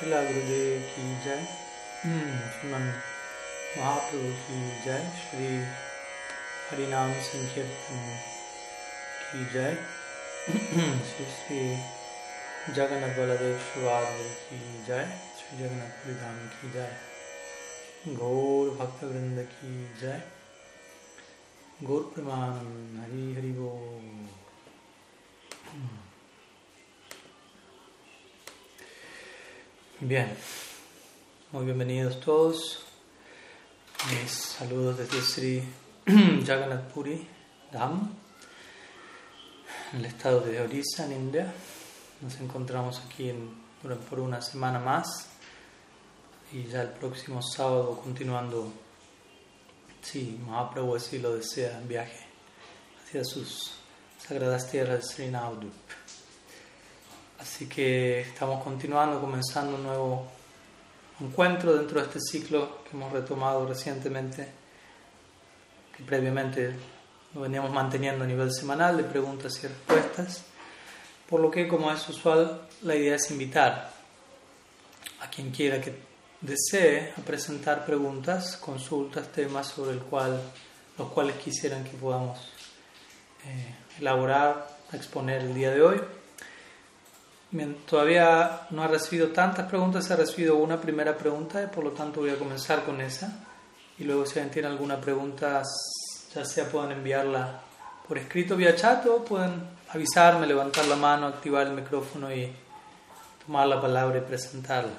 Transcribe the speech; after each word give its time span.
Srila 0.00 0.20
Gurudev 0.24 0.80
ki 0.90 1.02
jai, 1.22 1.44
Sriman 2.00 2.84
Mahaprabhu 3.76 4.30
ki 4.42 4.58
jai, 4.84 5.04
Shri 5.12 5.48
Harinam 6.68 7.12
Sankirtan 7.20 8.00
ki 9.28 9.40
jai, 9.52 9.74
Shri 11.04 11.26
Shri 11.36 11.60
Jagannath 12.72 13.14
Baladev 13.14 13.58
Shivadri 13.60 14.28
ki 14.48 14.58
jai, 14.88 15.04
Shri 15.36 15.60
Jagannath 15.60 16.00
Pridham 16.00 16.38
ki 16.54 16.66
jai, 16.72 16.92
Gaur 18.16 18.70
Bhakta 18.78 19.04
Vrinda 19.04 19.44
ki 19.52 19.70
jai, 20.00 20.20
Gaur 21.84 22.04
Pramanam 22.14 22.96
Hari 23.02 23.34
Hari 23.34 23.52
Bien, 30.02 30.34
muy 31.52 31.66
bienvenidos 31.66 32.20
todos. 32.20 32.78
Mis 34.08 34.30
saludos 34.30 34.96
desde 34.96 35.20
Sri 35.20 35.62
Jagannath 36.46 36.90
Puri 36.90 37.28
Dham, 37.70 38.10
en 39.92 39.98
el 39.98 40.06
estado 40.06 40.40
de 40.40 40.58
Orissa, 40.58 41.04
en 41.04 41.12
India. 41.12 41.52
Nos 42.22 42.40
encontramos 42.40 43.02
aquí 43.04 43.28
en, 43.28 43.50
por 44.08 44.20
una 44.20 44.40
semana 44.40 44.78
más 44.78 45.28
y 46.50 46.64
ya 46.64 46.80
el 46.80 46.92
próximo 46.92 47.42
sábado 47.42 48.00
continuando, 48.02 48.72
si 50.00 50.40
Mahaprabhu 50.46 50.94
así 50.94 51.18
lo 51.18 51.34
desea, 51.34 51.78
viaje 51.86 52.26
hacia 53.04 53.22
sus 53.22 53.72
sagradas 54.16 54.70
tierras 54.70 55.14
de 55.14 55.26
Sri. 55.26 55.30
Así 57.40 57.66
que 57.66 58.20
estamos 58.20 58.62
continuando, 58.62 59.18
comenzando 59.18 59.76
un 59.76 59.84
nuevo 59.84 60.28
encuentro 61.20 61.74
dentro 61.74 61.98
de 61.98 62.06
este 62.06 62.20
ciclo 62.20 62.84
que 62.84 62.94
hemos 62.94 63.10
retomado 63.10 63.66
recientemente, 63.66 64.46
que 65.96 66.04
previamente 66.04 66.74
lo 67.34 67.40
veníamos 67.40 67.70
manteniendo 67.70 68.24
a 68.24 68.26
nivel 68.26 68.52
semanal 68.52 68.98
de 68.98 69.04
preguntas 69.04 69.58
y 69.64 69.68
respuestas, 69.68 70.44
por 71.26 71.40
lo 71.40 71.50
que 71.50 71.66
como 71.66 71.90
es 71.90 72.06
usual 72.10 72.60
la 72.82 72.94
idea 72.94 73.14
es 73.14 73.30
invitar 73.30 73.90
a 75.22 75.30
quien 75.30 75.50
quiera 75.50 75.80
que 75.80 75.94
desee 76.42 77.14
a 77.16 77.22
presentar 77.22 77.86
preguntas, 77.86 78.58
consultas, 78.58 79.32
temas 79.32 79.68
sobre 79.68 79.92
el 79.92 80.00
cual, 80.00 80.42
los 80.98 81.08
cuales 81.08 81.36
quisieran 81.36 81.84
que 81.84 81.96
podamos 81.96 82.38
eh, 83.46 83.74
elaborar, 83.98 84.76
exponer 84.92 85.40
el 85.40 85.54
día 85.54 85.70
de 85.70 85.80
hoy. 85.80 86.19
Todavía 87.88 88.68
no 88.70 88.84
ha 88.84 88.86
recibido 88.86 89.28
tantas 89.28 89.66
preguntas, 89.66 90.08
ha 90.10 90.16
recibido 90.16 90.56
una 90.56 90.80
primera 90.80 91.16
pregunta 91.16 91.60
y 91.60 91.66
por 91.66 91.82
lo 91.82 91.90
tanto 91.90 92.20
voy 92.20 92.30
a 92.30 92.38
comenzar 92.38 92.84
con 92.84 93.00
esa. 93.00 93.44
Y 93.98 94.04
luego 94.04 94.24
si 94.24 94.38
alguien 94.38 94.52
tiene 94.52 94.68
alguna 94.68 95.00
pregunta, 95.00 95.62
ya 96.32 96.44
sea 96.44 96.68
pueden 96.68 96.92
enviarla 96.92 97.60
por 98.06 98.18
escrito 98.18 98.56
vía 98.56 98.76
chat 98.76 99.04
o 99.06 99.24
pueden 99.24 99.62
avisarme, 99.88 100.46
levantar 100.46 100.86
la 100.86 100.94
mano, 100.94 101.26
activar 101.26 101.66
el 101.66 101.72
micrófono 101.72 102.32
y 102.32 102.52
tomar 103.44 103.66
la 103.66 103.80
palabra 103.80 104.18
y 104.18 104.20
presentarla. 104.20 104.92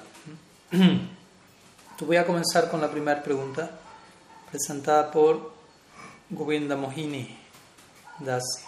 Entonces 0.70 2.06
voy 2.06 2.16
a 2.16 2.26
comenzar 2.26 2.70
con 2.70 2.82
la 2.82 2.90
primera 2.90 3.22
pregunta, 3.22 3.70
presentada 4.50 5.10
por 5.10 5.54
Govinda 6.28 6.76
Mohini 6.76 7.34
Dasi. 8.20 8.62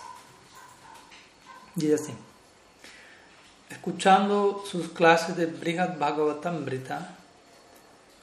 Y 1.77 1.93
así 1.93 2.15
escuchando 3.75 4.63
sus 4.65 4.91
clases 4.91 5.37
de 5.37 5.47
Brihad 5.47 5.99
Bhagavatamrita, 5.99 7.17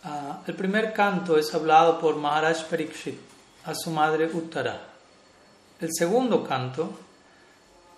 uh, 0.06 0.08
el 0.48 0.56
primer 0.56 0.94
canto 0.94 1.38
es 1.38 1.54
hablado 1.54 2.00
por 2.00 2.16
Maharaj 2.16 2.64
Parikshit 2.70 3.20
a 3.66 3.76
su 3.76 3.92
madre 3.92 4.30
Uttara. 4.34 4.80
El 5.80 5.90
segundo 5.92 6.42
canto, 6.42 6.98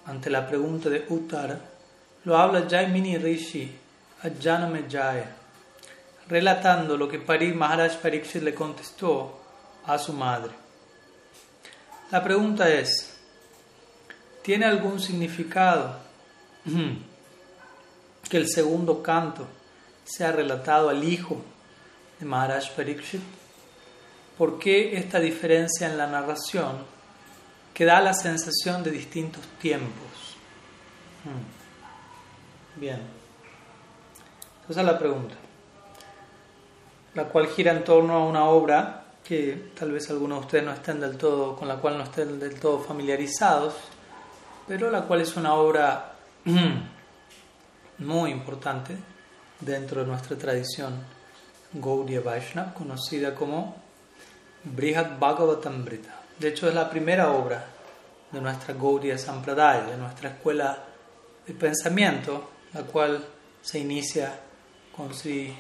ante 0.07 0.31
la 0.31 0.47
pregunta 0.47 0.89
de 0.89 1.05
Uttara, 1.07 1.59
lo 2.23 2.35
habla 2.35 2.65
Jaimini 2.67 3.17
Rishi 3.19 3.71
a 4.23 4.29
Janame 4.41 4.85
Jaya, 4.89 5.29
relatando 6.27 6.97
lo 6.97 7.07
que 7.07 7.19
Pari 7.19 7.53
Maharaj 7.53 7.97
Parikshit 7.97 8.41
le 8.41 8.55
contestó 8.55 9.41
a 9.85 9.99
su 9.99 10.11
madre. 10.13 10.51
La 12.09 12.23
pregunta 12.23 12.67
es, 12.67 13.15
¿tiene 14.41 14.65
algún 14.65 14.99
significado? 14.99 15.99
que 18.29 18.37
el 18.37 18.47
segundo 18.47 19.03
canto 19.03 19.47
sea 20.03 20.31
relatado 20.31 20.89
al 20.89 21.03
hijo 21.03 21.41
de 22.19 22.25
Maharaj 22.25 22.71
Parikshit? 22.75 23.21
¿Por 24.37 24.57
qué 24.59 24.97
esta 24.97 25.19
diferencia 25.19 25.87
en 25.87 25.97
la 25.97 26.07
narración 26.07 26.77
que 27.73 27.85
da 27.85 28.01
la 28.01 28.13
sensación 28.13 28.83
de 28.83 28.91
distintos 28.91 29.43
tiempos? 29.61 30.37
Hmm. 31.23 32.79
Bien. 32.79 32.99
Esa 34.69 34.79
es 34.79 34.85
la 34.87 34.97
pregunta, 34.97 35.35
la 37.15 37.25
cual 37.25 37.47
gira 37.47 37.73
en 37.73 37.83
torno 37.83 38.13
a 38.13 38.25
una 38.25 38.45
obra 38.45 39.03
que 39.23 39.71
tal 39.77 39.91
vez 39.91 40.09
algunos 40.09 40.39
de 40.39 40.45
ustedes 40.45 40.63
no 40.65 40.73
estén 40.73 40.99
del 40.99 41.17
todo, 41.17 41.55
con 41.55 41.67
la 41.67 41.75
cual 41.77 41.97
no 41.97 42.03
estén 42.03 42.39
del 42.39 42.59
todo 42.59 42.79
familiarizados, 42.79 43.73
pero 44.67 44.89
la 44.89 45.01
cual 45.01 45.21
es 45.21 45.35
una 45.35 45.53
obra 45.53 46.13
muy 47.99 48.31
importante 48.31 48.95
dentro 49.59 50.01
de 50.01 50.07
nuestra 50.07 50.37
tradición 50.37 51.03
Gaudiya 51.73 52.21
Vaishnava, 52.21 52.73
conocida 52.73 53.33
como 53.33 53.75
Brihad 54.63 55.17
Bhagavatamrita. 55.17 56.21
De 56.39 56.49
hecho, 56.49 56.67
es 56.67 56.75
la 56.75 56.89
primera 56.89 57.31
obra 57.31 57.65
de 58.31 58.41
nuestra 58.41 58.73
Gaudiya 58.73 59.17
Sampradaya, 59.17 59.91
de 59.91 59.97
nuestra 59.97 60.29
escuela 60.29 60.83
de 61.45 61.53
pensamiento, 61.53 62.49
la 62.73 62.83
cual 62.83 63.23
se 63.61 63.79
inicia 63.79 64.39
con 64.95 65.13
Sri 65.13 65.55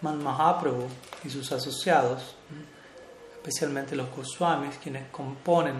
Man 0.00 0.22
Mahaprabhu 0.22 0.86
y 1.24 1.30
sus 1.30 1.50
asociados, 1.52 2.36
especialmente 3.34 3.96
los 3.96 4.14
Goswamis, 4.14 4.76
quienes 4.76 5.08
componen 5.10 5.76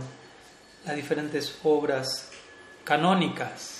las 0.84 0.96
diferentes 0.96 1.58
obras 1.64 2.30
canónicas 2.84 3.77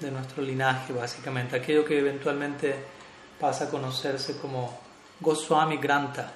de 0.00 0.10
nuestro 0.10 0.42
linaje, 0.42 0.92
básicamente, 0.92 1.56
aquello 1.56 1.84
que 1.84 1.98
eventualmente 1.98 2.74
pasa 3.38 3.64
a 3.64 3.68
conocerse 3.70 4.38
como 4.38 4.78
Goswami 5.20 5.76
Granta, 5.76 6.32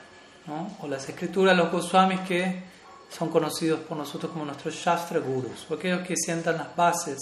o 0.81 0.87
las 0.89 1.09
escrituras 1.09 1.57
de 1.57 1.63
los 1.63 1.73
Goswamis 1.73 2.21
que 2.21 2.63
son 3.09 3.31
conocidos 3.31 3.81
por 3.81 3.97
nosotros 3.97 4.33
como 4.33 4.45
nuestros 4.45 4.75
Shastra 4.75 5.21
Gurus, 5.21 5.71
o 5.71 5.75
aquellos 5.75 6.07
que 6.07 6.17
sientan 6.17 6.59
las 6.59 6.77
bases 6.77 7.19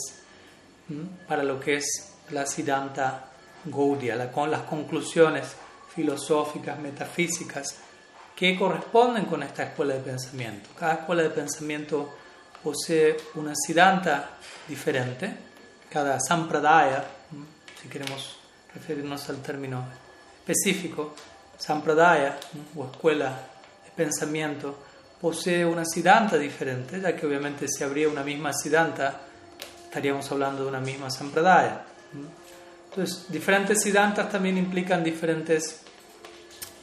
para 1.29 1.43
lo 1.45 1.61
que 1.61 1.77
es 1.77 2.15
la 2.31 2.47
Siddhanta 2.47 3.27
Gaudiya, 3.65 4.31
con 4.33 4.51
las 4.51 4.63
conclusiones 4.63 5.55
filosóficas, 5.95 6.79
metafísicas, 6.79 7.77
que 8.35 8.59
corresponden 8.59 9.27
con 9.27 9.43
esta 9.43 9.65
escuela 9.65 9.95
de 9.95 10.01
pensamiento. 10.01 10.71
Cada 10.77 10.95
escuela 10.95 11.23
de 11.23 11.31
pensamiento 11.31 12.17
posee 12.63 13.17
una 13.35 13.53
Siddhanta 13.55 14.31
diferente 14.67 15.52
cada 15.93 16.19
sampradaya, 16.19 17.05
si 17.81 17.89
queremos 17.89 18.39
referirnos 18.75 19.29
al 19.29 19.43
término 19.43 19.85
específico, 20.39 21.15
sampradaya 21.59 22.39
o 22.75 22.87
escuela 22.87 23.29
de 23.85 23.91
pensamiento, 23.95 24.79
posee 25.21 25.67
una 25.67 25.85
siddhanta 25.85 26.39
diferente, 26.39 26.99
ya 26.99 27.15
que 27.15 27.27
obviamente 27.27 27.69
si 27.69 27.85
habría 27.85 28.09
una 28.09 28.25
misma 28.25 28.55
siddhanta, 28.55 29.21
estaríamos 29.85 30.31
hablando 30.33 30.63
de 30.63 30.69
una 30.71 30.81
misma 30.81 31.11
sampradaya. 31.11 31.85
Entonces, 32.89 33.27
diferentes 33.29 33.83
siddhantas 33.83 34.31
también 34.31 34.57
implican 34.57 35.05
diferentes 35.05 35.83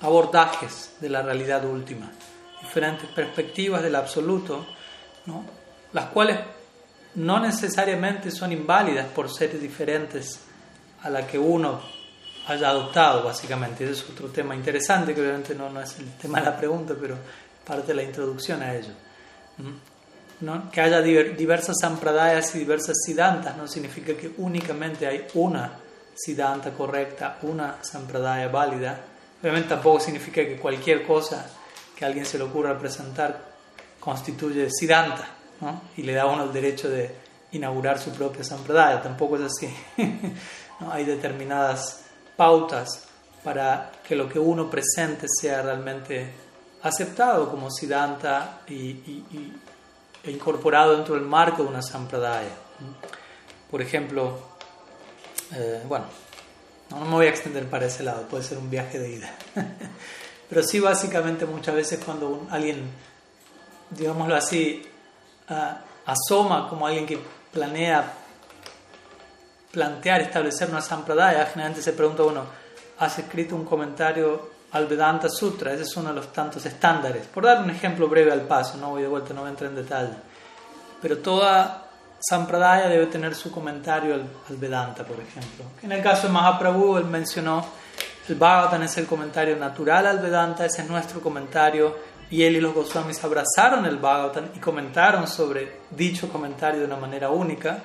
abordajes 0.02 0.96
de 1.02 1.10
la 1.10 1.24
realidad 1.24 1.66
última, 1.66 2.12
diferentes 2.62 3.10
perspectivas 3.10 3.82
del 3.82 3.96
absoluto, 3.96 4.68
¿no? 5.26 5.44
las 5.94 6.06
cuales 6.06 6.40
no 7.16 7.40
necesariamente 7.40 8.32
son 8.32 8.52
inválidas 8.52 9.08
por 9.08 9.30
ser 9.30 9.60
diferentes 9.60 10.40
a 11.02 11.10
la 11.10 11.26
que 11.26 11.40
uno 11.40 11.82
haya 12.48 12.70
adoptado, 12.70 13.24
básicamente. 13.24 13.84
Ese 13.84 13.94
es 13.94 14.10
otro 14.10 14.28
tema 14.30 14.56
interesante, 14.56 15.14
que 15.14 15.22
obviamente 15.22 15.56
no, 15.56 15.70
no 15.70 15.82
es 15.82 15.98
el 16.00 16.12
tema 16.14 16.40
de 16.40 16.46
la 16.46 16.58
pregunta, 16.58 16.96
pero 17.00 17.18
parte 17.66 17.88
de 17.88 17.94
la 17.96 18.04
introducción 18.04 18.62
a 18.62 18.76
ello. 18.76 18.92
¿No? 20.42 20.72
Que 20.72 20.82
haya 20.82 21.02
diversas 21.02 21.78
sampradayas 21.82 22.56
y 22.56 22.60
diversas 22.60 22.96
siddhantas 23.06 23.58
no 23.58 23.68
significa 23.68 24.14
que 24.14 24.32
únicamente 24.38 25.06
hay 25.06 25.28
una 25.34 25.72
siddhanta 26.16 26.72
correcta, 26.72 27.38
una 27.42 27.78
sampradaya 27.82 28.48
válida. 28.48 29.00
Obviamente 29.42 29.70
tampoco 29.70 30.00
significa 30.00 30.42
que 30.44 30.58
cualquier 30.58 31.06
cosa 31.06 31.46
que 31.96 32.06
alguien 32.06 32.26
se 32.26 32.38
le 32.38 32.46
ocurra 32.46 32.78
presentar 32.78 33.50
constituye 34.00 34.70
siddhanta 34.72 35.39
y 35.98 36.04
le 36.04 36.14
da 36.14 36.26
uno 36.26 36.44
el 36.44 36.54
derecho 36.54 36.90
de 36.90 37.14
inaugurar 37.52 38.00
su 38.00 38.12
propia 38.12 38.44
sampradaya. 38.44 39.02
Tampoco 39.02 39.38
es 39.38 39.44
así. 39.44 39.74
¿no? 40.80 40.92
Hay 40.92 41.06
determinadas 41.06 42.04
pautas 42.36 43.08
para 43.44 43.92
que 44.08 44.16
lo 44.16 44.30
que 44.30 44.40
uno 44.40 44.70
presente 44.70 45.28
sea 45.30 45.62
realmente 45.62 46.32
aceptado 46.84 47.50
como 47.50 47.70
Siddhanta 47.70 48.62
y, 48.68 49.24
e 50.24 50.32
incorporado 50.32 50.96
dentro 50.96 51.16
del 51.16 51.24
marco 51.24 51.64
de 51.64 51.70
una 51.70 51.82
sampradaya. 51.82 52.52
Por 53.70 53.82
ejemplo, 53.82 54.40
eh, 55.54 55.84
bueno, 55.88 56.06
no, 56.90 57.02
me 57.06 57.12
voy 57.12 57.26
a 57.28 57.30
extender 57.30 57.70
para 57.70 57.86
ese 57.86 58.04
lado, 58.04 58.28
puede 58.28 58.44
ser 58.44 58.58
un 58.58 58.70
viaje 58.70 59.00
de 59.00 59.10
ida. 59.10 59.36
Pero 60.50 60.64
sí, 60.64 60.80
básicamente, 60.80 61.46
muchas 61.46 61.76
veces 61.76 62.04
cuando 62.04 62.48
alguien, 62.50 62.90
digámoslo 63.92 64.36
así, 64.36 64.84
asoma 66.06 66.68
como 66.70 66.88
alguien 66.88 67.06
que 67.06 67.20
planea 67.52 68.14
plantear, 69.72 70.22
establecer 70.22 70.70
una 70.70 70.82
sampradaya, 70.82 71.46
generalmente 71.46 71.82
se 71.82 71.94
pregunta 71.94 72.24
uno, 72.24 72.44
¿has 72.98 73.20
escrito 73.20 73.56
un 73.56 73.66
comentario 73.66 74.50
al 74.72 74.88
Vedanta 74.88 75.30
Sutra? 75.30 75.74
Ese 75.74 75.84
es 75.84 75.98
uno 75.98 76.10
de 76.10 76.16
los 76.16 76.34
tantos 76.34 76.66
estándares. 76.66 77.28
Por 77.28 77.44
dar 77.46 77.62
un 77.62 77.70
ejemplo 77.70 78.08
breve 78.08 78.32
al 78.32 78.42
paso, 78.42 78.78
no 78.78 78.92
voy 78.92 79.04
de 79.04 79.08
vuelta, 79.08 79.34
no 79.34 79.42
voy 79.42 79.50
a 79.50 79.52
entrar 79.52 79.70
en 79.70 79.76
detalle. 79.76 80.14
Pero 81.02 81.20
toda 81.20 81.86
sampradaya 82.20 82.90
debe 82.90 83.06
tener 83.06 83.36
su 83.36 83.52
comentario 83.52 84.16
al, 84.16 84.58
Vedanta, 84.58 85.04
por 85.04 85.20
ejemplo. 85.20 85.66
En 85.82 85.92
el 85.92 86.02
caso 86.02 86.28
de 86.28 86.34
Mahaprabhu, 86.34 86.98
él 86.98 87.06
mencionó, 87.06 87.66
el 88.28 88.36
Bhagavatam 88.36 88.84
es 88.84 88.98
el 88.98 89.08
comentario 89.08 89.56
natural 89.56 90.06
al 90.06 90.20
Vedanta, 90.20 90.66
ese 90.66 90.82
es 90.82 90.90
nuestro 90.90 91.22
comentario, 91.22 91.96
y 92.32 92.44
él 92.44 92.58
y 92.58 92.62
los 92.62 92.74
Goswamis 92.74 93.24
abrazaron 93.24 93.86
el 93.86 93.98
Bhagavatam 93.98 94.50
y 94.56 94.60
comentaron 94.60 95.28
sobre 95.28 95.80
dicho 95.90 96.30
comentario 96.30 96.82
de 96.82 96.86
una 96.86 96.98
manera 96.98 97.30
única. 97.32 97.80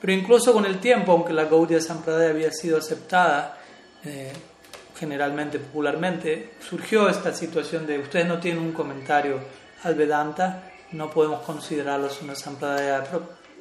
Pero 0.00 0.12
incluso 0.12 0.52
con 0.52 0.64
el 0.64 0.78
tiempo, 0.78 1.12
aunque 1.12 1.32
la 1.32 1.44
Gaudiya 1.44 1.80
Sampradaya 1.80 2.30
había 2.30 2.50
sido 2.50 2.78
aceptada, 2.78 3.58
eh, 4.04 4.32
generalmente, 4.98 5.58
popularmente, 5.58 6.54
surgió 6.68 7.08
esta 7.08 7.34
situación 7.34 7.86
de 7.86 7.98
ustedes 7.98 8.26
no 8.26 8.38
tienen 8.38 8.62
un 8.62 8.72
comentario 8.72 9.40
al 9.84 9.94
Vedanta, 9.94 10.70
no 10.92 11.10
podemos 11.10 11.42
considerarlos 11.42 12.20
una 12.22 12.34
sampradaya 12.34 13.04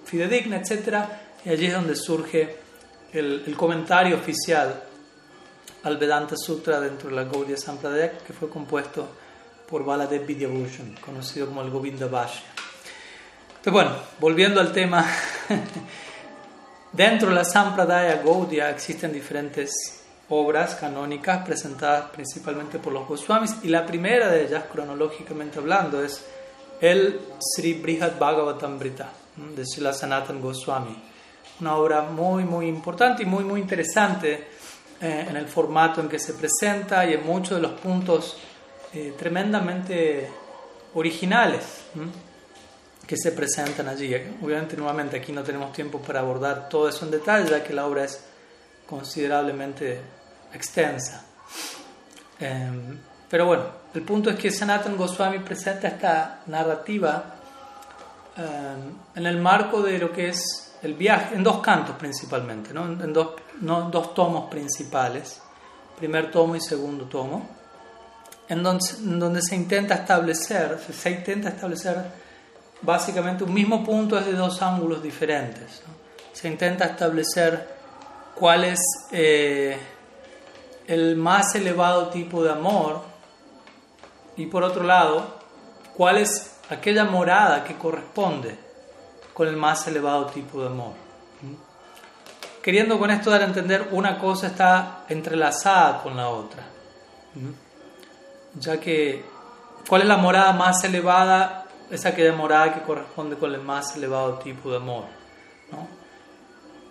fidedigna, 0.06 0.57
etc. 0.57 1.06
Y 1.45 1.50
allí 1.50 1.66
es 1.68 1.74
donde 1.74 1.95
surge 1.95 2.57
el, 3.13 3.56
comentario 3.57 4.16
oficial 4.16 4.83
al 5.83 5.98
Vedanta 5.98 6.36
Sutra 6.38 6.80
dentro 6.80 7.10
de 7.10 7.16
la 7.16 7.24
Gaudiya 7.24 7.57
Sampradaya, 7.57 8.18
que 8.19 8.33
fue 8.33 8.50
compuesto 8.50 9.10
por 9.71 9.85
Baladev 9.85 10.25
Vidyabhushan, 10.25 10.97
conocido 11.03 11.47
como 11.47 11.62
el 11.62 11.69
Govinda 11.69 12.07
Bhashya. 12.07 12.44
Entonces, 13.47 13.73
bueno, 13.73 13.91
volviendo 14.19 14.59
al 14.59 14.73
tema, 14.73 15.06
dentro 16.91 17.29
de 17.29 17.35
la 17.35 17.45
Sampradaya 17.45 18.21
Gaudiya 18.21 18.69
existen 18.69 19.13
diferentes 19.13 19.71
obras 20.27 20.75
canónicas 20.75 21.45
presentadas 21.45 22.09
principalmente 22.12 22.79
por 22.79 22.91
los 22.91 23.07
Goswamis, 23.07 23.56
y 23.63 23.69
la 23.69 23.85
primera 23.85 24.29
de 24.29 24.45
ellas, 24.45 24.65
cronológicamente 24.69 25.59
hablando, 25.59 26.03
es 26.03 26.25
el 26.81 27.21
Sri 27.39 27.75
Brihad 27.75 28.19
Bhagavatamrita 28.19 29.09
de 29.56 29.65
Srila 29.65 29.94
Sanatan 29.94 30.41
Goswami. 30.41 30.95
Una 31.62 31.75
obra 31.75 32.01
muy, 32.01 32.44
muy 32.44 32.68
importante 32.68 33.23
y 33.23 33.25
muy, 33.25 33.44
muy 33.45 33.62
interesante 33.62 34.47
eh, 35.00 35.25
en 35.29 35.38
el 35.38 35.47
formato 35.47 36.01
en 36.01 36.09
que 36.09 36.19
se 36.19 36.33
presenta 36.33 37.06
y 37.06 37.13
en 37.13 37.25
muchos 37.25 37.57
de 37.57 37.62
los 37.62 37.79
puntos 37.79 38.38
eh, 38.94 39.14
tremendamente 39.18 40.30
originales 40.94 41.64
que 43.08 43.18
se 43.18 43.32
presentan 43.32 43.88
allí. 43.88 44.14
Obviamente, 44.42 44.78
nuevamente, 44.78 45.18
aquí 45.18 45.32
no 45.32 45.44
tenemos 45.44 45.72
tiempo 45.74 46.00
para 46.00 46.20
abordar 46.20 46.70
todo 46.70 46.90
eso 46.90 47.06
en 47.06 47.12
detalle, 47.12 47.50
ya 47.50 47.64
que 47.64 47.74
la 47.74 47.86
obra 47.86 48.06
es 48.06 48.24
considerablemente 48.88 50.00
extensa. 50.54 51.26
Em, 52.40 52.98
pero 53.30 53.46
bueno, 53.46 53.66
el 53.94 54.02
punto 54.02 54.30
es 54.30 54.38
que 54.38 54.52
Sanatan 54.52 54.98
Goswami 54.98 55.40
presenta 55.40 55.88
esta 55.88 56.42
narrativa 56.48 57.42
Em, 58.38 58.96
en 59.16 59.26
el 59.26 59.38
marco 59.40 59.82
de 59.82 60.00
lo 60.00 60.12
que 60.12 60.30
es 60.30 60.78
el 60.82 60.94
viaje, 60.94 61.36
en 61.36 61.44
dos 61.44 61.60
cantos 61.60 61.96
principalmente, 61.98 62.74
¿no? 62.74 62.86
en, 62.86 63.12
dos, 63.12 63.36
dos 63.60 64.14
tomos 64.14 64.50
principales, 64.50 65.42
primer 65.98 66.32
tomo 66.32 66.56
y 66.56 66.62
segundo 66.62 67.06
tomo, 67.06 67.61
en 68.50 68.64
donde, 68.64 68.86
donde 69.00 69.42
se 69.42 69.56
intenta 69.56 69.96
establecer, 69.96 70.80
se 70.80 71.12
intenta 71.12 71.50
establecer 71.50 71.98
básicamente 72.82 73.44
un 73.44 73.54
mismo 73.54 73.84
punto 73.84 74.16
desde 74.16 74.34
dos 74.34 74.62
ángulos 74.62 75.02
diferentes. 75.02 75.82
Se 76.34 76.48
intenta 76.48 76.86
establecer 76.86 77.68
cuál 78.36 78.64
es 78.64 78.80
eh, 79.12 79.78
el 80.88 81.16
más 81.16 81.56
elevado 81.56 82.10
tipo 82.10 82.44
de 82.44 82.52
amor 82.52 83.02
y 84.36 84.48
por 84.48 84.64
otro 84.64 84.84
lado, 84.84 85.40
cuál 85.96 86.18
es 86.18 86.58
aquella 86.70 87.04
morada 87.04 87.64
que 87.64 87.78
corresponde 87.78 88.58
con 89.34 89.48
el 89.48 89.58
más 89.58 89.88
elevado 89.88 90.26
tipo 90.28 90.62
de 90.62 90.68
amor. 90.68 90.94
Queriendo 92.62 93.00
con 93.00 93.10
esto 93.10 93.30
dar 93.30 93.42
a 93.42 93.46
entender 93.46 93.90
una 93.92 94.20
cosa 94.20 94.48
está 94.48 95.06
entrelazada 95.10 96.02
con 96.02 96.16
la 96.16 96.30
otra. 96.30 96.64
Ya 98.59 98.80
que, 98.80 99.24
¿cuál 99.88 100.01
es 100.01 100.07
la 100.07 100.18
morada 100.18 100.53
más 100.53 100.83
elevada? 100.83 101.65
Es 101.89 102.06
aquella 102.06 102.33
morada 102.33 102.74
que 102.74 102.81
corresponde 102.81 103.36
con 103.38 103.53
el 103.53 103.62
más 103.62 103.95
elevado 103.95 104.39
tipo 104.39 104.71
de 104.71 104.77
amor. 104.77 105.06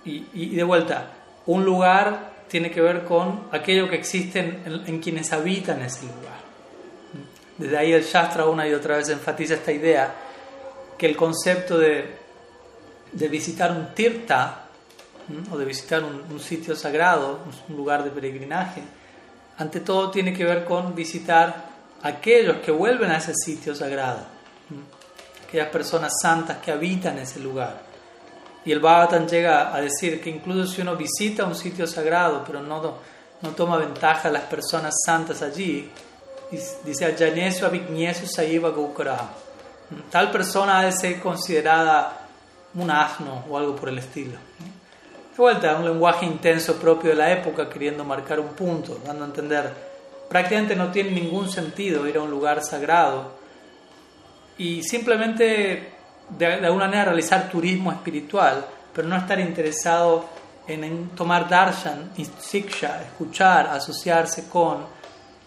Y, 0.04 0.56
de 0.56 0.62
vuelta, 0.64 1.10
un 1.46 1.64
lugar 1.64 2.30
tiene 2.48 2.70
que 2.70 2.80
ver 2.80 3.04
con 3.04 3.48
aquello 3.52 3.88
que 3.88 3.96
existe 3.96 4.40
en 4.40 5.00
quienes 5.00 5.32
habitan 5.32 5.82
ese 5.82 6.02
lugar. 6.02 6.40
Desde 7.60 7.76
ahí 7.76 7.92
el 7.92 8.02
Shastra 8.02 8.46
una 8.46 8.66
y 8.66 8.72
otra 8.72 8.96
vez 8.96 9.10
enfatiza 9.10 9.52
esta 9.52 9.70
idea 9.70 10.14
que 10.96 11.04
el 11.04 11.14
concepto 11.14 11.78
de, 11.78 12.16
de 13.12 13.28
visitar 13.28 13.70
un 13.70 13.94
tirta 13.94 14.64
o 15.52 15.58
de 15.58 15.64
visitar 15.66 16.02
un, 16.02 16.40
sitio 16.40 16.74
sagrado, 16.74 17.40
un 17.68 17.76
lugar 17.76 18.02
de 18.02 18.10
peregrinaje, 18.10 18.82
ante 19.60 19.80
todo 19.80 20.10
tiene 20.10 20.32
que 20.32 20.42
ver 20.42 20.64
con 20.64 20.94
visitar 20.94 21.68
aquellos 22.02 22.56
que 22.64 22.72
vuelven 22.72 23.10
a 23.10 23.18
ese 23.18 23.34
sitio 23.34 23.74
sagrado, 23.74 24.20
aquellas 25.46 25.68
personas 25.68 26.14
santas 26.22 26.56
que 26.64 26.72
habitan 26.72 27.18
ese 27.18 27.40
lugar. 27.40 27.82
Y 28.64 28.72
el 28.72 28.80
Bhagavatam 28.80 29.26
llega 29.26 29.74
a 29.74 29.80
decir 29.82 30.18
que 30.22 30.30
incluso 30.30 30.72
si 30.72 30.80
uno 30.80 30.96
visita 30.96 31.44
un 31.44 31.54
sitio 31.54 31.86
sagrado, 31.86 32.42
pero 32.46 32.62
no, 32.62 32.96
no 33.42 33.50
toma 33.50 33.76
ventaja 33.76 34.28
de 34.28 34.34
las 34.34 34.44
personas 34.44 34.94
santas 35.04 35.42
allí, 35.42 35.90
dice 36.82 38.26
Saiva 38.26 38.72
Tal 40.10 40.30
persona 40.30 40.78
ha 40.78 40.84
de 40.86 40.92
ser 40.92 41.20
considerada 41.20 42.28
un 42.76 42.90
asno 42.90 43.44
o 43.46 43.58
algo 43.58 43.76
por 43.76 43.90
el 43.90 43.98
estilo. 43.98 44.38
De 45.40 45.44
vuelta, 45.46 45.74
un 45.74 45.86
lenguaje 45.86 46.26
intenso 46.26 46.76
propio 46.76 47.08
de 47.08 47.16
la 47.16 47.32
época, 47.32 47.66
queriendo 47.66 48.04
marcar 48.04 48.38
un 48.38 48.48
punto, 48.48 49.00
dando 49.06 49.24
a 49.24 49.26
entender, 49.26 49.72
prácticamente 50.28 50.76
no 50.76 50.92
tiene 50.92 51.12
ningún 51.12 51.48
sentido 51.48 52.06
ir 52.06 52.18
a 52.18 52.20
un 52.20 52.30
lugar 52.30 52.62
sagrado 52.62 53.32
y 54.58 54.82
simplemente 54.82 55.94
de, 56.28 56.46
alguna 56.46 56.84
manera 56.84 57.06
realizar 57.06 57.48
turismo 57.48 57.90
espiritual, 57.90 58.66
pero 58.92 59.08
no 59.08 59.16
estar 59.16 59.40
interesado 59.40 60.26
en, 60.66 60.84
en 60.84 61.08
tomar 61.16 61.48
darshan 61.48 62.10
siksha, 62.38 63.00
escuchar, 63.00 63.68
asociarse 63.68 64.46
con 64.46 64.84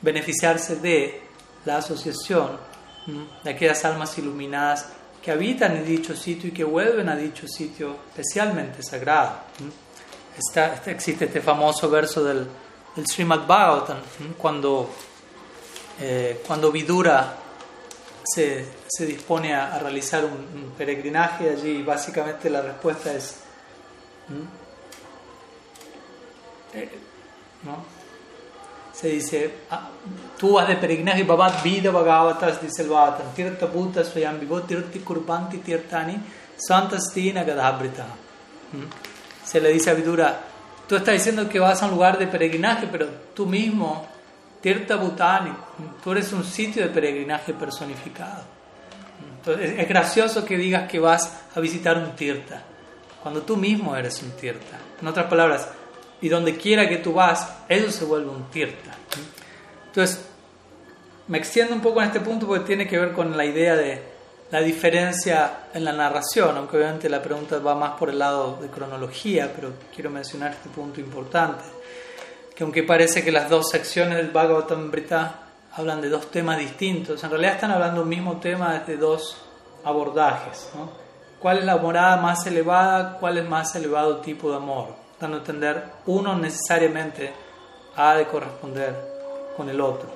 beneficiarse 0.02 0.78
de 0.78 1.22
la 1.66 1.78
asociación 1.78 2.58
de 3.44 3.52
aquellas 3.52 3.86
almas 3.86 4.18
iluminadas 4.18 4.88
que 5.24 5.30
habitan 5.30 5.78
en 5.78 5.86
dicho 5.86 6.16
sitio 6.16 6.50
y 6.50 6.52
que 6.52 6.64
vuelven 6.64 7.10
a 7.10 7.16
dicho 7.16 7.48
sitio 7.48 7.96
especialmente 8.10 8.82
sagrado. 8.82 9.34
Este, 10.38 10.92
existe 10.92 11.26
este 11.26 11.42
famoso 11.42 11.90
verso 11.90 12.24
del, 12.24 12.48
del 12.96 13.08
Srimad 13.08 13.46
Bhagavatam, 13.46 13.98
cuando, 14.38 14.90
eh, 16.00 16.42
cuando 16.46 16.72
Vidura 16.72 17.36
se, 18.24 18.66
se 18.88 19.06
dispone 19.06 19.54
a, 19.54 19.78
realizar 19.80 20.26
un, 20.26 20.74
peregrinaje 20.78 21.50
allí, 21.50 21.84
básicamente 21.84 22.50
la 22.50 22.62
respuesta 22.62 23.14
es... 23.14 23.38
Eh, 26.74 26.90
¿no? 27.64 28.04
se 28.94 29.10
dice, 29.10 29.52
ah, 29.72 29.90
tú 30.38 30.54
vas 30.54 30.68
de 30.68 30.76
peregrinaje, 30.76 31.24
Bhavat 31.24 31.64
Vida 31.64 31.90
Bhagavatas, 31.92 32.62
dice 32.62 32.84
el 32.84 32.90
Bhagavatam, 32.90 33.34
Tirtha 33.34 33.66
Bhuta 33.66 34.04
Swayam 34.04 34.40
Tirti 34.68 35.00
Kurbanti 35.00 35.58
Tirtani, 35.58 36.16
Santastina 36.56 37.44
Gadhabrita. 37.44 38.06
¿Mm? 38.72 39.13
Se 39.44 39.60
le 39.60 39.70
dice 39.70 39.90
a 39.90 39.94
Vidura, 39.94 40.40
tú 40.88 40.96
estás 40.96 41.14
diciendo 41.14 41.48
que 41.50 41.60
vas 41.60 41.82
a 41.82 41.86
un 41.86 41.92
lugar 41.92 42.18
de 42.18 42.28
peregrinaje, 42.28 42.88
pero 42.92 43.08
tú 43.34 43.46
mismo, 43.46 44.08
Tirtha 44.62 44.96
Bhutani, 44.96 45.54
tú 46.04 46.12
eres 46.12 46.32
un 46.34 46.44
sitio 46.44 46.84
de 46.84 46.90
peregrinaje 46.90 47.54
personificado. 47.54 48.44
Entonces, 49.38 49.76
es 49.78 49.88
gracioso 49.88 50.46
que 50.46 50.58
digas 50.58 50.90
que 50.90 51.00
vas 51.00 51.42
a 51.56 51.60
visitar 51.60 51.98
un 51.98 52.16
Tirtha, 52.16 52.64
cuando 53.22 53.42
tú 53.42 53.58
mismo 53.58 53.96
eres 53.96 54.22
un 54.24 54.32
Tirtha. 54.32 54.78
En 55.02 55.08
otras 55.08 55.28
palabras, 55.28 55.68
y 56.24 56.30
donde 56.30 56.56
quiera 56.56 56.88
que 56.88 57.00
tú 57.00 57.12
vas, 57.12 57.54
eso 57.68 57.92
se 57.92 58.06
vuelve 58.06 58.30
un 58.30 58.50
tirta. 58.50 58.92
Entonces, 59.88 60.26
me 61.28 61.38
extiendo 61.38 61.76
un 61.76 61.82
poco 61.82 62.02
en 62.02 62.08
este 62.08 62.22
punto 62.22 62.48
porque 62.48 62.64
tiene 62.64 62.88
que 62.88 62.98
ver 62.98 63.12
con 63.12 63.36
la 63.36 63.44
idea 63.44 63.76
de 63.76 64.02
la 64.54 64.62
diferencia 64.62 65.66
en 65.74 65.84
la 65.84 65.94
narración, 65.94 66.56
aunque 66.56 66.78
obviamente 66.78 67.10
la 67.10 67.24
pregunta 67.24 67.58
va 67.58 67.74
más 67.74 67.94
por 67.98 68.12
el 68.12 68.20
lado 68.20 68.60
de 68.62 68.68
cronología, 68.68 69.52
pero 69.52 69.74
quiero 69.92 70.12
mencionar 70.12 70.52
este 70.52 70.70
punto 70.70 71.02
importante, 71.02 71.64
que 72.56 72.64
aunque 72.64 72.84
parece 72.84 73.24
que 73.24 73.32
las 73.32 73.50
dos 73.50 73.72
secciones 73.72 74.16
del 74.16 74.30
Bhagavatamrita 74.30 75.40
hablan 75.72 76.02
de 76.02 76.10
dos 76.10 76.30
temas 76.30 76.60
distintos, 76.60 77.24
en 77.24 77.32
realidad 77.32 77.56
están 77.56 77.72
hablando 77.72 78.02
del 78.02 78.10
mismo 78.10 78.38
tema 78.38 78.78
desde 78.78 78.96
dos 78.96 79.44
abordajes. 79.84 80.70
¿Cuál 81.40 81.58
es 81.58 81.66
la 81.66 81.78
morada 81.78 82.18
más 82.18 82.46
elevada? 82.46 83.18
¿Cuál 83.20 83.40
es 83.40 83.50
más 83.50 83.76
elevado 83.76 84.18
tipo 84.18 84.52
de 84.52 84.58
amor? 84.58 84.90
Dando 85.20 85.38
a 85.38 85.40
entender, 85.40 85.84
uno 86.06 86.38
necesariamente 86.38 87.34
ha 87.96 88.14
de 88.14 88.28
corresponder 88.28 88.94
con 89.58 89.68
el 89.68 89.82
otro. 89.82 90.10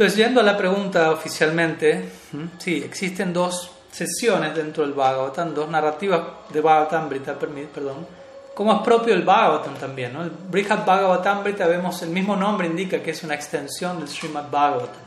Entonces, 0.00 0.16
yendo 0.16 0.40
a 0.40 0.42
la 0.42 0.56
pregunta 0.56 1.10
oficialmente, 1.10 2.08
sí, 2.56 2.82
existen 2.82 3.34
dos 3.34 3.70
sesiones 3.92 4.54
dentro 4.54 4.82
del 4.82 4.94
Bhagavatam, 4.94 5.52
dos 5.52 5.68
narrativas 5.68 6.22
de 6.48 6.62
Bhagavatamrita, 6.62 7.38
perdón, 7.38 8.06
como 8.54 8.72
es 8.72 8.80
propio 8.80 9.12
el 9.12 9.24
Bhagavatam 9.24 9.74
también. 9.74 10.14
¿no? 10.14 10.22
El 10.22 10.30
Brihad 10.30 10.86
Bhagavatamrita 10.86 11.66
vemos 11.66 12.00
el 12.00 12.08
mismo 12.08 12.34
nombre, 12.34 12.66
indica 12.66 13.02
que 13.02 13.10
es 13.10 13.22
una 13.24 13.34
extensión 13.34 13.98
del 13.98 14.08
Srimad 14.08 14.50
Bhagavatam. 14.50 15.02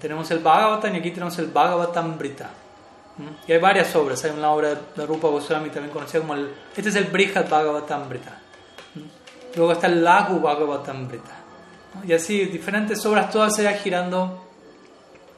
Tenemos 0.00 0.30
el 0.30 0.38
Bhagavatam 0.38 0.94
y 0.94 0.98
aquí 0.98 1.10
tenemos 1.10 1.36
el 1.40 1.46
Bhagavatamrita. 1.48 2.50
Y 3.48 3.52
hay 3.52 3.58
varias 3.58 3.92
obras, 3.96 4.24
hay 4.24 4.30
una 4.30 4.52
obra 4.52 4.68
de 4.94 5.04
Rupa 5.04 5.26
Goswami 5.26 5.70
también 5.70 5.92
conocida 5.92 6.20
como 6.20 6.34
el... 6.34 6.48
Este 6.76 6.90
es 6.90 6.94
el 6.94 7.06
Brihad 7.06 7.48
Bhagavatamrita. 7.48 8.38
Luego 9.56 9.72
está 9.72 9.88
el 9.88 10.04
Lagu 10.04 10.38
Bhagavatamrita. 10.38 11.41
Y 12.06 12.12
así, 12.12 12.46
diferentes 12.46 13.04
obras, 13.06 13.30
todas 13.30 13.54
se 13.54 13.64
van 13.64 13.74
girando 13.74 14.48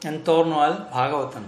en 0.03 0.23
torno 0.23 0.61
al 0.61 0.89
Bhagavatam. 0.91 1.43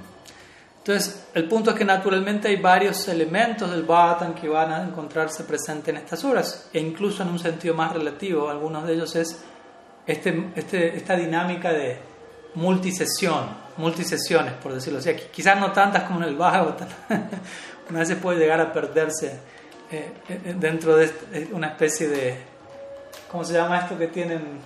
Entonces, 0.79 1.27
el 1.33 1.47
punto 1.49 1.71
es 1.71 1.75
que 1.75 1.83
naturalmente 1.83 2.47
hay 2.47 2.57
varios 2.57 3.07
elementos 3.07 3.69
del 3.69 3.83
Bhagavatam 3.83 4.33
que 4.33 4.47
van 4.47 4.71
a 4.71 4.83
encontrarse 4.83 5.43
presentes 5.43 5.89
en 5.89 5.97
estas 5.97 6.23
obras, 6.23 6.69
e 6.71 6.79
incluso 6.79 7.23
en 7.23 7.29
un 7.29 7.39
sentido 7.39 7.73
más 7.73 7.93
relativo. 7.93 8.49
Algunos 8.49 8.85
de 8.85 8.93
ellos 8.93 9.15
es 9.15 9.43
este, 10.05 10.51
este, 10.55 10.95
esta 10.95 11.15
dinámica 11.15 11.73
de 11.73 11.99
multisesión, 12.55 13.49
multisesiones, 13.77 14.53
por 14.53 14.73
decirlo 14.73 14.99
así. 14.99 15.13
Quizás 15.31 15.59
no 15.59 15.71
tantas 15.71 16.03
como 16.03 16.21
en 16.21 16.29
el 16.29 16.35
Bhagavatam. 16.35 16.87
Una 17.89 17.99
vez 17.99 18.15
puede 18.15 18.39
llegar 18.39 18.61
a 18.61 18.71
perderse 18.71 19.39
eh, 19.91 20.11
eh, 20.29 20.55
dentro 20.57 20.95
de 20.95 21.05
este, 21.05 21.49
una 21.51 21.67
especie 21.67 22.07
de. 22.07 22.37
¿Cómo 23.29 23.43
se 23.43 23.53
llama 23.53 23.79
esto 23.79 23.97
que 23.97 24.07
tienen 24.07 24.59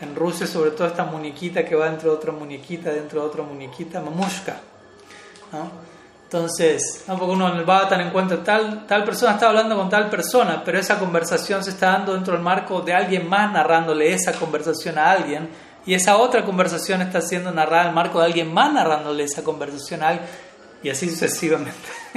en 0.00 0.14
Rusia 0.14 0.46
sobre 0.46 0.72
todo 0.72 0.86
esta 0.86 1.04
muñequita 1.04 1.64
que 1.64 1.74
va 1.74 1.88
dentro 1.88 2.10
de 2.10 2.16
otra 2.16 2.32
muñequita, 2.32 2.90
dentro 2.90 3.20
de 3.22 3.26
otra 3.26 3.42
muñequita, 3.42 4.00
mamushka. 4.00 4.60
¿no? 5.52 5.70
Entonces, 6.24 7.04
tampoco 7.06 7.32
uno 7.32 7.52
en 7.52 7.58
el 7.58 7.64
Bhagavatam 7.64 8.00
encuentra 8.00 8.42
tal, 8.42 8.84
tal 8.86 9.04
persona 9.04 9.34
está 9.34 9.48
hablando 9.48 9.76
con 9.76 9.88
tal 9.88 10.10
persona, 10.10 10.62
pero 10.64 10.78
esa 10.78 10.98
conversación 10.98 11.62
se 11.62 11.70
está 11.70 11.92
dando 11.92 12.14
dentro 12.14 12.34
del 12.34 12.42
marco 12.42 12.80
de 12.80 12.92
alguien 12.92 13.28
más 13.28 13.52
narrándole 13.52 14.12
esa 14.12 14.32
conversación 14.32 14.98
a 14.98 15.12
alguien, 15.12 15.48
y 15.86 15.94
esa 15.94 16.16
otra 16.16 16.44
conversación 16.44 17.00
está 17.00 17.20
siendo 17.20 17.52
narrada 17.52 17.82
en 17.82 17.88
el 17.90 17.94
marco 17.94 18.18
de 18.18 18.26
alguien 18.26 18.52
más 18.52 18.72
narrándole 18.72 19.22
esa 19.22 19.44
conversación 19.44 20.02
a 20.02 20.08
alguien, 20.08 20.28
y 20.82 20.90
así 20.90 21.08
sucesivamente. 21.08 21.88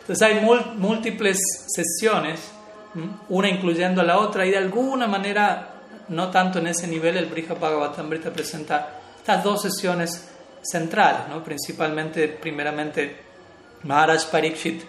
Entonces 0.00 0.22
hay 0.22 0.40
múltiples 0.76 1.38
sesiones, 1.66 2.40
una 3.28 3.50
incluyendo 3.50 4.00
a 4.00 4.04
la 4.04 4.18
otra, 4.18 4.46
y 4.46 4.52
de 4.52 4.56
alguna 4.56 5.06
manera 5.06 5.77
no 6.08 6.30
tanto 6.30 6.58
en 6.58 6.68
ese 6.68 6.86
nivel, 6.86 7.16
el 7.16 7.26
Brihad 7.26 7.58
Bhagavatamrita 7.58 8.30
presenta 8.30 9.00
estas 9.18 9.44
dos 9.44 9.62
sesiones 9.62 10.28
centrales, 10.62 11.28
¿no? 11.28 11.42
principalmente, 11.42 12.28
primeramente, 12.28 13.16
Maharaj 13.84 14.26
Parikshit 14.30 14.82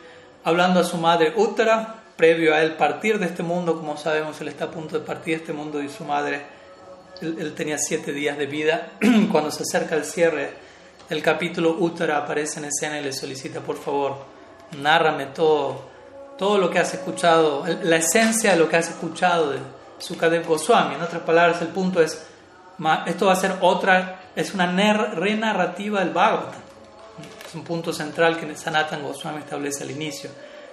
hablando 0.44 0.80
a 0.80 0.84
su 0.84 0.98
madre 0.98 1.34
Uttara, 1.36 1.96
previo 2.16 2.54
a 2.54 2.62
él 2.62 2.74
partir 2.74 3.20
de 3.20 3.28
este 3.28 3.44
mundo, 3.44 3.78
como 3.78 3.98
sabemos, 3.98 4.40
él 4.42 4.50
está 4.50 4.66
a 4.66 4.72
punto 4.72 5.00
de 5.00 5.06
partir 5.06 5.36
de 5.36 5.42
este 5.42 5.54
mundo 5.54 5.82
y 5.82 5.90
su 5.90 6.04
madre, 6.04 6.42
él, 7.22 7.54
tenía 7.56 7.78
siete 7.78 8.12
días 8.12 8.38
de 8.38 8.46
vida, 8.46 8.94
cuando 9.32 9.52
se 9.52 9.64
acerca 9.64 9.96
el 9.96 10.06
cierre 10.06 10.54
del 11.10 11.22
capítulo, 11.22 11.78
Uttara 11.80 12.18
aparece 12.18 12.60
en 12.60 12.66
escena 12.66 13.00
y 13.00 13.04
le 13.04 13.14
solicita, 13.14 13.62
por 13.62 13.78
favor, 13.78 14.18
nárrame 14.82 15.28
todo, 15.28 15.90
todo 16.38 16.58
lo 16.58 16.70
que 16.70 16.80
has 16.80 16.94
escuchado, 16.94 17.66
la 17.84 17.98
esencia 17.98 18.52
de 18.52 18.58
lo 18.58 18.70
que 18.70 18.78
has 18.78 18.90
escuchado 18.90 19.54
Sukadev 20.00 20.46
Goswami. 20.46 20.96
En 20.96 21.02
otras 21.02 21.22
palabras, 21.22 21.62
el 21.62 21.70
punto 21.70 22.02
es, 22.02 22.26
esto 23.06 23.26
va 23.26 23.34
a 23.34 23.36
ser 23.36 23.56
otra, 23.62 24.22
es 24.36 24.54
una 24.54 24.66
renarrativa 24.66 26.00
del 26.00 26.12
Bhagavatam. 26.12 26.62
Es 27.48 27.56
un 27.56 27.64
punto 27.64 27.92
central 27.92 28.40
que 28.40 28.56
Sanatan 28.56 29.04
Goswami 29.04 29.40
establece 29.40 29.84
al 29.84 29.92
inicio. 29.92 30.30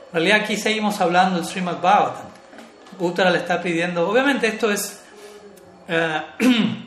En 0.09 0.13
realidad 0.13 0.41
aquí 0.43 0.57
seguimos 0.57 1.01
hablando 1.01 1.37
del 1.37 1.45
Srimad 1.45 1.81
Bhagavatam. 1.81 2.27
Uttara 2.99 3.31
le 3.31 3.39
está 3.39 3.61
pidiendo, 3.61 4.09
obviamente 4.09 4.47
esto 4.47 4.71
es, 4.71 5.03
eh, 5.89 6.23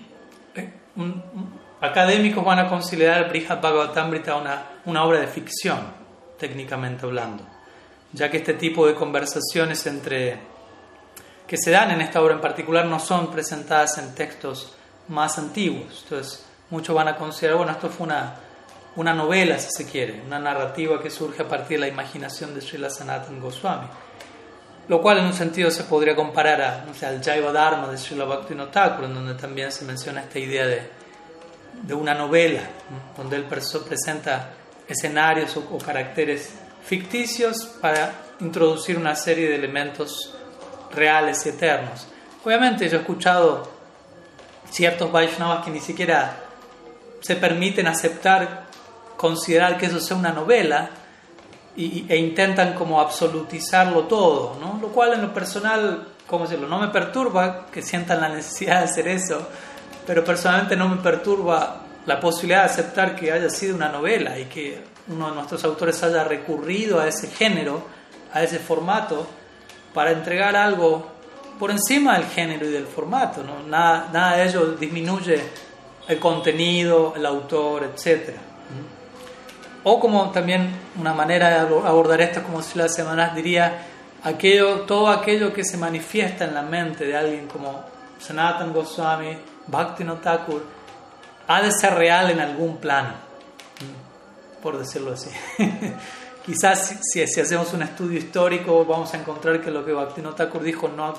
académicos 1.82 2.44
van 2.44 2.60
a 2.60 2.68
considerar 2.68 3.24
el 3.24 3.30
Brihad 3.30 3.62
Bhagavatamrita 3.62 4.36
una, 4.36 4.64
una 4.86 5.04
obra 5.04 5.20
de 5.20 5.28
ficción, 5.28 5.80
técnicamente 6.40 7.06
hablando, 7.06 7.44
ya 8.12 8.32
que 8.32 8.38
este 8.38 8.54
tipo 8.54 8.88
de 8.88 8.96
conversaciones 8.96 9.86
entre 9.86 10.40
que 11.50 11.58
se 11.58 11.72
dan 11.72 11.90
en 11.90 12.02
esta 12.02 12.22
obra 12.22 12.36
en 12.36 12.42
particular 12.42 12.86
no 12.86 13.00
son 13.00 13.32
presentadas 13.32 13.98
en 13.98 14.14
textos 14.14 14.72
más 15.08 15.40
antiguos. 15.40 16.02
Entonces, 16.04 16.46
muchos 16.70 16.96
van 16.96 17.08
a 17.08 17.16
considerar, 17.16 17.58
bueno, 17.58 17.72
esto 17.72 17.90
fue 17.90 18.06
una, 18.06 18.36
una 18.96 19.16
novela, 19.16 19.58
si 19.58 19.72
se 19.72 19.90
quiere, 19.90 20.22
una 20.24 20.38
narrativa 20.38 21.02
que 21.02 21.10
surge 21.10 21.42
a 21.42 21.48
partir 21.48 21.80
de 21.80 21.88
la 21.88 21.88
imaginación 21.88 22.54
de 22.54 22.62
Srila 22.62 22.92
Sanatan 22.92 23.40
Goswami. 23.40 23.88
Lo 24.90 25.02
cual 25.02 25.18
en 25.18 25.26
un 25.26 25.34
sentido 25.34 25.72
se 25.72 25.86
podría 25.86 26.16
comparar 26.16 26.62
a, 26.62 26.86
no 26.86 26.94
sé, 26.94 27.08
al 27.08 27.24
Jaiva 27.24 27.52
Dharma 27.52 27.88
de 27.88 27.98
Srila 27.98 28.26
Bhaktivinoda 28.26 29.00
en 29.04 29.16
donde 29.16 29.34
también 29.34 29.72
se 29.72 29.86
menciona 29.86 30.22
esta 30.22 30.38
idea 30.38 30.68
de, 30.68 30.84
de 31.82 31.94
una 31.96 32.14
novela, 32.14 32.62
donde 33.18 33.38
él 33.38 33.46
presenta 33.46 34.52
escenarios 34.88 35.58
o, 35.58 35.68
o 35.72 35.80
caracteres 35.80 36.54
ficticios 36.86 37.66
para 37.82 38.14
introducir 38.40 39.00
una 39.00 39.16
serie 39.16 39.50
de 39.50 39.56
elementos 39.56 40.36
reales 40.92 41.46
y 41.46 41.50
eternos. 41.50 42.08
Obviamente 42.44 42.88
yo 42.90 42.98
he 42.98 43.02
escuchado 43.02 43.70
ciertos 44.70 45.12
Vaishnavas 45.12 45.66
que 45.66 45.72
ni 45.72 45.80
siquiera 45.80 46.38
se 47.22 47.36
permiten 47.36 47.88
aceptar, 47.88 48.66
considerar 49.18 49.78
que 49.78 49.88
eso 49.88 50.00
sea 50.00 50.18
una 50.18 50.32
novela 50.32 50.90
e 51.76 52.18
intentan 52.18 52.74
como 52.74 53.00
absolutizarlo 53.00 54.04
todo, 54.04 54.58
¿no? 54.60 54.80
Lo 54.82 54.90
cual 54.90 55.14
en 55.14 55.22
lo 55.22 55.34
personal, 55.34 56.08
¿cómo 56.28 56.46
decirlo? 56.46 56.68
No 56.68 56.80
me 56.80 56.90
perturba 56.90 57.68
que 57.72 57.82
sientan 57.82 58.22
la 58.22 58.30
necesidad 58.30 58.80
de 58.80 58.86
hacer 58.86 59.08
eso, 59.08 59.48
pero 60.06 60.24
personalmente 60.24 60.76
no 60.76 60.90
me 60.90 60.98
perturba 60.98 61.82
la 62.06 62.20
posibilidad 62.20 62.64
de 62.64 62.70
aceptar 62.72 63.16
que 63.16 63.32
haya 63.32 63.50
sido 63.50 63.76
una 63.76 63.90
novela 63.90 64.38
y 64.40 64.46
que 64.46 64.84
uno 65.08 65.30
de 65.30 65.36
nuestros 65.36 65.64
autores 65.64 66.02
haya 66.04 66.24
recurrido 66.24 67.00
a 67.00 67.08
ese 67.08 67.28
género, 67.28 67.84
a 68.34 68.44
ese 68.44 68.60
formato, 68.60 69.28
para 69.94 70.12
entregar 70.12 70.56
algo 70.56 71.08
por 71.60 71.72
encima 71.72 72.18
del 72.18 72.28
género 72.28 72.66
y 72.66 72.72
del 72.72 72.88
formato. 72.88 73.44
¿no? 73.44 73.68
Nada, 73.68 74.10
nada 74.12 74.38
de 74.38 74.46
ello 74.46 74.72
disminuye 74.72 75.42
el 76.08 76.20
contenido, 76.20 77.14
el 77.16 77.26
autor, 77.26 77.84
etc. 77.84 78.36
O 79.84 80.00
como 80.00 80.32
también 80.32 80.72
una 81.00 81.14
manera 81.14 81.50
de 81.50 81.56
abordar 81.88 82.22
esto, 82.22 82.44
como 82.44 82.62
si 82.62 82.78
las 82.78 82.94
semanas 82.94 83.36
diría, 83.36 83.86
aquello, 84.24 84.82
todo 84.82 85.10
aquello 85.10 85.54
que 85.54 85.64
se 85.64 85.78
manifiesta 85.78 86.46
en 86.46 86.54
la 86.54 86.62
mente 86.62 87.06
de 87.06 87.16
alguien 87.16 87.48
como 87.48 87.84
Sanatan 88.20 88.74
Goswami, 88.74 89.38
Bhakti 89.68 90.04
Thakur, 90.22 90.64
ha 91.48 91.62
de 91.62 91.72
ser 91.72 91.94
real 91.96 92.30
en 92.32 92.40
algún 92.40 92.78
plano, 92.78 93.14
por 94.62 94.78
decirlo 94.78 95.14
así. 95.14 95.30
Quizás 96.50 96.96
si, 97.04 97.22
hacemos 97.22 97.74
un 97.74 97.84
estudio 97.84 98.18
histórico 98.18 98.84
vamos 98.84 99.14
a 99.14 99.18
encontrar 99.18 99.62
que 99.62 99.70
lo 99.70 99.86
que 99.86 99.94
Bhaktivinoda 99.94 100.36
Thakur 100.36 100.64
dijo, 100.64 100.88
no, 100.88 101.14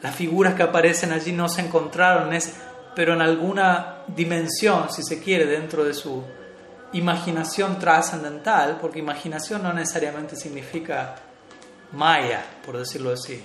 las 0.00 0.14
figuras 0.14 0.54
que 0.54 0.62
aparecen 0.62 1.10
allí 1.10 1.32
no 1.32 1.48
se 1.48 1.62
encontraron, 1.62 2.32
es, 2.32 2.54
pero 2.94 3.14
en 3.14 3.20
alguna 3.20 4.02
dimensión, 4.06 4.88
si 4.92 5.02
se 5.02 5.20
quiere, 5.20 5.44
dentro 5.44 5.82
de 5.82 5.92
su 5.92 6.22
imaginación 6.92 7.80
trascendental, 7.80 8.78
porque 8.80 9.00
imaginación 9.00 9.64
no 9.64 9.72
necesariamente 9.72 10.36
significa 10.36 11.16
maya, 11.90 12.46
por 12.64 12.78
decirlo 12.78 13.10
así. 13.10 13.42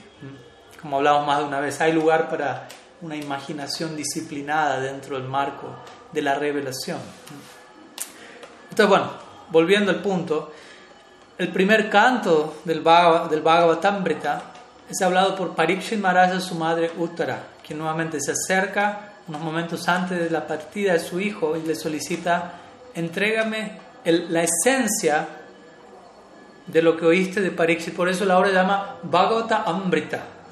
Como 0.79 0.97
hablamos 0.97 1.25
más 1.25 1.39
de 1.39 1.45
una 1.45 1.59
vez, 1.59 1.81
hay 1.81 1.91
lugar 1.91 2.29
para 2.29 2.67
una 3.01 3.15
imaginación 3.15 3.95
disciplinada 3.95 4.79
dentro 4.79 5.17
del 5.17 5.27
marco 5.27 5.75
de 6.11 6.21
la 6.21 6.35
revelación. 6.35 6.99
Entonces, 8.69 8.87
bueno, 8.87 9.09
volviendo 9.49 9.89
al 9.89 10.03
punto, 10.03 10.53
el 11.37 11.49
primer 11.49 11.89
canto 11.89 12.61
del, 12.65 12.81
Bhagavatamrita 12.81 14.41
es 14.89 15.01
hablado 15.01 15.35
por 15.35 15.55
Parikshit 15.55 15.99
Maharaj 15.99 16.39
su 16.41 16.55
madre 16.55 16.91
Uttara, 16.97 17.43
quien 17.65 17.79
nuevamente 17.79 18.19
se 18.19 18.31
acerca 18.31 19.11
unos 19.27 19.41
momentos 19.41 19.87
antes 19.87 20.19
de 20.19 20.29
la 20.29 20.45
partida 20.45 20.93
de 20.93 20.99
su 20.99 21.19
hijo 21.19 21.55
y 21.55 21.61
le 21.61 21.75
solicita, 21.75 22.53
entrégame 22.93 23.79
la 24.03 24.43
esencia 24.43 25.27
de 26.67 26.81
lo 26.81 26.97
que 26.97 27.05
oíste 27.05 27.41
de 27.41 27.51
Parikshit. 27.51 27.95
Por 27.95 28.09
eso 28.09 28.25
la 28.25 28.37
obra 28.37 28.49
llama 28.51 28.97
Bhagavata. 29.03 29.63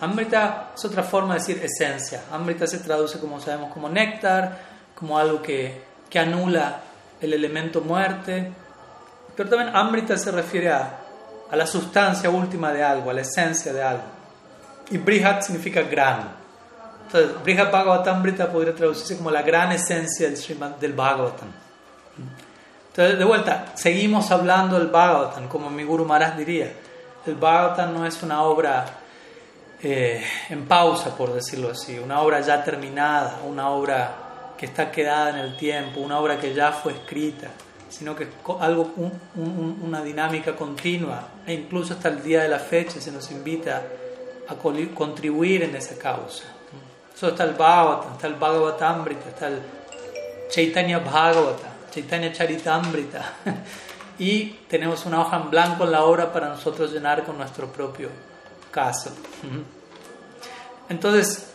Amrita 0.01 0.71
es 0.75 0.85
otra 0.85 1.03
forma 1.03 1.33
de 1.33 1.39
decir 1.39 1.61
esencia. 1.63 2.23
Amrita 2.31 2.67
se 2.67 2.79
traduce, 2.79 3.19
como 3.19 3.39
sabemos, 3.39 3.73
como 3.73 3.89
néctar, 3.89 4.59
como 4.95 5.17
algo 5.17 5.41
que, 5.41 5.83
que 6.09 6.19
anula 6.19 6.81
el 7.19 7.33
elemento 7.33 7.81
muerte. 7.81 8.51
Pero 9.39 9.51
también 9.51 9.73
Amrita 9.73 10.17
se 10.17 10.31
refiere 10.31 10.69
a, 10.69 10.99
a 11.49 11.55
la 11.55 11.65
sustancia 11.65 12.29
última 12.29 12.73
de 12.73 12.83
algo, 12.83 13.09
a 13.09 13.13
la 13.13 13.21
esencia 13.21 13.71
de 13.71 13.81
algo. 13.81 14.03
Y 14.91 14.97
Brihat 14.97 15.43
significa 15.43 15.81
gran. 15.83 16.29
Entonces, 17.05 17.41
Brihat 17.41 17.71
Bhagavatamrita 17.71 18.51
podría 18.51 18.75
traducirse 18.75 19.15
como 19.15 19.31
la 19.31 19.41
gran 19.41 19.71
esencia 19.71 20.29
del, 20.29 20.79
del 20.81 20.91
Bhagavatam. 20.91 21.47
Entonces, 22.89 23.17
de 23.17 23.23
vuelta, 23.23 23.67
seguimos 23.75 24.29
hablando 24.29 24.77
del 24.77 24.89
Bhagavatam, 24.89 25.47
como 25.47 25.69
mi 25.69 25.85
Guru 25.85 26.03
Maharaj 26.03 26.35
diría. 26.35 26.73
El 27.25 27.35
Bhagavatam 27.35 27.93
no 27.93 28.05
es 28.05 28.21
una 28.21 28.43
obra 28.43 28.87
eh, 29.81 30.21
en 30.49 30.67
pausa, 30.67 31.15
por 31.15 31.31
decirlo 31.31 31.71
así, 31.71 31.97
una 31.97 32.19
obra 32.19 32.41
ya 32.41 32.61
terminada, 32.61 33.39
una 33.47 33.69
obra 33.69 34.11
que 34.57 34.65
está 34.65 34.91
quedada 34.91 35.29
en 35.29 35.37
el 35.37 35.55
tiempo, 35.55 36.01
una 36.01 36.19
obra 36.19 36.37
que 36.37 36.53
ya 36.53 36.73
fue 36.73 36.91
escrita, 36.91 37.47
sino 37.89 38.15
que 38.15 38.23
es 38.23 38.29
algo, 38.59 38.93
una 39.35 40.01
dinámica 40.01 40.55
continua, 40.55 41.27
e 41.45 41.53
incluso 41.53 41.93
hasta 41.93 42.09
el 42.09 42.23
día 42.23 42.43
de 42.43 42.49
la 42.49 42.59
fecha 42.59 43.01
se 43.01 43.11
nos 43.11 43.29
invita 43.31 43.83
a 44.47 44.55
contribuir 44.55 45.63
en 45.63 45.75
esa 45.75 45.97
causa. 45.97 46.43
Eso 47.15 47.29
está 47.29 47.43
el 47.43 47.53
Bhagavatam, 47.53 48.13
está 48.13 48.27
el 48.27 48.35
Bhagavatamrita, 48.35 49.29
está 49.29 49.47
el 49.47 49.59
Chaitanya 50.49 50.99
Bhagavata, 50.99 51.67
Chaitanya 51.91 52.31
Charitamrita. 52.31 53.33
y 54.19 54.45
tenemos 54.67 55.05
una 55.05 55.21
hoja 55.21 55.37
en 55.37 55.49
blanco 55.49 55.83
en 55.83 55.91
la 55.91 56.03
obra 56.03 56.31
para 56.31 56.49
nosotros 56.49 56.91
llenar 56.91 57.23
con 57.23 57.37
nuestro 57.37 57.67
propio 57.67 58.09
caso. 58.71 59.11
Entonces, 60.89 61.51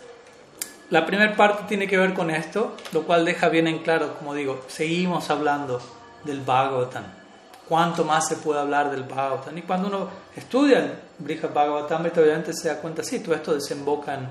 la 0.91 1.07
primera 1.07 1.35
parte 1.35 1.65
tiene 1.69 1.87
que 1.87 1.97
ver 1.97 2.15
con 2.15 2.31
esto, 2.31 2.77
lo 2.93 3.03
cual 3.03 3.25
deja 3.25 3.49
bien 3.49 3.67
en 3.67 3.79
claro, 3.79 4.17
como 4.19 4.35
digo, 4.35 4.65
seguimos 4.69 5.31
hablando 5.31 5.81
del 6.25 6.41
Bhagavatam. 6.41 7.05
¿Cuánto 7.69 8.05
más 8.05 8.29
se 8.29 8.37
puede 8.37 8.61
hablar 8.61 8.91
del 8.91 9.05
Bhagavatam? 9.05 9.57
Y 9.57 9.63
cuando 9.63 9.89
uno 9.89 10.09
estudia 10.37 10.79
el 10.79 10.93
Brihad 11.19 11.53
Bhagavatam, 11.53 12.07
obviamente 12.07 12.53
se 12.53 12.69
da 12.69 12.81
cuenta, 12.81 13.03
sí, 13.03 13.21
todo 13.21 13.35
esto 13.35 13.55
desemboca 13.55 14.15
en, 14.15 14.29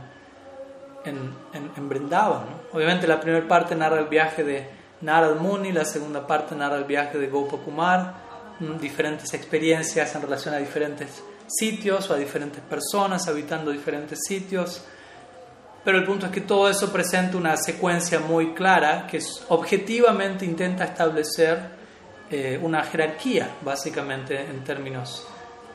en, 1.05 1.71
en, 1.75 1.89
Brindavan. 1.89 2.45
Obviamente 2.71 3.07
la 3.07 3.19
primera 3.19 3.47
parte 3.47 3.75
narra 3.75 3.99
el 3.99 4.05
viaje 4.07 4.43
de 4.43 4.69
Narad 5.01 5.35
Muni, 5.35 5.71
la 5.71 5.85
segunda 5.85 6.25
parte 6.25 6.55
narra 6.55 6.77
el 6.77 6.85
viaje 6.85 7.17
de 7.17 7.27
Gopakumar, 7.27 8.13
diferentes 8.79 9.33
experiencias 9.33 10.15
en 10.15 10.21
relación 10.21 10.53
a 10.53 10.57
diferentes 10.57 11.23
sitios 11.47 12.09
o 12.09 12.13
a 12.13 12.17
diferentes 12.17 12.61
personas 12.61 13.27
habitando 13.27 13.71
diferentes 13.71 14.19
sitios. 14.25 14.83
Pero 15.83 15.97
el 15.97 16.05
punto 16.05 16.27
es 16.27 16.31
que 16.31 16.41
todo 16.41 16.69
eso 16.69 16.91
presenta 16.93 17.35
una 17.35 17.57
secuencia 17.57 18.19
muy 18.19 18.53
clara 18.53 19.05
que 19.07 19.19
objetivamente 19.49 20.45
intenta 20.45 20.85
establecer 20.85 21.82
eh, 22.35 22.59
una 22.59 22.81
jerarquía, 22.81 23.47
básicamente 23.61 24.41
en 24.41 24.63
términos 24.63 25.27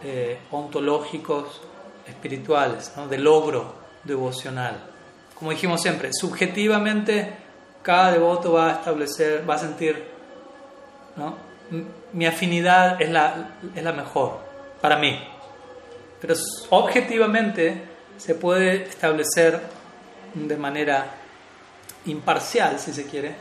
eh, 0.03 0.39
ontológicos, 0.51 1.61
espirituales, 2.05 2.91
de 3.09 3.17
logro 3.17 3.75
devocional. 4.03 4.75
Como 5.37 5.53
dijimos 5.53 5.81
siempre, 5.81 6.11
subjetivamente 6.13 7.33
cada 7.81 8.11
devoto 8.11 8.55
va 8.55 8.71
a 8.71 8.73
establecer, 8.73 9.49
va 9.49 9.55
a 9.55 9.59
sentir, 9.59 10.05
¿no? 11.15 11.37
mi 12.13 12.27
afinidad 12.27 13.01
es 13.01 13.11
la, 13.11 13.51
es 13.73 13.85
la 13.85 13.93
mejor 13.93 14.41
para 14.81 14.97
mí, 14.97 15.17
pero 16.21 16.35
objetivamente 16.71 17.83
se 18.17 18.35
puede 18.35 18.83
establecer 18.83 19.61
de 20.35 20.57
manera 20.57 21.07
imparcial, 22.07 22.81
si 22.81 22.93
se 22.93 23.07
quiere, 23.07 23.37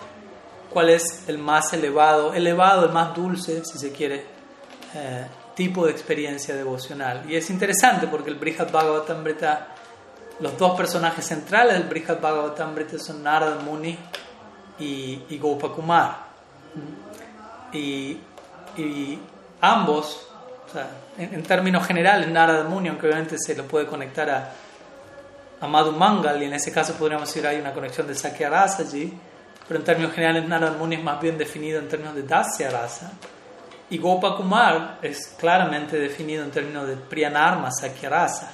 cuál 0.69 0.89
es 0.89 1.27
el 1.27 1.37
más 1.37 1.73
elevado, 1.73 2.33
elevado, 2.33 2.85
el 2.85 2.91
más 2.91 3.15
dulce, 3.15 3.63
si 3.65 3.77
se 3.77 3.91
quiere, 3.91 4.25
eh, 4.93 5.25
tipo 5.55 5.85
de 5.85 5.91
experiencia 5.91 6.55
devocional. 6.55 7.29
Y 7.29 7.35
es 7.35 7.49
interesante 7.49 8.07
porque 8.07 8.29
el 8.29 8.35
Brihad 8.35 8.71
Bhagavatamrita, 8.71 9.67
los 10.39 10.57
dos 10.57 10.77
personajes 10.77 11.25
centrales 11.25 11.73
del 11.73 11.87
Brihad 11.87 12.19
Bhagavatamrita 12.19 12.99
son 12.99 13.23
Narada 13.23 13.59
Muni 13.61 13.97
y, 14.79 15.23
y 15.29 15.37
Gopakumar. 15.39 16.27
Y, 17.73 18.19
y 18.77 19.19
ambos 19.61 20.27
en, 21.17 21.43
términos 21.43 21.85
generales, 21.85 22.27
Narada 22.29 22.63
Muni, 22.63 22.89
aunque 22.89 23.07
obviamente 23.07 23.37
se 23.37 23.55
lo 23.55 23.63
puede 23.65 23.87
conectar 23.87 24.29
a, 24.29 24.51
a 25.59 25.67
Madhu 25.67 25.91
Mangal, 25.93 26.41
y 26.41 26.45
en 26.45 26.53
ese 26.53 26.71
caso 26.71 26.93
podríamos 26.93 27.27
decir 27.27 27.45
hay 27.47 27.59
una 27.59 27.73
conexión 27.73 28.07
de 28.07 28.15
Sakya 28.15 28.63
allí, 28.63 29.13
pero 29.67 29.79
en 29.79 29.85
términos 29.85 30.13
generales 30.13 30.47
Narada 30.47 30.77
Muni 30.77 30.95
es 30.95 31.03
más 31.03 31.19
bien 31.21 31.37
definido 31.37 31.79
en 31.79 31.87
términos 31.87 32.15
de 32.15 32.23
Dasya 32.23 32.69
Rasa, 32.69 33.11
y 33.89 33.97
Gopakumar 33.97 34.99
es 35.01 35.35
claramente 35.39 35.97
definido 35.97 36.43
en 36.43 36.51
términos 36.51 36.87
de 36.87 36.97
Priyanarma 36.97 37.71
Sakya 37.71 38.09
Rasa. 38.09 38.51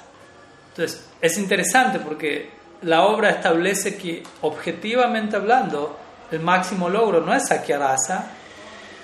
Entonces, 0.70 1.08
es 1.20 1.38
interesante 1.38 1.98
porque 1.98 2.52
la 2.82 3.04
obra 3.04 3.30
establece 3.30 3.96
que, 3.96 4.22
objetivamente 4.42 5.36
hablando, 5.36 5.98
el 6.30 6.40
máximo 6.40 6.88
logro 6.88 7.20
no 7.20 7.34
es 7.34 7.48
Sakya 7.48 7.78
Rasa, 7.78 8.26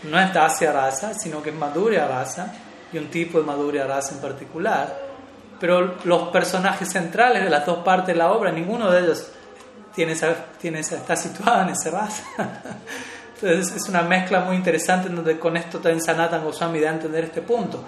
no 0.04 0.20
es 0.20 0.32
Dasya 0.32 0.72
Rasa, 0.72 1.14
sino 1.14 1.42
que 1.42 1.50
es 1.50 1.56
Madhurya 1.56 2.06
Rasa 2.06 2.52
y 2.92 2.98
un 2.98 3.08
tipo 3.08 3.38
de 3.38 3.44
Madhurya 3.44 3.86
Rasa 3.86 4.14
en 4.14 4.20
particular. 4.20 5.10
Pero 5.58 5.96
los 6.04 6.28
personajes 6.28 6.90
centrales 6.90 7.44
de 7.44 7.50
las 7.50 7.66
dos 7.66 7.78
partes 7.84 8.14
de 8.14 8.14
la 8.14 8.32
obra, 8.32 8.50
ninguno 8.52 8.90
de 8.90 9.00
ellos 9.00 9.32
tiene 9.94 10.14
tiene 10.60 10.80
está 10.80 11.16
situado 11.16 11.62
en 11.62 11.68
esa 11.70 11.90
raza. 11.90 12.24
Entonces 13.34 13.76
es 13.76 13.88
una 13.88 14.02
mezcla 14.02 14.40
muy 14.40 14.56
interesante 14.56 15.08
en 15.08 15.16
donde 15.16 15.38
con 15.38 15.56
esto 15.56 15.78
también 15.78 16.02
Sanatan 16.02 16.44
Goswami 16.44 16.78
da 16.78 16.90
a 16.90 16.94
entender 16.94 17.24
este 17.24 17.40
punto. 17.40 17.82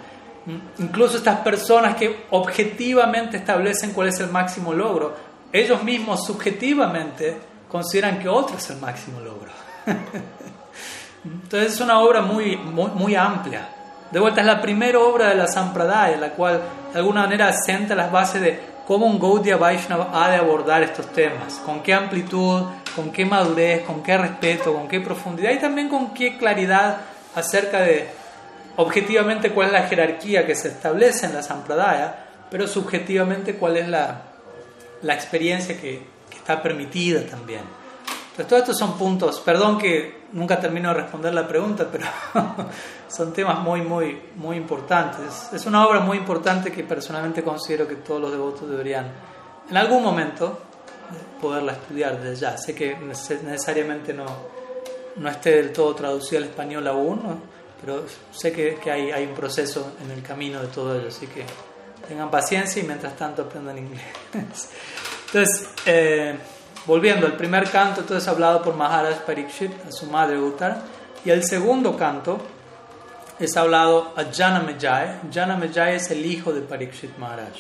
¿Mm? 0.47 0.83
Incluso 0.83 1.19
estas 1.19 1.41
personas 1.41 1.97
que 1.97 2.25
objetivamente 2.31 3.37
establecen 3.37 3.93
cuál 3.93 4.09
es 4.09 4.19
el 4.21 4.31
máximo 4.31 4.73
logro, 4.73 5.15
ellos 5.53 5.83
mismos 5.83 6.25
subjetivamente 6.27 7.37
consideran 7.69 8.19
que 8.19 8.29
otro 8.29 8.57
es 8.57 8.71
el 8.71 8.79
máximo 8.79 9.21
logro. 9.21 9.51
Entonces 11.25 11.75
es 11.75 11.81
una 11.81 12.01
obra 12.01 12.23
muy, 12.23 12.57
muy, 12.57 12.91
muy 12.93 13.15
amplia. 13.15 13.69
De 14.11 14.21
vuelta, 14.21 14.41
es 14.41 14.47
la 14.47 14.61
primera 14.61 14.99
obra 14.99 15.29
de 15.29 15.37
la 15.37 15.47
Sampradaya, 15.47 16.17
la 16.17 16.31
cual 16.31 16.61
de 16.93 16.99
alguna 16.99 17.23
manera 17.23 17.49
asienta 17.49 17.95
las 17.95 18.11
bases 18.11 18.41
de 18.43 18.72
cómo 18.93 19.07
un 19.07 19.19
Gaudiya 19.19 19.57
Vaishnava 19.57 20.11
ha 20.13 20.31
de 20.31 20.37
abordar 20.37 20.83
estos 20.83 21.11
temas, 21.15 21.55
con 21.65 21.83
qué 21.83 21.95
amplitud, 21.95 22.65
con 22.95 23.11
qué 23.11 23.25
madurez, 23.25 23.87
con 23.87 24.03
qué 24.03 24.19
respeto, 24.19 24.75
con 24.75 24.87
qué 24.87 25.01
profundidad 25.01 25.51
y 25.51 25.59
también 25.59 25.89
con 25.89 26.13
qué 26.13 26.37
claridad 26.37 26.99
acerca 27.35 27.81
de 27.81 28.11
objetivamente 28.77 29.49
cuál 29.49 29.69
es 29.69 29.73
la 29.73 29.83
jerarquía 29.85 30.45
que 30.45 30.55
se 30.55 30.69
establece 30.69 31.25
en 31.25 31.35
la 31.35 31.43
Sampradaya, 31.43 32.27
pero 32.51 32.67
subjetivamente 32.67 33.55
cuál 33.55 33.79
es 33.79 33.89
la, 33.89 34.25
la 35.01 35.15
experiencia 35.15 35.81
que, 35.81 36.03
que 36.29 36.37
está 36.37 36.63
permitida 36.63 37.23
también. 37.23 37.63
Entonces, 38.33 38.49
todos 38.49 38.62
estos 38.62 38.79
son 38.79 38.97
puntos, 38.97 39.40
perdón 39.40 39.77
que 39.77 40.23
nunca 40.33 40.59
termino 40.59 40.88
de 40.88 40.95
responder 40.95 41.35
la 41.35 41.47
pregunta, 41.47 41.87
pero 41.92 42.07
son 43.09 43.31
temas 43.31 43.59
muy, 43.59 43.83
muy, 43.83 44.18
muy 44.37 44.57
importantes. 44.57 45.51
Es 45.53 45.66
una 45.66 45.87
obra 45.87 46.01
muy 46.01 46.16
importante 46.16 46.73
que 46.73 46.83
personalmente 46.83 47.42
considero 47.42 47.87
que 47.87 47.97
todos 47.97 48.23
los 48.23 48.33
devotos 48.33 48.71
deberían, 48.71 49.07
en 49.68 49.77
algún 49.77 50.03
momento, 50.03 50.61
poderla 51.42 51.73
estudiar 51.73 52.18
desde 52.23 52.40
ya. 52.40 52.57
Sé 52.57 52.75
que 52.75 52.97
necesariamente 52.97 54.14
no, 54.14 54.25
no 55.16 55.29
esté 55.29 55.57
del 55.57 55.71
todo 55.71 55.95
traducida 55.95 56.38
al 56.38 56.45
español 56.45 56.87
aún, 56.87 57.38
pero 57.83 58.05
sé 58.33 58.51
que, 58.51 58.77
que 58.77 58.90
hay, 58.90 59.11
hay, 59.11 59.27
un 59.27 59.35
proceso 59.35 59.92
en 60.03 60.11
el 60.11 60.23
camino 60.23 60.59
de 60.62 60.68
todo 60.68 60.99
ello, 60.99 61.09
así 61.09 61.27
que 61.27 61.45
tengan 62.09 62.31
paciencia 62.31 62.83
y 62.83 62.87
mientras 62.87 63.14
tanto 63.14 63.42
aprendan 63.42 63.77
inglés. 63.77 64.05
Entonces, 65.27 65.68
eh, 65.85 66.35
Volviendo, 66.85 67.27
el 67.27 67.35
primer 67.35 67.71
canto 67.71 68.01
entonces 68.01 68.29
hablado 68.29 68.61
por 68.61 68.75
Maharaj 68.75 69.21
Parikshit 69.25 69.71
a 69.87 69.92
su 69.92 70.07
madre 70.07 70.37
Uttar 70.37 70.83
y 71.25 71.31
el 71.31 71.45
segundo 71.45 71.97
canto 71.97 72.40
es 73.38 73.57
hablado 73.57 74.12
a 74.16 74.25
Janamejaya. 74.33 75.21
Janamejaya 75.33 75.95
es 75.95 76.11
el 76.11 76.27
hijo 76.27 76.53
de 76.53 76.62
Parikshit 76.62 77.16
Maharaj, 77.18 77.53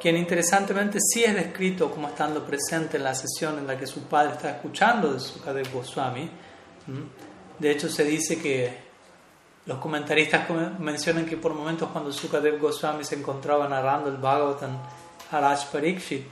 quien 0.00 0.16
interesantemente 0.16 0.98
sí 0.98 1.24
es 1.24 1.34
descrito 1.34 1.90
como 1.90 2.08
estando 2.08 2.42
presente 2.42 2.96
en 2.96 3.04
la 3.04 3.14
sesión 3.14 3.58
en 3.58 3.66
la 3.66 3.76
que 3.76 3.86
su 3.86 4.04
padre 4.04 4.32
está 4.32 4.50
escuchando 4.50 5.12
de 5.12 5.20
Sukadev 5.20 5.70
Goswami. 5.70 6.30
De 7.58 7.70
hecho, 7.70 7.90
se 7.90 8.04
dice 8.04 8.40
que 8.40 8.78
los 9.66 9.78
comentaristas 9.78 10.48
mencionan 10.78 11.26
que 11.26 11.36
por 11.36 11.52
momentos 11.52 11.90
cuando 11.92 12.10
Sukadev 12.12 12.58
Goswami 12.58 13.04
se 13.04 13.16
encontraba 13.16 13.68
narrando 13.68 14.08
el 14.08 14.16
Bhagavatam 14.16 14.78
a 15.32 15.40
Raj 15.40 15.66
Parikshit, 15.70 16.26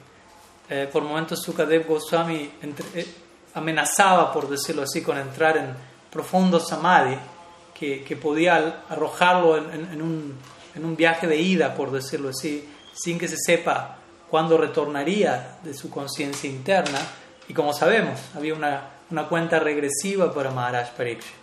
eh, 0.69 0.89
por 0.91 1.03
momentos 1.03 1.43
Sukadev 1.43 1.87
Goswami 1.87 2.51
eh, 2.95 3.07
amenazaba, 3.55 4.33
por 4.33 4.49
decirlo 4.49 4.83
así, 4.83 5.03
con 5.03 5.19
entrar 5.19 5.57
en 5.57 5.75
profundo 6.11 6.59
samadhi, 6.59 7.17
que, 7.75 8.05
que 8.05 8.17
podía 8.17 8.85
arrojarlo 8.89 9.59
en, 9.59 10.01
un, 10.01 10.37
en, 10.75 10.85
un, 10.85 10.97
viaje 10.97 11.27
de 11.27 11.37
ida, 11.37 11.75
por 11.75 11.91
decirlo 11.91 12.31
así, 12.31 12.69
sin 12.95 13.19
que 13.19 13.29
se 13.29 13.37
sepa 13.37 13.99
cuándo 14.31 14.57
retornaría 14.57 15.59
de 15.63 15.75
su 15.75 15.91
conciencia 15.91 16.49
interna. 16.49 17.01
Y 17.49 17.53
como 17.53 17.73
sabemos, 17.73 18.21
había 18.35 18.55
una, 18.55 18.91
una 19.11 19.29
cuenta 19.29 19.59
regresiva 19.59 20.33
para 20.33 20.51
Maharaj 20.51 20.93
Parikshit, 20.93 21.35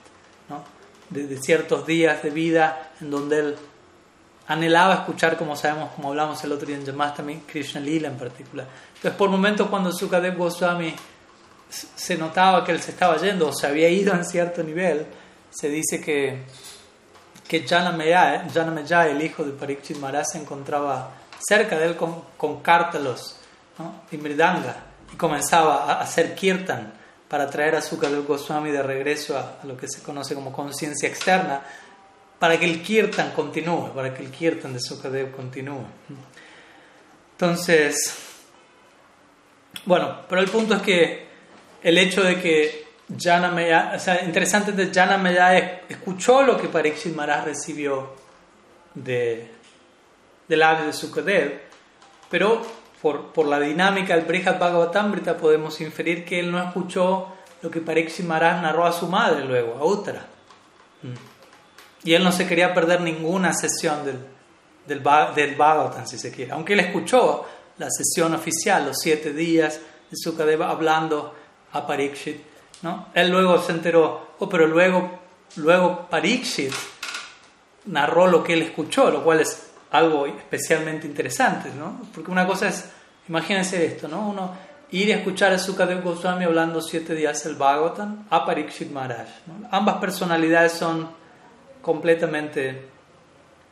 ¿no? 0.50 0.64
de, 1.10 1.28
de, 1.28 1.38
ciertos 1.38 1.86
días 1.86 2.24
de 2.24 2.30
vida 2.30 2.92
en 3.02 3.12
donde 3.12 3.40
él 3.40 3.56
anhelaba 4.48 4.96
escuchar, 4.96 5.38
como 5.38 5.56
sabemos, 5.56 5.92
como 5.96 6.10
hablamos 6.10 6.44
el 6.44 6.52
otro 6.52 6.68
día 6.68 6.78
en 6.78 7.14
también 7.14 7.42
Krishna 7.42 7.80
Lila 7.80 8.08
en 8.08 8.18
particular. 8.18 8.68
Entonces, 8.96 9.18
por 9.18 9.30
momentos 9.30 9.70
cuando 9.70 9.92
Sukadev 9.92 10.38
Goswami 10.38 10.94
se 11.70 12.18
notaba 12.18 12.66
que 12.66 12.72
él 12.72 12.82
se 12.82 12.92
estaba 12.92 13.18
yendo 13.18 13.48
o 13.48 13.54
se 13.54 13.68
había 13.68 13.90
ido 13.90 14.14
en 14.14 14.26
cierto 14.26 14.62
nivel, 14.62 15.06
se 15.50 15.70
dice 15.70 16.02
que, 16.02 16.44
que 17.48 17.66
Janamejaya, 17.66 19.08
el 19.08 19.22
hijo 19.22 19.44
de 19.44 19.52
Parikshit 19.52 19.98
Maharaj, 19.98 20.26
se 20.34 20.38
encontraba 20.40 21.12
cerca 21.40 21.78
de 21.78 21.86
él 21.88 21.96
con, 21.96 22.24
con 22.38 22.62
cártalos 22.62 23.38
y 24.12 24.18
mridanga 24.18 24.76
y 25.14 25.16
comenzaba 25.16 25.86
a 25.86 26.02
hacer 26.02 26.36
kirtan 26.36 26.94
para 27.28 27.50
traer 27.50 27.76
a 27.76 27.82
Sukadev 27.82 28.28
Goswami 28.28 28.72
de 28.72 28.84
regreso 28.84 29.38
a, 29.38 29.60
a 29.64 29.66
lo 29.66 29.78
que 29.78 29.88
se 29.88 30.04
conoce 30.04 30.36
como 30.36 30.52
conciencia 30.52 31.08
externa, 31.08 31.62
para 32.42 32.58
que 32.58 32.66
el 32.66 32.82
kirtan 32.82 33.34
continúe, 33.34 33.94
para 33.94 34.12
que 34.12 34.24
el 34.24 34.32
kirtan 34.32 34.74
de 34.74 34.80
Sukadev 34.80 35.32
continúe. 35.32 35.86
Entonces, 37.34 38.18
bueno, 39.86 40.22
pero 40.28 40.42
el 40.42 40.50
punto 40.50 40.74
es 40.74 40.82
que 40.82 41.28
el 41.84 42.00
hecho 42.00 42.24
de 42.24 42.42
que 42.42 42.88
Jana 43.16 43.54
o 43.94 44.00
sea, 44.00 44.24
interesante 44.26 44.72
de 44.72 44.92
Jana 44.92 45.22
escuchó 45.88 46.42
lo 46.42 46.60
que 46.60 46.68
Parikshit 46.68 47.14
Maharaj 47.14 47.46
recibió 47.46 48.16
de, 48.96 49.52
del 50.48 50.60
labio 50.62 50.88
de 50.88 50.94
Sukadev, 50.94 51.62
pero 52.28 52.66
por, 53.04 53.32
por 53.34 53.46
la 53.46 53.60
dinámica 53.60 54.16
del 54.16 54.26
Brihad 54.26 54.58
Bhagavatamrita 54.58 55.38
podemos 55.38 55.80
inferir 55.80 56.26
que 56.26 56.40
él 56.40 56.52
no 56.52 56.58
escuchó 56.58 57.36
lo 57.62 57.70
que 57.70 57.82
Parikshit 57.82 58.26
Maharaj 58.26 58.64
narró 58.64 58.88
a 58.88 58.94
su 58.94 59.06
madre 59.06 59.46
luego, 59.46 59.78
a 59.80 59.86
Uttara. 59.86 60.26
Y 62.04 62.14
él 62.14 62.24
no 62.24 62.32
se 62.32 62.48
quería 62.48 62.74
perder 62.74 63.02
ninguna 63.02 63.54
sesión 63.54 64.04
del, 64.06 64.18
del, 64.88 65.04
del 65.36 65.56
Bhagavatam, 65.56 66.08
si 66.08 66.18
se 66.18 66.32
quiere. 66.32 66.52
Aunque 66.52 66.74
él 66.74 66.80
escuchó 66.80 67.46
la 67.78 67.90
sesión 67.90 68.34
oficial, 68.34 68.86
los 68.86 68.98
siete 69.00 69.34
días 69.34 69.80
de 70.10 70.18
Sukadeva 70.18 70.70
hablando 70.70 71.34
a 71.74 71.86
Parikshit, 71.86 72.42
¿no? 72.82 73.08
Él 73.14 73.30
luego 73.30 73.60
se 73.60 73.72
enteró, 73.72 74.36
oh, 74.40 74.50
pero 74.50 74.68
luego, 74.68 75.20
luego 75.58 76.08
Parikshit 76.10 76.74
narró 77.86 78.28
lo 78.28 78.44
que 78.44 78.54
él 78.54 78.62
escuchó, 78.62 79.10
lo 79.10 79.24
cual 79.24 79.40
es 79.40 79.72
algo 79.92 80.26
especialmente 80.26 81.08
interesante, 81.08 81.70
¿no? 81.78 82.02
Porque 82.14 82.32
una 82.32 82.48
cosa 82.48 82.68
es, 82.68 82.86
imagínense 83.28 83.86
esto, 83.86 84.08
¿no? 84.08 84.30
Uno 84.30 84.72
ir 84.92 85.14
a 85.14 85.18
escuchar 85.18 85.54
a 85.54 85.60
Sukadeva 85.60 86.02
Goswami 86.02 86.46
hablando 86.46 86.82
siete 86.82 87.16
días 87.16 87.46
el 87.46 87.56
Bhagavatam 87.56 88.26
a 88.30 88.46
Parikshit 88.46 88.92
Maharaj. 88.92 89.28
Ambas 89.72 89.98
personalidades 89.98 90.74
son 90.74 91.10
completamente 91.82 92.90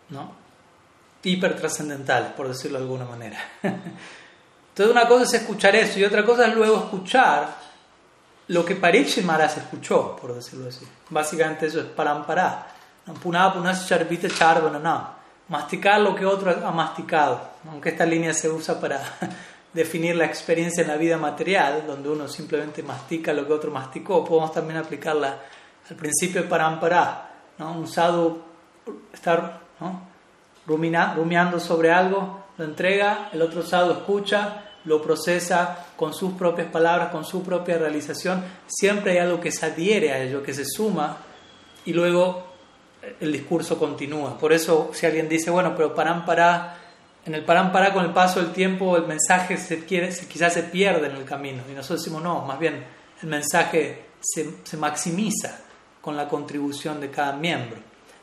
¿no? 0.10 0.34
hipertrascendentales, 1.24 2.32
por 2.32 2.48
decirlo 2.48 2.78
de 2.78 2.84
alguna 2.84 3.06
manera. 3.06 3.38
Entonces 3.62 4.96
una 4.96 5.08
cosa 5.08 5.24
es 5.24 5.34
escuchar 5.42 5.76
eso 5.76 6.00
y 6.00 6.06
otra 6.06 6.24
cosa 6.26 6.48
es 6.48 6.56
luego 6.56 6.78
escuchar 6.78 7.54
lo 8.48 8.66
que 8.66 8.76
Parikshit 8.76 9.24
Maharaj 9.24 9.58
escuchó, 9.58 10.16
por 10.16 10.34
decirlo 10.34 10.70
así. 10.70 10.88
Básicamente 11.10 11.68
eso 11.68 11.82
es 11.82 11.86
parampara. 11.86 12.68
Masticar 15.50 16.00
lo 16.02 16.16
que 16.16 16.26
otro 16.26 16.52
ha 16.66 16.72
masticado. 16.72 17.42
Aunque 17.70 17.90
esta 17.90 18.06
línea 18.06 18.34
se 18.34 18.50
usa 18.50 18.80
para 18.80 19.02
definir 19.74 20.16
la 20.16 20.26
experiencia 20.26 20.82
en 20.82 20.88
la 20.88 20.98
vida 20.98 21.18
material, 21.18 21.86
donde 21.86 22.10
uno 22.10 22.28
simplemente 22.28 22.82
mastica 22.82 23.34
lo 23.34 23.46
que 23.46 23.54
otro 23.54 23.72
masticó, 23.72 24.24
podemos 24.24 24.54
también 24.54 24.80
aplicarla 24.80 25.40
al 25.90 25.96
principio 25.96 26.44
de 26.44 26.48
parampara 27.60 27.80
un 27.80 27.88
sadhu 27.88 28.42
está 29.14 29.60
rumiando 30.66 31.60
sobre 31.60 31.92
algo, 31.92 32.46
lo 32.58 32.66
entrega, 32.66 33.30
el 33.34 33.42
otro 33.42 33.64
sadhu 33.64 33.92
escucha, 33.92 34.64
lo 34.86 35.02
procesa 35.02 35.88
con 35.98 36.14
sus 36.14 36.34
propias 36.34 36.72
palabras, 36.72 37.10
con 37.10 37.26
su 37.26 37.44
propia 37.44 37.78
realización. 37.78 38.44
Siempre 38.68 39.12
hay 39.12 39.18
algo 39.20 39.40
que 39.42 39.52
se 39.52 39.66
adhiere 39.66 40.12
a 40.14 40.22
ello, 40.22 40.42
que 40.42 40.54
se 40.54 40.66
suma 40.66 41.18
y 41.86 41.94
luego 41.94 42.48
el 43.20 43.32
discurso 43.32 43.78
continúa. 43.78 44.38
Por 44.38 44.54
eso 44.54 44.92
si 44.94 45.06
alguien 45.06 45.28
dice, 45.28 45.52
bueno, 45.52 45.74
pero 45.76 45.94
parámpara, 45.94 46.78
en 47.26 47.36
el 47.36 47.44
parámpara 47.44 47.94
con 47.94 48.06
el 48.06 48.12
paso 48.12 48.42
del 48.42 48.54
tiempo 48.54 48.96
el 48.96 49.06
mensaje 49.06 49.58
se 49.58 49.86
quiere, 49.86 50.10
quizás 50.30 50.54
se 50.54 50.64
pierde 50.64 51.08
en 51.08 51.16
el 51.16 51.26
camino. 51.26 51.64
Y 51.70 51.74
nosotros 51.74 52.02
decimos, 52.02 52.24
no, 52.24 52.42
más 52.46 52.58
bien 52.58 52.86
el 53.22 53.28
mensaje 53.28 54.06
se, 54.22 54.50
se 54.64 54.78
maximiza 54.78 55.69
con 56.10 56.18
la 56.18 56.28
contribución 56.28 57.00
de 57.00 57.12
cada 57.12 57.34
miembro. 57.34 57.78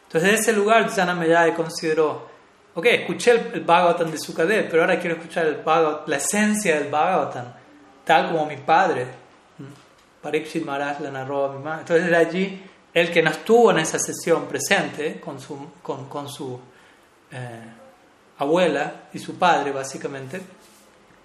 Entonces, 0.09 0.29
en 0.29 0.35
ese 0.35 0.53
lugar, 0.53 0.91
Janameyade 0.91 1.55
consideró, 1.55 2.29
ok, 2.75 2.85
escuché 2.85 3.31
el, 3.31 3.61
Bhagavatam 3.61 4.11
de 4.11 4.19
Sukadev, 4.19 4.69
pero 4.69 4.83
ahora 4.83 4.99
quiero 4.99 5.15
escuchar 5.15 5.47
el 5.47 5.63
la 5.65 6.17
esencia 6.17 6.81
del 6.81 6.91
Bhagavatam, 6.91 7.45
tal 8.05 8.33
como 8.33 8.45
mi 8.47 8.57
padre, 8.57 9.07
Parikshit 10.21 10.65
Maharaj, 10.65 10.99
le 10.99 11.13
narró 11.13 11.45
a 11.45 11.53
mi 11.53 11.63
madre. 11.63 11.83
Entonces, 11.83 12.11
de 12.11 12.17
allí, 12.17 12.63
el 12.93 13.13
que 13.13 13.23
no 13.23 13.31
estuvo 13.31 13.71
en 13.71 13.79
esa 13.79 14.01
sesión 14.01 14.49
presente 14.49 15.21
con 15.21 15.41
su, 15.41 15.75
con, 15.81 16.09
con 16.09 16.29
su 16.29 16.59
eh, 17.31 17.61
abuela 18.39 19.09
y 19.13 19.21
su 19.21 19.39
padre, 19.39 19.71
básicamente, 19.71 20.41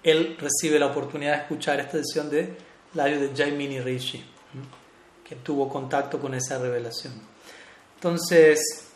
él 0.04 0.36
recibe 0.38 0.78
la 0.78 0.86
oportunidad 0.86 1.32
de 1.32 1.38
escuchar 1.38 1.80
esta 1.80 1.98
sesión 1.98 2.30
de 2.30 2.54
la 2.94 3.06
de 3.06 3.32
Jaimini 3.34 3.80
Rishi 3.80 4.24
tuvo 5.36 5.68
contacto 5.68 6.18
con 6.18 6.34
esa 6.34 6.58
revelación. 6.58 7.12
Entonces, 7.96 8.88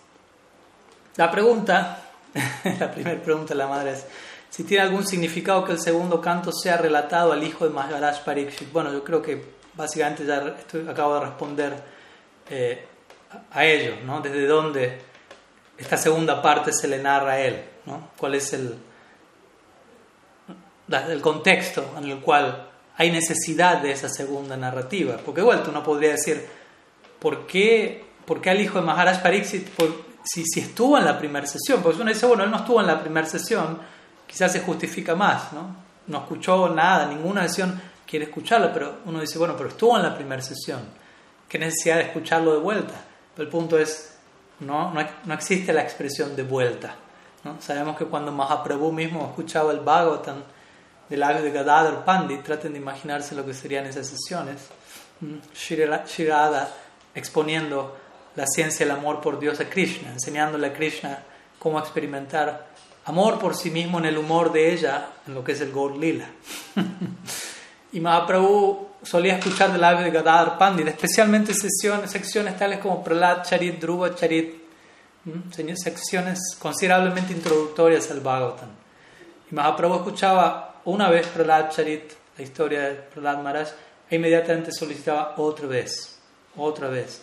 la 1.17 1.31
pregunta, 1.31 2.03
la 2.79 2.91
primera 2.91 3.21
pregunta 3.23 3.55
de 3.55 3.59
la 3.59 3.67
madre 3.67 3.93
es, 3.93 4.05
si 4.51 4.65
tiene 4.65 4.85
algún 4.85 5.07
significado 5.07 5.65
que 5.65 5.73
el 5.73 5.81
segundo 5.81 6.21
canto 6.21 6.51
sea 6.53 6.77
relatado 6.77 7.33
al 7.33 7.43
hijo 7.43 7.67
de 7.67 7.75
Maharaj 7.75 8.25
Pariksit. 8.25 8.73
Bueno, 8.73 8.93
yo 8.93 9.05
creo 9.05 9.21
que 9.21 9.45
básicamente 9.75 10.25
ya 10.25 10.57
acabo 10.91 11.15
de 11.15 11.21
responder 11.21 11.75
eh, 12.49 12.87
a 13.51 13.65
ello, 13.65 13.97
¿no? 14.05 14.21
Desde 14.21 14.47
dónde 14.47 15.01
esta 15.77 15.97
segunda 15.97 16.41
parte 16.41 16.73
se 16.73 16.89
le 16.89 16.99
narra 16.99 17.33
a 17.33 17.41
él. 17.41 17.65
¿Cuál 18.17 18.35
es 18.35 18.53
el, 18.53 18.79
el 20.89 21.21
contexto 21.21 21.95
en 21.99 22.11
el 22.11 22.21
cual 22.21 22.69
hay 22.97 23.11
necesidad 23.11 23.83
de 23.83 23.93
esa 23.93 24.09
segunda 24.09 24.57
narrativa. 24.57 25.19
Porque 25.25 25.41
igual 25.41 25.63
tú 25.63 25.73
no 25.73 25.83
podría 25.83 26.11
decir, 26.11 26.47
¿por 27.19 27.47
qué, 27.47 28.05
por 28.25 28.41
qué 28.41 28.51
al 28.51 28.61
hijo 28.61 28.81
de 28.81 28.87
Maharaj 28.87 29.23
Pariksit, 29.23 29.69
si, 30.23 30.45
si 30.45 30.61
estuvo 30.61 30.97
en 30.99 31.05
la 31.05 31.19
primera 31.19 31.47
sesión? 31.47 31.83
Porque 31.83 32.01
uno 32.01 32.11
dice, 32.11 32.27
bueno, 32.27 32.45
él 32.45 32.51
no 32.51 32.59
estuvo 32.59 32.81
en 32.81 32.87
la 32.87 33.01
primera 33.01 33.27
sesión, 33.27 33.79
quizás 34.27 34.53
se 34.53 34.61
justifica 34.61 35.15
más, 35.15 35.53
¿no? 35.53 35.85
No 36.07 36.19
escuchó 36.19 36.69
nada, 36.69 37.07
ninguna 37.07 37.43
sesión 37.49 37.81
quiere 38.07 38.27
escucharlo, 38.27 38.73
pero 38.73 38.99
uno 39.05 39.21
dice, 39.21 39.39
bueno, 39.39 39.57
pero 39.57 39.71
estuvo 39.71 39.97
en 39.97 40.03
la 40.05 40.15
primera 40.15 40.41
sesión, 40.41 40.81
¿qué 41.49 41.59
necesidad 41.59 41.97
de 41.97 42.03
escucharlo 42.03 42.53
de 42.53 42.61
vuelta? 42.61 42.95
El 43.37 43.49
punto 43.49 43.79
es, 43.79 44.17
no, 44.61 44.95
no, 44.95 45.35
existe 45.35 45.73
la 45.73 45.83
expresión 45.83 46.35
de 46.37 46.43
vuelta. 46.43 46.95
¿no? 47.45 47.61
Sabemos 47.61 47.97
que 47.97 48.07
cuando 48.07 48.33
Mahaprabhu 48.33 48.93
mismo 48.93 49.27
escuchaba 49.27 49.73
el 49.73 49.81
Bhagavatam, 49.81 50.43
de 51.09 51.51
Gadadhar 51.51 52.05
Pandit, 52.05 52.43
traten 52.43 52.73
de 52.73 52.79
imaginarse 52.79 53.35
lo 53.35 53.45
que 53.45 53.55
serían 53.55 53.87
esas 53.87 54.07
sesiones. 54.07 54.57
Mm, 55.21 55.37
Shirada 55.55 56.69
exponiendo 57.15 57.97
la 58.35 58.47
ciencia 58.47 58.85
del 58.85 58.95
amor 58.95 59.21
por 59.21 59.39
Dios 59.39 59.61
a 59.61 59.69
Krishna, 59.69 60.11
enseñándole 60.13 60.67
a 60.67 60.73
Krishna 60.73 61.23
cómo 61.59 61.79
experimentar 61.79 62.67
amor 63.07 63.39
por 63.39 63.55
sí 63.55 63.71
mismo 63.71 63.99
en 63.99 64.05
el 64.05 64.19
humor 64.19 64.53
de 64.53 64.73
ella, 64.73 65.09
en 65.27 65.35
lo 65.35 65.43
que 65.43 65.53
es 65.53 65.61
el 65.61 65.73
Gaur 65.73 65.97
Lila. 65.97 66.29
y 67.93 68.01
Mahaprabhu 68.01 68.89
solía 69.03 69.39
escuchar 69.39 69.73
del 69.73 69.81
lago 69.81 70.03
de 70.03 70.11
Gadadhar 70.11 70.59
Pandit, 70.59 70.89
especialmente 70.89 71.55
sesiones, 71.55 72.11
secciones 72.11 72.59
tales 72.59 72.79
como 72.81 73.03
Prahlad 73.03 73.43
Charit, 73.43 73.81
Dhruva 73.81 74.15
Charit, 74.15 74.55
mm, 75.25 75.75
secciones 75.77 76.57
considerablemente 76.59 77.33
introductorias 77.33 78.11
al 78.11 78.21
Bhagavatam. 78.21 78.69
Y 79.51 79.55
Mahaprabhu 79.55 79.95
escuchaba 79.97 80.76
una 80.87 81.09
vez 81.09 81.27
Prahlad 81.29 81.71
Charit, 81.71 82.13
la 82.37 82.45
historia 82.45 82.81
de 82.83 82.95
Prahlad 82.95 83.43
Maharaj, 83.43 83.69
e 84.09 84.17
inmediatamente 84.17 84.73
solicitaba 84.73 85.35
otra 85.37 85.67
vez, 85.67 86.19
otra 86.57 86.89
vez. 86.89 87.23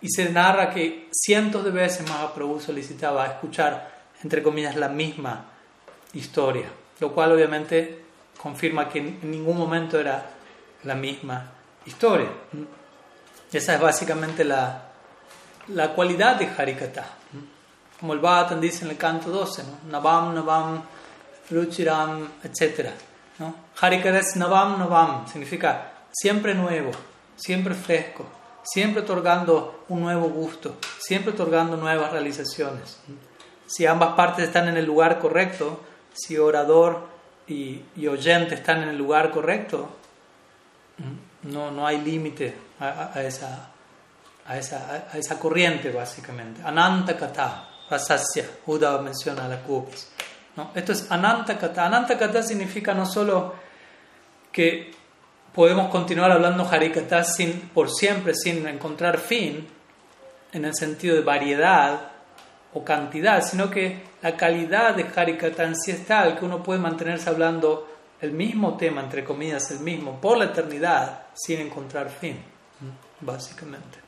Y 0.00 0.08
se 0.08 0.28
narra 0.30 0.70
que 0.70 1.08
cientos 1.12 1.64
de 1.64 1.70
veces 1.70 2.08
Mahaprabhu 2.08 2.60
solicitaba 2.60 3.26
escuchar, 3.26 3.90
entre 4.22 4.42
comillas, 4.42 4.76
la 4.76 4.88
misma 4.88 5.46
historia. 6.14 6.66
lo 7.00 7.12
cual 7.12 7.32
obviamente 7.32 8.04
confirma 8.40 8.88
que 8.88 8.98
en 8.98 9.30
ningún 9.30 9.58
momento 9.58 9.98
era 9.98 10.24
la 10.84 10.94
misma 10.94 11.50
historia. 11.84 12.28
Esa 13.52 13.74
es 13.74 13.80
básicamente 13.80 14.44
la, 14.44 14.90
la 15.68 15.92
cualidad 15.92 16.36
de 16.36 16.46
Harikata. 16.46 17.06
Como 17.98 18.12
el 18.12 18.20
Bhattan 18.20 18.60
dice 18.60 18.84
en 18.84 18.92
el 18.92 18.96
canto 18.96 19.30
12, 19.30 19.64
¿no? 19.64 19.90
Navam, 19.90 20.34
Navam, 20.34 20.82
Ruchiram, 21.50 22.28
etc. 22.42 22.90
¿no? 23.38 23.54
Harikata 23.80 24.18
es 24.18 24.36
Navam, 24.36 24.78
Navam, 24.78 25.26
significa 25.26 25.92
siempre 26.12 26.54
nuevo, 26.54 26.90
siempre 27.36 27.74
fresco, 27.74 28.26
siempre 28.62 29.02
otorgando 29.02 29.84
un 29.88 30.00
nuevo 30.00 30.28
gusto, 30.28 30.76
siempre 30.98 31.32
otorgando 31.32 31.76
nuevas 31.76 32.12
realizaciones. 32.12 32.98
Si 33.66 33.86
ambas 33.86 34.14
partes 34.14 34.46
están 34.46 34.68
en 34.68 34.76
el 34.76 34.84
lugar 34.84 35.18
correcto, 35.18 35.80
si 36.12 36.38
orador 36.38 37.08
y, 37.46 37.82
y 37.96 38.06
oyente 38.06 38.54
están 38.54 38.82
en 38.82 38.90
el 38.90 38.98
lugar 38.98 39.30
correcto, 39.30 39.88
no, 41.42 41.70
no 41.70 41.86
hay 41.86 42.00
límite 42.00 42.54
a, 42.80 43.20
esa, 43.22 43.68
a, 44.46 44.58
esa, 44.58 45.08
a 45.12 45.18
esa 45.18 45.38
corriente, 45.38 45.90
básicamente. 45.90 46.62
Ananta 46.64 47.16
Kata, 47.16 47.68
Rasasya, 47.90 48.44
Buda 48.64 49.00
menciona 49.00 49.44
a 49.44 49.48
las 49.48 49.66
gopis. 49.66 50.13
¿No? 50.56 50.70
Esto 50.74 50.92
es 50.92 51.10
Ananta 51.10 51.58
Kata. 51.58 51.86
Ananta 51.86 52.18
Kata 52.18 52.42
significa 52.42 52.94
no 52.94 53.06
solo 53.06 53.54
que 54.52 54.92
podemos 55.54 55.90
continuar 55.90 56.32
hablando 56.32 56.68
Harikata 56.68 57.24
sin, 57.24 57.68
por 57.72 57.90
siempre 57.90 58.34
sin 58.34 58.66
encontrar 58.66 59.18
fin, 59.18 59.66
en 60.52 60.64
el 60.64 60.74
sentido 60.74 61.16
de 61.16 61.22
variedad 61.22 62.12
o 62.72 62.84
cantidad, 62.84 63.42
sino 63.42 63.70
que 63.70 64.02
la 64.22 64.36
calidad 64.36 64.94
de 64.94 65.06
Harikata 65.14 65.64
en 65.64 65.76
sí 65.76 65.92
es 65.92 66.06
tal 66.06 66.38
que 66.38 66.44
uno 66.44 66.62
puede 66.62 66.80
mantenerse 66.80 67.30
hablando 67.30 67.88
el 68.20 68.32
mismo 68.32 68.76
tema, 68.76 69.00
entre 69.02 69.24
comillas, 69.24 69.70
el 69.70 69.80
mismo, 69.80 70.20
por 70.20 70.38
la 70.38 70.46
eternidad, 70.46 71.26
sin 71.34 71.60
encontrar 71.60 72.08
fin, 72.08 72.38
básicamente. 73.20 73.98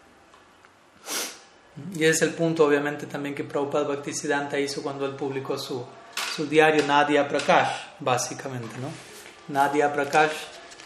Y 1.94 2.04
ese 2.04 2.10
es 2.10 2.22
el 2.22 2.30
punto, 2.30 2.64
obviamente, 2.64 3.06
también 3.06 3.34
que 3.34 3.44
Prabhupada 3.44 3.86
Bhaktisiddhanta 3.86 4.58
hizo 4.58 4.82
cuando 4.82 5.04
él 5.04 5.14
publicó 5.14 5.58
su, 5.58 5.84
su 6.36 6.46
diario 6.46 6.86
Nadia 6.86 7.26
Prakash, 7.26 7.70
básicamente. 8.00 8.76
¿no? 8.78 8.88
Nadia 9.48 9.90
Prakash 9.90 10.32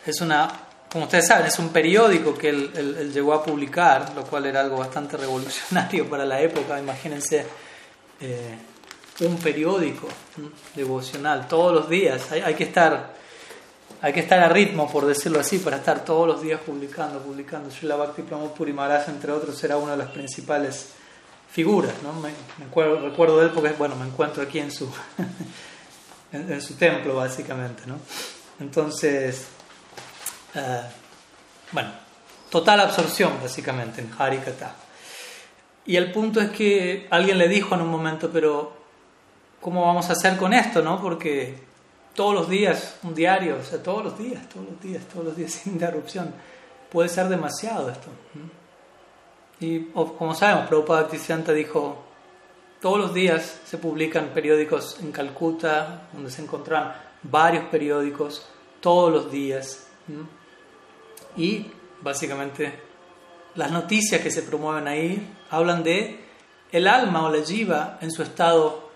es 0.07 0.21
una, 0.21 0.49
como 0.89 1.05
ustedes 1.05 1.27
saben, 1.27 1.47
es 1.47 1.59
un 1.59 1.71
periódico 1.71 2.35
que 2.35 2.51
él, 2.51 3.11
llegó 3.13 3.35
a 3.35 3.43
publicar, 3.43 4.13
lo 4.15 4.23
cual 4.23 4.47
era 4.47 4.61
algo 4.61 4.79
bastante 4.79 5.17
revolucionario 5.17 6.09
para 6.09 6.25
la 6.25 6.41
época. 6.41 6.79
Imagínense 6.79 7.45
eh, 8.21 8.59
un 9.23 9.39
periódico 9.39 10.07
devocional 10.77 11.49
todos 11.49 11.75
los 11.75 11.89
días. 11.89 12.31
Hay, 12.31 12.55
que 12.55 12.65
estar, 12.65 13.15
hay 14.01 14.13
que 14.13 14.21
estar 14.21 14.39
a 14.39 14.49
ritmo, 14.49 14.89
por 14.89 15.05
decirlo 15.05 15.41
así, 15.41 15.59
para 15.59 15.79
estar 15.79 16.05
todos 16.05 16.29
los 16.29 16.43
días 16.43 16.61
publicando, 16.61 17.19
publicando. 17.19 17.73
Srila 17.73 17.97
Bhakti 17.97 18.23
entre 19.09 19.33
otros, 19.33 19.65
era 19.65 19.77
una 19.79 19.93
de 19.93 19.99
las 19.99 20.11
principales 20.11 21.00
figuras. 21.51 21.95
¿no? 22.03 22.13
Me, 22.15 22.33
acuerdo, 22.65 23.09
recuerdo 23.09 23.39
de 23.39 23.47
él 23.47 23.53
porque, 23.53 23.71
bueno, 23.71 23.97
me 23.97 24.07
encuentro 24.07 24.43
aquí 24.43 24.59
en 24.59 24.71
su, 24.71 24.91
en, 26.33 26.61
su 26.61 26.75
templo, 26.75 27.17
básicamente. 27.17 27.83
¿no? 27.87 27.97
Entonces, 28.61 29.47
eh, 30.55 30.83
bueno, 31.73 31.91
total 32.51 32.81
absorción, 32.81 33.33
básicamente, 33.43 34.01
en 34.01 34.11
Harikata. 34.19 34.75
Y 35.87 35.97
el 35.97 36.13
punto 36.13 36.41
es 36.41 36.51
que 36.51 37.09
alguien 37.11 37.39
le 37.39 37.49
dijo 37.49 37.75
en 37.75 37.81
un 37.81 37.89
momento, 37.89 38.31
pero 38.31 38.73
¿cómo 39.61 39.87
vamos 39.87 40.09
a 40.11 40.13
hacer 40.13 40.37
con 40.37 40.53
esto? 40.53 40.83
¿no? 40.83 41.01
Porque 41.01 41.59
todos 42.15 42.35
los 42.35 42.49
días, 42.49 42.97
un 43.03 43.15
diario, 43.15 43.59
o 43.61 43.65
sea, 43.65 43.83
todos 43.83 44.05
los 44.05 44.19
días, 44.19 44.49
todos 44.49 44.67
los 44.67 44.81
días, 44.81 45.05
todos 45.09 45.25
los 45.25 45.37
días 45.37 45.53
sin 45.65 45.73
interrupción, 45.75 46.33
puede 46.91 47.09
ser 47.09 47.29
demasiado 47.29 47.91
esto. 47.91 48.09
Y 49.61 49.81
como 49.93 50.35
sabemos, 50.35 50.69
Prabhupada 50.69 51.03
Bhaktisiddhanta 51.03 51.53
dijo, 51.53 52.03
todos 52.81 52.99
los 52.99 53.15
días 53.15 53.61
se 53.65 53.77
publican 53.77 54.29
periódicos 54.29 54.99
en 55.01 55.13
Calcuta, 55.13 56.09
donde 56.13 56.31
se 56.31 56.43
encontrarán 56.43 56.95
varios 57.23 57.65
periódicos, 57.67 58.47
todos 58.81 59.13
los 59.13 59.31
días. 59.31 59.87
Y 61.37 61.67
básicamente 62.01 62.73
las 63.55 63.71
noticias 63.71 64.21
que 64.23 64.31
se 64.31 64.43
promueven 64.43 64.89
ahí 64.89 65.37
hablan 65.51 65.83
de 65.83 66.25
el 66.73 66.87
alma 66.87 67.25
o 67.25 67.31
la 67.31 67.45
jiva 67.45 67.99
en 68.01 68.11
su 68.11 68.23
estado 68.23 68.91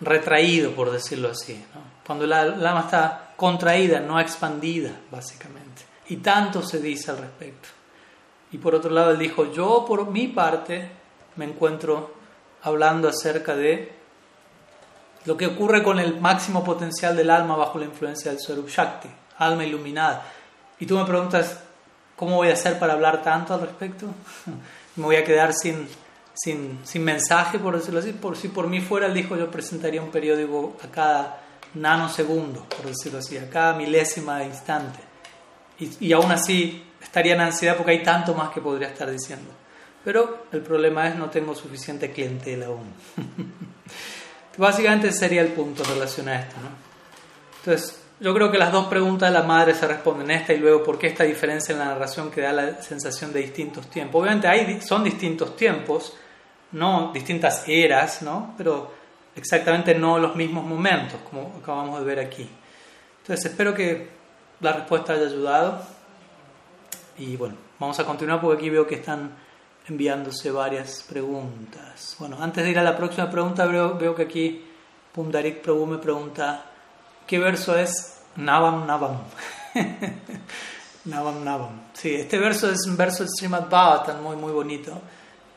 retraído, 0.00 0.72
por 0.72 0.92
decirlo 0.92 1.30
así. 1.30 1.64
Cuando 2.06 2.24
el 2.26 2.32
alma 2.32 2.82
está 2.84 3.32
contraída, 3.36 4.00
no 4.00 4.20
expandida, 4.20 4.92
básicamente. 5.10 5.82
Y 6.08 6.18
tanto 6.18 6.62
se 6.62 6.78
dice 6.80 7.10
al 7.10 7.18
respecto. 7.18 7.68
Y 8.52 8.58
por 8.58 8.74
otro 8.74 8.90
lado, 8.90 9.10
él 9.10 9.18
dijo, 9.18 9.52
yo 9.52 9.84
por 9.86 10.10
mi 10.10 10.28
parte 10.28 10.90
me 11.36 11.44
encuentro 11.44 12.14
hablando 12.62 13.08
acerca 13.08 13.54
de 13.54 13.92
lo 15.24 15.36
que 15.36 15.46
ocurre 15.46 15.82
con 15.82 15.98
el 15.98 16.20
máximo 16.20 16.64
potencial 16.64 17.16
del 17.16 17.30
alma 17.30 17.56
bajo 17.56 17.78
la 17.78 17.84
influencia 17.84 18.30
del 18.30 18.40
Swarup 18.40 18.68
Shakti, 18.68 19.08
alma 19.38 19.64
iluminada. 19.64 20.24
Y 20.80 20.86
tú 20.86 20.96
me 20.96 21.04
preguntas, 21.04 21.60
¿cómo 22.16 22.36
voy 22.36 22.48
a 22.48 22.54
hacer 22.54 22.78
para 22.78 22.94
hablar 22.94 23.22
tanto 23.22 23.52
al 23.52 23.60
respecto? 23.60 24.06
¿Me 24.96 25.04
voy 25.04 25.16
a 25.16 25.24
quedar 25.24 25.52
sin, 25.52 25.86
sin, 26.34 26.80
sin 26.84 27.04
mensaje, 27.04 27.58
por 27.58 27.76
decirlo 27.76 28.00
así? 28.00 28.12
Por 28.12 28.36
si 28.36 28.48
por 28.48 28.68
mí 28.68 28.80
fuera, 28.80 29.06
él 29.06 29.14
dijo, 29.14 29.36
yo 29.36 29.50
presentaría 29.50 30.02
un 30.02 30.10
periódico 30.10 30.76
a 30.82 30.88
cada 30.88 31.40
nanosegundo, 31.74 32.64
por 32.64 32.86
decirlo 32.86 33.18
así, 33.18 33.36
a 33.36 33.50
cada 33.50 33.74
milésima 33.74 34.38
de 34.38 34.46
instante. 34.46 34.98
Y, 35.78 36.06
y 36.08 36.12
aún 36.12 36.32
así 36.32 36.87
estaría 37.08 37.34
en 37.34 37.40
ansiedad 37.40 37.76
porque 37.76 37.92
hay 37.92 38.02
tanto 38.02 38.34
más 38.34 38.50
que 38.50 38.60
podría 38.60 38.88
estar 38.88 39.10
diciendo. 39.10 39.50
Pero 40.04 40.46
el 40.52 40.60
problema 40.60 41.08
es 41.08 41.16
no 41.16 41.30
tengo 41.30 41.54
suficiente 41.54 42.12
clientela 42.12 42.66
aún. 42.66 42.92
Básicamente 44.58 45.10
sería 45.12 45.40
el 45.40 45.48
punto 45.48 45.82
en 45.84 45.90
relación 45.90 46.28
a 46.28 46.40
esto. 46.40 46.56
¿no? 46.60 46.68
Entonces, 47.60 48.02
yo 48.20 48.34
creo 48.34 48.50
que 48.50 48.58
las 48.58 48.72
dos 48.72 48.88
preguntas 48.88 49.30
de 49.30 49.38
la 49.38 49.44
madre 49.44 49.74
se 49.74 49.86
responden 49.86 50.30
esta 50.30 50.52
y 50.52 50.58
luego 50.58 50.82
por 50.82 50.98
qué 50.98 51.06
esta 51.06 51.24
diferencia 51.24 51.72
en 51.72 51.78
la 51.78 51.86
narración 51.86 52.30
que 52.30 52.42
da 52.42 52.52
la 52.52 52.82
sensación 52.82 53.32
de 53.32 53.40
distintos 53.40 53.88
tiempos. 53.88 54.20
Obviamente 54.20 54.48
hay, 54.48 54.80
son 54.82 55.04
distintos 55.04 55.56
tiempos, 55.56 56.14
no 56.72 57.10
distintas 57.12 57.64
eras, 57.66 58.20
¿no? 58.22 58.54
pero 58.58 58.92
exactamente 59.34 59.94
no 59.94 60.18
los 60.18 60.36
mismos 60.36 60.64
momentos, 60.64 61.20
como 61.30 61.56
acabamos 61.62 62.00
de 62.00 62.04
ver 62.04 62.18
aquí. 62.18 62.48
Entonces 63.22 63.50
espero 63.50 63.72
que 63.72 64.08
la 64.60 64.72
respuesta 64.72 65.12
haya 65.12 65.26
ayudado 65.26 65.97
y 67.18 67.36
bueno, 67.36 67.56
vamos 67.78 67.98
a 67.98 68.04
continuar 68.04 68.40
porque 68.40 68.58
aquí 68.58 68.70
veo 68.70 68.86
que 68.86 68.96
están 68.96 69.32
enviándose 69.88 70.50
varias 70.50 71.04
preguntas. 71.08 72.16
Bueno, 72.18 72.36
antes 72.40 72.64
de 72.64 72.70
ir 72.70 72.78
a 72.78 72.82
la 72.82 72.96
próxima 72.96 73.30
pregunta, 73.30 73.66
veo, 73.66 73.96
veo 73.96 74.14
que 74.14 74.22
aquí 74.22 74.64
Pundarik 75.12 75.62
Prabhu 75.62 75.86
me 75.86 75.98
pregunta, 75.98 76.64
¿qué 77.26 77.38
verso 77.38 77.76
es 77.76 78.20
Navam 78.36 78.86
Navam? 78.86 79.18
Navam 81.06 81.44
Navam. 81.44 81.80
Sí, 81.92 82.14
este 82.14 82.38
verso 82.38 82.70
es 82.70 82.86
un 82.86 82.96
verso 82.96 83.24
del 83.24 83.30
Srimad 83.30 83.68
Bhavatan 83.68 84.22
muy, 84.22 84.36
muy 84.36 84.52
bonito, 84.52 85.00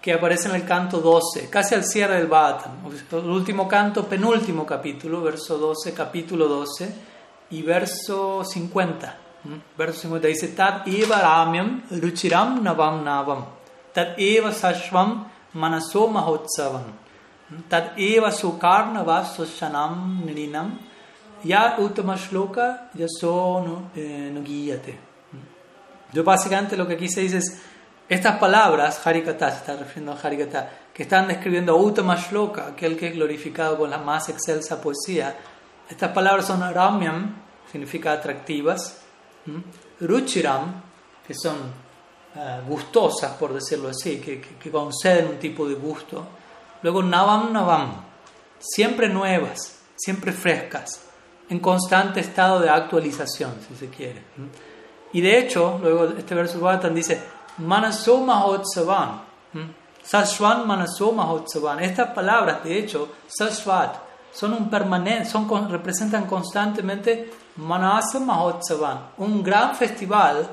que 0.01 0.13
aparece 0.13 0.49
en 0.49 0.55
el 0.55 0.65
canto 0.65 0.99
12, 0.99 1.49
casi 1.49 1.75
al 1.75 1.83
cierre 1.83 2.15
del 2.15 2.27
Bhavatan. 2.27 2.79
El 3.11 3.29
último 3.29 3.67
canto, 3.67 4.07
penúltimo 4.07 4.65
capítulo, 4.65 5.21
verso 5.21 5.57
12, 5.57 5.93
capítulo 5.93 6.47
12 6.47 6.95
y 7.51 7.61
verso 7.61 8.43
50. 8.43 9.20
Verso 9.77 10.01
50 10.01 10.27
dice, 10.27 10.47
Tat 10.49 10.87
eva 10.87 11.17
ramyam 11.19 11.81
ruchiram 11.89 12.61
navam 12.61 13.03
navam. 13.03 13.45
Tad 13.93 14.19
eva 14.19 14.51
sashvam 14.51 15.25
manaso 15.53 16.07
mahotsavam. 16.07 16.83
Tad 17.67 17.97
eva 17.97 18.31
sukarna 18.31 19.03
vasoshanam 19.03 20.23
nirinam. 20.23 20.77
Ya 21.43 21.77
uttama 21.79 22.15
shloka 22.17 22.89
yaso 22.95 23.81
nugiyate. 23.95 24.97
Yo 26.13 26.23
básicamente 26.23 26.75
lo 26.75 26.87
que 26.87 26.95
aquí 26.95 27.07
se 27.09 27.21
dice 27.21 27.37
es, 27.37 27.61
estas 28.09 28.37
palabras, 28.37 29.07
Harikata, 29.07 29.49
se 29.51 29.57
está 29.59 29.77
refiriendo 29.77 30.11
a 30.11 30.19
Harikata, 30.19 30.69
que 30.93 31.03
están 31.03 31.29
describiendo 31.29 31.71
a 31.71 31.75
Uttama 31.77 32.17
Shloka, 32.17 32.67
aquel 32.67 32.97
que 32.97 33.07
es 33.07 33.13
glorificado 33.15 33.77
con 33.77 33.89
la 33.89 33.97
más 33.97 34.27
excelsa 34.27 34.81
poesía, 34.81 35.37
estas 35.89 36.11
palabras 36.11 36.45
son 36.47 36.59
Ramyam, 36.73 37.35
significa 37.71 38.11
atractivas, 38.11 39.00
Ruchiram, 39.99 40.81
que 41.25 41.33
son 41.33 41.57
eh, 42.35 42.61
gustosas, 42.67 43.33
por 43.33 43.53
decirlo 43.53 43.89
así, 43.89 44.19
que, 44.19 44.71
conceden 44.71 45.27
un 45.27 45.37
tipo 45.37 45.67
de 45.67 45.75
gusto. 45.75 46.25
Luego 46.81 47.03
Navam 47.03 47.51
Navam, 47.51 47.91
siempre 48.59 49.09
nuevas, 49.09 49.79
siempre 49.95 50.31
frescas, 50.31 51.01
en 51.49 51.59
constante 51.59 52.21
estado 52.21 52.59
de 52.59 52.69
actualización, 52.69 53.53
si 53.67 53.75
se 53.75 53.89
quiere. 53.89 54.23
Y 55.13 55.21
de 55.21 55.37
hecho, 55.37 55.79
luego 55.81 56.05
este 56.17 56.33
verso 56.33 56.59
Bhatan 56.59 56.95
dice, 56.95 57.21
Manasoma 57.57 58.45
Hotsavan, 58.45 59.21
Saswan 60.03 60.65
Manasoma 60.65 61.25
Hotsavan. 61.25 61.81
Estas 61.81 62.11
palabras, 62.11 62.63
de 62.63 62.77
hecho, 62.77 63.09
Sasvat, 63.27 63.95
son 64.33 64.53
un 64.53 64.69
permanente, 64.69 65.25
son, 65.25 65.69
representan 65.69 66.25
constantemente 66.25 67.29
Manasa 67.57 68.19
Mahotsavan, 68.19 69.11
un 69.17 69.43
gran 69.43 69.75
festival, 69.75 70.47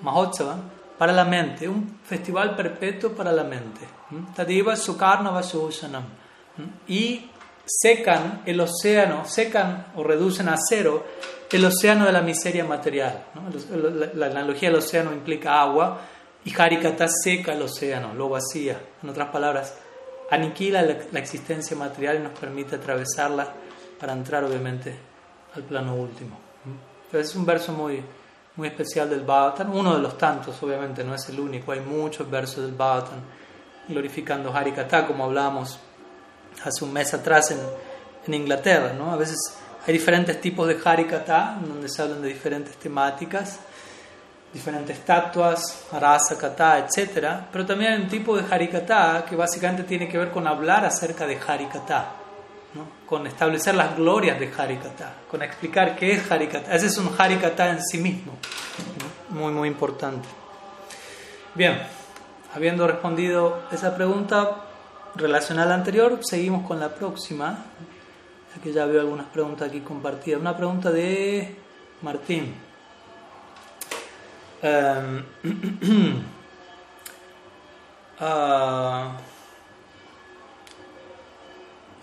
Mahotsavan, 0.00 0.70
para 0.98 1.12
la 1.12 1.24
mente, 1.24 1.68
un 1.68 2.00
festival 2.04 2.54
perpetuo 2.54 3.10
para 3.10 3.32
la 3.32 3.44
mente. 3.44 3.80
Tadiva 4.34 4.76
Sukarna 4.76 5.30
Vashosanam. 5.30 6.04
Y 6.86 7.28
secan 7.64 8.42
el 8.46 8.60
océano, 8.60 9.24
secan 9.24 9.86
o 9.96 10.02
reducen 10.02 10.48
a 10.48 10.56
cero 10.56 11.04
el 11.50 11.64
océano 11.64 12.06
de 12.06 12.12
la 12.12 12.22
miseria 12.22 12.64
material. 12.64 13.24
La, 14.14 14.26
analogía 14.26 14.70
del 14.70 14.78
océano 14.78 15.12
implica 15.12 15.60
agua 15.60 16.00
y 16.44 16.52
Harikata 16.58 17.08
seca 17.08 17.52
el 17.52 17.62
océano, 17.62 18.14
lo 18.14 18.28
vacía. 18.28 18.80
En 19.02 19.10
otras 19.10 19.28
palabras, 19.28 19.74
aniquila 20.30 20.82
la, 20.82 21.18
existencia 21.18 21.76
material 21.76 22.16
y 22.16 22.20
nos 22.20 22.38
permite 22.38 22.76
atravesarla 22.76 23.52
para 24.00 24.14
entrar 24.14 24.44
obviamente 24.44 25.11
al 25.54 25.62
plano 25.62 25.94
último. 25.94 26.38
Es 27.12 27.34
un 27.34 27.44
verso 27.44 27.72
muy, 27.72 28.02
muy 28.56 28.68
especial 28.68 29.10
del 29.10 29.22
Bhagavatam, 29.22 29.74
uno 29.74 29.94
de 29.94 30.00
los 30.00 30.16
tantos, 30.16 30.62
obviamente, 30.62 31.04
no 31.04 31.14
es 31.14 31.28
el 31.28 31.40
único, 31.40 31.72
hay 31.72 31.80
muchos 31.80 32.30
versos 32.30 32.64
del 32.64 32.74
Bhagavatam 32.74 33.18
glorificando 33.88 34.54
Harikata, 34.54 35.06
como 35.06 35.24
hablábamos 35.24 35.78
hace 36.64 36.84
un 36.84 36.92
mes 36.92 37.12
atrás 37.12 37.50
en, 37.50 37.58
en 38.26 38.34
Inglaterra. 38.34 38.92
¿no? 38.92 39.12
A 39.12 39.16
veces 39.16 39.38
hay 39.86 39.92
diferentes 39.92 40.40
tipos 40.40 40.68
de 40.68 40.78
Harikata, 40.82 41.58
donde 41.60 41.88
se 41.88 42.02
hablan 42.02 42.22
de 42.22 42.28
diferentes 42.28 42.76
temáticas, 42.76 43.58
diferentes 44.52 44.98
estatuas, 44.98 45.86
rasa, 45.92 46.38
kata, 46.38 46.78
etc. 46.78 47.26
Pero 47.50 47.66
también 47.66 47.92
hay 47.92 48.02
un 48.02 48.08
tipo 48.08 48.36
de 48.36 48.44
Harikata 48.52 49.24
que 49.28 49.34
básicamente 49.34 49.84
tiene 49.84 50.08
que 50.08 50.18
ver 50.18 50.30
con 50.30 50.46
hablar 50.46 50.84
acerca 50.84 51.26
de 51.26 51.38
Harikata. 51.38 52.21
Con 53.12 53.26
establecer 53.26 53.74
las 53.74 53.94
glorias 53.94 54.40
de 54.40 54.50
Harikata, 54.56 55.16
con 55.30 55.42
explicar 55.42 55.96
qué 55.96 56.12
es 56.12 56.32
Harikata. 56.32 56.74
Ese 56.74 56.86
es 56.86 56.96
un 56.96 57.10
Harikata 57.18 57.68
en 57.68 57.82
sí 57.84 57.98
mismo, 57.98 58.32
muy, 59.28 59.52
muy 59.52 59.68
importante. 59.68 60.26
Bien, 61.54 61.78
habiendo 62.54 62.86
respondido 62.86 63.64
esa 63.70 63.94
pregunta, 63.94 64.62
relacionada 65.14 65.66
a 65.66 65.68
la 65.68 65.74
anterior, 65.74 66.20
seguimos 66.22 66.66
con 66.66 66.80
la 66.80 66.88
próxima. 66.94 67.58
Aquí 68.56 68.72
ya 68.72 68.86
veo 68.86 69.02
algunas 69.02 69.26
preguntas 69.26 69.68
aquí 69.68 69.80
compartidas. 69.80 70.40
Una 70.40 70.56
pregunta 70.56 70.90
de 70.90 71.54
Martín. 72.00 72.54
Em, 74.62 75.22
ah, 78.20 79.18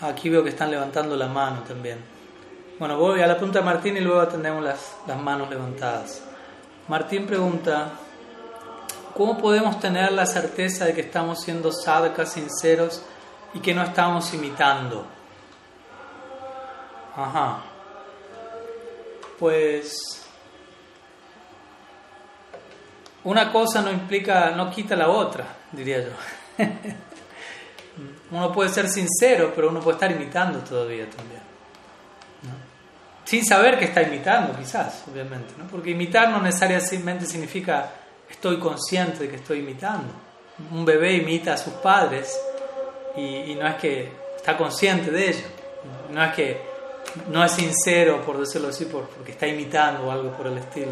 aquí 0.01 0.29
veo 0.29 0.43
que 0.43 0.49
están 0.49 0.71
levantando 0.71 1.15
la 1.15 1.27
mano 1.27 1.63
también. 1.67 1.99
Bueno, 2.77 2.97
voy 2.97 3.21
a 3.21 3.27
la 3.27 3.35
pregunta 3.35 3.59
de 3.59 3.65
Martín 3.65 3.97
y 3.97 3.99
luego 3.99 4.21
atendemos 4.21 4.63
las, 4.63 4.95
las 5.05 5.19
manos 5.19 5.49
levantadas. 5.49 6.23
Martín 6.87 7.25
pregunta, 7.25 7.91
¿Cómo 9.19 9.37
podemos 9.37 9.77
tener 9.81 10.13
la 10.13 10.25
certeza 10.25 10.85
de 10.85 10.93
que 10.93 11.01
estamos 11.01 11.41
siendo 11.41 11.73
sadhakas 11.73 12.31
sinceros 12.31 13.03
y 13.53 13.59
que 13.59 13.73
no 13.73 13.83
estamos 13.83 14.33
imitando? 14.33 15.05
Ajá. 17.17 17.59
Pues 19.37 20.25
una 23.25 23.51
cosa 23.51 23.81
no 23.81 23.91
implica, 23.91 24.51
no 24.51 24.71
quita 24.71 24.95
la 24.95 25.09
otra, 25.09 25.47
diría 25.73 26.01
yo. 26.01 26.11
uno 28.31 28.51
puede 28.51 28.69
ser 28.69 28.87
sincero, 28.87 29.51
pero 29.55 29.69
uno 29.69 29.79
puede 29.79 29.95
estar 29.95 30.11
imitando 30.11 30.59
todavía 30.59 31.09
también. 31.09 31.41
Sin 33.25 33.45
saber 33.45 33.77
que 33.77 33.85
está 33.85 34.01
imitando, 34.01 34.57
quizás, 34.57 35.03
obviamente, 35.11 35.53
¿no? 35.57 35.67
porque 35.67 35.91
imitar 35.91 36.31
no 36.31 36.41
necesariamente 36.41 37.27
significa 37.27 37.91
estoy 38.29 38.57
consciente 38.57 39.19
de 39.19 39.29
que 39.29 39.35
estoy 39.35 39.59
imitando. 39.59 40.11
Un 40.71 40.83
bebé 40.83 41.13
imita 41.13 41.53
a 41.53 41.57
sus 41.57 41.73
padres 41.73 42.35
y, 43.15 43.55
no 43.55 43.67
es 43.67 43.75
que 43.75 44.11
está 44.35 44.57
consciente 44.57 45.11
de 45.11 45.29
ello, 45.29 45.45
no 46.11 46.23
es 46.23 46.33
que 46.33 46.61
no 47.27 47.43
es 47.43 47.51
sincero, 47.51 48.23
por 48.25 48.39
decirlo 48.39 48.69
así, 48.69 48.85
porque 48.85 49.31
está 49.31 49.47
imitando 49.47 50.07
o 50.07 50.11
algo 50.11 50.31
por 50.31 50.47
el 50.47 50.57
estilo. 50.57 50.91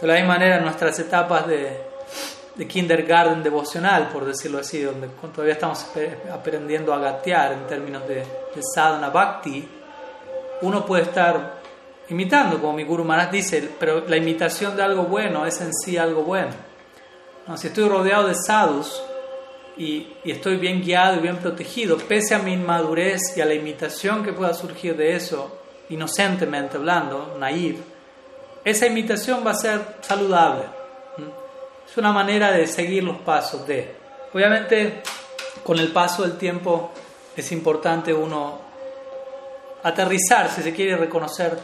De 0.00 0.06
la 0.06 0.14
misma 0.14 0.34
manera, 0.34 0.60
nuestras 0.60 0.96
etapas 1.00 1.46
de, 1.46 1.80
de 2.58 2.66
kindergarten 2.66 3.40
devocional, 3.40 4.08
por 4.08 4.24
decirlo 4.24 4.58
así, 4.58 4.82
donde 4.82 5.08
todavía 5.32 5.54
estamos 5.54 5.86
aprendiendo 6.32 6.92
a 6.92 6.98
gatear 6.98 7.52
en 7.52 7.66
términos 7.68 8.06
de, 8.08 8.16
de 8.16 8.62
sadhana 8.74 9.10
bhakti, 9.10 9.66
uno 10.62 10.84
puede 10.84 11.04
estar 11.04 11.60
imitando, 12.08 12.60
como 12.60 12.72
mi 12.72 12.82
Guru 12.82 13.04
Maharaj 13.04 13.30
dice, 13.30 13.70
pero 13.78 14.02
la 14.08 14.16
imitación 14.16 14.76
de 14.76 14.82
algo 14.82 15.04
bueno 15.04 15.46
es 15.46 15.60
en 15.60 15.72
sí 15.72 15.96
algo 15.96 16.22
bueno. 16.22 16.50
¿No? 17.46 17.56
Si 17.56 17.68
estoy 17.68 17.88
rodeado 17.88 18.26
de 18.26 18.34
sadhus 18.34 19.00
y, 19.76 20.08
y, 20.24 20.32
estoy 20.32 20.56
bien 20.56 20.82
guiado 20.82 21.18
y 21.18 21.20
bien 21.20 21.36
protegido, 21.36 21.96
pese 21.96 22.34
a 22.34 22.40
mi 22.40 22.54
inmadurez 22.54 23.36
y 23.36 23.40
a 23.40 23.44
la 23.44 23.54
imitación 23.54 24.24
que 24.24 24.32
pueda 24.32 24.52
surgir 24.52 24.96
de 24.96 25.14
eso, 25.14 25.60
inocentemente 25.90 26.76
hablando, 26.76 27.36
naive, 27.38 27.78
esa 28.64 28.86
imitación 28.86 29.46
va 29.46 29.52
a 29.52 29.54
ser 29.54 29.80
saludable. 30.00 30.77
Es 31.90 31.96
una 31.96 32.12
manera 32.12 32.52
de 32.52 32.66
seguir 32.66 33.02
los 33.02 33.18
pasos 33.18 33.66
de. 33.66 33.96
Obviamente, 34.32 35.02
con 35.64 35.78
el 35.78 35.92
paso 35.92 36.22
del 36.22 36.36
tiempo 36.36 36.90
es 37.36 37.50
importante 37.52 38.12
uno 38.12 38.58
aterrizar, 39.82 40.50
si 40.50 40.62
se 40.62 40.72
quiere 40.72 40.96
reconocer 40.96 41.58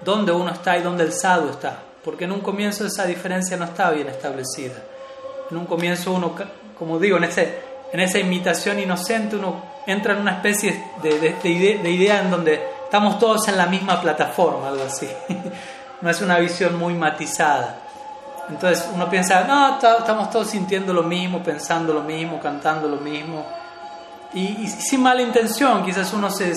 dónde 0.00 0.32
uno 0.32 0.50
está 0.50 0.76
y 0.76 0.82
dónde 0.82 1.04
el 1.04 1.12
sadhu 1.12 1.50
está, 1.50 1.78
porque 2.04 2.24
en 2.24 2.32
un 2.32 2.40
comienzo 2.40 2.84
esa 2.86 3.06
diferencia 3.06 3.56
no 3.56 3.64
está 3.64 3.90
bien 3.90 4.08
establecida. 4.08 4.74
En 5.50 5.56
un 5.56 5.66
comienzo 5.66 6.12
uno, 6.12 6.34
como 6.78 6.98
digo, 6.98 7.16
en, 7.16 7.24
ese, 7.24 7.58
en 7.92 8.00
esa 8.00 8.18
imitación 8.18 8.80
inocente 8.80 9.36
uno 9.36 9.62
entra 9.86 10.14
en 10.14 10.20
una 10.20 10.32
especie 10.32 10.90
de, 11.02 11.18
de, 11.42 11.90
idea, 11.90 12.20
en 12.20 12.30
donde 12.30 12.60
estamos 12.84 13.18
todos 13.18 13.48
en 13.48 13.56
la 13.56 13.66
misma 13.66 14.00
plataforma, 14.00 14.68
algo 14.68 14.84
así. 14.84 15.08
no 16.00 16.10
es 16.10 16.20
una 16.20 16.38
visión 16.38 16.76
muy 16.76 16.94
matizada. 16.94 17.83
Entonces 18.48 18.88
uno 18.94 19.08
piensa, 19.08 19.44
no, 19.44 19.78
estamos 19.78 20.30
todos 20.30 20.48
sintiendo 20.48 20.92
lo 20.92 21.02
mismo, 21.02 21.42
pensando 21.42 21.94
lo 21.94 22.02
mismo, 22.02 22.40
cantando 22.40 22.88
lo 22.88 22.96
mismo. 22.96 23.46
Y, 24.34 24.62
y 24.62 24.68
sin 24.68 25.02
mala 25.02 25.22
intención, 25.22 25.84
quizás 25.84 26.12
uno 26.12 26.30
se 26.30 26.54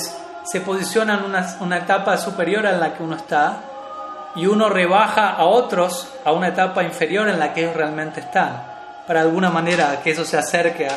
se 0.47 0.61
posiciona 0.61 1.15
en 1.15 1.25
una, 1.25 1.57
una 1.59 1.77
etapa 1.77 2.17
superior 2.17 2.65
en 2.65 2.79
la 2.79 2.93
que 2.93 3.03
uno 3.03 3.17
está 3.17 3.63
y 4.35 4.45
uno 4.45 4.69
rebaja 4.69 5.31
a 5.31 5.43
otros 5.43 6.07
a 6.23 6.31
una 6.31 6.47
etapa 6.47 6.83
inferior 6.83 7.27
en 7.27 7.37
la 7.37 7.53
que 7.53 7.61
ellos 7.61 7.75
realmente 7.75 8.21
están, 8.21 8.63
para 9.05 9.21
de 9.21 9.27
alguna 9.27 9.49
manera 9.49 9.99
que 10.01 10.11
eso 10.11 10.23
se 10.23 10.37
acerque 10.37 10.87
a, 10.87 10.95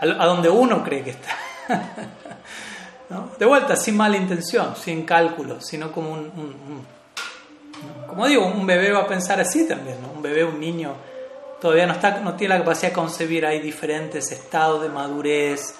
a 0.00 0.26
donde 0.26 0.48
uno 0.48 0.84
cree 0.84 1.02
que 1.02 1.10
está. 1.10 1.30
De 3.38 3.46
vuelta, 3.46 3.76
sin 3.76 3.96
mala 3.96 4.16
intención, 4.16 4.74
sin 4.76 5.04
cálculo, 5.04 5.60
sino 5.60 5.92
como 5.92 6.12
un, 6.12 6.86
como 8.06 8.26
digo, 8.26 8.46
un 8.46 8.66
bebé 8.66 8.92
va 8.92 9.00
a 9.00 9.06
pensar 9.06 9.40
así 9.40 9.66
también, 9.66 9.98
un 10.14 10.22
bebé, 10.22 10.44
un 10.44 10.58
niño, 10.58 10.94
todavía 11.60 11.86
no, 11.86 11.94
está, 11.94 12.20
no 12.20 12.34
tiene 12.34 12.54
la 12.54 12.60
capacidad 12.60 12.88
de 12.88 12.94
concebir, 12.94 13.44
hay 13.44 13.60
diferentes 13.60 14.30
estados 14.32 14.82
de 14.82 14.88
madurez, 14.88 15.74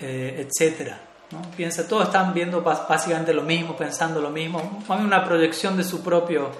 eh, 0.00 0.46
etcétera. 0.46 1.00
¿no? 1.30 1.42
Piensa, 1.56 1.86
todos 1.86 2.06
están 2.06 2.32
viendo 2.32 2.62
básicamente 2.62 3.34
lo 3.34 3.42
mismo, 3.42 3.76
pensando 3.76 4.20
lo 4.20 4.30
mismo. 4.30 4.82
Hay 4.88 5.00
una 5.00 5.24
proyección 5.24 5.76
de 5.76 5.84
su 5.84 6.02
propio 6.02 6.50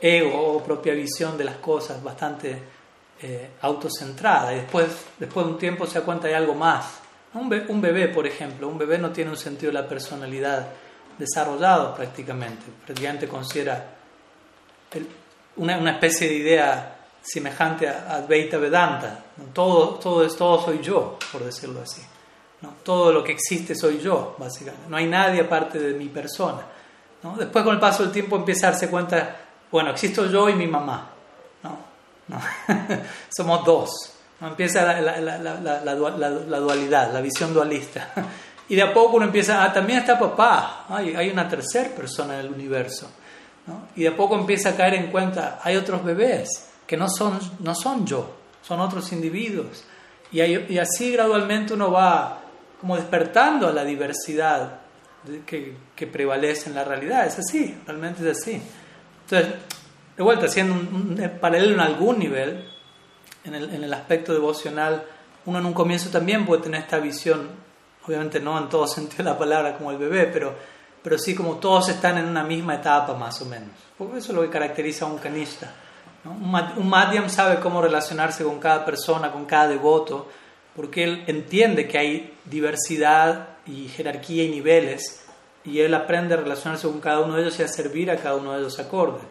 ego 0.00 0.54
o 0.54 0.62
propia 0.62 0.94
visión 0.94 1.36
de 1.36 1.44
las 1.44 1.56
cosas 1.56 2.02
bastante 2.02 2.62
eh, 3.20 3.50
autocentrada. 3.62 4.52
Y 4.52 4.56
después, 4.56 4.86
después 5.18 5.46
de 5.46 5.52
un 5.52 5.58
tiempo 5.58 5.86
se 5.86 5.98
da 5.98 6.04
cuenta 6.04 6.28
de 6.28 6.36
algo 6.36 6.54
más. 6.54 7.00
Un, 7.34 7.48
bebé, 7.80 8.08
por 8.08 8.26
ejemplo, 8.26 8.68
un 8.68 8.78
bebé 8.78 8.98
no 8.98 9.10
tiene 9.10 9.30
un 9.30 9.36
sentido 9.36 9.70
de 9.70 9.80
la 9.80 9.88
personalidad 9.88 10.68
desarrollado 11.18 11.94
prácticamente. 11.94 12.64
Prácticamente 12.84 13.28
considera 13.28 13.97
una, 15.56 15.90
especie 15.90 16.28
de 16.28 16.34
idea 16.34 16.96
semejante 17.22 17.88
a 17.88 18.16
Advaita 18.16 18.58
Vedanta. 18.58 19.24
Todo, 19.52 19.94
todo, 19.94 20.26
todo 20.28 20.64
soy 20.64 20.80
yo, 20.80 21.18
por 21.32 21.44
decirlo 21.44 21.80
así. 21.82 22.02
¿no? 22.60 22.74
Todo 22.82 23.12
lo 23.12 23.22
que 23.22 23.32
existe 23.32 23.74
soy 23.74 24.00
yo, 24.00 24.36
básicamente. 24.38 24.88
No 24.88 24.96
hay 24.96 25.06
nadie 25.06 25.40
aparte 25.40 25.78
de 25.78 25.94
mi 25.94 26.06
persona. 26.08 26.62
¿no? 27.22 27.36
Después 27.36 27.64
con 27.64 27.74
el 27.74 27.80
paso 27.80 28.02
del 28.02 28.12
tiempo 28.12 28.36
empieza 28.36 28.68
a 28.68 28.70
darse 28.72 28.88
cuenta, 28.88 29.36
bueno, 29.70 29.90
existo 29.90 30.26
yo 30.26 30.48
y 30.48 30.54
mi 30.54 30.66
mamá. 30.66 31.10
¿no? 31.62 31.78
Somos 33.28 33.64
dos. 33.64 33.90
¿no? 34.40 34.48
Empieza 34.48 34.84
la, 34.84 35.20
la, 35.20 35.38
la, 35.38 35.80
la, 35.80 36.58
dualidad, 36.58 37.12
la 37.12 37.20
visión 37.20 37.52
dualista. 37.52 38.12
Y 38.70 38.76
de 38.76 38.82
a 38.82 38.92
poco 38.92 39.16
uno 39.16 39.24
empieza, 39.24 39.64
ah, 39.64 39.72
también 39.72 40.00
está 40.00 40.18
papá, 40.18 40.84
hay, 40.90 41.16
hay 41.16 41.30
una 41.30 41.48
tercera 41.48 41.88
persona 41.88 42.34
en 42.34 42.40
el 42.40 42.52
universo. 42.52 43.10
Y 43.96 44.04
de 44.04 44.12
poco 44.12 44.36
empieza 44.36 44.70
a 44.70 44.76
caer 44.76 44.94
en 44.94 45.10
cuenta, 45.10 45.60
hay 45.62 45.76
otros 45.76 46.04
bebés 46.04 46.70
que 46.86 46.96
no 46.96 47.08
son, 47.08 47.38
no 47.60 47.74
son 47.74 48.06
yo, 48.06 48.36
son 48.62 48.80
otros 48.80 49.12
individuos. 49.12 49.84
Y, 50.32 50.40
y 50.40 50.78
así 50.78 51.12
gradualmente 51.12 51.74
uno 51.74 51.90
va 51.90 52.40
como 52.80 52.96
despertando 52.96 53.68
a 53.68 53.72
la 53.72 53.84
diversidad 53.84 54.80
que, 55.46 55.76
que 55.94 56.06
prevalece 56.06 56.68
en 56.68 56.74
la 56.74 56.84
realidad. 56.84 57.26
Es 57.26 57.38
así, 57.38 57.76
realmente 57.86 58.28
es 58.28 58.38
así. 58.38 58.62
Entonces, 59.24 59.54
de 60.16 60.22
vuelta, 60.22 60.46
haciendo 60.46 60.74
un, 60.74 61.30
paralelo 61.40 61.74
en 61.74 61.80
algún 61.80 62.18
nivel, 62.18 62.64
en 63.44 63.54
el, 63.54 63.74
en 63.74 63.84
el 63.84 63.92
aspecto 63.92 64.32
devocional, 64.32 65.04
uno 65.46 65.58
en 65.58 65.66
un 65.66 65.72
comienzo 65.72 66.10
también 66.10 66.44
puede 66.44 66.62
tener 66.62 66.82
esta 66.82 66.98
visión, 66.98 67.48
obviamente 68.06 68.40
no 68.40 68.58
en 68.58 68.68
todo 68.68 68.86
sentido 68.86 69.24
de 69.24 69.30
la 69.30 69.38
palabra 69.38 69.76
como 69.76 69.90
el 69.90 69.98
bebé, 69.98 70.26
pero, 70.26 70.54
pero 71.08 71.18
sí 71.18 71.34
como 71.34 71.56
todos 71.56 71.88
están 71.88 72.18
en 72.18 72.26
una 72.26 72.44
misma 72.44 72.74
etapa 72.74 73.14
más 73.14 73.40
o 73.40 73.46
menos. 73.46 73.70
Porque 73.96 74.18
eso 74.18 74.32
es 74.32 74.36
lo 74.36 74.42
que 74.42 74.50
caracteriza 74.50 75.06
a 75.06 75.08
un 75.08 75.16
canista. 75.16 75.72
Un, 76.22 76.54
un 76.76 76.86
madhyam 76.86 77.30
sabe 77.30 77.60
cómo 77.60 77.80
relacionarse 77.80 78.44
con 78.44 78.58
cada 78.58 78.84
persona, 78.84 79.32
con 79.32 79.46
cada 79.46 79.68
devoto, 79.68 80.28
porque 80.76 81.04
él 81.04 81.24
entiende 81.26 81.88
que 81.88 81.96
hay 81.96 82.34
diversidad 82.44 83.56
y 83.64 83.88
jerarquía 83.88 84.44
y 84.44 84.50
niveles, 84.50 85.24
y 85.64 85.80
él 85.80 85.94
aprende 85.94 86.34
a 86.34 86.36
relacionarse 86.36 86.86
con 86.86 87.00
cada 87.00 87.20
uno 87.20 87.36
de 87.36 87.40
ellos 87.44 87.58
y 87.58 87.62
a 87.62 87.68
servir 87.68 88.10
a 88.10 88.16
cada 88.18 88.34
uno 88.34 88.52
de 88.52 88.58
ellos 88.58 88.78
acorde. 88.78 89.22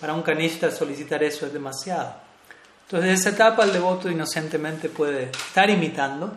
Para 0.00 0.14
un 0.14 0.22
canista 0.22 0.70
solicitar 0.70 1.24
eso 1.24 1.46
es 1.46 1.52
demasiado. 1.52 2.14
Entonces, 2.84 3.08
en 3.08 3.14
esa 3.16 3.30
etapa 3.30 3.64
el 3.64 3.72
devoto 3.72 4.08
inocentemente 4.08 4.88
puede 4.88 5.32
estar 5.32 5.68
imitando, 5.68 6.32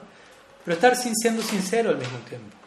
pero 0.66 0.74
estar 0.74 0.95
siendo 0.95 1.43
sincero 1.43 1.91
al 1.91 1.98
mismo 1.98 2.18
tiempo. 2.28 2.66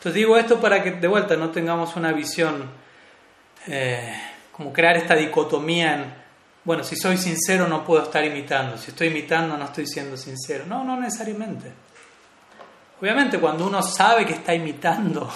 Entonces 0.00 0.14
digo 0.14 0.38
esto 0.38 0.58
para 0.58 0.82
que 0.82 0.92
de 0.92 1.08
vuelta 1.08 1.36
no 1.36 1.50
tengamos 1.50 1.94
una 1.94 2.10
visión 2.10 2.70
eh, 3.66 4.18
como 4.50 4.72
crear 4.72 4.96
esta 4.96 5.14
dicotomía 5.14 5.94
en, 5.94 6.14
bueno, 6.64 6.82
si 6.82 6.96
soy 6.96 7.18
sincero 7.18 7.68
no 7.68 7.84
puedo 7.84 8.04
estar 8.04 8.24
imitando, 8.24 8.78
si 8.78 8.92
estoy 8.92 9.08
imitando 9.08 9.58
no 9.58 9.66
estoy 9.66 9.86
siendo 9.86 10.16
sincero. 10.16 10.64
No, 10.66 10.84
no 10.84 10.98
necesariamente. 10.98 11.70
Obviamente 12.98 13.38
cuando 13.38 13.66
uno 13.66 13.82
sabe 13.82 14.24
que 14.24 14.32
está 14.32 14.54
imitando 14.54 15.30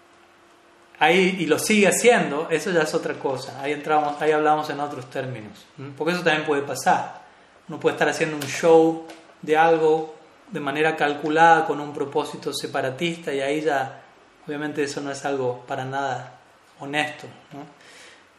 ahí 0.98 1.36
y 1.40 1.44
lo 1.44 1.58
sigue 1.58 1.86
haciendo, 1.86 2.48
eso 2.48 2.70
ya 2.70 2.84
es 2.84 2.94
otra 2.94 3.12
cosa. 3.12 3.60
Ahí 3.60 3.72
entramos, 3.72 4.18
ahí 4.22 4.32
hablamos 4.32 4.70
en 4.70 4.80
otros 4.80 5.10
términos. 5.10 5.66
Porque 5.98 6.14
eso 6.14 6.22
también 6.22 6.46
puede 6.46 6.62
pasar. 6.62 7.20
Uno 7.68 7.78
puede 7.78 7.96
estar 7.96 8.08
haciendo 8.08 8.36
un 8.36 8.44
show 8.44 9.06
de 9.42 9.58
algo 9.58 10.23
de 10.54 10.60
manera 10.60 10.94
calculada 10.94 11.66
con 11.66 11.80
un 11.80 11.92
propósito 11.92 12.54
separatista 12.54 13.34
y 13.34 13.40
ahí 13.40 13.60
ya, 13.60 14.02
obviamente 14.46 14.84
eso 14.84 15.00
no 15.00 15.10
es 15.10 15.24
algo 15.24 15.64
para 15.66 15.84
nada 15.84 16.38
honesto. 16.78 17.26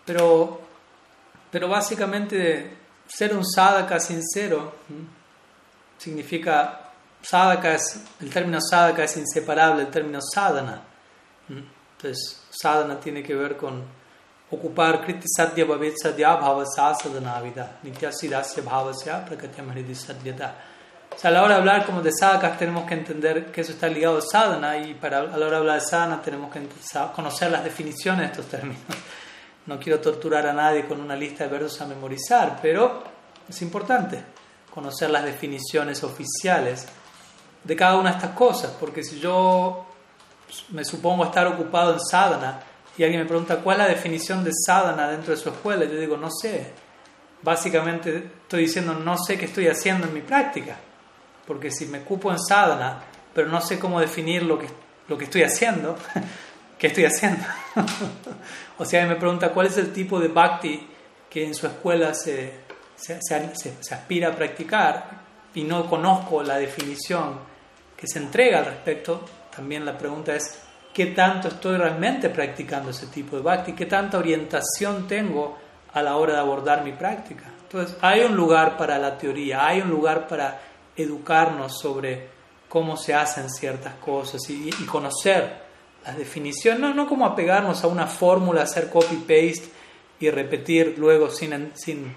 Pero, 0.05 0.61
pero 1.51 1.67
básicamente 1.67 2.77
ser 3.05 3.35
un 3.35 3.45
sadhaka 3.45 3.99
sincero 3.99 4.75
significa, 5.97 6.89
sadhaka 7.21 7.73
es, 7.73 7.99
el 8.21 8.29
término 8.29 8.61
sadhaka 8.61 9.03
es 9.03 9.17
inseparable 9.17 9.83
del 9.83 9.91
término 9.91 10.19
sadhana. 10.21 10.83
Entonces, 11.49 12.45
sadhana 12.49 12.97
tiene 12.97 13.23
que 13.23 13.35
ver 13.35 13.57
con 13.57 13.83
ocupar 14.51 15.03
kriti 15.03 15.27
sadhya 15.27 15.65
bhavet 15.65 15.97
sadhya 16.01 16.37
bhava 16.37 16.63
sadhana 16.65 17.41
vida 17.41 17.77
nitya 17.83 18.09
sidasya 18.13 18.63
bhavasya 18.63 19.25
prakatyam 19.25 19.69
hridi 19.71 19.93
sadyata. 19.93 20.74
O 21.15 21.17
sea, 21.17 21.29
a 21.29 21.33
la 21.33 21.43
hora 21.43 21.55
de 21.55 21.59
hablar 21.61 21.85
como 21.85 22.01
de 22.01 22.11
sadhakas 22.11 22.57
tenemos 22.57 22.85
que 22.85 22.93
entender 22.93 23.45
que 23.45 23.61
eso 23.61 23.71
está 23.71 23.87
ligado 23.87 24.17
a 24.17 24.21
sadhana 24.21 24.77
y 24.77 24.93
para, 24.95 25.19
a 25.19 25.37
la 25.37 25.45
hora 25.45 25.51
de 25.51 25.57
hablar 25.57 25.79
de 25.79 25.87
sadhana 25.87 26.21
tenemos 26.21 26.51
que 26.51 26.67
conocer 27.15 27.51
las 27.51 27.63
definiciones 27.63 28.21
de 28.21 28.25
estos 28.27 28.45
términos. 28.47 28.83
No 29.67 29.79
quiero 29.79 29.99
torturar 29.99 30.45
a 30.45 30.53
nadie 30.53 30.85
con 30.85 31.01
una 31.01 31.15
lista 31.15 31.45
de 31.45 31.49
versos 31.49 31.81
a 31.81 31.87
memorizar, 31.87 32.59
pero 32.61 33.01
es 33.49 33.61
importante 33.63 34.23
conocer 34.71 35.09
las 35.09 35.25
definiciones 35.25 36.03
oficiales 36.03 36.85
de 37.63 37.75
cada 37.75 37.97
una 37.97 38.11
de 38.11 38.17
estas 38.17 38.35
cosas, 38.35 38.75
porque 38.79 39.03
si 39.03 39.19
yo 39.19 39.87
me 40.69 40.85
supongo 40.85 41.25
estar 41.25 41.47
ocupado 41.47 41.93
en 41.93 41.99
sadhana 41.99 42.59
y 42.95 43.03
alguien 43.03 43.23
me 43.23 43.27
pregunta 43.27 43.57
cuál 43.57 43.81
es 43.81 43.87
la 43.87 43.93
definición 43.95 44.43
de 44.43 44.51
sadhana 44.53 45.09
dentro 45.09 45.31
de 45.31 45.41
su 45.41 45.49
escuela, 45.49 45.85
yo 45.85 45.99
digo, 45.99 46.15
no 46.15 46.29
sé. 46.29 46.71
Básicamente 47.41 48.31
estoy 48.43 48.61
diciendo, 48.61 48.93
no 48.93 49.17
sé 49.17 49.37
qué 49.37 49.45
estoy 49.45 49.67
haciendo 49.67 50.07
en 50.07 50.13
mi 50.13 50.21
práctica, 50.21 50.77
porque 51.45 51.71
si 51.71 51.85
me 51.85 51.99
ocupo 51.99 52.31
en 52.31 52.39
sadhana, 52.39 53.03
pero 53.33 53.47
no 53.47 53.61
sé 53.61 53.79
cómo 53.79 53.99
definir 53.99 54.43
lo 54.43 54.57
que, 54.57 54.67
lo 55.07 55.17
que 55.17 55.25
estoy 55.25 55.43
haciendo, 55.43 55.97
¿qué 56.77 56.87
estoy 56.87 57.05
haciendo? 57.05 57.43
o 58.77 58.85
sea, 58.85 59.05
me 59.05 59.15
pregunta 59.15 59.49
cuál 59.49 59.67
es 59.67 59.77
el 59.77 59.91
tipo 59.93 60.19
de 60.19 60.27
bhakti 60.27 60.87
que 61.29 61.45
en 61.45 61.53
su 61.53 61.67
escuela 61.67 62.13
se, 62.13 62.53
se, 62.95 63.19
se, 63.21 63.73
se 63.79 63.95
aspira 63.95 64.29
a 64.29 64.35
practicar 64.35 65.09
y 65.53 65.63
no 65.63 65.89
conozco 65.89 66.43
la 66.43 66.57
definición 66.57 67.39
que 67.95 68.07
se 68.07 68.19
entrega 68.19 68.59
al 68.59 68.65
respecto, 68.65 69.23
también 69.55 69.85
la 69.85 69.97
pregunta 69.97 70.35
es, 70.35 70.61
¿qué 70.93 71.07
tanto 71.07 71.47
estoy 71.47 71.77
realmente 71.77 72.29
practicando 72.29 72.91
ese 72.91 73.07
tipo 73.07 73.37
de 73.37 73.41
bhakti? 73.41 73.73
¿Qué 73.73 73.85
tanta 73.85 74.17
orientación 74.17 75.07
tengo 75.07 75.57
a 75.93 76.01
la 76.01 76.17
hora 76.17 76.33
de 76.33 76.39
abordar 76.39 76.83
mi 76.83 76.91
práctica? 76.91 77.45
Entonces, 77.63 77.97
hay 78.01 78.21
un 78.21 78.35
lugar 78.35 78.77
para 78.77 78.97
la 78.97 79.17
teoría, 79.17 79.65
hay 79.65 79.81
un 79.81 79.89
lugar 79.89 80.27
para 80.27 80.59
educarnos 80.95 81.79
sobre 81.79 82.29
cómo 82.69 82.97
se 82.97 83.13
hacen 83.13 83.49
ciertas 83.49 83.95
cosas 83.95 84.41
y, 84.49 84.69
conocer 84.85 85.65
las 86.03 86.17
definiciones, 86.17 86.79
no, 86.79 86.93
no 86.93 87.07
como 87.07 87.25
apegarnos 87.25 87.83
a 87.83 87.87
una 87.87 88.07
fórmula, 88.07 88.63
hacer 88.63 88.89
copy-paste 88.89 89.69
y 90.19 90.29
repetir 90.29 90.95
luego 90.97 91.29
sin, 91.29 91.71
sin 91.75 92.15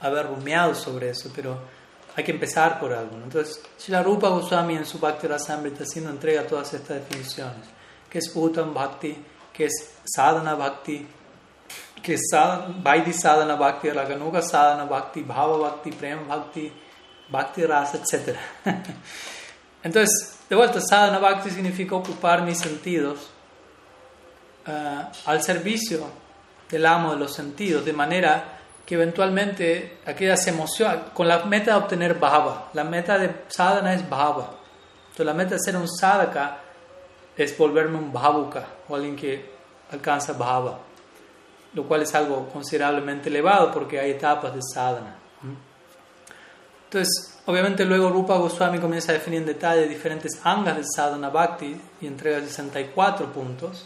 haber 0.00 0.26
rumiado 0.26 0.74
sobre 0.74 1.10
eso, 1.10 1.30
pero 1.34 1.58
hay 2.16 2.24
que 2.24 2.32
empezar 2.32 2.80
por 2.80 2.92
algo. 2.92 3.16
Entonces, 3.16 3.62
Srila 3.76 4.02
Rupa 4.02 4.28
Goswami 4.28 4.76
en 4.76 4.86
su 4.86 4.98
Bhakti 4.98 5.26
Rasamrita 5.26 5.84
haciendo 5.84 6.10
entrega 6.10 6.46
todas 6.46 6.74
estas 6.74 6.98
definiciones, 6.98 7.66
que 8.10 8.18
es 8.18 8.30
Uttam 8.34 8.74
Bhakti, 8.74 9.16
que 9.52 9.66
es 9.66 9.94
Sadhana 10.04 10.54
Bhakti, 10.54 11.06
que 12.02 12.14
es 12.14 12.30
Vaidhi 12.82 13.12
Sadhana 13.12 13.56
Bhakti, 13.56 13.90
Raganuga 13.90 14.42
Sadhana 14.42 14.84
Bhakti, 14.84 15.22
Bhava 15.22 15.58
Bhakti, 15.58 15.92
Prem 15.92 16.26
Bhakti, 16.26 16.72
Bhakti 17.30 17.64
Rasa, 17.64 17.98
etc. 17.98 18.36
Entonces, 19.82 20.38
de 20.48 20.56
vuelta, 20.56 20.80
Sadhana 20.80 21.18
Bhakti 21.18 21.50
significa 21.50 21.94
ocupar 21.94 22.42
mis 22.42 22.58
sentidos 22.58 23.30
uh, 24.66 25.04
al 25.26 25.42
servicio 25.42 26.06
del 26.70 26.86
amo 26.86 27.12
de 27.12 27.18
los 27.18 27.34
sentidos, 27.34 27.84
de 27.84 27.92
manera 27.92 28.58
que 28.84 28.94
eventualmente 28.94 29.98
aquellas 30.06 30.46
emociones, 30.46 31.00
con 31.12 31.28
la 31.28 31.44
meta 31.44 31.72
de 31.72 31.76
obtener 31.76 32.14
bhava, 32.14 32.70
la 32.72 32.84
meta 32.84 33.18
de 33.18 33.44
sadhana 33.48 33.92
es 33.92 34.08
bhava. 34.08 34.54
Entonces 35.08 35.26
la 35.26 35.34
meta 35.34 35.50
de 35.56 35.60
ser 35.60 35.76
un 35.76 35.86
sadhaka 35.86 36.58
es 37.36 37.56
volverme 37.58 37.98
un 37.98 38.10
bhavuka 38.10 38.66
o 38.88 38.96
alguien 38.96 39.14
que 39.14 39.52
alcanza 39.92 40.32
bhava, 40.32 40.78
lo 41.74 41.84
cual 41.84 42.00
es 42.02 42.14
algo 42.14 42.48
considerablemente 42.48 43.28
elevado 43.28 43.70
porque 43.70 44.00
hay 44.00 44.12
etapas 44.12 44.54
de 44.54 44.60
sadhana. 44.62 45.17
Entonces, 46.90 47.38
obviamente 47.44 47.84
luego 47.84 48.08
Rupa 48.08 48.38
Goswami 48.38 48.78
comienza 48.78 49.12
a 49.12 49.16
definir 49.16 49.40
en 49.40 49.46
detalle 49.46 49.86
diferentes 49.86 50.40
angas 50.42 50.78
de 50.78 50.84
sadhana 50.84 51.28
bhakti 51.28 51.78
y 52.00 52.06
entrega 52.06 52.40
64 52.40 53.30
puntos, 53.30 53.84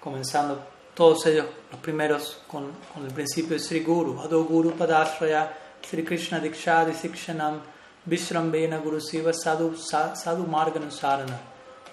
comenzando 0.00 0.60
todos 0.92 1.24
ellos 1.26 1.46
los 1.70 1.80
primeros 1.80 2.42
con, 2.48 2.72
el 3.06 3.12
principio 3.12 3.52
de 3.52 3.60
Sri 3.60 3.84
Guru, 3.84 4.20
Ado 4.20 4.42
Guru 4.42 4.72
Padashraya, 4.72 5.56
Sri 5.80 6.02
Krishna 6.02 6.40
Dikshadi 6.40 6.92
Sikshanam, 6.92 7.60
Vishrambena 8.04 8.78
Guru 8.78 9.00
Siva 9.00 9.32
Sadhu, 9.32 9.76
sadhu 9.76 10.44
Marganusarana. 10.44 11.38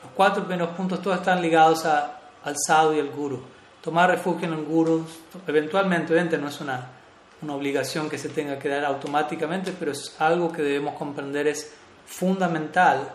Los 0.02 0.12
cuatro 0.16 0.44
primeros 0.44 0.76
puntos 0.76 1.04
todos 1.04 1.18
están 1.18 1.40
ligados 1.40 1.86
al 1.86 2.56
Sadhu 2.66 2.94
y 2.94 3.00
al 3.00 3.12
Guru. 3.12 3.44
Tomar 3.80 4.10
refugio 4.10 4.48
en 4.48 4.56
el 4.56 4.66
Guru, 4.66 5.06
eventualmente, 5.46 6.14
evidentemente 6.14 6.38
no 6.40 6.48
es 6.48 6.60
una, 6.62 6.97
una 7.42 7.56
obligación 7.56 8.10
que 8.10 8.18
se 8.18 8.30
tenga 8.30 8.58
que 8.58 8.70
dar 8.70 8.86
automáticamente, 8.86 9.74
pero 9.78 9.92
es 9.92 10.16
algo 10.20 10.52
que 10.52 10.62
debemos 10.62 10.96
comprender 10.96 11.48
es 11.48 11.72
fundamental 12.06 13.12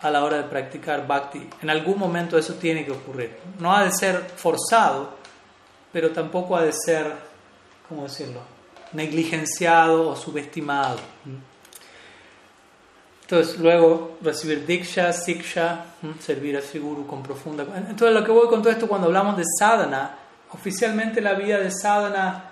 a 0.00 0.10
la 0.10 0.24
hora 0.24 0.38
de 0.38 0.44
practicar 0.44 1.06
bhakti. 1.06 1.48
En 1.62 1.70
algún 1.70 1.98
momento 1.98 2.38
eso 2.38 2.54
tiene 2.54 2.84
que 2.84 2.92
ocurrir. 2.92 3.36
No 3.58 3.74
ha 3.74 3.84
de 3.84 3.92
ser 3.92 4.16
forzado, 4.36 5.14
pero 5.92 6.10
tampoco 6.10 6.56
ha 6.56 6.62
de 6.62 6.72
ser, 6.72 7.12
¿cómo 7.88 8.04
decirlo?, 8.04 8.40
negligenciado 8.92 10.08
o 10.08 10.16
subestimado. 10.16 10.98
Entonces, 13.22 13.60
luego 13.60 14.16
recibir 14.22 14.66
diksha, 14.66 15.12
siksha, 15.12 15.84
servir 16.18 16.56
a 16.56 16.78
Guru 16.78 17.06
con 17.06 17.22
profunda. 17.22 17.64
Entonces, 17.88 18.12
lo 18.12 18.24
que 18.24 18.32
voy 18.32 18.48
con 18.48 18.60
todo 18.60 18.72
esto 18.72 18.88
cuando 18.88 19.06
hablamos 19.06 19.36
de 19.36 19.44
sadhana, 19.56 20.16
oficialmente 20.50 21.20
la 21.20 21.34
vida 21.34 21.58
de 21.58 21.70
sadhana, 21.70 22.49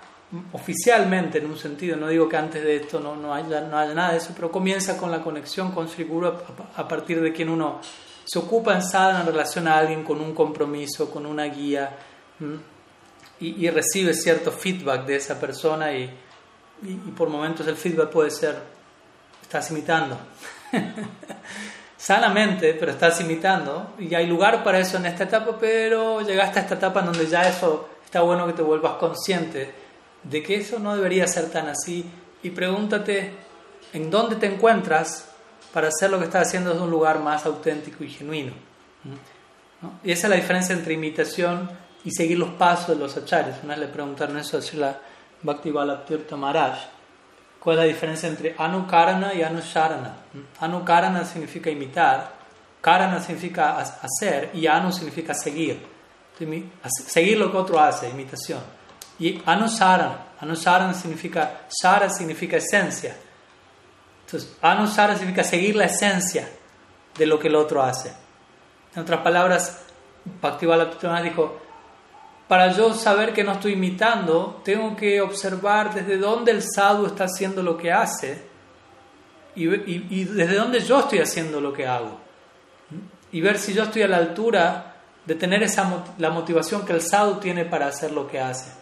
oficialmente 0.53 1.39
en 1.39 1.47
un 1.47 1.57
sentido, 1.57 1.97
no 1.97 2.07
digo 2.07 2.29
que 2.29 2.37
antes 2.37 2.63
de 2.63 2.75
esto 2.75 2.99
no, 2.99 3.15
no, 3.15 3.33
haya, 3.33 3.61
no 3.61 3.77
haya 3.77 3.93
nada 3.93 4.11
de 4.11 4.17
eso, 4.17 4.31
pero 4.35 4.51
comienza 4.51 4.95
con 4.95 5.09
la 5.09 5.21
conexión 5.21 5.71
con 5.71 5.87
Sri 5.87 6.03
Guru 6.03 6.27
a, 6.75 6.87
partir 6.87 7.19
de 7.21 7.33
quien 7.33 7.49
uno 7.49 7.79
se 8.25 8.37
ocupa 8.37 8.75
en 8.75 8.83
sadhana 8.83 9.21
en 9.21 9.27
relación 9.27 9.67
a 9.67 9.77
alguien 9.77 10.03
con 10.03 10.21
un 10.21 10.35
compromiso, 10.35 11.09
con 11.09 11.25
una 11.25 11.45
guía 11.45 11.97
y, 13.39 13.69
recibe 13.69 14.13
cierto 14.13 14.51
feedback 14.51 15.05
de 15.05 15.15
esa 15.15 15.39
persona 15.39 15.93
y, 15.93 16.09
por 17.17 17.29
momentos 17.29 17.67
el 17.67 17.75
feedback 17.75 18.09
puede 18.09 18.29
ser, 18.29 18.55
estás 19.41 19.71
imitando. 19.71 20.17
sanamente, 21.97 22.75
pero 22.79 22.93
estás 22.93 23.19
imitando, 23.19 23.95
y 23.99 24.15
hay 24.15 24.25
lugar 24.25 24.63
para 24.63 24.79
eso 24.79 24.97
en 24.97 25.07
esta 25.07 25.25
etapa, 25.25 25.57
pero 25.59 26.21
llegaste 26.21 26.59
a 26.59 26.61
esta 26.61 26.75
etapa 26.75 27.01
en 27.01 27.07
donde 27.07 27.27
ya 27.27 27.41
eso 27.41 27.89
está 28.05 28.21
bueno 28.21 28.47
que 28.47 28.53
te 28.53 28.61
vuelvas 28.61 28.93
consciente 28.93 29.88
de 30.23 30.43
que 30.43 30.55
eso 30.55 30.79
no 30.79 30.95
debería 30.95 31.27
ser 31.27 31.49
tan 31.49 31.67
así, 31.67 32.05
y 32.41 32.51
pregúntate 32.51 33.33
en 33.93 34.09
dónde 34.09 34.35
te 34.35 34.45
encuentras 34.45 35.29
para 35.73 35.89
hacer 35.89 36.09
lo 36.09 36.19
que 36.19 36.25
estás 36.25 36.47
haciendo 36.47 36.71
desde 36.71 36.83
un 36.83 36.91
lugar 36.91 37.19
más 37.19 37.45
auténtico 37.45 38.03
y 38.03 38.09
genuino. 38.09 38.53
Y 40.03 40.11
esa 40.11 40.27
es 40.27 40.29
la 40.29 40.35
diferencia 40.35 40.75
entre 40.75 40.93
imitación 40.93 41.69
y 42.03 42.11
seguir 42.11 42.37
los 42.37 42.49
pasos 42.51 42.89
de 42.89 42.95
los 42.95 43.15
acharyas. 43.17 43.59
Una 43.63 43.75
vez 43.75 43.87
le 43.87 43.93
preguntaron 43.93 44.37
eso 44.37 44.57
a 44.57 44.61
Srila 44.61 44.99
Bhaktivalabhtirtha 45.41 46.35
Maharaj. 46.35 46.79
¿Cuál 47.59 47.77
es 47.77 47.83
la 47.83 47.87
diferencia 47.87 48.29
entre 48.29 48.55
anukarana 48.57 49.33
y 49.33 49.43
anusharana? 49.43 50.15
Anukarana 50.59 51.25
significa 51.25 51.69
imitar, 51.69 52.31
karana 52.81 53.21
significa 53.21 53.77
hacer 53.77 54.51
y 54.53 54.65
anu 54.65 54.91
significa 54.91 55.33
seguir. 55.33 55.85
Seguir 57.07 57.37
lo 57.37 57.51
que 57.51 57.57
otro 57.57 57.79
hace, 57.79 58.09
imitación. 58.09 58.78
Y 59.19 59.41
anusarana, 59.45 60.27
anusarana 60.39 60.93
significa, 60.93 61.61
shara 61.69 62.09
significa 62.09 62.57
esencia. 62.57 63.15
Entonces, 64.25 64.55
anusara 64.61 65.15
significa 65.15 65.43
seguir 65.43 65.75
la 65.75 65.85
esencia 65.85 66.49
de 67.17 67.25
lo 67.25 67.37
que 67.39 67.47
el 67.47 67.55
otro 67.55 67.83
hace. 67.83 68.13
En 68.95 69.01
otras 69.01 69.21
palabras, 69.21 69.81
Bhaktivala 70.41 71.21
dijo, 71.21 71.59
para 72.47 72.71
yo 72.71 72.93
saber 72.93 73.33
que 73.33 73.43
no 73.43 73.53
estoy 73.53 73.73
imitando, 73.73 74.61
tengo 74.63 74.95
que 74.95 75.21
observar 75.21 75.93
desde 75.93 76.17
dónde 76.17 76.51
el 76.51 76.63
sadhu 76.63 77.05
está 77.05 77.25
haciendo 77.25 77.61
lo 77.61 77.77
que 77.77 77.91
hace 77.91 78.43
y, 79.55 79.67
desde 80.25 80.55
dónde 80.55 80.79
yo 80.79 81.01
estoy 81.01 81.19
haciendo 81.19 81.61
lo 81.61 81.73
que 81.73 81.85
hago. 81.85 82.17
Y 83.31 83.41
ver 83.41 83.59
si 83.59 83.73
yo 83.73 83.83
estoy 83.83 84.01
a 84.01 84.07
la 84.07 84.17
altura 84.17 84.95
de 85.25 85.35
tener 85.35 85.61
esa, 85.61 86.05
la 86.17 86.31
motivación 86.31 86.85
que 86.85 86.93
el 86.93 87.01
sadhu 87.01 87.35
tiene 87.39 87.65
para 87.65 87.85
hacer 87.85 88.11
lo 88.11 88.27
que 88.27 88.39
hace. 88.39 88.78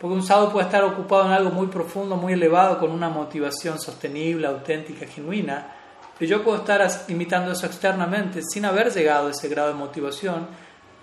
Porque 0.00 0.14
un 0.14 0.22
sadhu 0.22 0.52
puede 0.52 0.66
estar 0.66 0.84
ocupado 0.84 1.26
en 1.26 1.32
algo 1.32 1.50
muy 1.50 1.66
profundo, 1.66 2.16
muy 2.16 2.34
elevado, 2.34 2.78
con 2.78 2.90
una 2.90 3.08
motivación 3.08 3.80
sostenible, 3.80 4.46
auténtica, 4.46 5.06
genuina, 5.06 5.74
pero 6.18 6.30
yo 6.30 6.44
puedo 6.44 6.58
estar 6.58 6.86
imitando 7.08 7.52
eso 7.52 7.66
externamente 7.66 8.40
sin 8.42 8.64
haber 8.64 8.92
llegado 8.92 9.28
a 9.28 9.30
ese 9.30 9.48
grado 9.48 9.68
de 9.68 9.74
motivación 9.74 10.48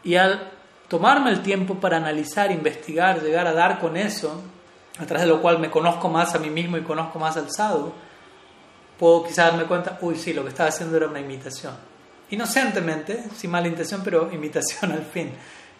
y 0.04 0.16
al 0.16 0.52
tomarme 0.88 1.32
el 1.32 1.42
tiempo 1.42 1.76
para 1.76 1.98
analizar, 1.98 2.52
investigar, 2.52 3.22
llegar 3.22 3.48
a 3.48 3.54
dar 3.54 3.80
con 3.80 3.98
eso, 3.98 4.42
a 5.00 5.06
través 5.06 5.24
de 5.24 5.34
lo 5.34 5.42
cual 5.42 5.60
me 5.60 5.70
conozco 5.70 6.10
más 6.10 6.36
a 6.36 6.40
mí 6.40 6.50
mismo 6.50 6.78
y 6.78 6.82
conozco 6.82 7.18
más 7.18 7.38
al 7.38 7.50
sadhu, 7.50 7.94
puedo 9.00 9.24
quizás 9.24 9.52
darme 9.52 9.66
cuenta, 9.66 9.98
uy, 10.02 10.16
sí, 10.16 10.34
lo 10.34 10.44
que 10.44 10.50
estaba 10.50 10.70
haciendo 10.70 10.98
era 10.98 11.08
una 11.08 11.20
imitación. 11.20 11.74
Inocentemente, 12.30 13.24
sin 13.36 13.52
mala 13.52 13.68
intención, 13.68 14.02
pero 14.04 14.32
imitación 14.32 14.92
al 14.94 15.04
fin. 15.04 15.32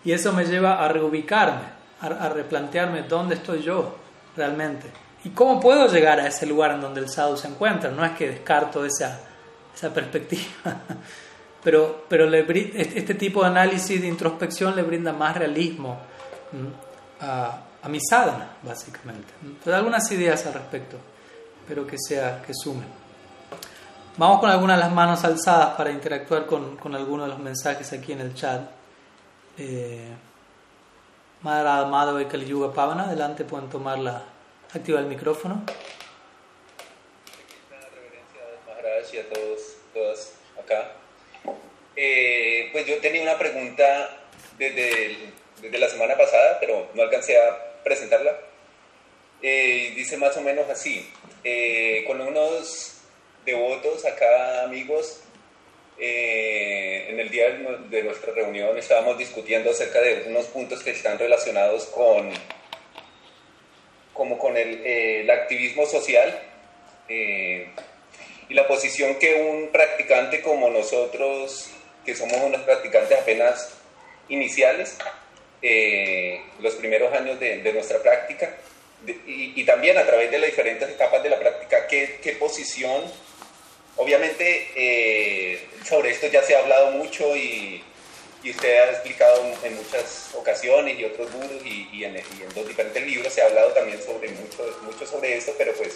Y 0.04 0.12
eso 0.12 0.32
me 0.34 0.46
lleva 0.46 0.84
a 0.84 0.88
reubicarme, 0.88 1.85
a, 2.06 2.30
replantearme 2.30 3.04
dónde 3.04 3.36
estoy 3.36 3.62
yo 3.62 3.96
realmente. 4.36 4.90
¿Y 5.24 5.30
cómo 5.30 5.60
puedo 5.60 5.88
llegar 5.88 6.20
a 6.20 6.28
ese 6.28 6.46
lugar 6.46 6.72
en 6.72 6.82
donde 6.82 7.02
el 7.02 7.10
sadhu 7.10 7.38
se 7.38 7.48
encuentra? 7.48 7.90
No 7.90 8.06
es 8.06 8.12
que 8.12 8.30
descarto 8.30 8.86
esa, 8.86 9.20
esa 9.76 9.94
perspectiva, 9.94 10.44
pero, 11.64 12.06
pero 12.08 12.32
este 12.34 13.16
tipo 13.16 13.42
de 13.42 13.48
análisis, 13.48 14.00
de 14.00 14.08
introspección, 14.08 14.76
le 14.76 14.84
brinda 14.84 15.14
más 15.14 15.36
realismo 15.36 16.00
a, 17.20 17.58
a, 17.82 17.90
mi 17.90 18.00
sadhana, 18.00 18.58
básicamente. 18.62 19.34
Entonces, 19.42 19.74
algunas 19.74 20.12
ideas 20.12 20.46
al 20.46 20.54
respecto, 20.54 20.98
pero 21.68 21.88
que, 21.88 21.98
sea, 21.98 22.42
que 22.42 22.54
sumen. 22.54 23.06
Vamos 24.18 24.40
con 24.40 24.50
algunas 24.50 24.78
de 24.78 24.84
las 24.84 24.94
manos 24.94 25.24
alzadas 25.26 25.76
para 25.76 25.92
interactuar 25.92 26.46
con, 26.46 26.78
con 26.78 26.96
algunos 26.96 27.26
de 27.26 27.34
los 27.34 27.40
mensajes 27.40 27.92
aquí 27.92 28.14
en 28.14 28.22
el 28.22 28.34
chat. 28.34 28.62
Eh, 29.58 30.14
Madhara 31.46 31.86
Madhava 31.86 32.24
y 32.24 32.26
Kali 32.26 32.48
Yuga 32.48 32.74
Pavana, 32.74 33.04
adelante 33.04 33.44
pueden 33.44 33.70
tomarla, 33.70 34.24
activar 34.74 35.04
el 35.04 35.08
micrófono. 35.08 35.64
y 39.14 39.18
a 39.20 39.30
todos, 39.30 39.76
todas 39.94 40.34
acá. 40.60 40.94
Eh, 41.96 42.70
pues 42.72 42.88
yo 42.88 42.98
tenía 42.98 43.22
una 43.22 43.38
pregunta 43.38 44.24
desde, 44.58 45.18
desde, 45.62 45.78
la 45.78 45.88
semana 45.88 46.18
pasada, 46.18 46.58
pero 46.60 46.90
no 46.96 47.04
alcancé 47.04 47.40
a 47.40 47.84
presentarla. 47.84 48.36
Eh, 49.44 49.94
dice 49.96 50.18
más 50.18 50.36
o 50.38 50.42
menos 50.42 50.68
así, 50.68 51.08
eh, 51.44 52.04
con 52.08 52.20
unos 52.22 53.02
devotos 53.46 54.04
acá, 54.06 54.64
amigos, 54.64 55.22
en 55.98 57.20
el 57.20 57.30
día 57.30 57.50
de 57.90 58.04
nuestra 58.04 58.34
reunión 58.34 58.78
estábamos 58.78 59.18
discutiendo 59.18 59.72
acerca 59.72 60.02
de 60.02 60.26
unos 60.28 60.46
puntos 60.48 60.84
que 60.84 60.92
están 60.92 61.18
relacionados 61.18 61.86
con, 61.86 62.32
como 64.14 64.38
con 64.38 64.58
el, 64.58 64.86
el 64.86 65.30
activismo 65.30 65.86
social 65.86 66.38
y 67.08 68.54
la 68.54 68.68
posición 68.68 69.16
que 69.16 69.36
un 69.36 69.72
practicante 69.72 70.42
como 70.42 70.70
nosotros 70.70 71.72
que 72.06 72.16
somos 72.16 72.38
unos 72.38 72.62
practicantes 72.62 73.18
apenas 73.20 73.72
iniciales, 74.30 74.98
eh, 75.62 76.42
los 76.60 76.76
primeros 76.76 77.12
años 77.14 77.40
de, 77.40 77.74
nuestra 77.74 78.00
práctica, 78.00 78.56
y, 79.28 79.64
también 79.66 79.98
a 79.98 80.06
través 80.06 80.32
de 80.32 80.40
las 80.40 80.50
diferentes 80.50 80.90
etapas 80.90 81.22
de 81.24 81.30
la 81.30 81.40
práctica, 81.40 81.88
qué, 81.88 82.20
qué 82.22 82.34
posición, 82.34 83.04
obviamente 83.98 84.72
eh, 84.76 85.68
sobre 85.88 86.12
esto 86.12 86.28
ya 86.28 86.44
se 86.44 86.56
ha 86.56 86.60
hablado 86.60 86.92
mucho 86.92 87.36
y, 87.36 87.84
usted 88.48 88.78
ha 88.78 88.92
explicado 88.92 89.42
en 89.64 89.76
muchas 89.76 90.30
ocasiones 90.36 91.00
y 91.00 91.04
otros 91.04 91.34
gurus 91.34 91.66
y, 91.66 92.04
en, 92.04 92.16
dos 92.54 92.68
diferentes 92.68 93.04
libros 93.04 93.34
se 93.34 93.42
ha 93.42 93.46
hablado 93.48 93.72
también 93.72 94.00
sobre 94.00 94.30
mucho, 94.30 94.64
mucho 94.84 95.08
sobre 95.08 95.36
esto, 95.36 95.54
pero 95.58 95.74
pues 95.74 95.96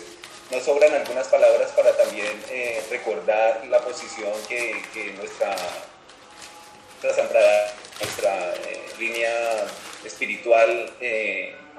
nos 0.49 0.63
sobran 0.63 0.91
algunas 0.95 1.27
palabras 1.27 1.69
para 1.73 1.95
también 1.95 2.41
eh, 2.49 2.81
recordar 2.89 3.63
la 3.67 3.79
posición 3.81 4.31
que, 4.47 4.73
nuestra 5.15 5.55
nuestra, 7.03 7.75
nuestra 8.01 8.55
eh, 8.55 8.81
línea 8.97 9.67
espiritual 10.03 10.91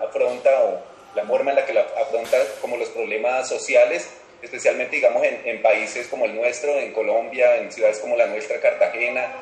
afronta 0.00 0.50
o 0.62 0.90
la 1.16 1.24
forma 1.24 1.50
en 1.50 1.56
la 1.56 1.66
que 1.66 1.74
la 1.74 1.80
afronta 2.00 2.36
como 2.60 2.76
los 2.76 2.90
problemas 2.90 3.48
sociales, 3.48 4.08
especialmente 4.42 4.96
digamos 4.96 5.22
en, 5.24 5.62
países 5.62 6.06
como 6.08 6.24
el 6.24 6.34
nuestro, 6.34 6.78
en 6.78 6.92
Colombia, 6.92 7.56
en 7.56 7.70
ciudades 7.72 7.98
como 7.98 8.16
la 8.16 8.26
nuestra, 8.26 8.60
Cartagena, 8.60 9.32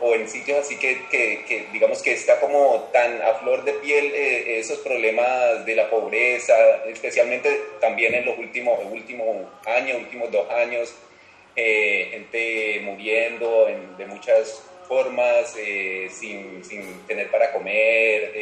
o 0.00 0.14
en 0.14 0.28
sitios 0.28 0.58
así 0.58 0.76
que, 0.76 1.06
que, 1.10 1.66
digamos 1.72 2.02
que 2.02 2.12
está 2.12 2.38
como 2.38 2.88
tan 2.92 3.22
a 3.22 3.34
flor 3.34 3.64
de 3.64 3.72
piel 3.74 4.12
eh, 4.14 4.58
esos 4.58 4.78
problemas 4.80 5.64
de 5.64 5.74
la 5.74 5.88
pobreza, 5.88 6.54
especialmente 6.86 7.50
también 7.80 8.14
en 8.14 8.26
los 8.26 8.38
últimos, 8.38 8.78
últimos 8.90 9.46
años, 9.66 9.98
últimos 9.98 10.30
dos 10.30 10.50
años, 10.50 10.94
gente 11.54 12.80
muriendo 12.84 13.68
en, 13.68 13.96
de 13.96 14.06
muchas 14.06 14.62
formas, 14.86 15.54
eh, 15.58 16.08
sin, 16.10 16.62
sin, 16.64 17.06
tener 17.06 17.30
para 17.30 17.52
comer, 17.52 18.32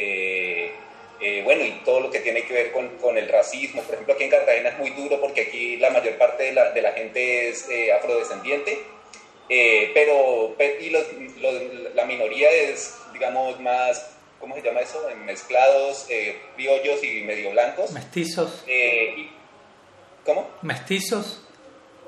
eh, 1.25 1.39
eh, 1.39 1.43
bueno, 1.43 1.65
y 1.65 1.71
todo 1.85 2.01
lo 2.01 2.11
que 2.11 2.21
tiene 2.21 2.43
que 2.43 2.53
ver 2.53 2.73
con, 2.73 2.89
con, 2.99 3.17
el 3.17 3.29
racismo. 3.29 3.83
Por 3.83 3.95
ejemplo, 3.95 4.15
aquí 4.15 4.25
en 4.25 4.31
Cartagena 4.31 4.69
es 4.71 4.79
muy 4.79 4.91
duro 4.91 5.21
porque 5.21 5.43
aquí 5.43 5.77
la 5.79 5.91
mayor 5.91 6.19
parte 6.19 6.45
de 6.45 6.53
la, 6.53 6.71
de 6.73 6.83
la 6.83 6.93
gente 6.93 7.49
es 7.49 7.69
afrodescendiente, 7.97 8.79
pero 9.95 10.57
y 10.81 10.91
los, 10.91 11.05
la 11.95 12.05
minoría 12.05 12.51
es, 12.51 12.97
digamos, 13.13 13.59
más, 13.61 14.17
¿cómo 14.41 14.55
se 14.55 14.63
llama 14.63 14.81
eso? 14.81 15.01
Mezclados, 15.25 16.09
criollos 16.57 17.03
y 17.03 17.23
medio 17.23 17.51
blancos. 17.51 17.93
Mestizos. 17.93 18.65
¿Cómo? 20.25 20.49
Mestizos. 20.63 21.44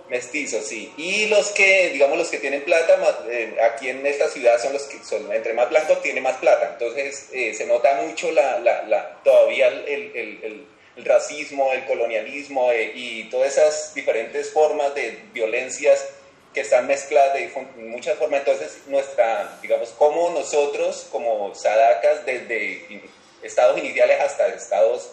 Mestizos, 0.09 0.65
sí. 0.65 0.93
Y 0.97 1.27
los 1.27 1.49
que, 1.51 1.91
digamos, 1.91 2.17
los 2.17 2.29
que 2.29 2.39
tienen 2.39 2.63
plata, 2.63 2.97
eh, 3.29 3.57
aquí 3.61 3.89
en 3.89 4.07
esta 4.07 4.29
ciudad 4.29 4.61
son 4.61 4.73
los 4.73 4.85
que 4.85 5.03
son, 5.03 5.33
entre 5.33 5.53
más 5.53 5.69
blancos 5.69 6.01
tiene 6.01 6.21
más 6.21 6.37
plata. 6.37 6.71
Entonces 6.75 7.29
eh, 7.33 7.53
se 7.55 7.67
nota 7.67 7.95
mucho 8.03 8.31
la, 8.31 8.61
la, 8.61 9.21
todavía 9.25 9.67
el, 9.67 10.13
el, 10.15 10.67
racismo, 11.05 11.73
el 11.73 11.85
colonialismo 11.85 12.71
eh, 12.73 12.93
y 12.95 13.25
todas 13.25 13.53
esas 13.59 13.95
diferentes 13.95 14.51
formas 14.51 14.95
de 14.95 15.19
violencias 15.35 16.09
que 16.55 16.61
están 16.61 16.87
mezcladas 16.87 17.35
de 17.35 17.51
muchas 17.77 18.17
formas. 18.17 18.41
Entonces, 18.41 18.83
nuestra, 18.87 19.59
digamos, 19.61 19.91
como 19.91 20.31
nosotros, 20.31 21.09
como 21.11 21.55
sadhakas, 21.55 22.25
desde 22.25 23.03
estados 23.43 23.77
iniciales 23.77 24.21
hasta 24.21 24.47
estados 24.49 25.11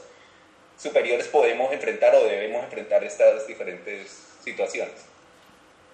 superiores, 0.77 1.27
podemos 1.27 1.73
enfrentar 1.73 2.15
o 2.15 2.23
debemos 2.23 2.63
enfrentar 2.63 3.03
estas 3.03 3.47
diferentes 3.47 4.22
situaciones. 4.43 4.95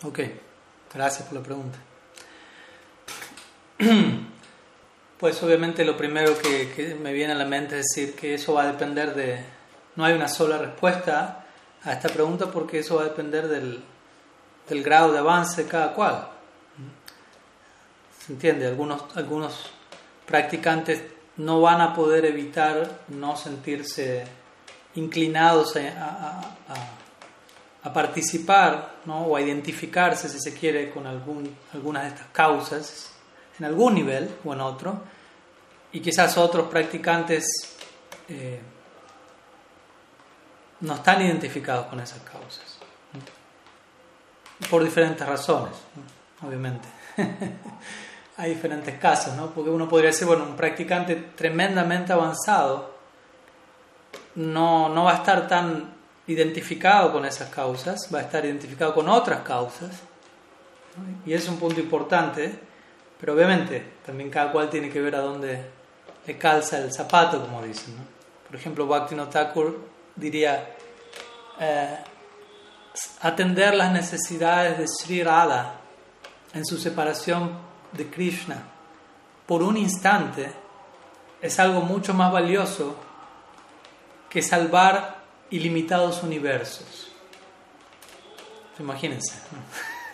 Ok, 0.03 0.19
gracias 0.93 1.27
por 1.27 1.37
la 1.37 1.43
pregunta. 1.43 1.79
Pues 5.19 5.43
obviamente 5.43 5.83
lo 5.83 5.97
primero 5.97 6.37
que, 6.37 6.97
me 7.01 7.11
viene 7.11 7.33
a 7.33 7.35
la 7.35 7.43
mente 7.43 7.77
es 7.77 7.87
decir 7.87 8.15
que 8.15 8.35
eso 8.35 8.53
va 8.53 8.63
a 8.63 8.67
depender 8.67 9.13
de... 9.13 9.43
No 9.97 10.05
hay 10.05 10.13
una 10.13 10.29
sola 10.29 10.57
respuesta 10.57 11.45
a 11.83 11.91
esta 11.91 12.07
pregunta 12.07 12.49
porque 12.49 12.79
eso 12.79 12.95
va 12.95 13.01
a 13.01 13.05
depender 13.05 13.49
del, 13.49 13.83
del 14.69 14.81
grado 14.81 15.11
de 15.11 15.19
avance 15.19 15.63
de 15.63 15.69
cada 15.69 15.93
cual. 15.93 16.29
¿Se 18.25 18.31
entiende? 18.31 18.65
Algunos, 18.65 19.03
algunos 19.17 19.71
practicantes 20.25 21.03
no 21.35 21.59
van 21.59 21.81
a 21.81 21.93
poder 21.93 22.23
evitar 22.23 23.01
no 23.09 23.35
sentirse 23.35 24.23
inclinados 24.95 25.75
a, 25.75 26.39
a, 26.69 26.98
participar 27.83 28.95
¿no? 29.05 29.25
o 29.25 29.35
a 29.35 29.41
identificarse, 29.41 30.27
si 30.27 30.39
se 30.39 30.53
quiere, 30.53 30.91
con 30.91 31.07
algún, 31.07 31.55
algunas 31.73 32.03
de 32.03 32.09
estas 32.09 32.27
causas, 32.27 33.11
en 33.57 33.65
algún 33.65 33.95
nivel 33.95 34.29
o 34.43 34.53
en 34.53 34.61
otro, 34.61 35.01
y 35.91 36.01
quizás 36.01 36.37
otros 36.37 36.69
practicantes 36.69 37.45
eh, 38.27 38.59
no 40.81 40.95
están 40.95 41.21
identificados 41.21 41.87
con 41.87 41.99
esas 41.99 42.21
causas, 42.21 42.77
por 44.69 44.83
diferentes 44.83 45.25
razones, 45.25 45.73
obviamente. 46.45 46.87
Hay 48.37 48.51
diferentes 48.53 48.97
casos, 48.99 49.35
¿no? 49.35 49.51
porque 49.51 49.69
uno 49.69 49.89
podría 49.89 50.11
decir, 50.11 50.27
bueno, 50.27 50.43
un 50.43 50.55
practicante 50.55 51.15
tremendamente 51.15 52.13
avanzado 52.13 52.97
no, 54.35 54.87
no 54.89 55.03
va 55.05 55.11
a 55.11 55.15
estar 55.15 55.47
tan 55.47 55.98
identificado 56.29 57.11
con 57.11 57.25
esas 57.25 57.49
causas, 57.49 58.07
va 58.13 58.19
a 58.19 58.21
estar 58.23 58.45
identificado 58.45 58.93
con 58.93 59.09
otras 59.09 59.41
causas, 59.41 59.91
y 61.25 61.33
es 61.33 61.47
un 61.47 61.57
punto 61.57 61.79
importante, 61.79 62.53
pero 63.19 63.33
obviamente 63.33 63.83
también 64.05 64.29
cada 64.29 64.51
cual 64.51 64.69
tiene 64.69 64.89
que 64.89 65.01
ver 65.01 65.15
a 65.15 65.21
dónde 65.21 65.63
le 66.25 66.37
calza 66.37 66.77
el 66.77 66.93
zapato, 66.93 67.41
como 67.41 67.61
dicen. 67.63 67.95
Por 68.45 68.55
ejemplo, 68.55 68.87
Bhaktivinoda 68.87 69.29
Thakur 69.29 69.79
diría 70.15 70.75
eh, 71.59 71.97
atender 73.21 73.75
las 73.75 73.91
necesidades 73.91 74.77
de 74.77 74.87
Sri 74.87 75.23
Radha 75.23 75.73
en 76.53 76.65
su 76.65 76.77
separación 76.77 77.51
de 77.91 78.09
Krishna 78.09 78.63
por 79.49 79.63
un 79.63 79.77
instante 79.77 80.51
es 81.41 81.59
algo 81.59 81.81
mucho 81.81 82.13
más 82.13 82.31
valioso 82.31 82.95
que 84.29 84.43
salvar 84.43 85.18
ilimitados 85.51 86.23
universos. 86.23 87.11
Imagínense. 88.79 89.35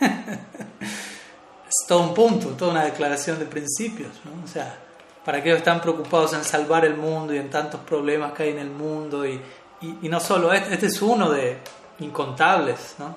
es 0.00 1.86
todo 1.86 2.02
un 2.02 2.14
punto, 2.14 2.48
toda 2.50 2.72
una 2.72 2.84
declaración 2.84 3.38
de 3.38 3.46
principios. 3.46 4.10
O 4.44 4.48
sea, 4.48 4.78
para 5.24 5.38
aquellos 5.38 5.56
que 5.56 5.70
están 5.70 5.80
preocupados 5.80 6.32
en 6.32 6.44
salvar 6.44 6.84
el 6.84 6.96
mundo 6.96 7.34
y 7.34 7.38
en 7.38 7.50
tantos 7.50 7.80
problemas 7.80 8.32
que 8.32 8.44
hay 8.44 8.50
en 8.50 8.58
el 8.58 8.70
mundo, 8.70 9.26
y, 9.26 9.40
y, 9.80 10.08
no 10.08 10.20
solo, 10.20 10.52
este, 10.52 10.74
este, 10.74 10.86
es 10.86 11.00
uno 11.02 11.30
de 11.30 11.58
incontables. 12.00 12.96
¿no? 12.98 13.16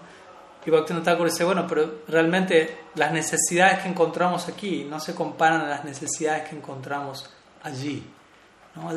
Y 0.66 0.72
Bhaktivinoda 0.72 1.14
Thakur 1.14 1.30
dice, 1.30 1.44
bueno, 1.44 1.66
pero 1.68 2.02
realmente 2.08 2.84
las 2.94 3.12
necesidades 3.12 3.80
que 3.80 3.90
encontramos 3.90 4.48
aquí 4.48 4.86
no 4.88 5.00
se 5.00 5.16
comparan 5.16 5.62
a 5.62 5.68
las 5.68 5.84
necesidades 5.84 6.48
que 6.48 6.56
encontramos 6.56 7.28
allí. 7.64 8.06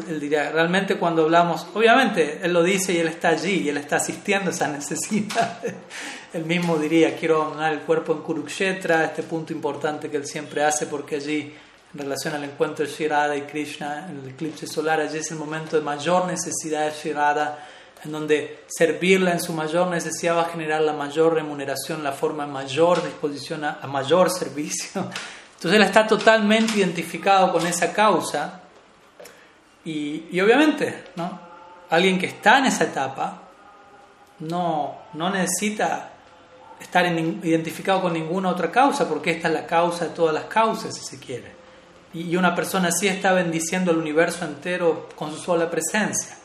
Él, 0.09 0.21
diría, 0.21 0.51
realmente 0.51 0.97
cuando 0.97 1.23
hablamos, 1.23 1.67
obviamente 1.75 2.41
él 2.43 2.53
lo 2.53 2.63
dice 2.63 2.93
y 2.93 2.99
él 2.99 3.09
está 3.09 3.31
allí 3.31 3.63
y 3.63 3.69
él 3.69 3.77
está 3.77 3.97
asistiendo 3.97 4.51
a 4.51 4.55
esas 4.55 4.71
necesidades. 4.73 5.75
él 6.33 6.45
mismo 6.45 6.77
diría, 6.77 7.17
quiero 7.17 7.43
abandonar 7.43 7.73
el 7.73 7.81
cuerpo 7.81 8.13
en 8.13 8.21
Kurukshetra, 8.21 9.05
este 9.05 9.23
punto 9.23 9.53
importante 9.53 10.11
que 10.11 10.17
él 10.17 10.27
siempre 10.27 10.63
hace 10.65 10.87
porque 10.87 11.17
allí, 11.17 11.55
en 11.95 11.99
relación 11.99 12.35
al 12.35 12.45
encuentro 12.45 12.87
de 12.87 12.91
Shirada 12.91 13.37
y 13.37 13.43
Krishna 13.43 14.09
en 14.09 14.21
el 14.21 14.31
eclipse 14.31 14.67
solar, 14.67 15.01
allí 15.01 15.19
es 15.19 15.31
el 15.31 15.39
momento 15.39 15.77
de 15.77 15.83
mayor 15.83 16.27
necesidad 16.27 16.87
de 16.87 16.93
Shirada, 16.93 17.67
en 18.05 18.13
donde 18.13 18.65
servirla 18.67 19.33
en 19.33 19.41
su 19.41 19.53
mayor 19.53 19.89
necesidad 19.89 20.37
va 20.37 20.43
a 20.43 20.51
generar 20.51 20.81
la 20.81 20.93
mayor 20.93 21.35
remuneración, 21.35 22.03
la 22.03 22.13
forma 22.13 22.47
mayor 22.47 23.03
disposición 23.05 23.65
a 23.65 23.87
mayor 23.87 24.31
servicio. 24.39 25.09
Entonces 25.63 25.81
él 25.81 25.87
está 25.87 26.07
totalmente 26.07 26.79
identificado 26.79 27.53
con 27.53 27.65
esa 27.67 27.93
causa 27.93 28.62
y, 29.85 30.41
obviamente, 30.41 31.05
¿no? 31.17 31.41
alguien 31.91 32.19
que 32.19 32.27
está 32.27 32.59
en 32.59 32.67
esa 32.67 32.85
etapa 32.85 33.43
no, 34.39 34.97
no 35.15 35.31
necesita 35.31 36.11
estar 36.81 37.07
identificado 37.07 38.03
con 38.03 38.13
ninguna 38.13 38.51
otra 38.51 38.71
causa, 38.71 39.09
porque 39.09 39.33
esta 39.33 39.49
es 39.49 39.55
la 39.55 39.67
causa 39.67 40.07
de 40.07 40.11
todas 40.11 40.35
las 40.35 40.45
causas, 40.45 40.95
si 40.95 41.03
se 41.03 41.19
quiere. 41.19 41.53
Y, 42.15 42.37
una 42.37 42.55
persona 42.55 42.89
así 42.89 43.09
está 43.09 43.33
bendiciendo 43.33 43.91
el 43.91 43.99
universo 43.99 44.45
entero 44.45 45.09
con 45.17 45.33
su 45.33 45.39
sola 45.39 45.71
presencia. 45.71 46.37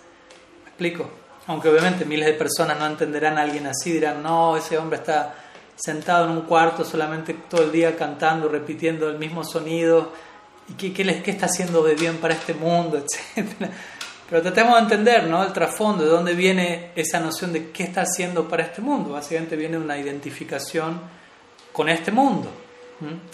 ¿Me 0.63 0.69
explico? 0.69 1.09
Aunque 1.47 1.69
obviamente 1.69 2.05
miles 2.05 2.27
de 2.27 2.33
personas 2.33 2.77
no 2.77 2.85
entenderán 2.85 3.38
a 3.38 3.41
alguien 3.41 3.67
así, 3.67 3.91
dirán, 3.91 4.21
no, 4.21 4.57
ese 4.57 4.77
hombre 4.77 4.99
está 4.99 5.35
sentado 5.75 6.25
en 6.25 6.31
un 6.31 6.41
cuarto 6.41 6.83
solamente 6.83 7.33
todo 7.33 7.63
el 7.63 7.71
día 7.71 7.95
cantando, 7.95 8.49
repitiendo 8.49 9.09
el 9.09 9.17
mismo 9.17 9.43
sonido 9.43 10.11
y 10.70 10.74
qué, 10.74 10.93
qué, 10.93 11.22
qué, 11.24 11.32
está 11.32 11.45
haciendo 11.45 11.84
de 11.84 11.95
bien 11.95 12.18
para 12.18 12.34
este 12.34 12.53
mundo, 12.53 12.97
etc. 13.38 13.47
Pero 14.30 14.41
tratemos 14.41 14.76
de 14.76 14.82
entender 14.82 15.28
¿no? 15.28 15.43
el 15.43 15.53
trasfondo, 15.53 16.03
de 16.03 16.09
dónde 16.09 16.34
viene 16.34 16.91
esa 16.95 17.20
noción 17.20 17.53
de 17.53 17.72
qué 17.72 17.84
está 17.84 18.01
haciendo 18.01 18.47
para 18.47 18.63
este 18.63 18.82
mundo. 18.82 19.11
Básicamente 19.11 19.55
viene 19.55 19.78
una 19.78 19.97
identificación 19.97 20.99
con 21.72 21.88
este 21.89 22.11
mundo. 22.11 22.49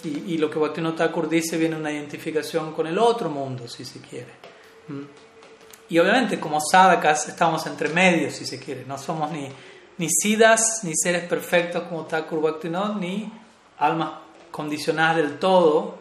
Y, 0.04 0.34
y, 0.34 0.38
lo 0.38 0.50
que 0.50 0.58
Bhaktivinoda 0.58 1.06
Thakur 1.06 1.26
dice 1.26 1.56
viene 1.56 1.74
una 1.74 1.90
identificación 1.90 2.74
con 2.74 2.86
el 2.86 2.98
otro 2.98 3.30
mundo, 3.30 3.66
si 3.66 3.82
se 3.84 3.98
quiere. 3.98 4.28
Y 5.88 5.98
obviamente 5.98 6.38
como 6.38 6.60
sadhakas 6.60 7.28
estamos 7.28 7.66
entre 7.66 7.88
medios, 7.88 8.34
si 8.34 8.44
se 8.44 8.60
quiere. 8.60 8.84
No 8.84 8.98
somos 8.98 9.32
ni, 9.32 9.48
ni 9.96 10.08
siddhas, 10.10 10.80
ni 10.82 10.92
seres 10.94 11.24
perfectos 11.24 11.84
como 11.84 12.04
Thakur 12.04 12.42
Bhaktivinoda, 12.42 12.94
ni 12.94 13.32
almas 13.78 14.10
condicionadas 14.50 15.16
del 15.16 15.38
todo, 15.38 15.98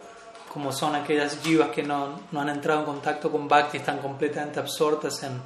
como 0.54 0.72
son 0.72 0.93
aquellas 0.93 1.39
jivas 1.41 1.70
que 1.70 1.82
no, 1.82 2.20
no, 2.32 2.41
han 2.41 2.49
entrado 2.49 2.82
en 2.82 2.86
contacto 2.86 3.32
con 3.32 3.47
Bhakti, 3.47 3.78
están 3.78 3.97
completamente 3.97 4.60
absortas 4.60 5.24
en, 5.24 5.41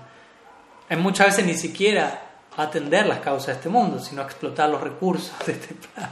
en 0.89 0.99
muchas 0.99 1.27
veces 1.27 1.45
ni 1.45 1.53
siquiera 1.53 2.23
atender 2.57 3.05
las 3.05 3.19
causas 3.19 3.47
de 3.47 3.53
este 3.53 3.69
mundo, 3.69 3.99
sino 3.99 4.21
explotar 4.21 4.69
los 4.69 4.81
recursos 4.81 5.33
de 5.45 5.53
este 5.53 5.75
plano. 5.75 6.11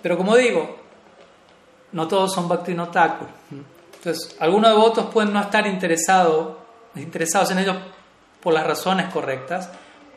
Pero 0.00 0.16
como 0.16 0.36
digo, 0.36 0.76
no 1.90 2.06
todos 2.06 2.32
son 2.32 2.46
Bhakti 2.46 2.72
no 2.72 2.88
Thakur. 2.88 3.26
Entonces, 3.96 4.36
algunos 4.38 4.70
devotos 4.70 5.06
pueden 5.06 5.32
no 5.32 5.40
estar 5.40 5.66
interesados, 5.66 6.56
interesados 6.94 7.50
en 7.50 7.58
ellos 7.58 7.76
por 8.40 8.54
las 8.54 8.64
razones 8.64 9.12
correctas, 9.12 9.70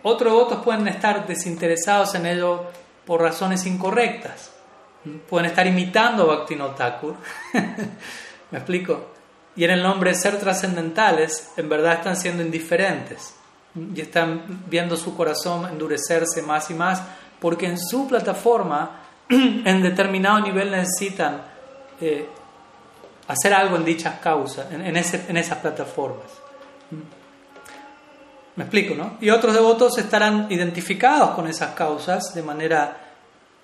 otros 0.03 0.33
devotos 0.33 0.63
pueden 0.63 0.87
estar 0.87 1.25
desinteresados 1.25 2.13
en 2.13 2.27
ello 2.27 2.65
por 3.07 3.21
razones 3.21 3.65
incorrectas 3.65 4.51
pueden 5.29 5.47
estar 5.47 5.65
imitando 5.65 6.27
Bhaktivinoda 6.27 6.75
Thakur. 6.75 7.15
¿Me 8.51 8.57
explico? 8.57 9.11
Y 9.55 9.63
en 9.63 9.71
el 9.71 9.83
nombre 9.83 10.11
de 10.11 10.17
ser 10.17 10.37
trascendentales, 10.37 11.51
en 11.57 11.69
verdad 11.69 11.95
están 11.95 12.15
siendo 12.15 12.43
indiferentes 12.43 13.35
y 13.93 14.01
están 14.01 14.63
viendo 14.67 14.97
su 14.97 15.15
corazón 15.15 15.69
endurecerse 15.69 16.41
más 16.41 16.69
y 16.69 16.73
más 16.73 17.01
porque 17.39 17.67
en 17.67 17.77
su 17.77 18.07
plataforma, 18.07 19.01
en 19.29 19.81
determinado 19.81 20.39
nivel, 20.41 20.71
necesitan 20.71 21.41
eh, 22.01 22.27
hacer 23.27 23.53
algo 23.53 23.75
en 23.75 23.85
dichas 23.85 24.19
causas, 24.19 24.71
en, 24.71 24.95
esas 24.97 25.57
plataformas. 25.59 26.25
¿Me 28.55 28.63
explico, 28.63 28.95
no? 28.95 29.17
Y 29.21 29.29
otros 29.29 29.53
devotos 29.53 29.97
estarán 29.97 30.47
identificados 30.49 31.31
con 31.31 31.47
esas 31.47 31.73
causas 31.75 32.33
de 32.33 32.43
manera 32.43 33.08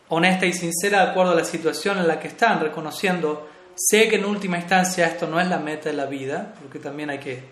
honesta 0.09 0.45
y 0.45 0.53
sincera 0.53 1.03
de 1.03 1.11
acuerdo 1.11 1.31
a 1.31 1.35
la 1.35 1.45
situación 1.45 1.97
en 1.97 2.07
la 2.07 2.19
que 2.19 2.27
están, 2.27 2.59
reconociendo, 2.59 3.47
sé 3.75 4.07
que 4.07 4.17
en 4.17 4.25
última 4.25 4.57
instancia 4.57 5.07
esto 5.07 5.27
no 5.27 5.39
es 5.39 5.47
la 5.47 5.59
meta 5.59 5.89
de 5.89 5.95
la 5.95 6.05
vida, 6.05 6.53
porque 6.61 6.79
también 6.79 7.09
hay 7.09 7.19
que, 7.19 7.43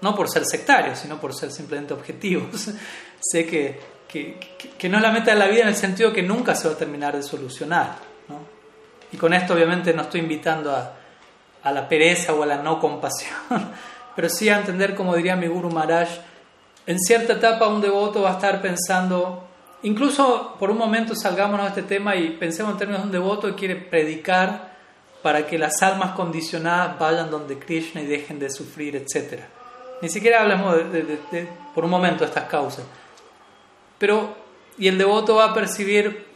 no 0.00 0.14
por 0.14 0.28
ser 0.28 0.44
sectarios, 0.44 0.98
sino 0.98 1.20
por 1.20 1.34
ser 1.34 1.50
simplemente 1.50 1.94
objetivos, 1.94 2.70
sé 3.20 3.46
que, 3.46 3.78
que, 4.08 4.38
que, 4.76 4.88
no 4.88 4.96
es 4.96 5.02
la 5.02 5.12
meta 5.12 5.32
de 5.32 5.38
la 5.38 5.46
vida 5.46 5.62
en 5.62 5.68
el 5.68 5.76
sentido 5.76 6.12
que 6.12 6.22
nunca 6.22 6.54
se 6.54 6.68
va 6.68 6.74
a 6.74 6.78
terminar 6.78 7.16
de 7.16 7.22
solucionar. 7.22 7.96
¿no? 8.28 8.38
Y 9.12 9.16
con 9.16 9.32
esto 9.32 9.54
obviamente 9.54 9.92
no 9.92 10.02
estoy 10.02 10.20
invitando 10.20 10.74
a, 10.74 10.96
a 11.62 11.72
la 11.72 11.88
pereza 11.88 12.34
o 12.34 12.42
a 12.42 12.46
la 12.46 12.56
no 12.56 12.80
compasión, 12.80 13.34
pero 14.16 14.28
sí 14.28 14.48
a 14.48 14.58
entender, 14.58 14.94
como 14.94 15.14
diría 15.14 15.36
mi 15.36 15.46
Guru 15.46 15.70
Maharaj, 15.70 16.08
en 16.86 16.98
cierta 16.98 17.34
etapa 17.34 17.68
un 17.68 17.80
devoto 17.80 18.22
va 18.22 18.30
a 18.30 18.34
estar 18.34 18.60
pensando 18.60 19.49
Incluso 19.82 20.56
por 20.58 20.70
un 20.70 20.76
momento 20.76 21.14
salgámonos 21.14 21.74
de 21.74 21.80
este 21.80 21.94
tema 21.94 22.14
y 22.14 22.30
pensemos 22.30 22.72
en 22.72 22.78
términos 22.78 23.02
de 23.02 23.06
un 23.06 23.12
devoto 23.12 23.48
que 23.48 23.54
quiere 23.54 23.76
predicar 23.76 24.70
para 25.22 25.46
que 25.46 25.58
las 25.58 25.82
almas 25.82 26.12
condicionadas 26.12 26.98
vayan 26.98 27.30
donde 27.30 27.58
Krishna 27.58 28.02
y 28.02 28.06
dejen 28.06 28.38
de 28.38 28.50
sufrir, 28.50 28.96
etc. 28.96 29.40
Ni 30.02 30.10
siquiera 30.10 30.42
hablamos 30.42 30.76
de, 30.92 31.48
por 31.74 31.84
un 31.84 31.90
momento 31.90 32.20
de 32.20 32.26
estas 32.26 32.44
causas. 32.44 32.84
Pero, 33.98 34.34
y 34.78 34.88
el 34.88 34.98
devoto 34.98 35.36
va 35.36 35.46
a 35.46 35.54
percibir, 35.54 36.26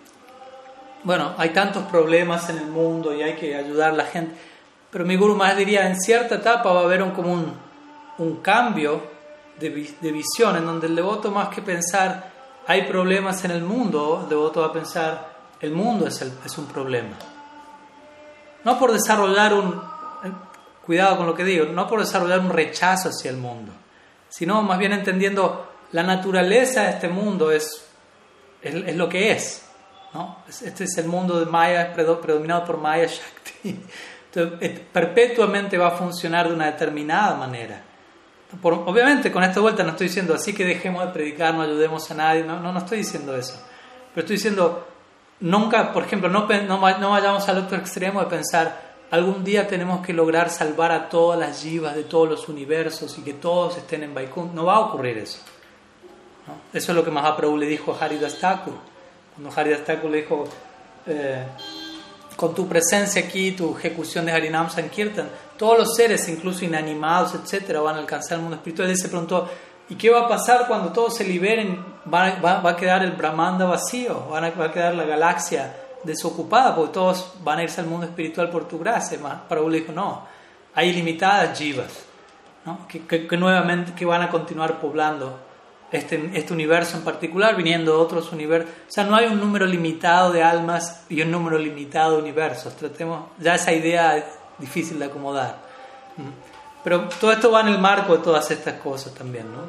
bueno, 1.03 1.35
hay 1.37 1.51
tantos 1.51 1.85
problemas 1.85 2.49
en 2.49 2.59
el 2.59 2.67
mundo 2.67 3.15
y 3.15 3.23
hay 3.23 3.35
que 3.35 3.55
ayudar 3.55 3.91
a 3.91 3.97
la 3.97 4.05
gente. 4.05 4.35
Pero 4.91 5.05
mi 5.05 5.17
Guru 5.17 5.35
más 5.35 5.55
diría, 5.57 5.87
en 5.87 6.01
cierta 6.01 6.37
etapa 6.37 6.73
va 6.73 6.81
a 6.81 6.85
haber 6.85 7.03
un, 7.03 7.11
como 7.11 7.33
un, 8.19 8.37
cambio 8.37 9.03
de 9.59 10.13
visión 10.13 10.57
en 10.57 10.65
donde 10.65 10.87
el 10.87 10.97
devoto 10.97 11.31
más 11.31 11.49
que 11.49 11.63
pensar 11.63 12.34
hay 12.67 12.83
problemas 12.83 13.45
en 13.45 13.51
el 13.51 13.63
mundo, 13.63 14.27
devoto 14.29 14.61
va 14.61 14.69
a 14.69 14.73
pensar, 14.73 15.35
el 15.61 15.73
mundo 15.73 16.07
es, 16.07 16.21
es 16.23 16.59
un 16.59 16.67
problema. 16.67 17.17
No 18.65 18.79
por 18.79 18.93
desarrollar 18.93 19.53
un, 19.55 19.75
eh, 20.25 20.33
cuidado 20.85 21.19
con 21.19 21.27
lo 21.27 21.35
que 21.35 21.45
digo, 21.45 21.67
no 21.67 21.87
por 21.87 22.01
desarrollar 22.01 22.41
un 22.41 22.51
rechazo 22.51 23.11
hacia 23.11 23.31
el 23.31 23.37
mundo, 23.37 23.73
sino 24.29 24.63
más 24.63 24.79
bien 24.79 24.93
entendiendo 24.93 25.73
la 25.93 26.03
naturaleza 26.03 26.83
de 26.83 26.91
este 26.91 27.09
mundo 27.09 27.51
es, 27.51 27.87
es, 28.63 28.97
lo 28.97 29.09
que 29.09 29.33
es. 29.33 29.65
¿no? 30.13 30.39
Este 30.49 30.85
es 30.85 30.99
el 30.99 31.07
mundo 31.07 31.39
de 31.39 31.47
Maya, 31.47 31.93
predominado 31.93 32.65
por 32.65 32.79
Maya 32.79 33.07
Shakti. 33.07 33.81
Perpetuamente 34.93 35.79
va 35.79 35.89
a 35.89 35.93
funcionar 35.93 36.49
de 36.49 36.55
una 36.55 36.67
determinada 36.67 37.37
manera. 37.37 37.81
Obviamente, 38.63 39.31
con 39.33 39.43
esta 39.43 39.61
vuelta 39.61 39.83
no 39.83 39.91
estoy 39.91 40.09
diciendo 40.09 40.35
así 40.35 40.53
que 40.53 40.65
dejemos 40.65 41.05
de 41.07 41.13
predicar, 41.13 41.55
no 41.55 41.63
ayudemos 41.63 42.11
a 42.11 42.15
nadie, 42.15 42.45
no, 42.45 42.61
no, 42.61 42.79
estoy 42.79 42.99
diciendo 42.99 43.37
eso. 43.37 43.55
Pero 44.15 44.25
estoy 44.25 44.37
diciendo, 44.37 44.87
nunca, 45.41 45.93
por 45.93 46.05
ejemplo, 46.05 46.29
no, 46.29 46.47
no, 46.47 46.99
no 46.99 47.11
vayamos 47.11 47.49
al 47.49 47.59
otro 47.59 47.79
extremo 47.79 48.21
de 48.21 48.27
pensar, 48.27 48.95
algún 49.11 49.45
día 49.45 49.67
tenemos 49.67 50.05
que 50.05 50.13
lograr 50.13 50.51
salvar 50.51 50.93
a 50.93 51.09
todas 51.09 51.39
las 51.39 51.63
jivas 51.63 51.95
de 51.95 52.05
todos 52.05 52.29
los 52.29 52.49
universos 52.49 53.17
y 53.19 53.23
que 53.23 53.35
todos 53.35 53.77
estén 53.77 54.03
en 54.03 54.15
Vaikunth. 54.15 54.53
No 54.53 54.65
va 54.65 54.77
a 54.77 54.81
ocurrir 54.81 55.19
eso. 55.19 55.39
Eso 56.73 56.93
es 56.93 56.97
lo 56.97 57.05
que 57.05 57.11
Mahaprabhu 57.11 57.57
le 57.57 57.67
dijo 57.67 57.93
a 57.93 58.05
Haridas 58.05 58.39
Thakur. 58.39 58.75
Cuando 59.35 59.59
Haridas 59.59 59.85
Thakur 59.85 60.11
le 60.11 60.23
dijo, 60.23 60.45
eh, 61.07 61.45
con 62.37 62.55
tu 62.55 62.67
presencia 62.69 63.23
aquí, 63.23 63.53
tu 63.53 63.77
ejecución 63.77 64.27
de 64.27 64.33
Harinam 64.33 64.69
Sankirtan, 64.69 65.29
todos 65.57 65.79
los 65.79 65.95
seres, 65.95 66.29
incluso 66.29 66.65
inanimados, 66.65 67.35
etcétera, 67.35 67.81
van 67.81 67.97
a 67.97 67.99
alcanzar 67.99 68.39
el 68.39 68.43
mundo 68.43 68.57
espiritual. 68.57 68.91
Él 68.91 68.97
se 68.97 69.09
preguntó, 69.09 69.49
¿y 69.89 69.95
qué 69.95 70.11
va 70.11 70.23
a 70.23 70.29
pasar 70.29 70.67
cuando 70.67 70.93
todos 70.93 71.17
se 71.17 71.25
liberen? 71.25 71.85
¿Va, 72.13 72.37
va, 72.41 72.71
a 72.71 72.77
quedar 72.77 73.03
el 73.05 73.13
Brahmanda 73.13 73.65
vacío? 73.65 74.29
¿Va 74.31 74.45
a, 74.47 74.73
quedar 74.73 74.95
la 74.95 75.05
galaxia 75.05 75.75
desocupada? 76.03 76.75
Porque 76.75 76.93
todos 76.93 77.35
van 77.43 77.59
a 77.59 77.63
irse 77.63 77.81
al 77.81 77.87
mundo 77.87 78.07
espiritual 78.07 78.51
por 78.51 78.67
tu 78.67 78.79
gracia. 78.79 79.19
Prabhu 79.49 79.69
le 79.69 79.81
dijo, 79.81 79.93
no, 79.93 80.27
hay 80.75 80.89
ilimitadas 80.89 81.59
jivas, 81.59 82.05
¿no? 82.65 82.87
que, 82.89 83.07
que, 83.07 83.37
nuevamente 83.37 83.93
que 83.95 84.05
van 84.05 84.23
a 84.23 84.31
continuar 84.31 84.81
poblando 84.81 85.39
este, 85.93 86.31
este, 86.35 86.53
universo 86.53 86.97
en 86.97 87.05
particular, 87.05 87.57
viniendo 87.57 87.93
de 87.93 87.99
otros 87.99 88.33
universos. 88.33 88.69
O 88.89 88.91
sea, 88.91 89.05
no 89.05 89.15
hay 89.15 89.27
un 89.27 89.39
número 89.39 89.65
limitado 89.67 90.33
de 90.33 90.43
almas 90.43 91.05
y 91.09 91.23
un 91.23 91.31
número 91.31 91.57
limitado 91.59 92.17
de 92.17 92.23
universos. 92.23 92.75
Tratemos, 92.75 93.27
ya 93.39 93.55
esa 93.55 93.73
idea 93.73 94.25
difícil 94.59 94.99
de 94.99 95.07
acomodar. 95.07 95.59
Pero 96.83 97.09
todo 97.21 97.33
esto 97.33 97.51
va 97.51 97.61
en 97.63 97.69
el 97.69 97.79
marco 97.79 98.17
de 98.17 98.23
todas 98.23 98.51
estas 98.51 98.81
cosas 98.81 99.15
también, 99.15 99.51
¿no? 99.51 99.63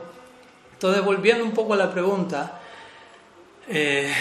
Entonces, 0.73 1.03
volviendo 1.03 1.43
un 1.43 1.51
poco 1.51 1.73
a 1.73 1.77
la 1.77 1.89
pregunta, 1.89 2.59
eh, 3.67 4.13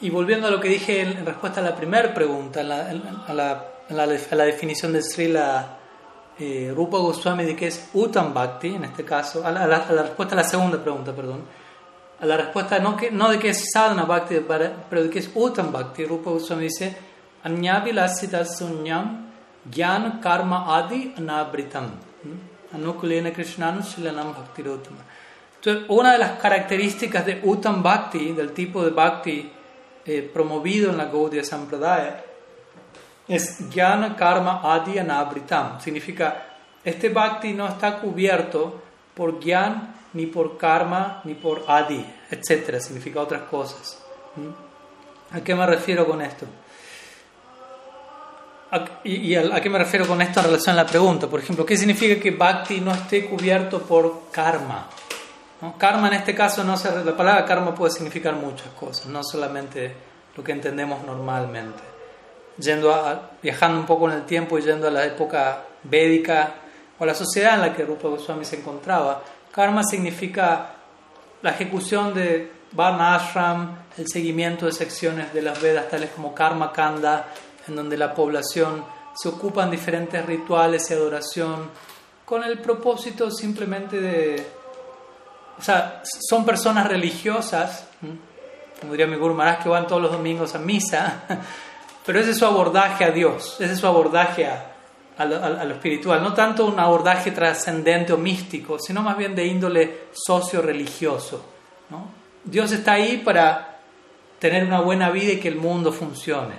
y 0.00 0.10
volviendo 0.10 0.48
a 0.48 0.50
lo 0.50 0.60
que 0.60 0.68
dije 0.68 1.00
en 1.00 1.24
respuesta 1.24 1.60
a 1.60 1.64
la 1.64 1.76
primera 1.76 2.12
pregunta, 2.12 2.60
a 2.60 2.64
la, 2.64 2.90
a 3.26 3.32
la, 3.32 3.64
a 3.88 4.34
la 4.34 4.44
definición 4.44 4.92
de 4.92 5.02
Srila 5.02 5.78
eh, 6.38 6.72
Rupa 6.74 6.98
Goswami 6.98 7.44
de 7.44 7.54
qué 7.54 7.68
es 7.68 7.90
Uttam 7.94 8.34
Bhakti, 8.34 8.74
en 8.74 8.84
este 8.84 9.04
caso, 9.04 9.46
a 9.46 9.52
la, 9.52 9.66
respuesta 9.66 10.34
a 10.34 10.38
la 10.38 10.44
segunda 10.44 10.82
pregunta, 10.82 11.12
perdón, 11.12 11.42
a 12.20 12.26
la 12.26 12.36
respuesta 12.36 12.78
no, 12.80 12.96
que, 12.96 13.10
no 13.12 13.30
de 13.30 13.38
qué 13.38 13.50
es 13.50 13.70
Sadhana 13.72 14.04
Bhakti, 14.04 14.40
pero 14.48 15.02
de 15.04 15.10
qué 15.10 15.20
es 15.20 15.30
Uttam 15.32 15.70
Bhakti, 15.70 16.04
Rupa 16.04 16.30
Goswami 16.30 16.64
dice, 16.64 16.96
Gyan 19.70 20.20
adi 20.22 21.14
anabritam, 21.16 21.90
anukulena 22.72 23.32
krishnanu 23.32 23.82
shilanam 23.82 24.34
bhakti 24.34 24.62
Entonces, 24.62 25.84
una 25.88 26.12
de 26.12 26.18
las 26.18 26.38
características 26.38 27.24
de 27.24 27.40
Uttam 27.44 27.82
Bhakti, 27.82 28.32
del 28.32 28.52
tipo 28.52 28.84
de 28.84 28.90
Bhakti 28.90 29.50
eh, 30.04 30.30
promovido 30.32 30.90
en 30.90 30.98
la 30.98 31.06
Gaudiya 31.06 31.42
Sampradaya, 31.44 32.22
es 33.26 33.58
Jnana 33.70 34.16
Karma 34.16 34.60
Adi 34.62 34.98
Anabritam. 34.98 35.80
Significa, 35.80 36.44
este 36.84 37.08
bhakti 37.08 37.54
no 37.54 37.66
está 37.66 37.98
cubierto 37.98 38.82
por 39.14 39.40
Gyan, 39.40 39.94
ni 40.12 40.26
por 40.26 40.58
Karma, 40.58 41.22
ni 41.24 41.34
por 41.34 41.64
Adi, 41.66 42.04
etc. 42.30 42.78
Significa 42.80 43.20
otras 43.20 43.42
cosas. 43.42 43.98
¿Mm? 44.36 45.36
¿A 45.36 45.40
qué 45.40 45.54
me 45.54 45.66
refiero 45.66 46.06
con 46.06 46.20
esto? 46.20 46.46
¿Y 49.04 49.34
a, 49.34 49.60
qué 49.60 49.70
me 49.70 49.78
refiero 49.78 50.06
con 50.06 50.20
esto 50.20 50.40
en 50.40 50.46
relación 50.46 50.74
a 50.78 50.82
la 50.82 50.86
pregunta? 50.86 51.28
Por 51.28 51.40
ejemplo, 51.40 51.64
¿qué 51.64 51.76
significa 51.76 52.20
que 52.20 52.30
bhakti 52.30 52.80
no 52.80 52.92
esté 52.92 53.26
cubierto 53.26 53.82
por 53.82 54.30
karma? 54.30 54.88
Karma 55.78 56.08
en 56.08 56.14
este 56.14 56.34
caso, 56.34 56.62
no 56.64 56.76
se, 56.76 57.04
la 57.04 57.16
palabra 57.16 57.44
karma 57.44 57.74
puede 57.74 57.92
significar 57.92 58.34
muchas 58.34 58.68
cosas, 58.78 59.06
no 59.06 59.22
solamente 59.22 59.94
lo 60.36 60.44
que 60.44 60.52
entendemos 60.52 61.02
normalmente 61.04 61.94
yendo 62.58 62.94
a, 62.94 63.30
viajando 63.42 63.80
un 63.80 63.86
poco 63.86 64.08
en 64.10 64.16
el 64.16 64.24
tiempo 64.24 64.58
y 64.58 64.62
yendo 64.62 64.88
a 64.88 64.90
la 64.90 65.04
época 65.04 65.64
védica 65.82 66.54
o 66.98 67.04
a 67.04 67.06
la 67.06 67.14
sociedad 67.14 67.54
en 67.54 67.60
la 67.60 67.74
que 67.74 67.84
Rupa 67.84 68.08
Goswami 68.08 68.44
se 68.44 68.56
encontraba. 68.56 69.22
Karma 69.52 69.82
significa 69.84 70.70
la 71.42 71.50
ejecución 71.50 72.14
de 72.14 72.52
Varna 72.72 73.16
Ashram, 73.16 73.76
el 73.96 74.08
seguimiento 74.08 74.66
de 74.66 74.72
secciones 74.72 75.32
de 75.32 75.42
las 75.42 75.60
Vedas 75.60 75.88
tales 75.88 76.10
como 76.10 76.34
Karma 76.34 76.72
Kanda, 76.72 77.26
en 77.68 77.76
donde 77.76 77.96
la 77.96 78.14
población 78.14 78.84
se 79.14 79.28
ocupa 79.28 79.64
en 79.64 79.70
diferentes 79.70 80.24
rituales 80.24 80.90
y 80.90 80.94
adoración 80.94 81.70
con 82.24 82.42
el 82.44 82.58
propósito 82.58 83.30
simplemente 83.30 84.00
de... 84.00 84.46
O 85.58 85.62
sea, 85.62 86.02
son 86.28 86.44
personas 86.44 86.88
religiosas, 86.88 87.86
como 88.80 88.92
diría 88.92 89.06
mi 89.06 89.16
Guru 89.16 89.34
Maharaj, 89.34 89.62
que 89.62 89.68
van 89.68 89.86
todos 89.86 90.02
los 90.02 90.10
domingos 90.10 90.54
a 90.54 90.58
misa, 90.58 91.22
Pero 92.04 92.20
ese 92.20 92.30
es 92.30 92.38
su 92.38 92.44
abordaje 92.44 93.04
a 93.04 93.10
Dios, 93.10 93.56
ese 93.60 93.72
es 93.72 93.78
su 93.78 93.86
abordaje 93.86 94.46
a, 94.46 95.24
lo, 95.24 95.74
espiritual. 95.74 96.22
No 96.22 96.34
tanto 96.34 96.66
un 96.66 96.78
abordaje 96.78 97.30
trascendente 97.30 98.12
o 98.12 98.18
místico, 98.18 98.78
sino 98.78 99.02
más 99.02 99.16
bien 99.16 99.34
de 99.34 99.46
índole 99.46 100.00
socio-religioso. 100.12 101.44
Dios 102.44 102.72
está 102.72 102.92
ahí 102.92 103.22
para 103.24 103.78
tener 104.38 104.64
una 104.64 104.80
buena 104.80 105.10
vida 105.10 105.32
y 105.32 105.40
que 105.40 105.48
el 105.48 105.56
mundo 105.56 105.92
funcione. 105.92 106.54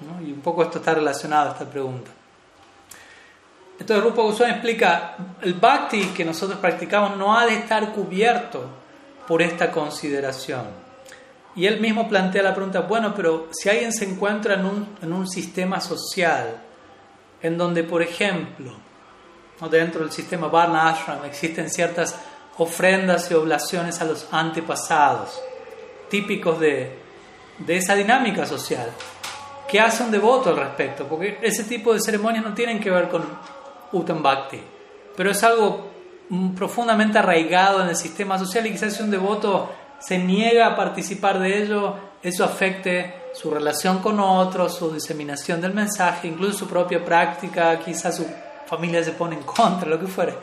Y 0.00 0.32
un 0.32 0.40
poco 0.40 0.62
esto 0.62 0.78
está 0.78 0.94
relacionado 0.94 1.50
a 1.50 1.52
esta 1.52 1.64
pregunta. 1.64 2.10
Entonces 3.78 4.04
Rupa 4.04 4.22
Goswami 4.22 4.52
explica, 4.52 5.16
el 5.42 5.54
bhakti 5.54 6.06
que 6.08 6.24
nosotros 6.24 6.58
practicamos 6.58 7.16
no 7.16 7.36
ha 7.38 7.46
de 7.46 7.54
estar 7.54 7.92
cubierto 7.92 8.64
por 9.26 9.42
esta 9.42 9.70
consideración. 9.70 10.64
Y 11.54 11.66
él 11.66 11.80
mismo 11.80 12.08
plantea 12.08 12.42
la 12.42 12.54
pregunta, 12.54 12.80
bueno, 12.80 13.14
pero 13.14 13.48
si 13.50 13.68
alguien 13.68 13.92
se 13.92 14.04
encuentra 14.04 14.54
en 14.54 14.66
un, 14.66 14.96
en 15.02 15.12
un 15.12 15.28
sistema 15.28 15.80
social 15.80 16.58
en 17.42 17.56
donde, 17.56 17.82
por 17.82 18.02
ejemplo, 18.02 18.72
dentro 19.70 20.02
del 20.02 20.12
sistema 20.12 20.48
Varna 20.48 20.90
Ashram 20.90 21.24
existen 21.24 21.70
ciertas 21.70 22.14
ofrendas 22.58 23.30
y 23.30 23.34
oblaciones 23.34 24.00
a 24.00 24.04
los 24.04 24.28
antepasados, 24.30 25.40
típicos 26.10 26.60
de, 26.60 26.98
de 27.58 27.76
esa 27.76 27.94
dinámica 27.94 28.46
social, 28.46 28.90
¿qué 29.68 29.80
hace 29.80 30.02
un 30.02 30.10
devoto 30.10 30.50
al 30.50 30.56
respecto? 30.56 31.06
Porque 31.06 31.38
ese 31.42 31.64
tipo 31.64 31.92
de 31.92 32.00
ceremonias 32.00 32.44
no 32.44 32.54
tienen 32.54 32.80
que 32.80 32.90
ver 32.90 33.08
con 33.08 33.24
Uttam 33.92 34.22
pero 35.16 35.30
es 35.30 35.42
algo 35.42 35.90
mm, 36.28 36.54
profundamente 36.54 37.18
arraigado 37.18 37.82
en 37.82 37.88
el 37.88 37.96
sistema 37.96 38.38
social 38.38 38.66
y 38.66 38.72
quizás 38.72 38.94
si 38.94 39.02
un 39.02 39.10
devoto 39.10 39.70
se 39.98 40.18
niega 40.18 40.66
a 40.66 40.76
participar 40.76 41.38
de 41.38 41.62
ello, 41.62 41.94
eso 42.22 42.44
afecte 42.44 43.26
su 43.34 43.50
relación 43.50 44.00
con 44.00 44.20
otros, 44.20 44.74
su 44.74 44.92
diseminación 44.92 45.60
del 45.60 45.74
mensaje, 45.74 46.28
incluso 46.28 46.60
su 46.60 46.68
propia 46.68 47.04
práctica, 47.04 47.78
quizás 47.78 48.16
su 48.16 48.26
familia 48.66 49.02
se 49.02 49.12
pone 49.12 49.36
en 49.36 49.42
contra, 49.42 49.88
lo 49.88 49.98
que 49.98 50.06
fuere. 50.06 50.34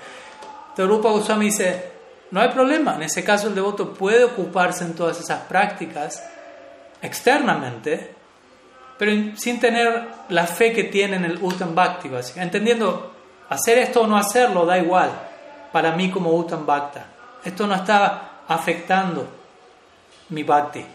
Entonces 0.70 1.02
Goswami 1.04 1.46
dice, 1.46 1.92
no 2.32 2.42
hay 2.42 2.50
problema, 2.50 2.96
en 2.96 3.04
ese 3.04 3.24
caso 3.24 3.48
el 3.48 3.56
devoto 3.56 3.94
puede 3.94 4.24
ocuparse 4.24 4.84
en 4.84 4.96
todas 4.96 5.20
esas 5.20 5.42
prácticas 5.42 6.24
externamente, 7.02 8.16
pero 8.98 9.38
sin 9.38 9.60
tener 9.60 10.08
la 10.30 10.48
fe 10.48 10.74
que 10.74 10.86
tiene 10.86 11.18
en 11.18 11.26
el 11.26 11.40
Uttam 11.42 11.76
Bhakti, 11.76 12.10
entendiendo 12.36 13.12
hacer 13.50 13.78
esto 13.78 14.02
o 14.02 14.08
no 14.08 14.18
hacerlo 14.18 14.66
da 14.66 14.78
igual 14.78 15.12
para 15.72 15.92
mí 15.92 16.10
como 16.12 16.34
Uttam 16.34 16.66
Bhakta. 16.66 17.06
Esto 17.44 17.68
no 17.68 17.76
está 17.76 18.42
afectando 18.48 19.28
mi 20.30 20.44
bhakti 20.44 20.86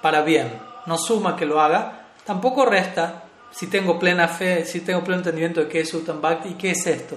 para 0.00 0.22
bien. 0.22 0.52
No 0.86 0.96
suma 0.96 1.36
que 1.36 1.46
lo 1.46 1.60
haga, 1.60 2.06
tampoco 2.24 2.64
resta 2.64 3.24
si 3.50 3.66
tengo 3.68 3.98
plena 3.98 4.28
fe, 4.28 4.64
si 4.64 4.80
tengo 4.80 5.02
pleno 5.02 5.18
entendimiento 5.18 5.60
de 5.60 5.68
qué 5.68 5.80
es 5.80 5.94
Uttam 5.94 6.20
Bhakti 6.20 6.50
y 6.50 6.54
qué 6.54 6.70
es 6.72 6.86
esto. 6.86 7.16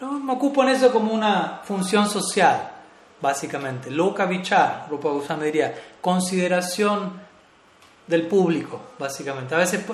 No, 0.00 0.12
me 0.12 0.32
ocupo 0.32 0.62
en 0.62 0.70
eso 0.70 0.92
como 0.92 1.12
una 1.12 1.60
función 1.64 2.08
social, 2.08 2.70
básicamente. 3.20 3.90
Loka 3.90 4.26
Vichar, 4.26 4.86
Rupa 4.90 5.10
Goswami 5.10 5.46
diría, 5.46 5.74
consideración 6.00 7.23
del 8.06 8.26
público, 8.26 8.80
básicamente. 8.98 9.54
A 9.54 9.58
veces 9.58 9.84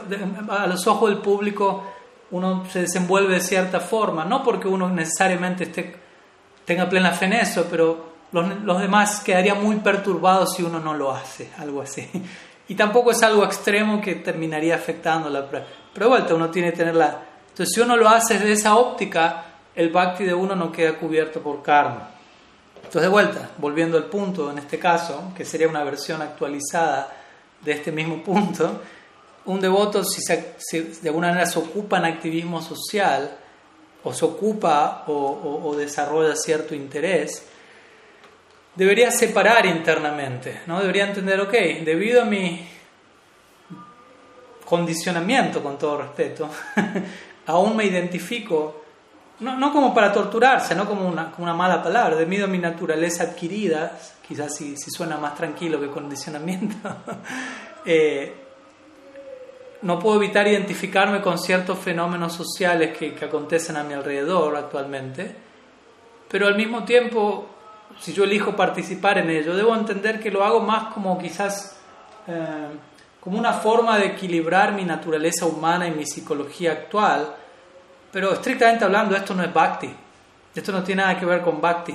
a 0.49 0.67
los 0.67 0.87
ojos 0.87 1.11
del 1.11 1.19
público 1.19 1.85
uno 2.33 2.65
se 2.71 2.83
desenvuelve 2.83 3.35
de 3.35 3.41
cierta 3.41 3.81
forma, 3.81 4.25
no 4.25 4.43
porque 4.43 4.69
uno 4.69 4.89
necesariamente 4.89 5.65
esté, 5.65 5.95
tenga 6.65 6.89
plena 6.89 7.13
fe 7.13 7.27
en 7.27 7.33
eso, 7.35 7.67
pero 7.69 8.11
los, 8.33 8.81
demás 8.81 9.21
quedarían 9.21 9.63
muy 9.63 9.77
perturbados 9.77 10.55
si 10.55 10.63
uno 10.63 10.79
no 10.79 10.95
lo 10.95 11.13
hace, 11.13 11.51
algo 11.59 11.83
así. 11.83 12.09
Y 12.69 12.77
tampoco 12.77 13.11
es 13.11 13.21
algo 13.25 13.45
extremo 13.45 14.01
que 14.01 14.17
terminaría 14.17 14.77
afectando 14.77 15.29
la 15.29 15.49
práctica. 15.49 15.77
Pero 15.93 16.07
de 16.07 16.11
vuelta, 16.11 16.35
uno 16.37 16.51
tiene 16.51 16.71
que 16.71 16.77
tenerla. 16.77 17.21
Entonces, 17.49 17.75
si 17.75 17.81
uno 17.81 17.97
lo 17.97 18.09
hace 18.09 18.35
desde 18.35 18.53
esa 18.53 18.77
óptica, 18.77 19.45
el 19.75 19.91
bhakti 19.91 20.25
de 20.25 20.35
uno 20.35 20.55
no 20.55 20.71
queda 20.71 20.97
cubierto 20.97 21.41
por 21.41 21.63
karma. 21.63 22.11
Entonces, 22.77 23.03
de 23.03 23.09
vuelta, 23.09 23.51
volviendo 23.59 23.97
al 23.97 24.05
punto, 24.05 24.53
en 24.53 24.59
este 24.59 24.79
caso, 24.79 25.33
que 25.37 25.45
sería 25.45 25.69
una 25.69 25.83
versión 25.83 26.23
actualizada 26.23 27.20
de 27.63 27.73
este 27.73 27.93
mismo 27.93 28.23
punto, 28.23 28.81
un 29.47 29.61
devoto, 29.61 30.03
si, 30.05 30.23
de 30.79 31.09
alguna 31.09 31.29
manera 31.29 31.47
se 31.47 31.59
ocupa 31.59 31.99
en 31.99 32.05
activismo 32.05 32.63
social, 32.63 33.39
o 34.03 34.13
se 34.13 34.25
ocupa 34.25 35.05
o, 35.07 35.75
desarrolla 35.77 36.35
cierto 36.35 36.75
interés, 36.75 37.45
debería 38.75 39.11
separar 39.11 39.67
internamente, 39.67 40.61
¿no? 40.67 40.81
Debería 40.81 41.07
entender, 41.07 41.41
ok, 41.41 41.53
debido 41.85 42.23
a 42.23 42.25
mi 42.25 42.67
condicionamiento, 44.65 45.63
con 45.63 45.79
todo 45.79 45.99
respeto, 45.99 46.49
aún 47.47 47.77
me 47.77 47.85
identifico, 47.85 48.85
no, 49.41 49.57
no, 49.57 49.73
como 49.73 49.95
para 49.95 50.13
torturarse, 50.13 50.75
no 50.75 50.87
como 50.87 51.09
una, 51.09 51.31
como 51.31 51.45
una, 51.45 51.55
mala 51.55 51.83
palabra, 51.83 52.17
debido 52.17 52.45
a 52.45 52.49
mi 52.49 52.59
naturaleza 52.59 53.25
adquirida, 53.25 53.99
quizás 54.27 54.55
si, 54.57 54.77
si 54.77 54.91
suena 54.91 55.17
más 55.17 55.35
tranquilo 55.35 55.81
que 55.81 55.89
condicionamiento, 55.89 56.77
eh, 57.85 58.35
no 59.83 59.99
puedo 59.99 60.23
evitar 60.23 60.47
identificarme 60.47 61.21
con 61.21 61.39
ciertos 61.39 61.79
fenómenos 61.79 62.35
sociales 62.35 62.97
que, 62.97 63.15
que, 63.15 63.25
acontecen 63.25 63.77
a 63.77 63.83
mi 63.83 63.95
alrededor 63.95 64.57
actualmente, 64.57 65.35
pero 66.29 66.47
al 66.47 66.57
mismo 66.57 66.85
tiempo, 66.85 67.47
si 67.99 68.13
yo 68.13 68.25
elijo 68.25 68.55
participar 68.55 69.19
en 69.19 69.31
ello, 69.31 69.57
debo 69.57 69.75
entender 69.75 70.21
que 70.21 70.31
lo 70.31 70.45
hago 70.45 70.61
más 70.61 70.93
como 70.93 71.19
quizás 71.19 71.81
eh, 72.27 72.69
como 73.21 73.39
una 73.39 73.53
forma 73.53 73.99
de 73.99 74.07
equilibrar 74.07 74.73
mi 74.73 74.85
naturaleza 74.85 75.47
humana 75.47 75.87
y 75.87 75.91
mi 75.91 76.07
psicología 76.07 76.73
actual, 76.73 77.35
pero 78.13 78.33
estrictamente 78.33 78.85
hablando 78.85 79.17
esto 79.17 79.35
no 79.35 79.43
es 79.43 79.53
bhakti, 79.53 79.95
esto 80.55 80.73
no 80.73 80.83
tiene 80.83 81.03
nada 81.03 81.19
que 81.19 81.27
ver 81.27 81.43
con 81.43 81.61
bhakti, 81.61 81.95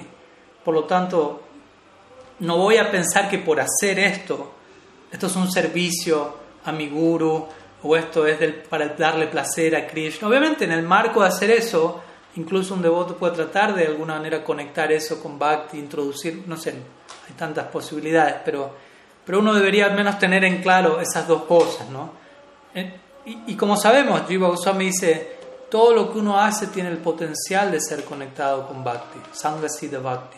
por 0.63 0.73
lo 0.73 0.85
tanto 0.85 1.43
no 2.39 2.57
voy 2.57 2.77
a 2.77 2.89
pensar 2.89 3.29
que 3.29 3.39
por 3.39 3.59
hacer 3.59 3.99
esto, 3.99 4.53
esto 5.11 5.27
es 5.27 5.35
un 5.35 5.51
servicio 5.51 6.37
a 6.65 6.71
mi 6.71 6.89
guru, 6.89 7.47
o 7.87 7.95
esto 7.95 8.25
es 8.25 8.37
para 8.67 8.87
darle 8.89 9.27
placer 9.27 9.75
a 9.75 9.85
Krishna. 9.85 10.27
Obviamente 10.27 10.65
en 10.65 10.71
el 10.71 10.81
marco 10.81 11.21
de 11.21 11.27
hacer 11.27 11.51
eso, 11.51 12.01
incluso 12.35 12.73
un 12.73 12.81
devoto 12.81 13.15
puede 13.15 13.35
tratar 13.35 13.75
de 13.75 13.85
alguna 13.85 14.15
manera 14.15 14.43
conectar 14.43 14.91
eso 14.91 15.21
con 15.21 15.37
Bhakti, 15.37 15.77
introducir, 15.77 16.43
no 16.47 16.57
sé, 16.57 16.71
hay 16.71 17.35
tantas 17.37 17.67
posibilidades, 17.67 18.37
pero, 18.43 18.73
pero 19.23 19.39
uno 19.39 19.53
debería 19.53 19.85
al 19.85 19.95
menos 19.95 20.17
tener 20.17 20.43
en 20.43 20.61
claro 20.61 20.99
esas 20.99 21.27
dos 21.27 21.43
cosas, 21.43 21.89
¿no? 21.89 22.11
Eh, 22.73 22.99
y, 23.47 23.55
como 23.55 23.75
sabemos, 23.75 24.21
Jiva 24.27 24.49
Goswami 24.49 24.85
dice, 24.85 25.34
todo 25.69 25.93
lo 25.93 26.11
que 26.11 26.19
uno 26.19 26.39
hace 26.39 26.67
tiene 26.67 26.89
el 26.89 26.97
potencial 26.97 27.71
de 27.71 27.81
ser 27.81 28.03
conectado 28.03 28.67
con 28.67 28.83
Bhakti, 28.83 29.19
Sangasida 29.31 29.99
Bhakti. 29.99 30.37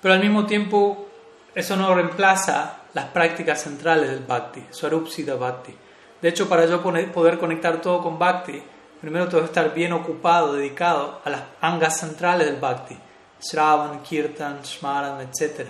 Pero 0.00 0.14
al 0.14 0.20
mismo 0.20 0.46
tiempo, 0.46 1.06
eso 1.54 1.76
no 1.76 1.94
reemplaza 1.94 2.78
las 2.94 3.06
prácticas 3.06 3.62
centrales 3.62 4.10
del 4.10 4.24
Bhakti, 4.24 4.66
Swarupsida 4.70 5.34
Bhakti. 5.34 5.74
De 6.20 6.28
hecho, 6.28 6.48
para 6.48 6.66
yo 6.66 6.82
poder 6.82 7.38
conectar 7.38 7.80
todo 7.80 8.02
con 8.02 8.18
Bhakti, 8.18 8.62
primero 9.00 9.28
tengo 9.28 9.40
que 9.40 9.46
estar 9.46 9.74
bien 9.74 9.92
ocupado, 9.92 10.54
dedicado 10.54 11.20
a 11.24 11.30
las 11.30 11.42
angas 11.60 11.98
centrales 11.98 12.46
del 12.46 12.60
Bhakti, 12.60 12.96
Shravan, 13.40 14.02
Kirtan, 14.02 14.62
Shmaran, 14.62 15.20
etc. 15.20 15.66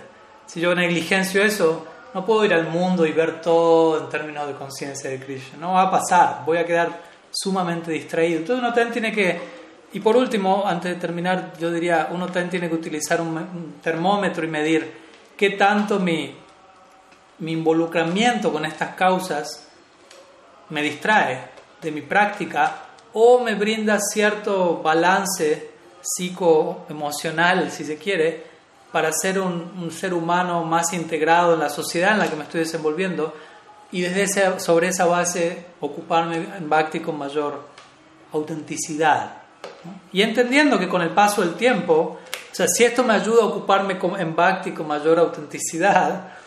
Si 0.47 0.61
yo 0.61 0.75
negligencio 0.75 1.43
eso, 1.43 1.87
no 2.13 2.27
puedo 2.27 2.45
ir 2.45 2.53
al 2.53 2.69
mundo 2.69 3.07
y 3.07 3.13
ver 3.13 3.41
todo 3.41 3.99
en 3.99 4.09
términos 4.11 4.47
de 4.47 4.55
conciencia 4.55 5.09
de 5.09 5.19
Krishna. 5.19 5.59
No 5.59 5.73
va 5.73 5.83
a 5.83 5.91
pasar, 5.91 6.43
voy 6.45 6.59
a 6.59 6.67
quedar 6.67 7.12
sumamente 7.33 7.91
distraído. 7.91 8.41
Entonces 8.41 8.62
uno 8.62 8.72
también 8.72 8.93
tiene 8.93 9.12
que, 9.12 9.41
y 9.93 10.01
por 10.01 10.16
último, 10.16 10.64
antes 10.66 10.95
de 10.95 11.01
terminar, 11.01 11.55
yo 11.59 11.72
diría, 11.72 12.09
uno 12.12 12.26
también 12.26 12.51
tiene 12.51 12.68
que 12.68 12.74
utilizar 12.74 13.20
un, 13.20 13.76
termómetro 13.83 14.45
y 14.45 14.49
medir 14.49 14.93
qué 15.37 15.51
tanto 15.51 15.99
mi, 15.99 16.35
mi 17.39 17.53
involucramiento 17.53 18.53
con 18.53 18.64
estas 18.64 18.95
causas 18.95 19.68
me 20.68 20.83
distrae 20.83 21.51
de 21.80 21.91
mi 21.91 22.03
práctica 22.03 22.87
o 23.14 23.41
me 23.41 23.55
brinda 23.55 23.99
cierto 24.01 24.80
balance 24.83 25.70
psicoemocional, 26.01 27.70
si 27.70 27.85
se 27.85 27.97
quiere, 27.97 28.53
para 28.91 29.11
ser 29.12 29.41
un, 29.41 29.91
ser 29.91 30.12
humano 30.12 30.64
más 30.64 30.93
integrado 30.93 31.55
en 31.55 31.61
la 31.61 31.70
sociedad 31.70 32.12
en 32.12 32.18
la 32.18 32.28
que 32.28 32.37
me 32.37 32.45
estoy 32.45 32.61
desenvolviendo 32.61 33.35
y 33.93 34.01
desde 34.01 34.59
sobre 34.59 34.88
esa 34.88 35.07
base 35.07 35.66
ocuparme 35.80 36.36
en 36.57 36.68
Bhakti 36.68 37.01
con 37.01 37.18
mayor 37.18 37.68
autenticidad. 38.32 39.43
Y 40.12 40.22
entendiendo 40.22 40.78
que 40.78 40.88
con 40.88 41.03
el 41.03 41.11
paso 41.11 41.43
del 41.43 41.55
tiempo, 41.55 42.18
o 42.51 42.55
sea, 42.55 42.66
si 42.66 42.84
esto 42.84 43.05
me 43.05 43.14
ayuda 43.14 43.43
a 43.43 43.47
ocuparme 43.47 43.99
en 44.18 44.34
Bhakti 44.34 44.72
con 44.72 44.88
mayor 44.88 45.18
autenticidad, 45.18 46.32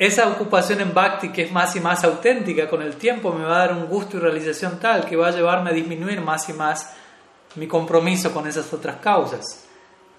esa 0.00 0.28
ocupación 0.28 0.80
en 0.80 0.94
bhakti 0.94 1.28
que 1.28 1.42
es 1.42 1.52
más 1.52 1.76
y 1.76 1.80
más 1.80 2.02
auténtica 2.04 2.70
con 2.70 2.80
el 2.80 2.96
tiempo 2.96 3.34
me 3.34 3.44
va 3.44 3.56
a 3.56 3.66
dar 3.66 3.74
un 3.74 3.84
gusto 3.84 4.16
y 4.16 4.20
realización 4.20 4.80
tal 4.80 5.04
que 5.04 5.14
va 5.14 5.28
a 5.28 5.30
llevarme 5.30 5.68
a 5.68 5.72
disminuir 5.74 6.22
más 6.22 6.48
y 6.48 6.54
más 6.54 6.94
mi 7.56 7.66
compromiso 7.66 8.32
con 8.32 8.46
esas 8.46 8.72
otras 8.72 8.96
causas. 8.96 9.66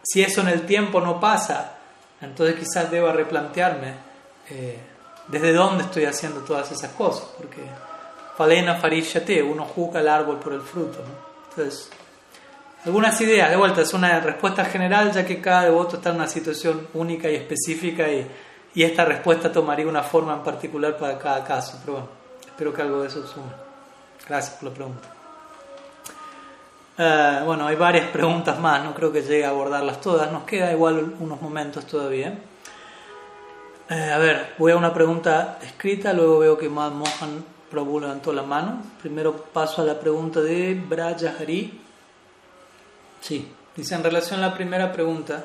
Si 0.03 0.21
eso 0.21 0.41
en 0.41 0.49
el 0.49 0.67
tiempo 0.67 1.01
no 1.01 1.19
pasa, 1.19 1.77
entonces 2.21 2.57
quizás 2.59 2.91
deba 2.91 3.11
replantearme 3.11 3.95
eh, 4.51 4.77
desde 5.31 5.53
dónde 5.53 5.83
estoy 5.85 6.05
haciendo 6.05 6.41
todas 6.41 6.71
esas 6.71 6.91
cosas, 6.91 7.27
porque 7.37 7.61
falena 8.37 8.75
farishate, 8.75 9.41
uno 9.41 9.65
juzga 9.65 10.01
el 10.01 10.07
árbol 10.07 10.39
por 10.39 10.53
el 10.53 10.61
fruto. 10.61 10.99
Entonces, 11.49 11.89
algunas 12.85 13.19
ideas, 13.21 13.49
de 13.49 13.55
vuelta, 13.55 13.81
es 13.81 13.93
una 13.93 14.19
respuesta 14.19 14.65
general, 14.65 15.11
ya 15.11 15.25
que 15.25 15.39
cada 15.39 15.63
devoto 15.63 15.97
está 15.97 16.09
en 16.09 16.15
una 16.17 16.27
situación 16.27 16.87
única 16.93 17.29
y 17.29 17.35
específica 17.35 18.07
y 18.09 18.27
y 18.73 18.83
esta 18.83 19.03
respuesta 19.05 19.51
tomaría 19.51 19.87
una 19.87 20.03
forma 20.03 20.33
en 20.33 20.41
particular 20.41 20.97
para 20.97 21.17
cada 21.17 21.43
caso. 21.43 21.77
Pero 21.81 21.93
bueno, 21.93 22.09
espero 22.45 22.73
que 22.73 22.81
algo 22.81 23.01
de 23.01 23.07
eso 23.07 23.27
sume. 23.27 23.51
Gracias 24.27 24.55
por 24.55 24.69
la 24.69 24.75
pregunta. 24.75 25.09
Eh, 26.97 27.41
bueno, 27.45 27.67
hay 27.67 27.75
varias 27.75 28.07
preguntas 28.09 28.59
más, 28.59 28.83
no 28.83 28.93
creo 28.93 29.11
que 29.11 29.21
llegue 29.21 29.45
a 29.45 29.49
abordarlas 29.49 29.99
todas, 29.99 30.31
nos 30.31 30.43
queda 30.43 30.71
igual 30.71 31.15
unos 31.19 31.41
momentos 31.41 31.85
todavía. 31.85 32.37
Eh, 33.91 34.09
a 34.09 34.17
ver, 34.19 34.53
voy 34.57 34.71
a 34.71 34.77
una 34.77 34.93
pregunta 34.93 35.59
escrita, 35.61 36.13
luego 36.13 36.39
veo 36.39 36.57
que 36.57 36.69
Mohan 36.69 37.03
Prabhu 37.69 37.99
levantó 37.99 38.31
la 38.31 38.41
mano. 38.41 38.81
Primero 39.01 39.35
paso 39.35 39.81
a 39.81 39.85
la 39.85 39.99
pregunta 39.99 40.39
de 40.39 40.75
Brajahari. 40.75 41.81
Sí, 43.19 43.51
dice 43.75 43.95
en 43.95 44.01
relación 44.01 44.39
a 44.39 44.47
la 44.47 44.53
primera 44.53 44.93
pregunta, 44.93 45.43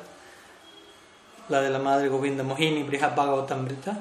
la 1.49 1.61
de 1.61 1.71
la 1.71 1.81
madre 1.81 2.07
Govinda 2.07 2.45
Mohini, 2.45 2.85
Brihad 2.85 3.17
Bhagavatamrita, 3.17 3.99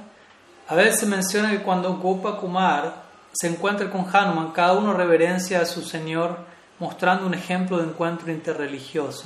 a 0.67 0.75
veces 0.75 0.99
se 0.99 1.05
menciona 1.07 1.49
que 1.49 1.63
cuando 1.63 1.95
Gopa 1.95 2.37
Kumar 2.37 3.01
se 3.31 3.47
encuentra 3.47 3.89
con 3.89 4.05
Hanuman, 4.15 4.51
cada 4.51 4.73
uno 4.73 4.93
reverencia 4.93 5.59
a 5.61 5.65
su 5.65 5.81
Señor 5.81 6.37
mostrando 6.77 7.25
un 7.25 7.33
ejemplo 7.33 7.79
de 7.79 7.85
encuentro 7.85 8.31
interreligioso. 8.31 9.25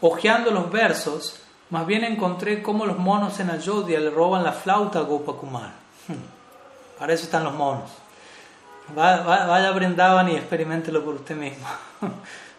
Ojeando 0.00 0.50
los 0.50 0.72
versos, 0.72 1.42
más 1.70 1.86
bien 1.86 2.04
encontré 2.04 2.62
cómo 2.62 2.86
los 2.86 2.98
monos 2.98 3.40
en 3.40 3.50
Ayodhya 3.50 3.98
le 3.98 4.10
roban 4.10 4.44
la 4.44 4.52
flauta 4.52 5.00
a 5.00 5.02
Gopa 5.02 5.32
Kumar. 5.32 5.72
Hmm. 6.06 6.98
Para 6.98 7.12
eso 7.12 7.24
están 7.24 7.44
los 7.44 7.54
monos. 7.54 7.90
Vaya 8.94 9.68
a 9.68 9.72
Brindavan 9.72 10.28
y 10.28 10.36
experimentelo 10.36 11.04
por 11.04 11.14
usted 11.14 11.36
mismo. 11.36 11.66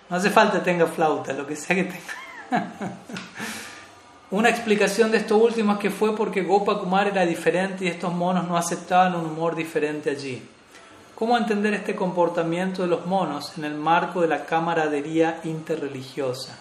No 0.09 0.15
hace 0.15 0.29
falta 0.29 0.59
que 0.59 0.63
tenga 0.63 0.85
flauta, 0.85 1.33
lo 1.33 1.45
que 1.45 1.57
sea 1.57 1.75
que 1.75 1.83
tenga. 1.83 2.71
Una 4.31 4.47
explicación 4.49 5.11
de 5.11 5.17
esto 5.17 5.37
último 5.37 5.73
es 5.73 5.79
que 5.79 5.89
fue 5.89 6.15
porque 6.15 6.43
Gopa 6.43 6.79
Kumar 6.79 7.07
era 7.07 7.25
diferente 7.25 7.83
y 7.83 7.89
estos 7.89 8.13
monos 8.13 8.47
no 8.47 8.55
aceptaban 8.55 9.15
un 9.15 9.25
humor 9.25 9.53
diferente 9.53 10.09
allí. 10.09 10.41
¿Cómo 11.13 11.37
entender 11.37 11.73
este 11.73 11.93
comportamiento 11.93 12.83
de 12.83 12.87
los 12.87 13.05
monos 13.05 13.57
en 13.57 13.65
el 13.65 13.75
marco 13.75 14.21
de 14.21 14.27
la 14.29 14.45
camaradería 14.45 15.41
interreligiosa? 15.43 16.57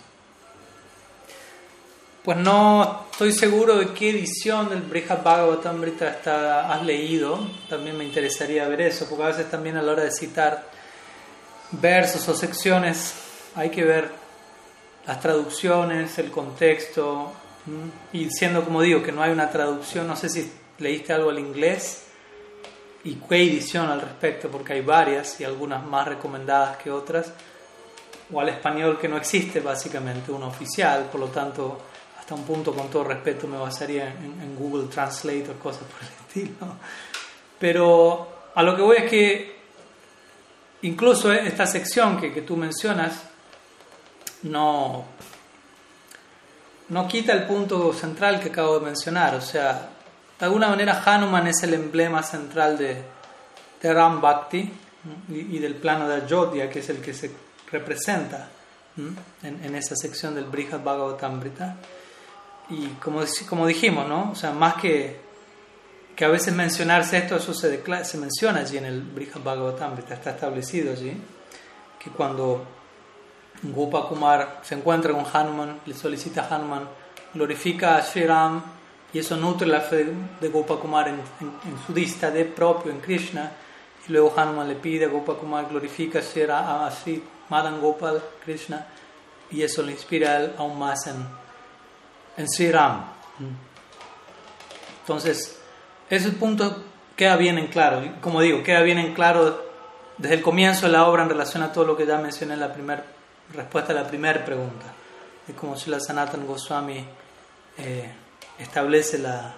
Pues 2.27 2.39
no 2.39 3.07
estoy 3.12 3.31
seguro 3.31 3.77
de 3.77 3.93
qué 3.95 4.11
edición 4.11 4.68
del 4.68 4.83
Brihad 4.83 5.22
Bhagavatamrita 5.22 6.09
está, 6.09 6.72
has 6.72 6.85
leído. 6.85 7.39
También 7.68 7.97
me 7.97 8.03
interesaría 8.03 8.66
ver 8.66 8.81
eso, 8.81 9.09
porque 9.09 9.22
a 9.22 9.27
veces 9.29 9.49
también 9.49 9.77
a 9.77 9.83
la 9.83 9.93
hora 9.93 10.03
de 10.03 10.11
citar 10.11 10.68
versos 11.70 12.29
o 12.29 12.35
secciones 12.35 13.14
hay 13.55 13.70
que 13.70 13.85
ver 13.85 14.11
las 15.07 15.20
traducciones, 15.20 16.18
el 16.18 16.33
contexto, 16.33 17.31
y 18.12 18.29
siendo 18.31 18.64
como 18.64 18.83
digo 18.83 19.05
que 19.05 19.12
no 19.12 19.22
hay 19.22 19.31
una 19.31 19.49
traducción, 19.49 20.09
no 20.09 20.16
sé 20.16 20.29
si 20.29 20.51
leíste 20.79 21.12
algo 21.12 21.31
al 21.31 21.39
inglés 21.39 22.07
y 23.05 23.14
qué 23.14 23.37
edición 23.37 23.89
al 23.89 24.01
respecto, 24.01 24.49
porque 24.49 24.72
hay 24.72 24.81
varias 24.81 25.41
y 25.41 25.45
algunas 25.45 25.87
más 25.87 26.09
recomendadas 26.09 26.79
que 26.79 26.91
otras, 26.91 27.33
o 28.33 28.41
al 28.41 28.49
español 28.49 28.99
que 28.99 29.07
no 29.07 29.16
existe 29.16 29.61
básicamente 29.61 30.33
una 30.33 30.49
oficial, 30.49 31.05
por 31.05 31.20
lo 31.20 31.29
tanto 31.29 31.79
hasta 32.27 32.35
un 32.35 32.43
punto, 32.43 32.74
con 32.74 32.91
todo 32.91 33.05
respeto, 33.05 33.47
me 33.47 33.57
basaría 33.57 34.09
en, 34.09 34.57
Google 34.57 34.89
Translate 34.89 35.49
o 35.49 35.59
cosas 35.61 35.85
por 35.85 36.03
el 36.03 36.09
estilo. 36.27 36.74
Pero 37.57 38.51
a 38.53 38.64
lo 38.64 38.74
que 38.74 38.83
voy 38.83 38.97
es 38.97 39.09
que 39.09 39.57
incluso 40.83 41.33
esta 41.33 41.68
sección 41.68 42.20
que, 42.20 42.35
que 42.35 42.43
tú 42.43 42.57
mencionas 42.57 43.22
no, 44.43 45.05
no 46.89 47.07
quita 47.07 47.33
el 47.33 47.45
punto 47.45 47.93
central 47.93 48.41
que 48.41 48.49
acabo 48.49 48.81
de 48.81 48.87
mencionar. 48.87 49.37
O 49.37 49.41
sea, 49.41 49.89
de 50.37 50.47
alguna 50.47 50.68
manera 50.68 51.01
Hanuman 51.07 51.47
es 51.47 51.62
el 51.62 51.74
emblema 51.74 52.24
central 52.24 52.77
de, 52.77 53.05
de 53.81 53.95
Ram 53.95 54.20
Bhakti 54.20 54.68
y, 55.29 55.59
del 55.61 55.77
plano 55.77 56.09
de 56.09 56.24
Ayodhya, 56.24 56.68
que 56.68 56.81
es 56.81 56.89
el 56.89 56.97
que 56.97 57.14
se 57.14 57.31
representa 57.70 58.49
en, 58.97 59.64
en, 59.64 59.77
esa 59.77 59.95
sección 59.95 60.35
del 60.35 60.47
Brihad 60.47 60.83
Bhagavatamrita. 60.83 61.77
Y 62.69 62.89
como, 63.03 63.23
como 63.49 63.67
dijimos, 63.67 64.09
¿no? 64.09 64.33
O 64.33 64.35
sea, 64.35 64.53
más 64.53 64.75
que, 64.75 65.21
que 66.17 66.25
a 66.25 66.29
veces 66.29 66.55
mencionarse 66.55 67.19
esto, 67.19 67.37
eso 67.37 67.55
se, 67.55 67.83
se 68.05 68.19
menciona 68.19 68.61
allí 68.61 68.79
en 68.79 68.87
el 68.87 69.03
Brihad 69.03 69.41
Bhagavatamrita, 69.43 70.14
está 70.14 70.31
establecido 70.31 70.93
allí, 70.93 71.17
que 71.99 72.11
cuando 72.11 72.64
Gopakumar 73.62 74.61
se 74.62 74.75
encuentra 74.75 75.12
con 75.12 75.25
Hanuman, 75.33 75.81
le 75.87 75.95
solicita 75.95 76.47
a 76.47 76.57
Hanuman, 76.57 76.89
glorifica 77.35 77.97
a 77.97 78.03
Sri 78.03 78.27
Ram 78.27 78.62
y 79.12 79.19
eso 79.19 79.37
nutre 79.37 79.67
la 79.69 79.81
fe 79.81 80.07
de 80.41 80.49
Gopakumar 80.49 81.09
en, 81.09 81.21
en, 81.41 81.53
en 81.71 81.87
su 81.87 81.95
dista 81.95 82.31
de 82.31 82.45
propio, 82.45 82.91
en 82.91 83.01
Krishna. 83.01 83.53
Y 84.09 84.12
luego 84.12 84.33
Hanuman 84.37 84.69
le 84.69 84.75
pide 84.75 85.07
a 85.07 85.09
Gopakumar, 85.09 85.69
glorifica 85.69 86.19
a 86.19 86.91
Sri 86.91 87.23
Madan 87.49 87.81
Gopal, 87.81 88.23
Krishna, 88.45 88.87
y 89.51 89.62
eso 89.62 89.83
le 89.83 89.93
inspira 89.93 90.33
a 90.33 90.41
él 90.41 90.53
aún 90.59 90.79
más 90.79 91.07
en, 91.07 91.27
en 92.37 92.49
Sri 92.49 92.70
Ram. 92.70 93.05
Entonces, 95.01 95.59
ese 96.11 96.30
punto 96.32 96.84
queda 97.16 97.37
bien 97.37 97.59
en 97.59 97.68
claro. 97.68 98.03
Como 98.20 98.41
digo, 98.41 98.62
queda 98.62 98.82
bien 98.82 98.99
en 98.99 99.14
claro 99.14 99.64
desde 100.18 100.34
el 100.37 100.43
comienzo 100.43 100.87
de 100.87 100.93
la 100.93 101.07
obra 101.07 101.22
en 101.22 101.28
relación 101.28 101.62
a 101.62 101.72
todo 101.72 101.84
lo 101.84 101.97
que 101.97 102.07
ya 102.07 102.18
mencioné 102.18 102.55
en 102.55 102.61
la 102.61 102.72
primera 102.72 103.05
respuesta 103.55 103.93
a 103.93 103.97
la 103.97 104.07
primera 104.07 104.45
pregunta, 104.45 104.87
de 105.47 105.55
cómo 105.55 105.76
Srila 105.76 106.01
Sanatan 106.01 106.47
Goswami 106.47 107.05
eh, 107.78 108.12
establece 108.59 109.18
la, 109.18 109.55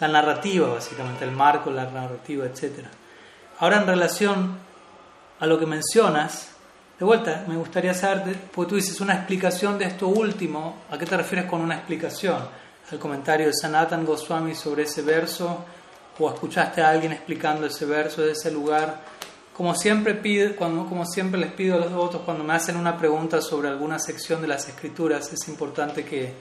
la, 0.00 0.08
narrativa, 0.08 0.68
básicamente, 0.68 1.24
el 1.24 1.30
marco, 1.30 1.70
la 1.70 1.84
narrativa, 1.90 2.46
etc. 2.46 2.86
Ahora, 3.58 3.78
en 3.78 3.86
relación 3.86 4.58
a 5.38 5.46
lo 5.46 5.58
que 5.58 5.66
mencionas, 5.66 6.55
de 6.98 7.04
vuelta, 7.04 7.44
me 7.46 7.56
gustaría 7.56 7.92
saber, 7.92 8.36
porque 8.54 8.70
tú 8.70 8.76
dices 8.76 9.00
una 9.02 9.14
explicación 9.14 9.78
de 9.78 9.84
esto 9.84 10.08
último, 10.08 10.76
¿a 10.90 10.96
qué 10.96 11.04
te 11.04 11.16
refieres 11.16 11.44
con 11.48 11.60
una 11.60 11.74
explicación? 11.74 12.48
¿Al 12.90 12.98
comentario 12.98 13.46
de 13.46 13.52
Sanatan 13.52 14.06
Goswami 14.06 14.54
sobre 14.54 14.84
ese 14.84 15.02
verso? 15.02 15.64
¿O 16.18 16.30
escuchaste 16.30 16.80
a 16.80 16.88
alguien 16.88 17.12
explicando 17.12 17.66
ese 17.66 17.84
verso 17.84 18.22
de 18.22 18.32
ese 18.32 18.50
lugar? 18.50 19.02
Como 19.54 19.74
siempre, 19.74 20.14
pido, 20.14 20.56
cuando, 20.56 20.86
como 20.86 21.04
siempre 21.04 21.38
les 21.38 21.52
pido 21.52 21.76
a 21.76 21.80
los 21.80 21.90
devotos, 21.90 22.22
cuando 22.22 22.44
me 22.44 22.54
hacen 22.54 22.76
una 22.76 22.96
pregunta 22.96 23.42
sobre 23.42 23.68
alguna 23.68 23.98
sección 23.98 24.40
de 24.40 24.48
las 24.48 24.66
escrituras, 24.66 25.30
es 25.30 25.48
importante 25.48 26.02
que, 26.02 26.32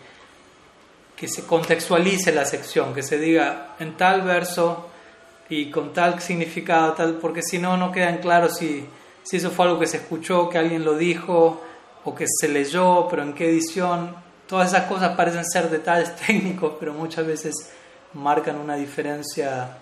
que 1.17 1.27
se 1.27 1.45
contextualice 1.45 2.31
la 2.33 2.45
sección, 2.45 2.93
que 2.93 3.03
se 3.03 3.19
diga 3.19 3.75
en 3.79 3.97
tal 3.97 4.21
verso 4.21 4.87
y 5.49 5.69
con 5.69 5.91
tal 5.91 6.21
significado, 6.21 6.93
tal, 6.93 7.15
porque 7.15 7.41
si 7.41 7.59
no, 7.59 7.75
no 7.75 7.91
queda 7.91 8.09
en 8.09 8.17
claro 8.19 8.47
si, 8.47 8.87
si 9.25 9.37
eso 9.37 9.49
fue 9.49 9.65
algo 9.65 9.79
que 9.79 9.87
se 9.87 9.97
escuchó, 9.97 10.47
que 10.49 10.59
alguien 10.59 10.85
lo 10.85 10.95
dijo 10.95 11.61
o 12.03 12.13
que 12.13 12.25
se 12.27 12.47
leyó, 12.47 13.07
pero 13.09 13.23
en 13.23 13.33
qué 13.33 13.49
edición. 13.49 14.15
Todas 14.47 14.69
esas 14.69 14.85
cosas 14.85 15.15
parecen 15.17 15.43
ser 15.43 15.69
detalles 15.69 16.15
técnicos, 16.27 16.75
pero 16.79 16.93
muchas 16.93 17.25
veces 17.25 17.71
marcan 18.13 18.57
una 18.57 18.75
diferencia 18.75 19.77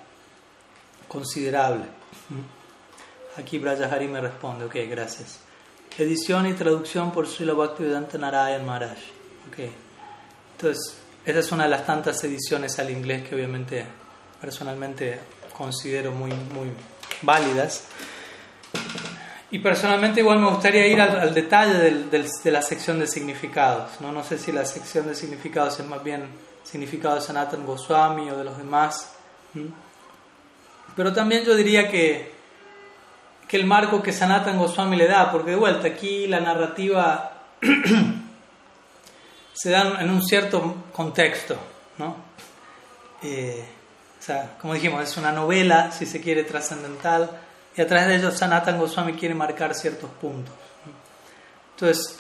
considerable. 1.09 1.83
Aquí 3.37 3.59
Brajahari 3.59 4.07
me 4.07 4.21
responde, 4.21 4.65
ok, 4.65 4.75
gracias. 4.89 5.39
Edición 5.97 6.47
y 6.47 6.53
traducción 6.53 7.11
por 7.11 7.27
Srila 7.27 7.53
Bhaktivedanta 7.53 8.17
Narayan 8.17 8.65
Maharaj. 8.65 8.97
Ok. 9.49 9.59
Entonces, 10.55 10.97
esa 11.25 11.39
es 11.39 11.51
una 11.51 11.65
de 11.65 11.69
las 11.69 11.85
tantas 11.85 12.23
ediciones 12.23 12.79
al 12.79 12.89
inglés 12.89 13.27
que 13.27 13.35
obviamente 13.35 13.85
personalmente 14.39 15.19
considero 15.55 16.11
muy, 16.11 16.31
muy 16.31 16.69
válidas. 17.21 17.83
Y 19.53 19.59
personalmente 19.59 20.19
igual 20.19 20.39
me 20.39 20.49
gustaría 20.49 20.87
ir 20.87 20.99
al, 20.99 21.31
detalle 21.31 22.07
de 22.09 22.51
la 22.51 22.61
sección 22.63 22.97
de 22.97 23.05
significados. 23.05 24.01
¿no? 24.01 24.11
no 24.11 24.23
sé 24.23 24.39
si 24.39 24.51
la 24.51 24.65
sección 24.65 25.05
de 25.05 25.13
significados 25.13 25.79
es 25.79 25.85
más 25.85 26.03
bien 26.03 26.27
significado 26.63 27.13
de 27.13 27.21
Sanatan 27.21 27.63
Goswami 27.63 28.31
o 28.31 28.37
de 28.37 28.45
los 28.45 28.57
demás. 28.57 29.13
Pero 30.95 31.13
también 31.13 31.45
yo 31.45 31.55
diría 31.55 31.87
que 31.87 32.33
que 33.47 33.57
el 33.57 33.67
marco 33.67 34.01
que 34.01 34.11
Sanatan 34.11 34.57
Goswami 34.57 34.95
le 34.95 35.07
da, 35.07 35.31
porque 35.31 35.51
de 35.51 35.57
vuelta 35.57 35.87
aquí 35.87 36.25
la 36.25 36.39
narrativa 36.39 37.33
se 39.53 39.69
da 39.69 40.01
en 40.01 40.09
un 40.09 40.23
cierto 40.25 40.77
contexto, 40.91 41.55
¿no? 41.99 42.15
Eh, 43.21 43.63
o 44.19 44.23
sea, 44.23 44.57
como 44.59 44.73
dijimos, 44.73 45.03
es 45.03 45.15
una 45.17 45.31
novela, 45.31 45.91
si 45.91 46.07
se 46.07 46.19
quiere, 46.19 46.43
trascendental, 46.43 47.42
y 47.75 47.81
a 47.81 47.87
través 47.87 48.07
de 48.07 48.15
ello 48.15 48.31
Sanatan 48.31 48.77
Goswami 48.77 49.13
quiere 49.13 49.35
marcar 49.35 49.73
ciertos 49.73 50.09
puntos. 50.11 50.53
Entonces, 51.75 52.19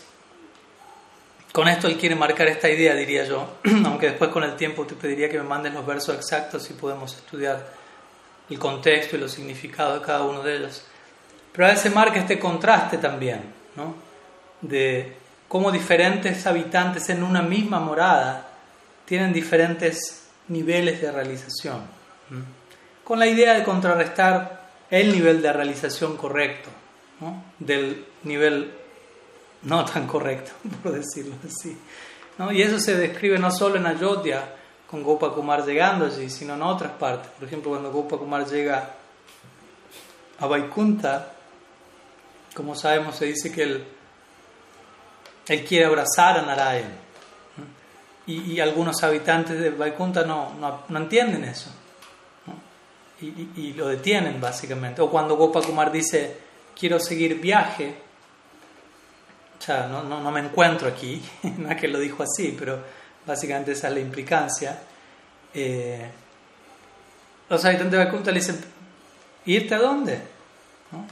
con 1.51 1.67
esto 1.67 1.87
él 1.87 1.97
quiere 1.97 2.15
marcar 2.15 2.47
esta 2.47 2.69
idea, 2.69 2.95
diría 2.95 3.25
yo, 3.25 3.57
aunque 3.85 4.07
después 4.07 4.31
con 4.31 4.43
el 4.43 4.55
tiempo 4.55 4.85
te 4.85 4.95
pediría 4.95 5.29
que 5.29 5.37
me 5.37 5.43
mandes 5.43 5.73
los 5.73 5.85
versos 5.85 6.15
exactos 6.15 6.69
y 6.71 6.73
podemos 6.73 7.15
estudiar 7.15 7.63
el 8.49 8.59
contexto 8.59 9.15
y 9.15 9.19
los 9.19 9.31
significados 9.31 9.99
de 9.99 10.05
cada 10.05 10.23
uno 10.23 10.41
de 10.41 10.57
ellos. 10.57 10.83
Pero 11.51 11.67
a 11.67 11.71
veces 11.71 11.93
marca 11.93 12.19
este 12.19 12.39
contraste 12.39 12.97
también, 12.97 13.53
¿no? 13.75 13.95
De 14.61 15.15
cómo 15.47 15.71
diferentes 15.71 16.47
habitantes 16.47 17.09
en 17.09 17.21
una 17.21 17.43
misma 17.43 17.79
morada 17.79 18.47
tienen 19.05 19.31
diferentes 19.31 20.27
niveles 20.47 20.99
de 21.01 21.11
realización. 21.11 21.81
Con 23.03 23.19
la 23.19 23.27
idea 23.27 23.53
de 23.53 23.63
contrarrestar 23.63 24.62
el 24.89 25.11
nivel 25.11 25.41
de 25.41 25.53
realización 25.53 26.17
correcto 26.17 26.69
¿no? 27.19 27.43
del 27.59 28.05
nivel 28.23 28.73
no 29.63 29.85
tan 29.85 30.07
correcto, 30.07 30.51
por 30.83 30.91
decirlo 30.91 31.35
así. 31.45 31.77
¿no? 32.37 32.51
Y 32.51 32.61
eso 32.61 32.79
se 32.79 32.95
describe 32.95 33.39
no 33.39 33.51
solo 33.51 33.77
en 33.77 33.85
Ayodhya, 33.85 34.55
con 34.93 35.01
Gopakumar 35.01 35.65
llegando 35.65 36.05
allí, 36.05 36.29
sino 36.29 36.53
en 36.53 36.61
otras 36.61 36.91
partes. 36.91 37.31
Por 37.31 37.47
ejemplo, 37.47 37.71
cuando 37.71 37.91
Gopakumar 37.91 38.45
llega 38.45 38.91
a 40.39 40.45
Vaikunta, 40.45 41.33
como 42.53 42.75
sabemos, 42.75 43.15
se 43.15 43.25
dice 43.25 43.51
que 43.51 43.63
él, 43.63 43.83
él 45.47 45.65
quiere 45.65 45.85
abrazar 45.85 46.37
a 46.37 46.43
Narayan. 46.43 46.93
Y, 48.27 48.53
y, 48.53 48.59
algunos 48.59 49.03
habitantes 49.03 49.59
de 49.59 49.71
Vaikunta 49.71 50.23
no, 50.23 50.53
no, 50.87 50.97
entienden 50.97 51.43
eso. 51.43 51.71
Y, 53.23 53.51
y, 53.55 53.73
lo 53.73 53.87
detienen, 53.87 54.41
básicamente. 54.41 55.01
O 55.01 55.09
cuando 55.09 55.37
Gopakumar 55.37 55.91
dice, 55.91 56.37
quiero 56.77 56.99
seguir 56.99 57.39
viaje, 57.39 57.95
o 59.57 59.61
sea, 59.61 59.87
no, 59.87 60.03
no, 60.03 60.19
no 60.19 60.29
me 60.29 60.41
encuentro 60.41 60.89
aquí, 60.89 61.21
no 61.57 61.71
es 61.71 61.79
que 61.79 61.87
lo 61.87 61.99
dijo 61.99 62.23
así, 62.23 62.53
pero 62.57 62.79
básicamente 63.25 63.71
esa 63.71 63.87
es 63.87 63.93
la 63.93 63.99
implicancia. 64.01 64.77
Eh, 65.53 66.09
los 67.49 67.63
habitantes 67.63 67.91
de 67.91 67.97
Vaikunta 67.97 68.31
le 68.31 68.39
dicen, 68.39 68.59
¿irte 69.45 69.75
a 69.75 69.79
dónde? 69.79 70.21
¿No? 70.91 71.05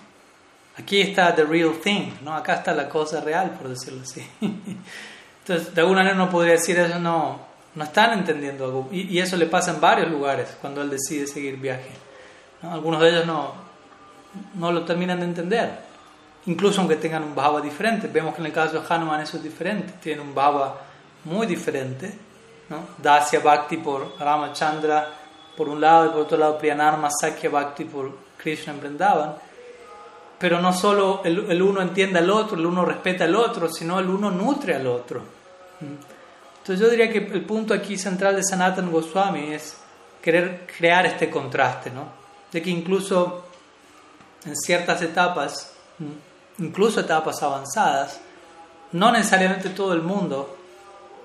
Aquí 0.77 1.01
está 1.01 1.33
the 1.35 1.43
real 1.43 1.73
thing, 1.81 2.11
¿no? 2.23 2.35
Acá 2.35 2.55
está 2.55 2.73
la 2.73 2.89
cosa 2.89 3.21
real, 3.21 3.51
por 3.51 3.69
decirlo 3.69 4.01
así. 4.01 4.25
Entonces, 4.41 5.73
de 5.73 5.81
alguna 5.81 5.99
manera 5.99 6.15
uno 6.15 6.29
podría 6.29 6.53
decir 6.53 6.77
eso, 6.79 6.99
no, 6.99 7.50
no 7.75 7.83
están 7.83 8.17
entendiendo 8.17 8.65
algo. 8.65 8.89
Y, 8.91 9.19
eso 9.19 9.37
le 9.37 9.45
pasa 9.45 9.71
en 9.71 9.81
varios 9.81 10.09
lugares 10.09 10.57
cuando 10.59 10.81
él 10.81 10.89
decide 10.89 11.27
seguir 11.27 11.57
viaje. 11.57 11.91
Algunos 12.63 13.01
de 13.01 13.09
ellos 13.09 13.25
no, 13.25 13.53
no 14.55 14.71
lo 14.71 14.83
terminan 14.83 15.19
de 15.19 15.25
entender. 15.25 15.91
Incluso 16.45 16.81
aunque 16.81 16.95
tengan 16.95 17.23
un 17.23 17.35
bhava 17.35 17.61
diferente. 17.61 18.07
Vemos 18.07 18.35
que 18.35 18.41
en 18.41 18.47
el 18.47 18.53
caso 18.53 18.79
de 18.79 18.87
Hanuman 18.87 19.21
eso 19.21 19.37
es 19.37 19.43
diferente. 19.43 19.93
Tiene 20.01 20.21
un 20.21 20.33
bhava 20.33 20.79
muy 21.25 21.47
diferente. 21.47 22.13
¿no? 22.69 22.79
Dasya 22.97 23.39
Bhakti 23.39 23.77
por 23.77 24.15
Ramachandra 24.19 25.09
por 25.57 25.67
un 25.67 25.81
lado 25.81 26.05
y 26.05 26.09
por 26.09 26.19
otro 26.19 26.37
lado 26.37 26.57
Priyanarma 26.57 27.09
Sakya 27.11 27.49
Bhakti 27.49 27.83
por 27.85 28.17
Krishna 28.37 28.73
en 28.73 28.79
Vrindavan 28.79 29.35
pero 30.41 30.59
no 30.59 30.73
solo 30.73 31.21
el, 31.23 31.61
uno 31.61 31.83
entiende 31.83 32.17
al 32.17 32.31
otro, 32.31 32.57
el 32.57 32.65
uno 32.65 32.83
respeta 32.83 33.25
al 33.25 33.35
otro, 33.35 33.69
sino 33.69 33.99
el 33.99 34.09
uno 34.09 34.31
nutre 34.31 34.75
al 34.75 34.87
otro. 34.87 35.21
Entonces 36.61 36.79
yo 36.79 36.89
diría 36.89 37.11
que 37.11 37.17
el 37.17 37.43
punto 37.43 37.73
aquí 37.73 37.97
central 37.97 38.35
de 38.35 38.43
Sanatan 38.43 38.91
Goswami 38.91 39.53
es 39.53 39.75
querer 40.21 40.67
crear 40.77 41.05
este 41.07 41.29
contraste, 41.29 41.89
¿no? 41.89 42.05
De 42.51 42.61
que 42.61 42.69
incluso 42.69 43.45
en 44.45 44.55
ciertas 44.55 45.01
etapas, 45.01 45.73
incluso 46.59 46.99
etapas 46.99 47.41
avanzadas, 47.41 48.19
no 48.91 49.11
necesariamente 49.11 49.69
todo 49.69 49.93
el 49.93 50.01
mundo 50.01 50.57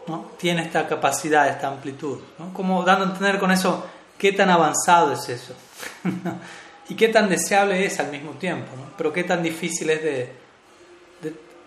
¿no? 0.06 0.30
tiene 0.38 0.62
esta 0.62 0.86
capacidad, 0.86 1.48
esta 1.48 1.68
amplitud. 1.68 2.18
¿no? 2.38 2.52
Como 2.52 2.82
dando 2.84 3.04
a 3.04 3.08
entender 3.08 3.38
con 3.38 3.50
eso 3.50 3.84
qué 4.16 4.32
tan 4.32 4.50
avanzado 4.50 5.12
es 5.12 5.28
eso 5.28 5.54
y 6.88 6.94
qué 6.94 7.08
tan 7.08 7.28
deseable 7.28 7.84
es 7.84 7.98
al 7.98 8.10
mismo 8.10 8.32
tiempo, 8.32 8.68
¿no? 8.76 8.84
pero 8.96 9.12
qué 9.12 9.24
tan 9.24 9.42
difícil 9.42 9.90
es 9.90 10.02
de, 10.02 10.45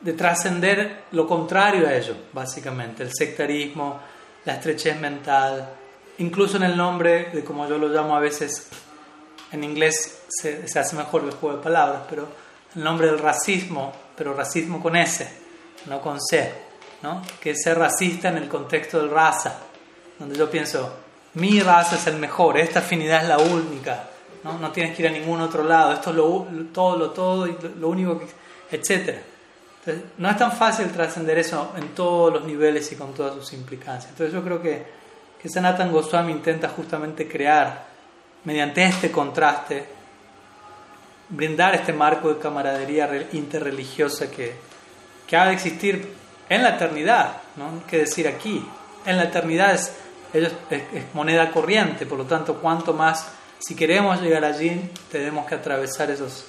de, 0.01 0.11
de 0.11 0.17
trascender 0.17 1.03
lo 1.11 1.27
contrario 1.27 1.87
a 1.87 1.93
ello, 1.93 2.15
básicamente, 2.33 3.03
el 3.03 3.13
sectarismo, 3.13 3.99
la 4.45 4.55
estrechez 4.55 4.99
mental, 4.99 5.69
incluso 6.19 6.57
en 6.57 6.63
el 6.63 6.77
nombre 6.77 7.29
de 7.33 7.43
como 7.43 7.67
yo 7.67 7.77
lo 7.77 7.87
llamo 7.89 8.15
a 8.15 8.19
veces, 8.19 8.69
en 9.51 9.63
inglés 9.63 10.23
se, 10.29 10.67
se 10.67 10.79
hace 10.79 10.95
mejor 10.95 11.23
el 11.23 11.31
juego 11.31 11.57
de 11.57 11.63
palabras, 11.63 12.03
pero 12.09 12.27
el 12.75 12.83
nombre 12.83 13.07
del 13.07 13.19
racismo, 13.19 13.93
pero 14.15 14.33
racismo 14.33 14.81
con 14.81 14.95
S, 14.95 15.27
no 15.87 16.01
con 16.01 16.19
C, 16.21 16.53
¿no? 17.01 17.21
que 17.39 17.51
es 17.51 17.63
ser 17.63 17.77
racista 17.77 18.29
en 18.29 18.37
el 18.37 18.47
contexto 18.47 18.99
del 18.99 19.09
raza, 19.09 19.59
donde 20.17 20.37
yo 20.37 20.49
pienso, 20.49 20.93
mi 21.35 21.59
raza 21.61 21.95
es 21.95 22.07
el 22.07 22.17
mejor, 22.17 22.57
esta 22.57 22.79
afinidad 22.79 23.23
es 23.23 23.29
la 23.29 23.37
única, 23.37 24.09
no, 24.43 24.57
no 24.59 24.71
tienes 24.71 24.95
que 24.95 25.03
ir 25.03 25.09
a 25.09 25.11
ningún 25.11 25.41
otro 25.41 25.63
lado, 25.63 25.93
esto 25.93 26.11
es 26.11 26.73
todo, 26.73 26.97
lo 26.97 27.11
todo, 27.11 27.47
lo, 27.79 27.87
único 27.89 28.19
que, 28.19 28.27
etc. 28.71 29.17
No 30.17 30.29
es 30.29 30.37
tan 30.37 30.51
fácil 30.51 30.87
trascender 30.91 31.37
eso 31.37 31.73
en 31.77 31.89
todos 31.89 32.33
los 32.33 32.43
niveles 32.45 32.91
y 32.91 32.95
con 32.95 33.13
todas 33.13 33.35
sus 33.35 33.53
implicancias. 33.53 34.11
Entonces 34.11 34.33
yo 34.33 34.43
creo 34.43 34.61
que, 34.61 34.85
que 35.41 35.49
Sanatan 35.49 35.91
Goswami 35.91 36.31
intenta 36.31 36.69
justamente 36.69 37.27
crear, 37.27 37.87
mediante 38.43 38.83
este 38.83 39.11
contraste, 39.11 39.85
brindar 41.29 41.75
este 41.75 41.93
marco 41.93 42.33
de 42.33 42.39
camaradería 42.39 43.27
interreligiosa 43.33 44.29
que, 44.29 44.55
que 45.27 45.37
ha 45.37 45.45
de 45.45 45.53
existir 45.53 46.13
en 46.49 46.63
la 46.63 46.69
eternidad, 46.69 47.37
¿no? 47.55 47.85
que 47.87 47.99
decir 47.99 48.27
aquí, 48.27 48.65
en 49.05 49.17
la 49.17 49.25
eternidad 49.25 49.73
es, 49.73 49.93
es, 50.33 50.51
es, 50.71 51.03
moneda 51.13 51.51
corriente, 51.51 52.05
por 52.05 52.17
lo 52.17 52.25
tanto, 52.25 52.55
cuanto 52.55 52.93
más, 52.93 53.27
si 53.59 53.75
queremos 53.75 54.21
llegar 54.21 54.43
allí, 54.43 54.89
tenemos 55.11 55.45
que 55.45 55.55
atravesar 55.55 56.09
esos, 56.09 56.45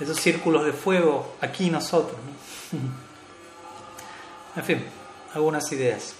esos 0.00 0.18
círculos 0.18 0.64
de 0.64 0.72
fuego 0.72 1.36
aquí 1.40 1.70
nosotros. 1.70 2.18
¿no? 2.72 2.78
En 4.56 4.64
fin, 4.64 4.84
algunas 5.34 5.70
ideas. 5.70 6.14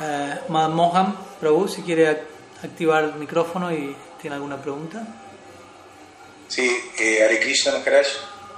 Eh, 0.00 0.40
Mohan 0.48 1.16
Prabhu, 1.40 1.66
si 1.66 1.82
quiere 1.82 2.22
activar 2.62 3.02
el 3.04 3.14
micrófono 3.14 3.72
y 3.72 3.96
tiene 4.20 4.36
alguna 4.36 4.60
pregunta. 4.60 5.04
Sí, 6.46 6.70
eh, 6.98 7.24
Hare 7.24 7.40
Krishna 7.40 7.72
Maharaj, 7.72 8.06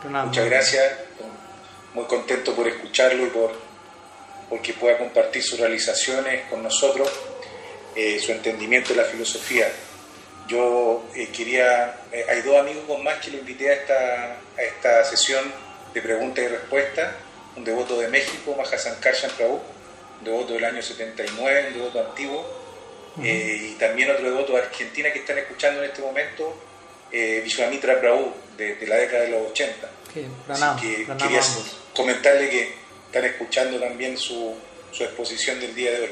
Pranam. 0.03 0.27
muchas 0.27 0.45
gracias, 0.45 0.85
muy 1.95 2.05
contento 2.05 2.55
por 2.55 2.69
escucharlo 2.69 3.27
y 3.27 3.31
por 3.31 3.67
porque 4.49 4.75
pueda 4.75 4.99
compartir 4.99 5.43
sus 5.43 5.59
realizaciones 5.59 6.49
con 6.49 6.62
nosotros, 6.62 7.11
eh, 7.95 8.21
su 8.21 8.33
entendimiento 8.33 8.91
de 8.91 9.03
la 9.03 9.05
filosofía. 9.05 9.67
Yo 10.49 11.05
eh, 11.14 11.28
quería, 11.36 11.97
eh, 12.12 12.24
hay 12.28 12.42
dos 12.42 12.57
amigos 12.59 13.03
más 13.03 13.18
que 13.18 13.30
lo 13.30 13.38
invité 13.38 13.70
a 13.70 13.72
esta, 13.74 14.36
a 14.57 14.62
esta 14.62 15.05
sesión 15.05 15.53
de 15.92 16.01
preguntas 16.03 16.44
y 16.44 16.49
respuestas, 16.49 17.14
un 17.57 17.64
devoto 17.64 17.99
de 17.99 18.09
México, 18.09 18.55
Mahasankarshan 18.57 19.30
Prabhu, 19.36 19.61
un 20.18 20.24
devoto 20.24 20.53
del 20.55 20.64
año 20.64 20.82
79, 20.82 21.68
un 21.68 21.74
devoto 21.74 22.01
antiguo, 22.07 22.40
uh 23.16 23.20
-huh. 23.20 23.26
y 23.26 23.76
también 23.78 24.11
otro 24.11 24.24
devoto 24.30 24.53
de 24.53 24.59
Argentina 24.61 25.12
que 25.12 25.20
están 25.20 25.38
escuchando 25.38 25.82
en 25.82 25.90
este 25.90 26.03
momento, 26.03 26.55
eh, 27.11 27.40
Vishwamitra 27.42 28.01
Prabhu, 28.01 28.32
de, 28.57 28.74
de, 28.76 28.86
la 28.86 28.97
década 28.97 29.22
de 29.22 29.30
los 29.30 29.51
80. 29.51 29.88
Okay, 30.11 30.28
pranam, 30.47 30.76
Así 30.76 30.86
que 30.86 31.05
pranam 31.05 31.18
quería 31.28 31.42
ambos. 31.42 31.76
comentarle 31.94 32.51
que 32.51 32.74
están 33.07 33.24
escuchando 33.24 33.80
también 33.80 34.16
su, 34.18 34.55
su 34.92 35.03
exposición 35.05 35.59
del 35.61 35.74
día 35.74 35.92
de 35.92 36.01
hoy. 36.01 36.11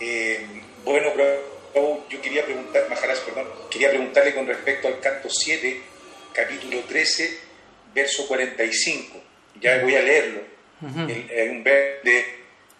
Eh, 0.00 0.46
bueno, 0.84 1.12
Prabhu, 1.12 1.38
yo 1.74 2.20
quería 2.22 2.44
preguntar, 2.44 2.88
Maharaj, 2.88 3.18
perdón, 3.20 3.48
quería 3.70 3.90
preguntarle 3.90 4.34
con 4.34 4.46
respecto 4.46 4.88
al 4.88 5.00
canto 5.00 5.28
7, 5.30 5.80
capítulo 6.32 6.80
13, 6.80 7.38
verso 7.94 8.26
45. 8.26 9.22
Ya 9.60 9.78
voy 9.82 9.94
a 9.94 10.02
leerlo. 10.02 10.42
Uh 10.80 10.86
-huh. 10.86 11.30
Hay 11.30 11.48
un 11.48 11.62
verso 11.62 12.00
de, 12.04 12.18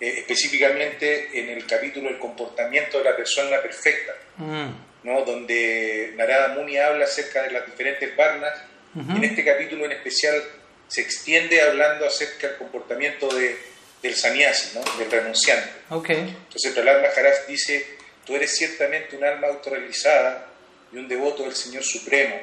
eh, 0.00 0.18
específicamente 0.18 1.38
en 1.38 1.50
el 1.50 1.66
capítulo 1.66 2.08
El 2.08 2.18
comportamiento 2.18 2.98
de 2.98 3.04
la 3.04 3.16
persona 3.16 3.60
perfecta. 3.60 4.12
Uh 4.38 4.42
-huh. 4.44 4.74
¿no? 5.02 5.24
donde 5.24 6.12
Narada 6.16 6.54
Muni 6.54 6.76
habla 6.76 7.04
acerca 7.04 7.42
de 7.42 7.52
las 7.52 7.66
diferentes 7.66 8.14
varnas, 8.16 8.52
uh 8.94 9.00
-huh. 9.00 9.16
en 9.16 9.24
este 9.24 9.44
capítulo 9.44 9.84
en 9.86 9.92
especial 9.92 10.42
se 10.88 11.00
extiende 11.00 11.62
hablando 11.62 12.06
acerca 12.06 12.48
del 12.48 12.56
comportamiento 12.56 13.28
de, 13.34 13.56
del 14.02 14.14
sannyasi, 14.14 14.76
¿no? 14.76 14.98
del 14.98 15.10
renunciante. 15.10 15.70
Okay. 15.88 16.18
Entonces 16.18 16.72
Prahlad 16.72 17.00
Maharaj 17.00 17.46
dice, 17.46 17.86
tú 18.30 18.36
eres 18.36 18.54
ciertamente 18.54 19.16
un 19.16 19.24
alma 19.24 19.48
autorrealizada 19.48 20.46
y 20.92 20.98
un 20.98 21.08
devoto 21.08 21.42
del 21.42 21.56
Señor 21.56 21.82
Supremo, 21.82 22.36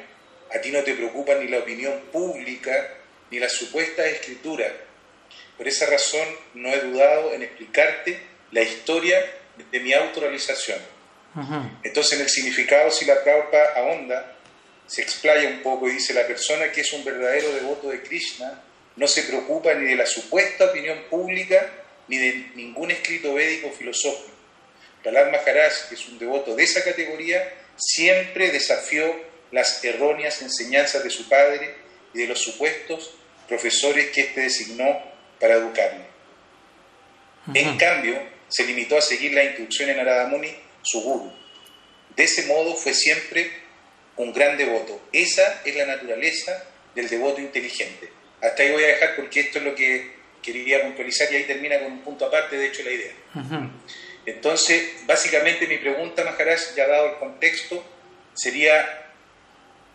a 0.54 0.60
ti 0.60 0.70
no 0.70 0.82
te 0.82 0.92
preocupa 0.92 1.34
ni 1.36 1.48
la 1.48 1.60
opinión 1.60 1.98
pública 2.12 2.94
ni 3.30 3.38
las 3.38 3.52
supuestas 3.52 4.04
escrituras. 4.04 4.70
Por 5.56 5.66
esa 5.66 5.86
razón 5.86 6.28
no 6.52 6.68
he 6.68 6.80
dudado 6.82 7.32
en 7.32 7.42
explicarte 7.42 8.20
la 8.52 8.60
historia 8.60 9.18
de 9.72 9.80
mi 9.80 9.94
autorrealización 9.94 10.78
entonces, 11.82 12.18
en 12.18 12.24
el 12.24 12.28
significado, 12.28 12.90
si 12.90 13.04
la 13.04 13.22
Prabhupada 13.22 13.72
ahonda, 13.76 14.34
se 14.86 15.00
explaya 15.02 15.48
un 15.48 15.62
poco 15.62 15.88
y 15.88 15.92
dice: 15.92 16.12
La 16.12 16.26
persona 16.26 16.70
que 16.70 16.80
es 16.80 16.92
un 16.92 17.04
verdadero 17.04 17.52
devoto 17.54 17.88
de 17.88 18.02
Krishna 18.02 18.62
no 18.96 19.06
se 19.06 19.22
preocupa 19.22 19.72
ni 19.74 19.86
de 19.86 19.96
la 19.96 20.06
supuesta 20.06 20.66
opinión 20.66 20.98
pública 21.08 21.70
ni 22.08 22.18
de 22.18 22.50
ningún 22.56 22.90
escrito 22.90 23.34
védico 23.34 23.70
filosófico. 23.70 24.37
Prahlad 25.02 25.30
Maharaj, 25.30 25.88
que 25.88 25.94
es 25.94 26.08
un 26.08 26.18
devoto 26.18 26.54
de 26.54 26.64
esa 26.64 26.82
categoría, 26.82 27.52
siempre 27.76 28.50
desafió 28.50 29.14
las 29.50 29.82
erróneas 29.84 30.42
enseñanzas 30.42 31.02
de 31.04 31.10
su 31.10 31.28
padre 31.28 31.74
y 32.12 32.18
de 32.18 32.26
los 32.26 32.40
supuestos 32.40 33.14
profesores 33.48 34.10
que 34.10 34.22
éste 34.22 34.40
designó 34.42 35.00
para 35.40 35.54
educarle. 35.54 36.04
Uh 37.46 37.52
-huh. 37.52 37.58
En 37.58 37.78
cambio, 37.78 38.20
se 38.48 38.64
limitó 38.64 38.98
a 38.98 39.00
seguir 39.00 39.32
la 39.32 39.44
instrucción 39.44 39.90
en 39.90 39.96
Narada 39.96 40.26
Muni 40.26 40.54
su 40.82 41.02
guru. 41.02 41.32
De 42.16 42.24
ese 42.24 42.46
modo 42.46 42.74
fue 42.74 42.94
siempre 42.94 43.50
un 44.16 44.32
gran 44.32 44.56
devoto. 44.56 45.00
Esa 45.12 45.62
es 45.64 45.76
la 45.76 45.86
naturaleza 45.86 46.64
del 46.94 47.08
devoto 47.08 47.40
inteligente. 47.40 48.10
Hasta 48.40 48.62
ahí 48.62 48.72
voy 48.72 48.84
a 48.84 48.88
dejar 48.88 49.16
porque 49.16 49.40
esto 49.40 49.58
es 49.58 49.64
lo 49.64 49.74
que 49.74 50.18
quería 50.42 50.82
puntualizar 50.82 51.32
y 51.32 51.36
ahí 51.36 51.44
termina 51.44 51.78
con 51.78 51.92
un 51.92 52.00
punto 52.00 52.26
aparte, 52.26 52.56
de 52.56 52.66
hecho, 52.66 52.82
la 52.82 52.90
idea. 52.90 53.12
Uh 53.34 53.38
-huh. 53.38 53.70
Entonces, 54.28 55.06
básicamente 55.06 55.66
mi 55.66 55.78
pregunta, 55.78 56.22
Maharaj, 56.22 56.74
ya 56.76 56.86
dado 56.86 57.12
el 57.12 57.14
contexto, 57.16 57.82
sería, 58.34 59.06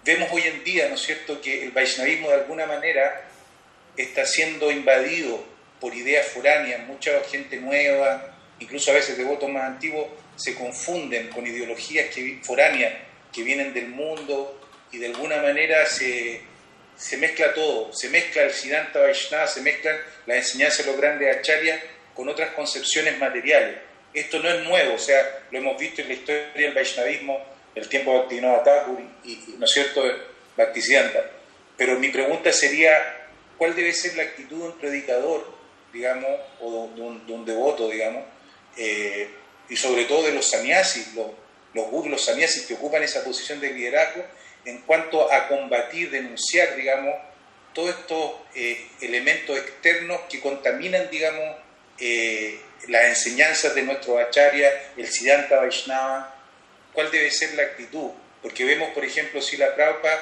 vemos 0.03 0.27
hoy 0.31 0.41
en 0.41 0.63
día, 0.63 0.89
¿no 0.89 0.95
es 0.95 1.01
cierto?, 1.01 1.39
que 1.39 1.63
el 1.63 1.69
Vaishnavismo 1.69 2.29
de 2.29 2.35
alguna 2.37 2.65
manera 2.65 3.29
está 3.95 4.25
siendo 4.25 4.71
invadido 4.71 5.45
por 5.79 5.93
ideas 5.93 6.25
foráneas, 6.29 6.79
mucha 6.87 7.11
gente 7.29 7.57
nueva, 7.57 8.35
incluso 8.59 8.89
a 8.89 8.95
veces 8.95 9.19
devotos 9.19 9.51
más 9.51 9.65
antiguos, 9.65 10.07
se 10.35 10.55
confunden 10.55 11.27
con 11.27 11.45
ideologías 11.45 12.09
que, 12.09 12.39
foráneas 12.41 12.91
que 13.31 13.43
vienen 13.43 13.71
del 13.71 13.89
mundo 13.89 14.67
y 14.91 14.97
de 14.97 15.07
alguna 15.07 15.43
manera 15.43 15.85
se, 15.85 16.41
mezcla 17.19 17.53
todo, 17.53 17.93
se 17.93 18.09
mezcla 18.09 18.41
el 18.41 18.51
Siddhanta 18.51 18.99
Vaishnava, 18.99 19.45
se 19.45 19.61
mezclan 19.61 19.95
las 20.25 20.37
enseñanzas 20.37 20.87
de 20.87 20.91
los 20.91 20.99
grandes 20.99 21.37
acharyas 21.37 21.79
con 22.15 22.29
otras 22.29 22.49
concepciones 22.55 23.19
materiales. 23.19 23.92
Esto 24.13 24.39
no 24.39 24.49
es 24.49 24.63
nuevo, 24.63 24.95
o 24.95 24.99
sea, 24.99 25.45
lo 25.49 25.57
hemos 25.57 25.77
visto 25.79 26.01
en 26.01 26.09
la 26.09 26.13
historia 26.13 26.51
del 26.53 26.73
Vaishnavismo, 26.73 27.43
el 27.75 27.89
tiempo 27.89 28.11
de 28.11 28.17
Bhaktivinoda 28.19 28.63
Thakur 28.63 28.99
y, 29.23 29.55
¿no 29.57 29.65
es 29.65 29.71
cierto?, 29.71 30.03
Bhaktisiddhanta. 30.55 31.31
Pero 31.75 31.97
mi 31.99 32.09
pregunta 32.09 32.51
sería, 32.51 33.27
¿cuál 33.57 33.75
debe 33.75 33.91
ser 33.91 34.15
la 34.15 34.23
actitud 34.23 34.59
de 34.59 34.65
un 34.65 34.77
predicador, 34.77 35.51
digamos, 35.91 36.29
o 36.61 36.91
de 36.95 37.01
un, 37.01 37.25
de 37.25 37.33
un 37.33 37.45
devoto, 37.45 37.89
digamos, 37.89 38.23
eh, 38.77 39.29
y 39.69 39.75
sobre 39.75 40.05
todo 40.05 40.23
de 40.27 40.33
los 40.33 40.49
sannyasis, 40.49 41.13
los, 41.15 41.31
los 41.73 41.87
gurus, 41.87 42.29
que 42.67 42.73
ocupan 42.75 43.01
esa 43.01 43.23
posición 43.23 43.59
de 43.59 43.73
liderazgo 43.73 44.23
en 44.65 44.81
cuanto 44.81 45.31
a 45.31 45.47
combatir, 45.47 46.11
denunciar, 46.11 46.75
digamos, 46.75 47.15
todos 47.73 47.89
estos 47.89 48.33
eh, 48.55 48.85
elementos 49.01 49.57
externos 49.57 50.21
que 50.29 50.39
contaminan, 50.39 51.09
digamos, 51.09 51.57
eh, 51.99 52.59
las 52.87 53.05
enseñanzas 53.05 53.75
de 53.75 53.83
nuestro 53.83 54.17
acharya, 54.19 54.69
el 54.97 55.07
Siddhanta 55.07 55.57
Vaishnava, 55.57 56.35
cuál 56.91 57.11
debe 57.11 57.31
ser 57.31 57.53
la 57.55 57.63
actitud, 57.63 58.11
porque 58.41 58.65
vemos, 58.65 58.91
por 58.93 59.05
ejemplo, 59.05 59.41
si 59.41 59.57
la 59.57 59.73
Prabhupada, 59.73 60.21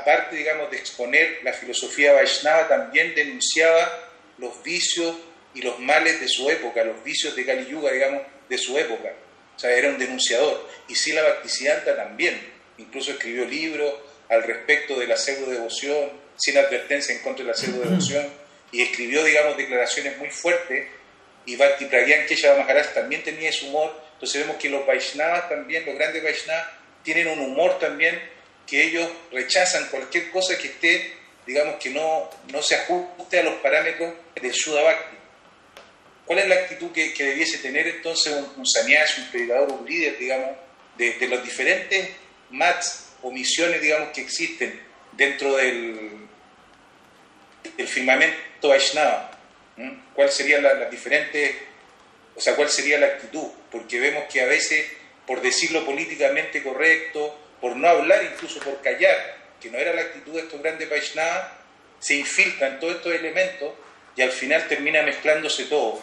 aparte, 0.00 0.36
digamos, 0.36 0.70
de 0.70 0.76
exponer 0.76 1.40
la 1.42 1.52
filosofía 1.52 2.12
Vaishnava, 2.12 2.68
también 2.68 3.14
denunciaba 3.14 4.10
los 4.38 4.62
vicios 4.62 5.16
y 5.54 5.62
los 5.62 5.78
males 5.80 6.20
de 6.20 6.28
su 6.28 6.48
época, 6.50 6.84
los 6.84 7.02
vicios 7.02 7.34
de 7.34 7.44
Kali 7.44 7.66
Yuga, 7.66 7.92
digamos, 7.92 8.22
de 8.48 8.58
su 8.58 8.78
época. 8.78 9.12
O 9.56 9.58
sea, 9.58 9.70
era 9.72 9.88
un 9.88 9.98
denunciador. 9.98 10.68
Y 10.88 10.94
Sila 10.94 11.22
Bhaktisiddhanta 11.22 11.96
también. 11.96 12.40
Incluso 12.76 13.10
escribió 13.10 13.44
libros 13.44 13.92
al 14.28 14.44
respecto 14.44 14.98
de 15.00 15.06
la 15.06 15.16
pseudo-devoción, 15.16 16.12
sin 16.36 16.58
advertencia 16.58 17.14
en 17.14 17.22
contra 17.22 17.44
de 17.44 17.50
la 17.50 17.56
pseudo-devoción, 17.56 18.28
y 18.70 18.82
escribió, 18.82 19.24
digamos, 19.24 19.56
declaraciones 19.56 20.16
muy 20.18 20.30
fuertes 20.30 20.86
y 21.48 21.56
Bhakti 21.56 21.86
Pragyan 21.86 22.26
Keshava 22.26 22.58
Maharaj 22.58 22.92
también 22.92 23.22
tenía 23.22 23.48
ese 23.48 23.64
humor. 23.64 23.98
Entonces 24.12 24.42
vemos 24.42 24.60
que 24.60 24.68
los 24.68 24.86
Vaishnavas 24.86 25.48
también, 25.48 25.86
los 25.86 25.94
grandes 25.94 26.22
Vaishnavas, 26.22 26.66
tienen 27.02 27.26
un 27.28 27.38
humor 27.38 27.78
también 27.78 28.20
que 28.66 28.84
ellos 28.84 29.08
rechazan 29.32 29.86
cualquier 29.86 30.30
cosa 30.30 30.58
que 30.58 30.66
esté, 30.66 31.14
digamos, 31.46 31.76
que 31.76 31.88
no, 31.88 32.28
no 32.52 32.62
se 32.62 32.74
ajuste 32.74 33.38
a 33.38 33.44
los 33.44 33.54
parámetros 33.60 34.12
del 34.42 34.52
Sudha 34.52 34.82
Bhakti. 34.82 35.16
¿Cuál 36.26 36.40
es 36.40 36.48
la 36.48 36.54
actitud 36.56 36.92
que, 36.92 37.14
debiese 37.16 37.56
tener 37.58 37.88
entonces 37.88 38.34
un, 38.34 38.44
un 38.44 38.66
un 38.66 39.30
predicador, 39.30 39.72
un 39.72 39.86
líder, 39.86 40.18
digamos, 40.18 40.50
de, 40.98 41.14
de 41.14 41.28
los 41.28 41.42
diferentes 41.42 42.10
mats 42.50 43.14
o 43.22 43.30
misiones, 43.30 43.80
digamos, 43.80 44.10
que 44.10 44.20
existen 44.20 44.78
dentro 45.12 45.56
del, 45.56 46.10
del 47.74 47.88
firmamento 47.88 48.68
Vaishnava? 48.68 49.27
¿Cuál 50.14 50.30
sería 50.30 50.60
la, 50.60 50.74
la 50.74 50.90
diferente, 50.90 51.56
o 52.34 52.40
sea, 52.40 52.56
cuál 52.56 52.68
sería 52.68 52.98
la 52.98 53.06
actitud? 53.06 53.46
Porque 53.70 54.00
vemos 54.00 54.24
que 54.30 54.40
a 54.40 54.46
veces, 54.46 54.84
por 55.26 55.40
decirlo 55.40 55.84
políticamente 55.84 56.62
correcto, 56.62 57.38
por 57.60 57.76
no 57.76 57.88
hablar, 57.88 58.22
incluso 58.24 58.60
por 58.60 58.80
callar, 58.80 59.36
que 59.60 59.70
no 59.70 59.78
era 59.78 59.92
la 59.92 60.02
actitud 60.02 60.32
de 60.32 60.40
estos 60.40 60.60
grandes 60.60 60.88
Vaishnavas, 60.88 61.48
se 62.00 62.14
infiltran 62.14 62.78
todos 62.80 62.96
estos 62.96 63.12
elementos 63.12 63.72
y 64.16 64.22
al 64.22 64.30
final 64.30 64.66
termina 64.68 65.02
mezclándose 65.02 65.64
todo. 65.64 66.02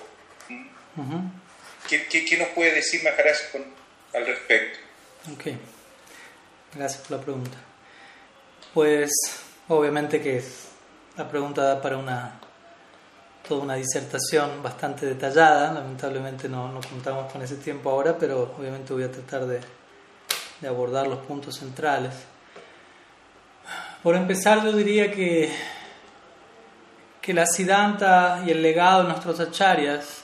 ¿Qué, 1.88 2.08
qué, 2.08 2.38
nos 2.38 2.50
puede 2.50 2.74
decir 2.74 3.04
Maharaj 3.04 3.38
al 4.14 4.26
respecto? 4.26 4.80
Ok, 5.34 5.56
gracias 6.74 7.02
por 7.02 7.18
la 7.18 7.24
pregunta. 7.24 7.58
Pues 8.74 9.12
obviamente 9.68 10.22
que 10.22 10.42
la 11.18 11.30
pregunta 11.30 11.64
da 11.64 11.82
para 11.82 11.98
una 11.98 12.40
toda 13.48 13.62
una 13.62 13.76
disertación 13.76 14.62
bastante 14.62 15.06
detallada. 15.06 15.74
Lamentablemente 15.74 16.50
no, 16.50 16.72
no, 16.72 16.82
contamos 16.82 17.32
con 17.32 17.42
ese 17.42 17.56
tiempo 17.56 17.90
ahora, 17.90 18.18
pero 18.18 18.54
obviamente 18.58 18.94
voy 18.94 19.04
a 19.04 19.12
tratar 19.12 19.46
de, 19.46 19.60
abordar 20.68 21.08
los 21.08 21.20
puntos 21.20 21.56
centrales. 21.56 22.14
Por 24.02 24.16
empezar, 24.16 24.64
yo 24.64 24.72
diría 24.72 25.12
que, 25.12 25.52
que 27.22 27.34
la 27.34 27.46
Siddhanta 27.46 28.44
y 28.46 28.52
el 28.52 28.62
legado 28.62 29.04
de 29.04 29.10
nuestros 29.10 29.40
acharyas, 29.40 30.24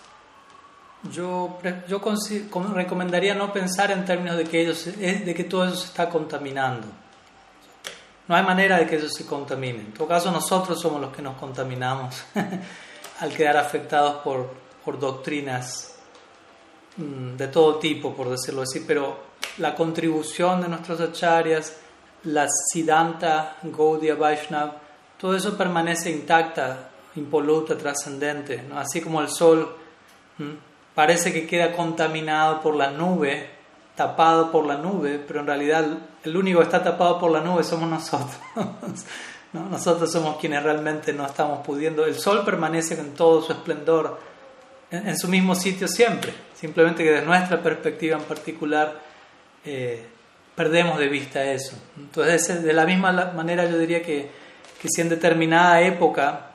yo, 1.12 1.60
yo 1.88 2.02
recomendaría 2.74 3.34
no 3.34 3.52
pensar 3.52 3.92
en 3.92 4.06
términos 4.06 4.38
de 4.38 4.44
que, 4.44 4.62
ellos, 4.62 4.86
de 4.86 5.34
que 5.36 5.44
todo 5.44 5.66
eso 5.66 5.76
se 5.76 5.88
está 5.88 6.10
contaminando. 6.10 6.88
No 8.28 8.36
hay 8.36 8.44
manera 8.44 8.78
de 8.78 8.88
que 8.88 8.96
eso 8.96 9.10
se 9.10 9.26
contamine. 9.26 9.80
En 9.80 9.94
todo 9.94 10.08
caso, 10.08 10.32
nosotros 10.32 10.80
somos 10.80 11.02
los 11.02 11.12
que 11.14 11.22
nos 11.22 11.36
contaminamos. 11.38 12.24
al 13.22 13.34
quedar 13.34 13.58
afectados 13.58 14.16
por, 14.24 14.50
por 14.84 15.00
doctrinas 15.00 15.96
mm, 16.98 17.38
de 17.38 17.48
todo 17.48 17.76
tipo, 17.76 18.14
por 18.14 18.30
decirlo 18.30 18.64
así, 18.64 18.82
pero 18.82 19.32
la 19.58 19.76
contribución 19.76 20.62
de 20.62 20.68
nuestros 20.68 21.00
acharyas, 21.00 21.78
la 22.24 22.48
Siddhanta, 22.50 23.58
Gaudiya, 23.64 24.16
Vaishnav, 24.16 24.74
todo 25.20 25.36
eso 25.36 25.56
permanece 25.56 26.12
intacta, 26.12 26.90
impoluta, 27.16 27.78
trascendente, 27.78 28.64
¿no? 28.64 28.80
así 28.80 29.02
como 29.02 29.22
el 29.22 29.30
sol 29.30 29.76
parece 30.96 31.32
que 31.32 31.46
queda 31.46 31.76
contaminado 31.76 32.62
por 32.62 32.76
la 32.76 32.90
nube, 32.90 33.50
tapado 33.96 34.52
por 34.52 34.66
la 34.66 34.78
nube, 34.78 35.24
pero 35.28 35.42
en 35.42 35.48
realidad 35.48 35.86
el 36.24 36.38
único 36.38 36.60
que 36.60 36.66
está 36.66 36.84
tapado 36.84 37.20
por 37.20 37.30
la 37.32 37.42
nube 37.42 37.64
somos 37.64 37.90
nosotros. 37.90 38.36
Nosotros 39.54 40.12
somos 40.12 40.38
quienes 40.38 40.64
realmente 40.64 41.12
no 41.12 41.26
estamos 41.26 41.66
pudiendo. 41.66 42.06
El 42.06 42.16
sol 42.16 42.46
permanece 42.46 42.96
con 42.96 43.12
todo 43.12 43.42
su 43.42 43.52
esplendor 43.52 44.18
en, 44.90 45.18
su 45.18 45.28
mismo 45.28 45.56
sitio 45.56 45.88
siempre. 45.88 46.34
Simplemente 46.56 47.04
que 47.04 47.12
desde 47.12 47.26
nuestra 47.26 47.62
perspectiva 47.62 48.18
en 48.18 48.24
particular 48.24 49.00
eh, 49.66 50.06
perdemos 50.56 50.98
de 51.00 51.08
vista 51.10 51.44
eso. 51.44 51.76
Entonces, 51.98 52.64
de 52.64 52.74
la 52.74 52.86
misma 52.86 53.12
manera 53.34 53.70
yo 53.70 53.78
diría 53.78 54.02
que, 54.02 54.30
que 54.82 54.88
si 54.90 55.02
en 55.02 55.10
determinada 55.10 55.82
época 55.82 56.52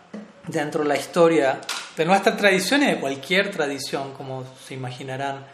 dentro 0.46 0.82
de 0.82 0.88
la 0.88 0.96
historia 0.96 1.60
de 1.96 2.04
nuestra 2.04 2.36
tradición 2.36 2.82
y 2.82 2.86
de 2.86 3.00
cualquier 3.00 3.50
tradición, 3.50 4.12
como 4.12 4.44
se 4.66 4.74
imaginarán, 4.74 5.46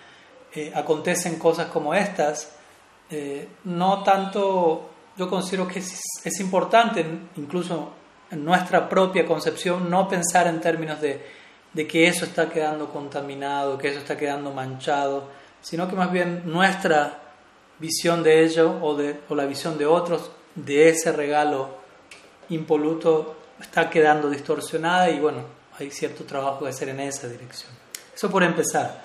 eh, 0.54 0.72
acontecen 0.74 1.38
cosas 1.38 1.68
como 1.68 1.94
estas, 1.94 2.52
eh, 3.10 3.48
no 3.64 4.02
tanto 4.02 4.91
yo 5.16 5.28
considero 5.28 5.68
que 5.68 5.80
es, 5.80 6.40
importante, 6.40 7.04
incluso 7.36 7.92
en 8.30 8.44
nuestra 8.44 8.88
propia 8.88 9.26
concepción, 9.26 9.90
no 9.90 10.08
pensar 10.08 10.46
en 10.46 10.60
términos 10.60 11.00
de, 11.00 11.24
de, 11.72 11.86
que 11.86 12.06
eso 12.06 12.24
está 12.24 12.48
quedando 12.48 12.88
contaminado, 12.88 13.76
que 13.76 13.88
eso 13.88 13.98
está 13.98 14.16
quedando 14.16 14.52
manchado, 14.52 15.28
sino 15.60 15.88
que 15.88 15.96
más 15.96 16.10
bien 16.10 16.42
nuestra 16.46 17.18
visión 17.78 18.22
de 18.22 18.44
ello 18.44 18.78
o, 18.80 18.96
de, 18.96 19.20
o 19.28 19.34
la 19.34 19.44
visión 19.44 19.76
de 19.76 19.86
otros 19.86 20.30
de 20.54 20.88
ese 20.88 21.12
regalo 21.12 21.82
impoluto 22.48 23.36
está 23.60 23.90
quedando 23.90 24.30
distorsionada 24.30 25.10
y 25.10 25.20
bueno, 25.20 25.44
hay 25.78 25.90
cierto 25.90 26.24
trabajo 26.24 26.64
que 26.64 26.70
hacer 26.70 26.88
en 26.88 27.00
esa 27.00 27.28
dirección. 27.28 27.72
Eso 28.14 28.30
por 28.30 28.42
empezar. 28.42 29.02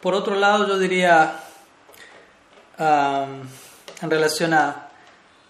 Por 0.00 0.14
otro 0.14 0.34
lado, 0.34 0.66
yo 0.66 0.78
diría 0.78 1.40
en 4.02 4.10
relación 4.10 4.54
a 4.54 4.88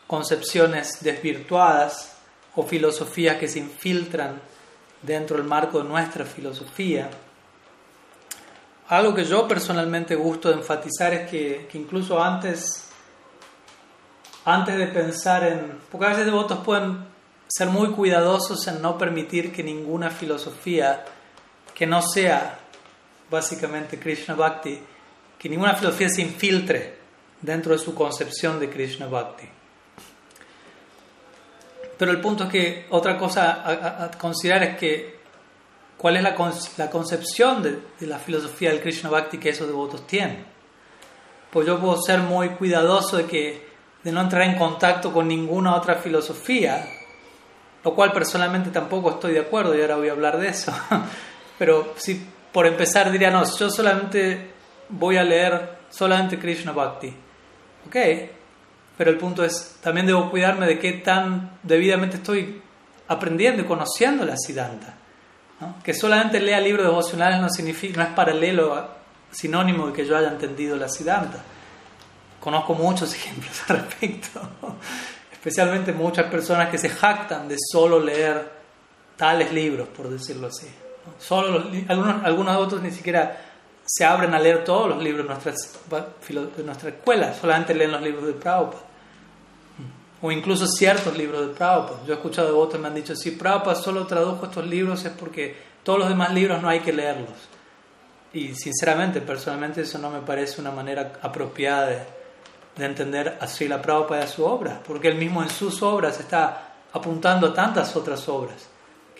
concepciones 0.06 1.02
desvirtuadas 1.02 2.16
o 2.56 2.64
filosofías 2.64 3.36
que 3.36 3.48
se 3.48 3.60
infiltran 3.60 4.40
dentro 5.02 5.36
del 5.36 5.46
marco 5.46 5.82
de 5.82 5.88
nuestra 5.88 6.24
filosofía. 6.24 7.08
Algo 8.88 9.14
que 9.14 9.24
yo 9.24 9.46
personalmente 9.46 10.16
gusto 10.16 10.52
enfatizar 10.52 11.14
es 11.14 11.30
que, 11.30 11.68
incluso 11.74 12.22
antes, 12.22 12.88
antes 14.44 14.76
de 14.76 14.88
pensar 14.88 15.44
en... 15.44 15.78
Porque 15.90 16.06
a 16.06 16.10
veces 16.10 16.26
devotos 16.26 16.58
pueden 16.64 17.06
ser 17.46 17.68
muy 17.68 17.90
cuidadosos 17.92 18.66
en 18.66 18.82
no 18.82 18.98
permitir 18.98 19.52
que 19.52 19.62
ninguna 19.62 20.10
filosofía 20.10 21.04
que 21.72 21.86
no 21.86 22.02
sea 22.02 22.58
básicamente 23.30 23.98
Krishna 23.98 24.34
Bhakti, 24.34 24.80
que 25.38 25.48
ninguna 25.48 25.76
filosofía 25.76 26.08
se 26.08 26.22
infiltre 26.22 26.99
dentro 27.42 27.72
de 27.72 27.78
su 27.78 27.94
concepción 27.94 28.60
de 28.60 28.68
Krishna 28.68 29.06
Bhakti. 29.06 29.48
Pero 31.96 32.12
el 32.12 32.20
punto 32.20 32.44
es 32.44 32.50
que 32.50 32.86
otra 32.90 33.18
cosa 33.18 34.04
a, 34.04 34.10
considerar 34.12 34.62
es 34.62 34.76
que 34.78 35.20
cuál 35.98 36.16
es 36.16 36.22
la, 36.22 36.34
la 36.78 36.90
concepción 36.90 37.62
de, 37.62 37.78
de, 37.98 38.06
la 38.06 38.18
filosofía 38.18 38.70
del 38.70 38.80
Krishna 38.80 39.10
Bhakti 39.10 39.38
que 39.38 39.50
esos 39.50 39.66
devotos 39.66 40.06
tienen. 40.06 40.44
Pues 41.50 41.66
yo 41.66 41.78
puedo 41.78 42.00
ser 42.00 42.20
muy 42.20 42.50
cuidadoso 42.50 43.18
de, 43.18 43.26
que, 43.26 43.68
de 44.02 44.12
no 44.12 44.22
entrar 44.22 44.42
en 44.42 44.56
contacto 44.56 45.12
con 45.12 45.28
ninguna 45.28 45.74
otra 45.74 45.96
filosofía, 45.96 46.86
lo 47.84 47.94
cual 47.94 48.12
personalmente 48.12 48.70
tampoco 48.70 49.10
estoy 49.10 49.34
de 49.34 49.40
acuerdo 49.40 49.76
y 49.76 49.82
ahora 49.82 49.96
voy 49.96 50.08
a 50.08 50.12
hablar 50.12 50.38
de 50.38 50.48
eso. 50.48 50.72
Pero 51.58 51.92
si 51.96 52.26
por 52.50 52.66
empezar 52.66 53.10
diría, 53.10 53.30
no, 53.30 53.44
yo 53.44 53.68
solamente 53.68 54.52
voy 54.88 55.18
a 55.18 55.22
leer 55.22 55.80
solamente 55.90 56.38
Krishna 56.38 56.72
Bhakti 56.72 57.14
Ok, 57.86 57.96
pero 58.96 59.10
el 59.10 59.16
punto 59.16 59.44
es, 59.44 59.76
también 59.82 60.06
debo 60.06 60.30
cuidarme 60.30 60.66
de 60.66 60.78
qué 60.78 60.92
tan 60.92 61.58
debidamente 61.62 62.16
estoy 62.16 62.60
aprendiendo 63.08 63.62
y 63.62 63.64
conociendo 63.64 64.24
la 64.24 64.36
Siddhanta. 64.36 64.94
Que 65.82 65.92
solamente 65.92 66.40
lea 66.40 66.60
libros 66.60 66.86
devocionales 66.86 67.40
no, 67.40 67.50
significa, 67.50 67.98
no 67.98 68.08
es 68.08 68.14
paralelo, 68.14 68.88
sinónimo 69.30 69.88
de 69.88 69.92
que 69.92 70.06
yo 70.06 70.16
haya 70.16 70.28
entendido 70.28 70.76
la 70.76 70.88
Siddhanta. 70.88 71.38
Conozco 72.40 72.74
muchos 72.74 73.14
ejemplos 73.16 73.62
al 73.68 73.78
respecto, 73.78 74.40
especialmente 75.32 75.92
muchas 75.92 76.30
personas 76.30 76.68
que 76.68 76.78
se 76.78 76.88
jactan 76.88 77.48
de 77.48 77.56
solo 77.58 78.00
leer 78.00 78.50
tales 79.16 79.52
libros, 79.52 79.88
por 79.88 80.08
decirlo 80.08 80.46
así. 80.46 80.68
Solo 81.18 81.70
algunos, 81.88 82.24
algunos 82.24 82.56
otros 82.56 82.82
ni 82.82 82.90
siquiera 82.90 83.49
se 83.92 84.04
abren 84.04 84.32
a 84.34 84.38
leer 84.38 84.62
todos 84.62 84.88
los 84.88 85.02
libros 85.02 85.26
de 85.26 86.62
nuestra, 86.62 86.90
escuela, 86.90 87.34
solamente 87.34 87.74
leen 87.74 87.90
los 87.90 88.00
libros 88.00 88.24
de 88.24 88.34
Prabhupada. 88.34 88.84
O 90.22 90.30
incluso 90.30 90.68
ciertos 90.68 91.18
libros 91.18 91.48
de 91.48 91.54
Prabhupada. 91.54 91.98
Yo 92.06 92.12
he 92.12 92.16
escuchado 92.16 92.46
de 92.46 92.54
otros 92.54 92.74
que 92.74 92.78
me 92.78 92.86
han 92.86 92.94
dicho, 92.94 93.16
si 93.16 93.32
Prabhupada 93.32 93.74
solo 93.74 94.06
tradujo 94.06 94.46
estos 94.46 94.64
libros 94.64 95.04
es 95.04 95.10
porque 95.10 95.56
todos 95.82 95.98
los 95.98 96.08
demás 96.08 96.32
libros 96.32 96.62
no 96.62 96.68
hay 96.68 96.78
que 96.78 96.92
leerlos. 96.92 97.34
Y 98.32 98.54
sinceramente, 98.54 99.20
personalmente, 99.20 99.80
eso 99.80 99.98
no 99.98 100.08
me 100.08 100.20
parece 100.20 100.60
una 100.60 100.70
manera 100.70 101.14
apropiada 101.20 101.86
de, 101.88 101.98
de 102.76 102.84
entender 102.84 103.38
a 103.40 103.48
Srila 103.48 103.82
Prabhupada 103.82 104.24
y 104.24 104.28
su 104.28 104.44
obra, 104.44 104.80
porque 104.86 105.08
él 105.08 105.16
mismo 105.16 105.42
en 105.42 105.50
sus 105.50 105.82
obras 105.82 106.20
está 106.20 106.74
apuntando 106.92 107.48
a 107.48 107.54
tantas 107.54 107.96
otras 107.96 108.28
obras 108.28 108.69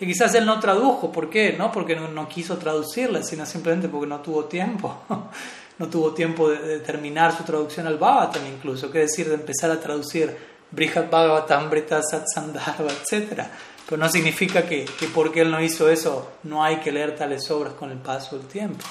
que 0.01 0.07
quizás 0.07 0.33
él 0.33 0.47
no 0.47 0.59
tradujo. 0.59 1.11
¿Por 1.11 1.29
qué? 1.29 1.53
No 1.55 1.71
porque 1.71 1.95
no, 1.95 2.27
quiso 2.27 2.57
traducirla, 2.57 3.21
sino 3.21 3.45
simplemente 3.45 3.87
porque 3.87 4.07
no 4.07 4.19
tuvo 4.19 4.45
tiempo. 4.45 5.03
no 5.77 5.87
tuvo 5.89 6.11
tiempo 6.11 6.49
de, 6.49 6.79
terminar 6.79 7.37
su 7.37 7.43
traducción 7.43 7.85
al 7.85 7.99
Bhagavatam 7.99 8.47
incluso, 8.47 8.89
qué 8.89 8.97
decir 8.97 9.29
de 9.29 9.35
empezar 9.35 9.69
a 9.69 9.79
traducir 9.79 10.35
Brihad 10.71 11.07
Bhagavatam, 11.07 11.69
Brita 11.69 12.01
Satsandharva, 12.01 12.91
etc. 12.91 13.43
Pero 13.85 13.97
no 13.97 14.09
significa 14.09 14.63
que, 14.63 14.85
que 14.85 15.05
porque 15.05 15.41
él 15.41 15.51
no 15.51 15.61
hizo 15.61 15.87
eso 15.87 16.31
no 16.45 16.63
hay 16.63 16.77
que 16.77 16.91
leer 16.91 17.15
tales 17.15 17.51
obras 17.51 17.73
con 17.73 17.91
el 17.91 17.99
paso 17.99 18.39
del 18.39 18.47
tiempo. 18.47 18.83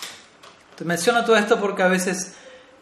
Te 0.76 0.84
menciono 0.84 1.24
todo 1.24 1.34
esto 1.34 1.58
porque 1.58 1.82
a 1.82 1.88
veces 1.88 2.36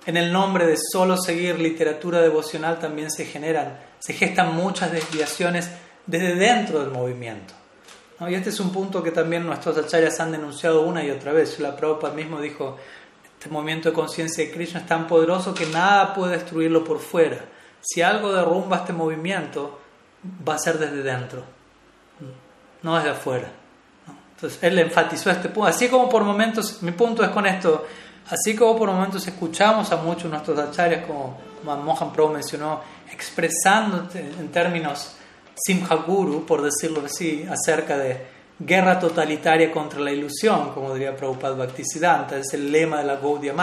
en 0.04 0.18
el 0.18 0.30
nombre 0.30 0.66
de 0.66 0.76
solo 0.76 1.16
seguir 1.16 1.58
literatura 1.58 2.20
devocional 2.20 2.78
también 2.78 3.10
se 3.10 3.24
generan, 3.24 3.78
se 3.98 4.12
gestan 4.12 4.54
muchas 4.54 4.92
desviaciones 4.92 5.70
desde 6.04 6.34
dentro 6.34 6.80
del 6.80 6.90
movimiento. 6.90 7.54
Y 8.26 8.34
este 8.34 8.50
es 8.50 8.58
un 8.58 8.72
punto 8.72 9.02
que 9.02 9.12
también 9.12 9.46
nuestros 9.46 9.78
acharyas 9.78 10.18
han 10.18 10.32
denunciado 10.32 10.82
una 10.82 11.04
y 11.04 11.10
otra 11.10 11.32
vez. 11.32 11.60
La 11.60 11.76
Prabhupada 11.76 12.14
mismo 12.14 12.40
dijo, 12.40 12.76
este 13.38 13.48
movimiento 13.48 13.90
de 13.90 13.94
conciencia 13.94 14.44
de 14.44 14.50
Krishna 14.50 14.80
es 14.80 14.86
tan 14.86 15.06
poderoso 15.06 15.54
que 15.54 15.66
nada 15.66 16.12
puede 16.14 16.32
destruirlo 16.32 16.82
por 16.82 16.98
fuera. 16.98 17.38
Si 17.80 18.02
algo 18.02 18.32
derrumba 18.32 18.78
este 18.78 18.92
movimiento, 18.92 19.78
va 20.46 20.56
a 20.56 20.58
ser 20.58 20.78
desde 20.78 21.04
dentro, 21.04 21.44
no 22.82 22.96
desde 22.96 23.10
afuera. 23.10 23.48
Entonces 24.34 24.58
él 24.62 24.80
enfatizó 24.80 25.30
este 25.30 25.48
punto. 25.48 25.68
Así 25.68 25.88
como 25.88 26.08
por 26.08 26.24
momentos, 26.24 26.82
mi 26.82 26.90
punto 26.90 27.22
es 27.22 27.30
con 27.30 27.46
esto, 27.46 27.86
así 28.30 28.56
como 28.56 28.76
por 28.76 28.90
momentos 28.90 29.24
escuchamos 29.28 29.92
a 29.92 29.96
muchos 29.96 30.24
de 30.24 30.30
nuestros 30.30 30.58
acharyas, 30.58 31.06
como 31.06 31.38
Mohan 31.62 32.12
Prabhu 32.12 32.32
mencionó, 32.32 32.80
expresando 33.12 34.08
en 34.14 34.48
términos 34.48 35.17
Simha 35.60 35.96
Guru, 35.96 36.46
por 36.46 36.62
decirlo 36.62 37.02
así, 37.04 37.46
acerca 37.50 37.96
de 37.98 38.38
guerra 38.58 38.98
totalitaria 38.98 39.70
contra 39.70 40.00
la 40.00 40.10
ilusión, 40.10 40.72
como 40.72 40.94
diría 40.94 41.16
Prabhupada 41.16 41.54
Bhaktisiddhanta, 41.54 42.36
es 42.38 42.52
el 42.54 42.72
lema 42.72 42.98
de 42.98 43.04
la 43.04 43.16
Gaudiya 43.16 43.54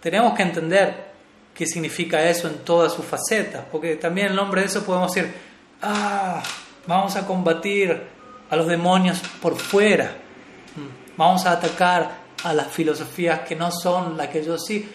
Tenemos 0.00 0.34
que 0.34 0.42
entender 0.42 1.08
qué 1.54 1.66
significa 1.66 2.22
eso 2.28 2.48
en 2.48 2.58
todas 2.58 2.92
sus 2.92 3.04
facetas, 3.04 3.64
porque 3.70 3.96
también 3.96 4.28
en 4.28 4.36
nombre 4.36 4.60
de 4.60 4.68
eso 4.68 4.84
podemos 4.84 5.12
decir, 5.12 5.32
ah, 5.82 6.42
vamos 6.86 7.16
a 7.16 7.26
combatir 7.26 8.00
a 8.48 8.56
los 8.56 8.66
demonios 8.66 9.20
por 9.42 9.56
fuera, 9.56 10.16
mm, 10.76 11.16
vamos 11.16 11.44
a 11.46 11.52
atacar 11.52 12.28
a 12.44 12.52
las 12.52 12.68
filosofías 12.68 13.40
que 13.40 13.56
no 13.56 13.72
son 13.72 14.16
las 14.16 14.28
que 14.28 14.44
yo 14.44 14.56
sí, 14.56 14.88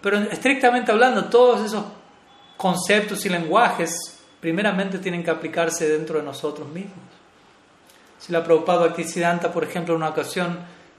pero 0.00 0.18
estrictamente 0.18 0.90
hablando, 0.90 1.26
todos 1.26 1.64
esos 1.64 1.84
conceptos 2.56 3.24
y 3.24 3.28
lenguajes 3.28 4.17
primeramente 4.40 4.98
tienen 4.98 5.24
que 5.24 5.30
aplicarse 5.30 5.88
dentro 5.88 6.18
de 6.18 6.24
nosotros 6.24 6.68
mismos. 6.68 6.96
Si 8.18 8.32
la 8.32 8.42
Prabhupada 8.44 8.86
Bhaktisiddhanta, 8.86 9.52
por 9.52 9.64
ejemplo, 9.64 9.94
en 9.94 10.02
una 10.02 10.10
ocasión, 10.10 10.58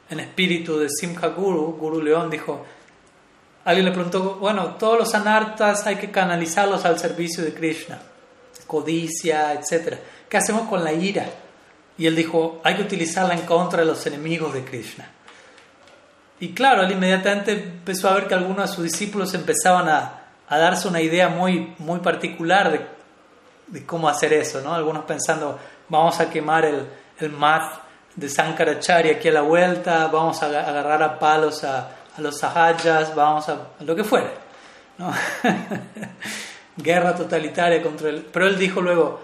en 0.09 0.19
espíritu 0.19 0.77
de 0.77 0.89
Simha 0.89 1.27
Guru, 1.27 1.77
Guru 1.79 2.01
León 2.01 2.29
dijo, 2.29 2.65
alguien 3.65 3.85
le 3.85 3.91
preguntó, 3.91 4.35
bueno, 4.35 4.75
todos 4.75 4.97
los 4.97 5.13
anartas 5.13 5.85
hay 5.85 5.97
que 5.97 6.11
canalizarlos 6.11 6.85
al 6.85 6.97
servicio 6.97 7.43
de 7.43 7.53
Krishna, 7.53 7.99
codicia, 8.65 9.53
etc. 9.53 9.97
¿Qué 10.27 10.37
hacemos 10.37 10.67
con 10.67 10.83
la 10.83 10.93
ira? 10.93 11.25
Y 11.97 12.07
él 12.07 12.15
dijo, 12.15 12.61
hay 12.63 12.75
que 12.75 12.83
utilizarla 12.83 13.33
en 13.33 13.41
contra 13.41 13.81
de 13.81 13.85
los 13.85 14.05
enemigos 14.05 14.53
de 14.53 14.63
Krishna. 14.63 15.09
Y 16.39 16.53
claro, 16.53 16.83
él 16.83 16.91
inmediatamente 16.91 17.51
empezó 17.51 18.09
a 18.09 18.13
ver 18.13 18.27
que 18.27 18.33
algunos 18.33 18.69
de 18.69 18.75
sus 18.75 18.83
discípulos 18.85 19.33
empezaban 19.33 19.89
a, 19.89 20.21
a 20.47 20.57
darse 20.57 20.87
una 20.87 21.01
idea 21.01 21.27
muy, 21.27 21.75
muy 21.79 21.99
particular 21.99 22.71
de 22.71 22.98
de 23.69 23.85
cómo 23.85 24.09
hacer 24.09 24.33
eso, 24.33 24.61
¿no? 24.61 24.73
Algunos 24.73 25.05
pensando, 25.05 25.59
vamos 25.87 26.19
a 26.19 26.29
quemar 26.29 26.65
el, 26.65 26.87
el 27.19 27.31
mat 27.31 27.63
de 28.15 28.29
Sankaracharya 28.29 29.13
aquí 29.13 29.29
a 29.29 29.31
la 29.31 29.41
vuelta, 29.41 30.07
vamos 30.07 30.41
a 30.43 30.47
agarrar 30.47 31.01
a 31.03 31.19
palos 31.19 31.63
a, 31.63 31.89
a 32.17 32.21
los 32.21 32.37
sahayas, 32.37 33.15
vamos 33.15 33.47
a, 33.49 33.57
lo 33.81 33.95
que 33.95 34.03
fuera, 34.03 34.31
¿no? 34.97 35.13
Guerra 36.77 37.15
totalitaria 37.15 37.81
contra 37.81 38.09
él. 38.09 38.25
Pero 38.31 38.47
él 38.47 38.57
dijo 38.57 38.81
luego, 38.81 39.21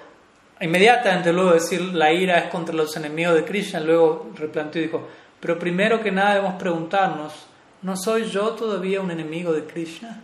inmediatamente 0.61 1.31
luego 1.34 1.53
decir 1.53 1.81
la 1.81 2.11
ira 2.11 2.38
es 2.39 2.51
contra 2.51 2.76
los 2.76 2.95
enemigos 2.97 3.35
de 3.35 3.45
Krishna, 3.45 3.80
luego 3.80 4.31
replanteó 4.35 4.81
y 4.81 4.85
dijo, 4.85 5.07
pero 5.39 5.57
primero 5.57 6.01
que 6.01 6.11
nada 6.11 6.35
debemos 6.35 6.55
preguntarnos, 6.55 7.34
¿no 7.81 7.95
soy 7.97 8.30
yo 8.30 8.51
todavía 8.51 9.01
un 9.01 9.11
enemigo 9.11 9.53
de 9.53 9.65
Krishna? 9.65 10.22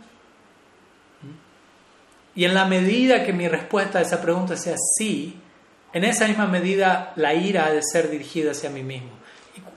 Y 2.36 2.46
en 2.46 2.54
la 2.54 2.66
medida 2.66 3.24
que 3.26 3.34
mi 3.34 3.48
respuesta 3.48 4.00
a 4.00 4.02
esa 4.02 4.22
pregunta 4.22 4.56
sea 4.56 4.76
sí, 4.98 5.38
en 5.94 6.04
esa 6.06 6.28
misma 6.28 6.48
medida 6.48 7.14
la 7.18 7.34
ira 7.34 7.66
ha 7.66 7.72
de 7.72 7.82
ser 7.84 8.10
dirigida 8.10 8.52
hacia 8.52 8.70
mí 8.70 8.84
mismo. 8.84 9.10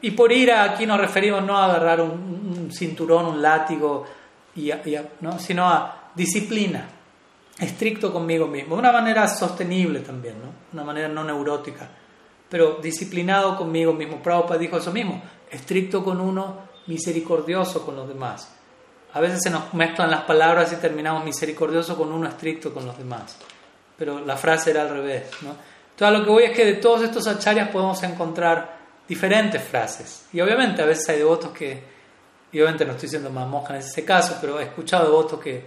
Y, 0.00 0.12
por 0.12 0.30
ira 0.30 0.62
aquí 0.62 0.86
nos 0.86 1.00
referimos 1.00 1.42
no 1.42 1.56
a 1.56 1.64
agarrar 1.64 2.00
un, 2.00 2.70
cinturón, 2.72 3.26
un 3.26 3.42
látigo, 3.42 4.04
y 4.54 4.70
¿no? 5.20 5.38
sino 5.38 5.66
a 5.66 6.10
disciplina, 6.14 6.86
estricto 7.58 8.12
conmigo 8.12 8.46
mismo, 8.46 8.76
de 8.76 8.80
una 8.80 8.92
manera 8.92 9.26
sostenible 9.26 10.00
también, 10.00 10.34
¿no? 10.40 10.50
una 10.72 10.84
manera 10.84 11.08
no 11.08 11.24
neurótica, 11.24 11.88
pero 12.48 12.78
disciplinado 12.80 13.56
conmigo 13.56 13.92
mismo. 13.92 14.22
Prabhupada 14.22 14.58
dijo 14.58 14.76
eso 14.76 14.92
mismo, 14.92 15.22
estricto 15.50 16.04
con 16.04 16.20
uno, 16.20 16.58
misericordioso 16.86 17.84
con 17.84 17.96
los 17.96 18.06
demás. 18.06 18.54
A 19.14 19.20
veces 19.20 19.40
se 19.42 19.50
nos 19.50 19.72
mezclan 19.74 20.10
las 20.10 20.22
palabras 20.22 20.72
y 20.72 20.76
terminamos 20.76 21.24
misericordioso 21.24 21.96
con 21.96 22.12
uno 22.12 22.28
estricto 22.28 22.74
con 22.74 22.84
los 22.84 22.98
demás. 22.98 23.36
Pero 23.96 24.18
la 24.18 24.36
frase 24.36 24.70
era 24.70 24.82
al 24.82 24.90
revés. 24.90 25.22
¿no? 25.42 25.54
Entonces, 25.90 26.18
lo 26.18 26.24
que 26.24 26.30
voy 26.30 26.42
es 26.44 26.50
que 26.50 26.64
de 26.64 26.74
todos 26.74 27.02
estos 27.02 27.28
acharyas 27.28 27.68
podemos 27.68 28.02
encontrar 28.02 28.76
diferentes 29.06 29.62
frases. 29.62 30.26
Y 30.32 30.40
obviamente 30.40 30.82
a 30.82 30.86
veces 30.86 31.08
hay 31.10 31.18
devotos 31.18 31.52
que, 31.52 31.80
y 32.50 32.58
obviamente 32.58 32.84
no 32.84 32.92
estoy 32.92 33.08
siendo 33.08 33.30
más 33.30 33.46
mosca 33.46 33.74
en 33.74 33.80
ese 33.80 34.04
caso, 34.04 34.36
pero 34.40 34.58
he 34.58 34.64
escuchado 34.64 35.04
devotos 35.04 35.38
que, 35.40 35.64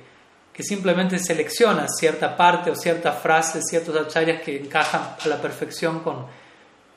que 0.51 0.63
simplemente 0.63 1.17
seleccionan 1.17 1.87
cierta 1.87 2.35
parte 2.35 2.69
o 2.69 2.75
cierta 2.75 3.13
frase, 3.13 3.61
ciertos 3.61 3.95
acharyas 3.95 4.41
que 4.41 4.57
encajan 4.57 5.15
a 5.23 5.27
la 5.29 5.41
perfección 5.41 6.01
con, 6.01 6.25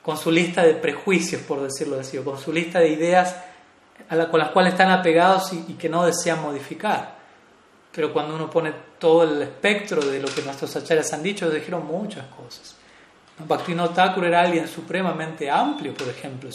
con 0.01 0.17
su 0.17 0.29
lista 0.29 0.63
de 0.63 0.73
prejuicios, 0.73 1.43
por 1.43 1.61
decirlo 1.61 1.97
así, 1.97 2.17
o 2.17 2.25
con 2.25 2.37
su 2.37 2.51
lista 2.51 2.79
de 2.79 2.89
ideas 2.89 3.35
con 4.29 4.39
las 4.39 4.49
cuales 4.49 4.73
están 4.73 4.91
apegados 4.91 5.53
y, 5.53 5.73
que 5.73 5.87
no 5.87 6.05
desean 6.05 6.41
modificar. 6.41 7.15
Pero 7.93 8.11
cuando 8.11 8.35
uno 8.35 8.49
pone 8.49 8.73
todo 8.99 9.23
el 9.23 9.41
espectro 9.41 10.01
de 10.01 10.19
lo 10.19 10.27
que 10.27 10.41
nuestros 10.41 10.75
acharyas 10.75 11.13
han 11.13 11.23
dicho, 11.23 11.49
dijeron 11.49 11.85
muchas 11.85 12.25
cosas. 12.27 12.75
Bhaktivinoda 13.39 13.93
Thakur 13.93 14.25
era 14.25 14.41
alguien 14.41 14.67
supremamente 14.67 15.49
amplio, 15.49 15.93
por 15.93 16.09
ejemplo. 16.09 16.49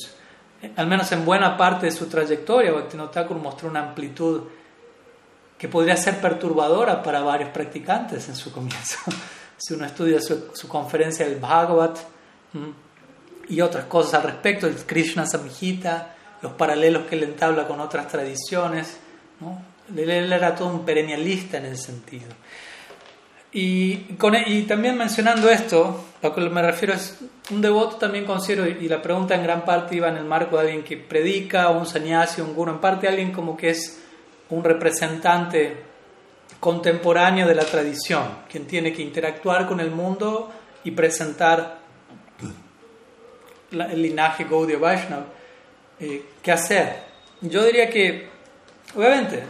Al 0.76 0.86
menos 0.86 1.10
en 1.12 1.24
buena 1.24 1.56
parte 1.56 1.86
de 1.86 1.92
su 1.92 2.06
trayectoria, 2.06 2.72
Bhaktivinoda 2.72 3.10
Thakur 3.10 3.38
mostró 3.38 3.68
una 3.70 3.80
amplitud 3.80 4.42
que 5.56 5.68
podría 5.68 5.96
ser 5.96 6.20
perturbadora 6.20 7.02
para 7.02 7.20
varios 7.20 7.50
practicantes 7.50 8.28
en 8.28 8.36
su 8.36 8.52
comienzo. 8.52 8.98
si 9.56 9.72
uno 9.72 9.86
estudia 9.86 10.20
su, 10.20 10.50
su 10.52 10.68
conferencia 10.68 11.26
del 11.26 11.38
Bhagavat 11.38 11.98
y 13.48 13.60
otras 13.62 13.86
cosas 13.86 14.14
al 14.14 14.22
respecto, 14.24 14.66
el 14.66 14.74
Krishna 14.84 15.26
Samhita, 15.26 16.15
los 16.46 16.52
paralelos 16.56 17.06
que 17.06 17.16
él 17.16 17.24
entabla 17.24 17.66
con 17.66 17.80
otras 17.80 18.06
tradiciones. 18.08 18.96
¿no? 19.40 19.60
Él 19.96 20.32
era 20.32 20.54
todo 20.54 20.68
un 20.68 20.84
perennialista 20.84 21.58
en 21.58 21.66
ese 21.66 21.86
sentido. 21.86 22.28
Y, 23.52 24.14
con, 24.16 24.34
e, 24.34 24.44
y 24.46 24.62
también 24.62 24.96
mencionando 24.96 25.50
esto, 25.50 26.04
lo 26.22 26.34
que 26.34 26.40
me 26.42 26.62
refiero 26.62 26.94
es, 26.94 27.18
un 27.50 27.60
devoto 27.60 27.96
también 27.96 28.24
considero, 28.24 28.66
y 28.66 28.88
la 28.88 29.00
pregunta 29.00 29.34
en 29.34 29.42
gran 29.42 29.64
parte 29.64 29.96
iba 29.96 30.08
en 30.08 30.16
el 30.16 30.24
marco 30.24 30.56
de 30.56 30.62
alguien 30.62 30.84
que 30.84 30.96
predica, 30.96 31.70
un 31.70 31.86
sannyasi, 31.86 32.40
un 32.40 32.54
guru, 32.54 32.72
en 32.72 32.80
parte 32.80 33.08
alguien 33.08 33.32
como 33.32 33.56
que 33.56 33.70
es 33.70 34.02
un 34.50 34.62
representante 34.62 35.84
contemporáneo 36.60 37.46
de 37.46 37.54
la 37.54 37.64
tradición, 37.64 38.24
quien 38.50 38.66
tiene 38.66 38.92
que 38.92 39.02
interactuar 39.02 39.66
con 39.66 39.80
el 39.80 39.90
mundo 39.90 40.52
y 40.84 40.90
presentar 40.90 41.78
el 43.72 44.02
linaje 44.02 44.44
Gaudiya 44.44 44.78
Vaishnava. 44.78 45.35
Eh, 45.98 46.24
qué 46.42 46.52
hacer. 46.52 47.04
Yo 47.40 47.64
diría 47.64 47.88
que, 47.88 48.28
obviamente, 48.94 49.42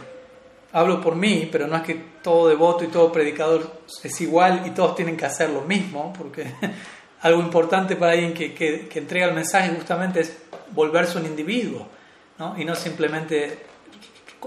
hablo 0.71 1.01
por 1.01 1.15
mí, 1.15 1.49
pero 1.51 1.67
no 1.67 1.75
es 1.75 1.83
que 1.83 1.95
todo 2.21 2.47
devoto 2.47 2.83
y 2.83 2.87
todo 2.87 3.11
predicador 3.11 3.81
es 4.03 4.21
igual 4.21 4.63
y 4.65 4.71
todos 4.71 4.95
tienen 4.95 5.17
que 5.17 5.25
hacer 5.25 5.49
lo 5.49 5.61
mismo, 5.61 6.13
porque 6.17 6.45
algo 7.21 7.41
importante 7.41 7.95
para 7.95 8.13
alguien 8.13 8.33
que, 8.33 8.53
que, 8.53 8.99
entrega 8.99 9.27
el 9.27 9.33
mensaje 9.33 9.73
justamente 9.75 10.21
es 10.21 10.37
volverse 10.71 11.17
un 11.17 11.25
individuo, 11.25 11.87
¿no? 12.37 12.55
y 12.57 12.65
no 12.65 12.75
simplemente 12.75 13.65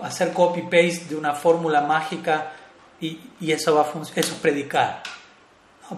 hacer 0.02 0.32
copy-paste 0.32 1.06
de 1.08 1.16
una 1.16 1.34
fórmula 1.34 1.80
mágica 1.82 2.52
y, 3.00 3.18
y 3.40 3.52
eso, 3.52 3.74
va 3.74 3.82
a 3.82 3.84
eso 3.86 4.14
es 4.14 4.30
predicar. 4.40 5.02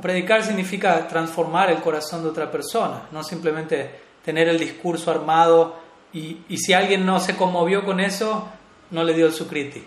predicar 0.01 0.43
significa 0.45 1.07
transformar 1.07 1.71
el 1.71 1.81
corazón 1.81 2.23
de 2.23 2.31
otra 2.31 2.51
persona, 2.51 3.09
no 3.11 3.23
simplemente 3.23 4.03
tener 4.25 4.49
el 4.49 4.59
discurso 4.59 5.11
armado 5.11 5.82
y, 6.13 6.57
si 6.59 6.73
alguien 6.73 7.07
no 7.07 7.21
se 7.21 7.37
conmovió 7.37 7.85
con 7.85 8.01
eso, 8.01 8.49
no 8.91 9.03
le 9.03 9.15
dio 9.15 9.27
el 9.27 9.33
sukriti 9.33 9.83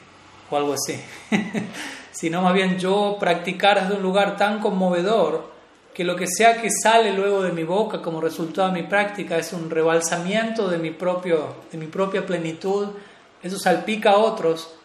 o 0.50 0.58
algo 0.58 0.74
así. 0.74 1.00
Sino 2.12 2.42
más 2.42 2.54
bien 2.54 2.80
yo 2.80 3.18
practicar 3.20 3.82
desde 3.82 3.96
un 3.96 4.04
lugar 4.04 4.38
tan 4.38 4.60
conmovedor 4.60 5.54
que 5.94 6.04
lo 6.04 6.16
que 6.16 6.28
sea 6.28 6.62
que 6.62 6.70
sale 6.72 7.14
luego 7.14 7.42
de 7.42 7.52
mi 7.52 7.64
boca 7.64 8.02
como 8.02 8.20
resultado 8.20 8.70
de 8.72 8.82
mi 8.82 8.88
práctica 8.88 9.38
es 9.38 9.54
un 9.54 9.70
rebalsamiento 9.70 10.68
de 10.68 10.78
mi, 10.78 10.92
propio, 10.92 11.56
de 11.72 11.78
mi 11.78 11.88
propia 11.88 12.26
plenitud, 12.26 12.90
eso 13.42 13.58
salpica 13.58 14.12
a 14.12 14.18
otros 14.18 14.76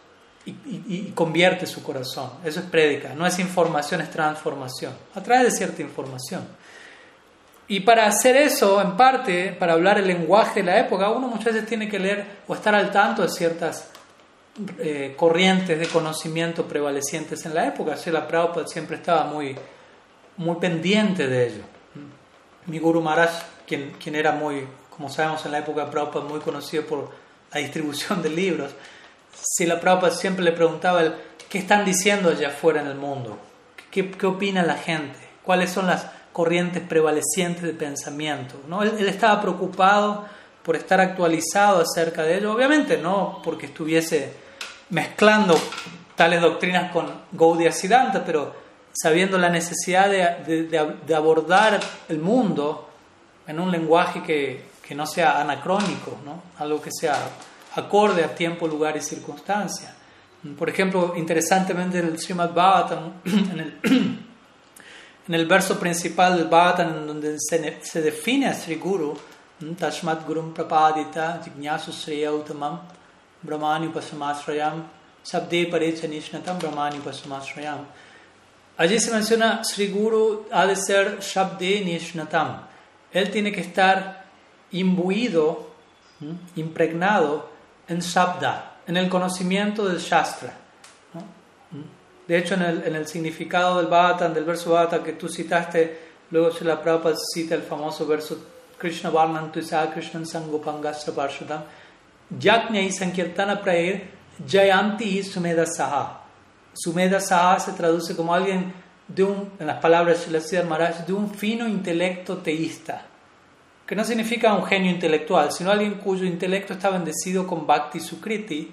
y, 0.45 0.51
y, 0.51 1.11
convierte 1.13 1.65
su 1.65 1.83
corazón. 1.83 2.31
Eso 2.43 2.61
es 2.61 2.65
prédica, 2.65 3.13
no 3.13 3.25
es 3.27 3.39
información, 3.39 4.01
es 4.01 4.09
transformación, 4.09 4.93
a 5.13 5.21
través 5.21 5.51
de 5.51 5.51
cierta 5.51 5.81
información. 5.81 6.47
Y 7.67 7.81
para 7.81 8.05
hacer 8.05 8.35
eso, 8.35 8.81
en 8.81 8.97
parte, 8.97 9.55
para 9.57 9.73
hablar 9.73 9.97
el 9.97 10.07
lenguaje 10.07 10.61
de 10.61 10.65
la 10.65 10.79
época, 10.79 11.09
uno 11.09 11.27
muchas 11.27 11.53
veces 11.53 11.67
tiene 11.67 11.87
que 11.87 11.99
leer 11.99 12.25
o 12.47 12.55
estar 12.55 12.75
al 12.75 12.91
tanto 12.91 13.21
de 13.21 13.29
ciertas 13.29 13.91
eh, 14.79 15.13
corrientes 15.15 15.79
de 15.79 15.87
conocimiento 15.87 16.67
prevalecientes 16.67 17.45
en 17.45 17.53
la 17.53 17.67
época. 17.67 17.93
Así 17.93 18.11
la 18.11 18.27
Prabhupada 18.27 18.67
siempre 18.67 18.97
estaba 18.97 19.23
muy, 19.23 19.55
muy 20.37 20.55
pendiente 20.57 21.27
de 21.27 21.47
ello. 21.47 21.63
Mi 22.65 22.77
Guru 22.77 23.01
Maharaj, 23.01 23.31
quien, 23.65 23.91
quien 23.93 24.15
era 24.15 24.33
muy, 24.33 24.67
como 24.89 25.09
sabemos 25.09 25.45
en 25.45 25.53
la 25.53 25.59
época 25.59 25.85
de 25.85 26.21
muy 26.21 26.41
conocido 26.41 26.85
por 26.85 27.09
la 27.53 27.59
distribución 27.61 28.21
de 28.21 28.29
libros, 28.29 28.71
si 29.33 29.65
la 29.65 29.79
Prabhupada 29.79 30.13
siempre 30.13 30.43
le 30.43 30.51
preguntaba 30.51 31.15
qué 31.49 31.57
están 31.57 31.85
diciendo 31.85 32.29
allá 32.29 32.49
afuera 32.49 32.81
en 32.81 32.87
el 32.87 32.95
mundo, 32.95 33.37
qué, 33.89 34.11
qué 34.11 34.25
opina 34.25 34.63
la 34.63 34.75
gente, 34.75 35.17
cuáles 35.43 35.71
son 35.71 35.87
las 35.87 36.07
corrientes 36.33 36.81
prevalecientes 36.83 37.63
de 37.63 37.73
pensamiento. 37.73 38.55
¿no? 38.67 38.83
Él, 38.83 39.07
estaba 39.07 39.41
preocupado 39.41 40.25
por 40.63 40.75
estar 40.75 41.01
actualizado 41.01 41.81
acerca 41.81 42.23
de 42.23 42.37
ello, 42.37 42.53
obviamente 42.53 42.97
no 42.97 43.41
porque 43.43 43.65
estuviese 43.65 44.33
mezclando 44.89 45.59
tales 46.15 46.41
doctrinas 46.41 46.91
con 46.91 47.07
Gaudiya 47.31 47.71
Siddhanta, 47.71 48.23
pero 48.23 48.53
sabiendo 48.93 49.37
la 49.37 49.49
necesidad 49.49 50.09
de, 50.09 50.67
de, 50.67 51.15
abordar 51.15 51.79
el 52.09 52.19
mundo 52.19 52.89
en 53.47 53.59
un 53.59 53.71
lenguaje 53.71 54.21
que, 54.21 54.65
que, 54.85 54.93
no 54.93 55.05
sea 55.05 55.39
anacrónico, 55.39 56.19
¿no? 56.25 56.43
algo 56.59 56.81
que 56.81 56.91
sea 56.91 57.15
acorde 57.75 58.23
a 58.23 58.35
tiempo, 58.35 58.67
lugar 58.67 58.97
y 58.97 59.01
circunstancia. 59.01 59.95
Por 60.57 60.69
ejemplo, 60.69 61.13
interesantemente 61.15 61.99
el 61.99 62.19
Srimad 62.19 62.53
Bhagavatam, 62.53 63.13
en 63.25 63.59
el 63.59 63.79
en 65.31 65.35
el 65.35 65.45
verso 65.45 65.79
principal 65.79 66.35
del 66.35 66.49
Bhagavatam, 66.49 67.07
donde 67.07 67.37
se, 67.39 68.01
define 68.01 68.47
a 68.47 68.53
Sri 68.53 68.75
Guru, 68.75 69.17
Tashmat 69.79 70.27
Gurum 70.27 70.53
Prapadita, 70.53 71.41
Jignasu 71.41 71.93
Sriya 71.93 72.33
Uttamam, 72.33 72.81
Brahmani 73.41 73.87
Upasamasrayam, 73.87 74.83
Sabde 75.23 75.67
Parecha 75.67 76.05
Nishnatam, 76.05 76.59
Brahmani 76.59 76.97
Upasamasrayam. 76.97 77.85
Allí 78.75 78.99
se 78.99 79.09
menciona 79.09 79.63
Sri 79.63 79.87
Guru 79.87 80.47
ha 80.51 80.67
de 80.67 80.75
ser 80.75 81.21
Shabde 81.21 81.79
Nishnatam. 81.79 82.67
Él 83.13 83.31
tiene 83.31 83.53
que 83.53 83.61
estar 83.61 84.25
imbuido, 84.73 85.71
impregnado 86.57 87.49
en 87.87 87.99
Shabda, 87.99 88.79
en 88.85 88.97
el 88.97 89.07
conocimiento 89.07 89.87
del 89.87 89.99
Shastra. 89.99 90.60
De 92.31 92.37
hecho, 92.37 92.53
en 92.53 92.95
el, 92.95 93.07
significado 93.07 93.79
del 93.79 93.87
Bhattan, 93.87 94.33
del 94.33 94.45
verso 94.45 94.71
Bhattan 94.71 95.03
que 95.03 95.11
tú 95.11 95.27
citaste, 95.27 95.99
luego 96.29 96.49
se 96.53 96.63
la 96.63 96.81
Prabhupada 96.81 97.17
cita 97.17 97.55
el 97.55 97.61
famoso 97.61 98.07
verso 98.07 98.37
Krishna 98.77 99.09
Varnan 99.09 99.51
Tuisa 99.51 99.91
Krishna 99.91 100.23
Sangopangastra 100.23 101.13
Parshudam 101.13 101.63
Yajna 102.39 102.79
y 102.79 102.89
Sankirtana 102.89 103.61
Prayer 103.61 104.03
Jayanti 104.47 105.19
y 105.19 105.23
Sumeda 105.23 105.65
Saha. 105.65 106.21
Sumeda 106.71 107.19
Saha 107.19 107.59
se 107.59 107.73
traduce 107.73 108.15
como 108.15 108.33
alguien 108.33 108.71
de 109.09 109.23
un, 109.23 109.51
en 109.59 109.67
las 109.67 109.81
palabras 109.81 110.31
de 110.31 110.39
Sri 110.39 110.63
Maharaj, 110.63 111.05
de 111.05 111.11
un 111.11 111.31
fino 111.31 111.67
intelecto 111.67 112.37
teísta. 112.37 113.07
Que 113.85 113.93
no 113.93 114.05
significa 114.05 114.53
un 114.53 114.63
genio 114.63 114.89
intelectual, 114.89 115.51
sino 115.51 115.69
alguien 115.69 115.95
cuyo 115.95 116.23
intelecto 116.23 116.71
está 116.71 116.91
bendecido 116.91 117.45
con 117.45 117.67
Bhakti 117.67 117.99
Sukriti 117.99 118.71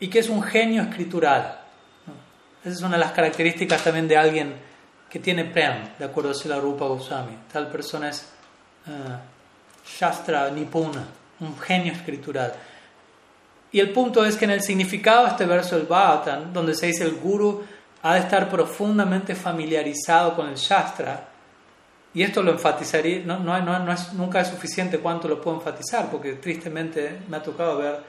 y 0.00 0.08
que 0.08 0.20
es 0.20 0.30
un 0.30 0.42
genio 0.42 0.84
escritural. 0.84 1.61
Esa 2.64 2.74
es 2.74 2.82
una 2.82 2.96
de 2.96 3.04
las 3.04 3.12
características 3.12 3.82
también 3.82 4.06
de 4.06 4.16
alguien 4.16 4.54
que 5.10 5.18
tiene 5.18 5.44
prem, 5.44 5.96
de 5.98 6.04
acuerdo 6.04 6.30
a 6.30 6.48
la 6.48 6.60
Rupa 6.60 6.86
Goswami. 6.86 7.36
Tal 7.52 7.68
persona 7.68 8.08
es 8.08 8.24
uh, 8.86 8.90
Shastra 9.84 10.48
Nipuna, 10.50 11.04
un 11.40 11.58
genio 11.58 11.92
escritural. 11.92 12.54
Y 13.72 13.80
el 13.80 13.90
punto 13.90 14.24
es 14.24 14.36
que 14.36 14.44
en 14.44 14.52
el 14.52 14.62
significado 14.62 15.24
de 15.24 15.30
este 15.32 15.44
verso 15.44 15.76
del 15.76 15.86
Bhagavatam, 15.86 16.52
donde 16.52 16.74
se 16.74 16.86
dice 16.86 17.04
el 17.04 17.16
Guru 17.16 17.64
ha 18.02 18.14
de 18.14 18.20
estar 18.20 18.48
profundamente 18.48 19.34
familiarizado 19.34 20.36
con 20.36 20.48
el 20.48 20.56
Shastra, 20.56 21.28
y 22.14 22.22
esto 22.22 22.42
lo 22.42 22.52
enfatizaría, 22.52 23.22
no, 23.24 23.38
no, 23.38 23.58
no, 23.60 23.92
es, 23.92 24.12
nunca 24.12 24.40
es 24.40 24.48
suficiente 24.48 24.98
cuánto 24.98 25.26
lo 25.26 25.40
puedo 25.40 25.56
enfatizar, 25.56 26.10
porque 26.10 26.34
tristemente 26.34 27.22
me 27.28 27.38
ha 27.38 27.42
tocado 27.42 27.78
ver 27.78 28.00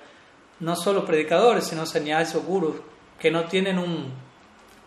no 0.60 0.76
solo 0.76 1.06
predicadores, 1.06 1.64
sino 1.66 1.86
señales 1.86 2.36
o 2.36 2.42
gurus 2.42 2.76
que 3.18 3.32
no 3.32 3.46
tienen 3.46 3.80
un, 3.80 4.12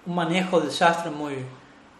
un 0.06 0.14
manejo 0.14 0.60
del 0.60 0.70
Shastra 0.70 1.10
muy, 1.10 1.34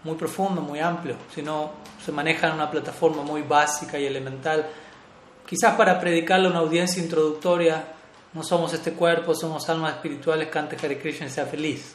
muy 0.05 0.15
profundo, 0.15 0.61
muy 0.61 0.79
amplio, 0.79 1.17
sino 1.35 1.73
se 2.05 2.13
maneja 2.13 2.49
en 2.49 2.55
una 2.55 2.71
plataforma 2.71 3.23
muy 3.23 3.43
básica 3.43 3.99
y 3.99 4.07
elemental. 4.07 4.67
Quizás 5.47 5.75
para 5.75 5.99
predicarle 5.99 6.47
a 6.47 6.51
una 6.51 6.61
audiencia 6.61 7.03
introductoria, 7.03 7.85
no 8.33 8.43
somos 8.43 8.73
este 8.73 8.93
cuerpo, 8.93 9.35
somos 9.35 9.69
almas 9.69 9.95
espirituales, 9.95 10.49
cante 10.49 10.77
Hare 10.77 10.99
Krishna 10.99 11.27
y 11.27 11.31
sea 11.31 11.47
feliz. 11.47 11.95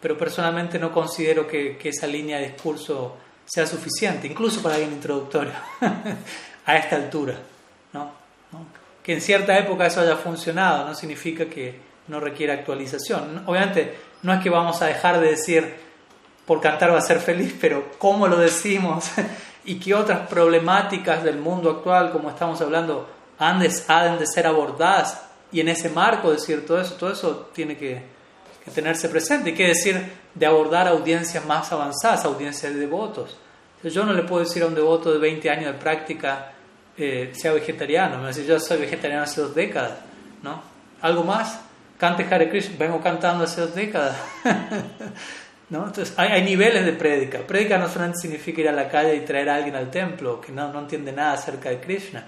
Pero 0.00 0.16
personalmente 0.18 0.78
no 0.78 0.92
considero 0.92 1.46
que, 1.46 1.76
que 1.76 1.90
esa 1.90 2.06
línea 2.06 2.38
de 2.38 2.50
discurso 2.50 3.16
sea 3.44 3.66
suficiente, 3.66 4.26
incluso 4.26 4.62
para 4.62 4.76
alguien 4.76 4.92
introductorio, 4.92 5.52
a 6.66 6.76
esta 6.76 6.96
altura. 6.96 7.36
¿no? 7.92 8.10
Que 9.02 9.14
en 9.14 9.20
cierta 9.20 9.58
época 9.58 9.86
eso 9.86 10.00
haya 10.00 10.16
funcionado 10.16 10.86
no 10.86 10.94
significa 10.94 11.46
que 11.46 11.74
no 12.08 12.20
requiera 12.20 12.54
actualización. 12.54 13.42
Obviamente, 13.46 13.94
no 14.22 14.32
es 14.32 14.40
que 14.40 14.50
vamos 14.50 14.80
a 14.82 14.86
dejar 14.86 15.20
de 15.20 15.30
decir 15.30 15.74
por 16.46 16.60
cantar 16.60 16.92
va 16.92 16.98
a 16.98 17.02
ser 17.02 17.20
feliz, 17.20 17.54
pero 17.60 17.92
cómo 17.98 18.26
lo 18.26 18.36
decimos 18.36 19.10
y 19.64 19.78
qué 19.78 19.94
otras 19.94 20.28
problemáticas 20.28 21.22
del 21.22 21.38
mundo 21.38 21.70
actual, 21.70 22.10
como 22.10 22.30
estamos 22.30 22.60
hablando, 22.60 23.08
han 23.38 23.58
de, 23.58 23.68
de 23.68 24.26
ser 24.26 24.46
abordadas 24.46 25.22
y 25.50 25.60
en 25.60 25.68
ese 25.68 25.90
marco 25.90 26.32
decir 26.32 26.66
todo 26.66 26.80
eso, 26.80 26.94
todo 26.94 27.12
eso 27.12 27.50
tiene 27.52 27.76
que, 27.76 28.02
tenerse 28.74 29.08
presente. 29.08 29.50
Y 29.50 29.54
qué 29.54 29.68
decir 29.68 30.00
de 30.34 30.46
abordar 30.46 30.88
audiencias 30.88 31.44
más 31.44 31.72
avanzadas, 31.72 32.24
audiencias 32.24 32.72
de 32.72 32.78
devotos. 32.78 33.36
Yo 33.82 34.04
no 34.04 34.12
le 34.12 34.22
puedo 34.22 34.44
decir 34.44 34.62
a 34.62 34.66
un 34.66 34.74
devoto 34.74 35.12
de 35.12 35.18
20 35.18 35.50
años 35.50 35.72
de 35.72 35.78
práctica 35.78 36.52
eh, 36.96 37.32
sea 37.34 37.52
vegetariano, 37.52 38.18
me 38.18 38.28
dice 38.28 38.44
yo 38.44 38.60
soy 38.60 38.78
vegetariano 38.78 39.24
hace 39.24 39.40
dos 39.40 39.54
décadas, 39.54 39.98
¿no? 40.42 40.62
¿Algo 41.00 41.24
más? 41.24 41.58
Cante 42.02 42.26
Hare 42.28 42.48
Krishna, 42.48 42.74
vengo 42.76 43.00
cantando 43.00 43.44
hace 43.44 43.60
dos 43.60 43.76
décadas. 43.76 44.16
¿No? 45.70 45.86
Entonces, 45.86 46.12
hay, 46.16 46.42
niveles 46.42 46.84
de 46.84 46.94
prédica. 46.94 47.38
Prédica 47.46 47.78
no 47.78 47.88
solamente 47.88 48.18
significa 48.22 48.60
ir 48.60 48.68
a 48.68 48.72
la 48.72 48.88
calle 48.88 49.14
y 49.14 49.20
traer 49.20 49.48
a 49.48 49.54
alguien 49.54 49.76
al 49.76 49.88
templo 49.88 50.40
que 50.40 50.50
no, 50.50 50.72
no 50.72 50.80
entiende 50.80 51.12
nada 51.12 51.34
acerca 51.34 51.68
de 51.70 51.78
Krishna. 51.78 52.26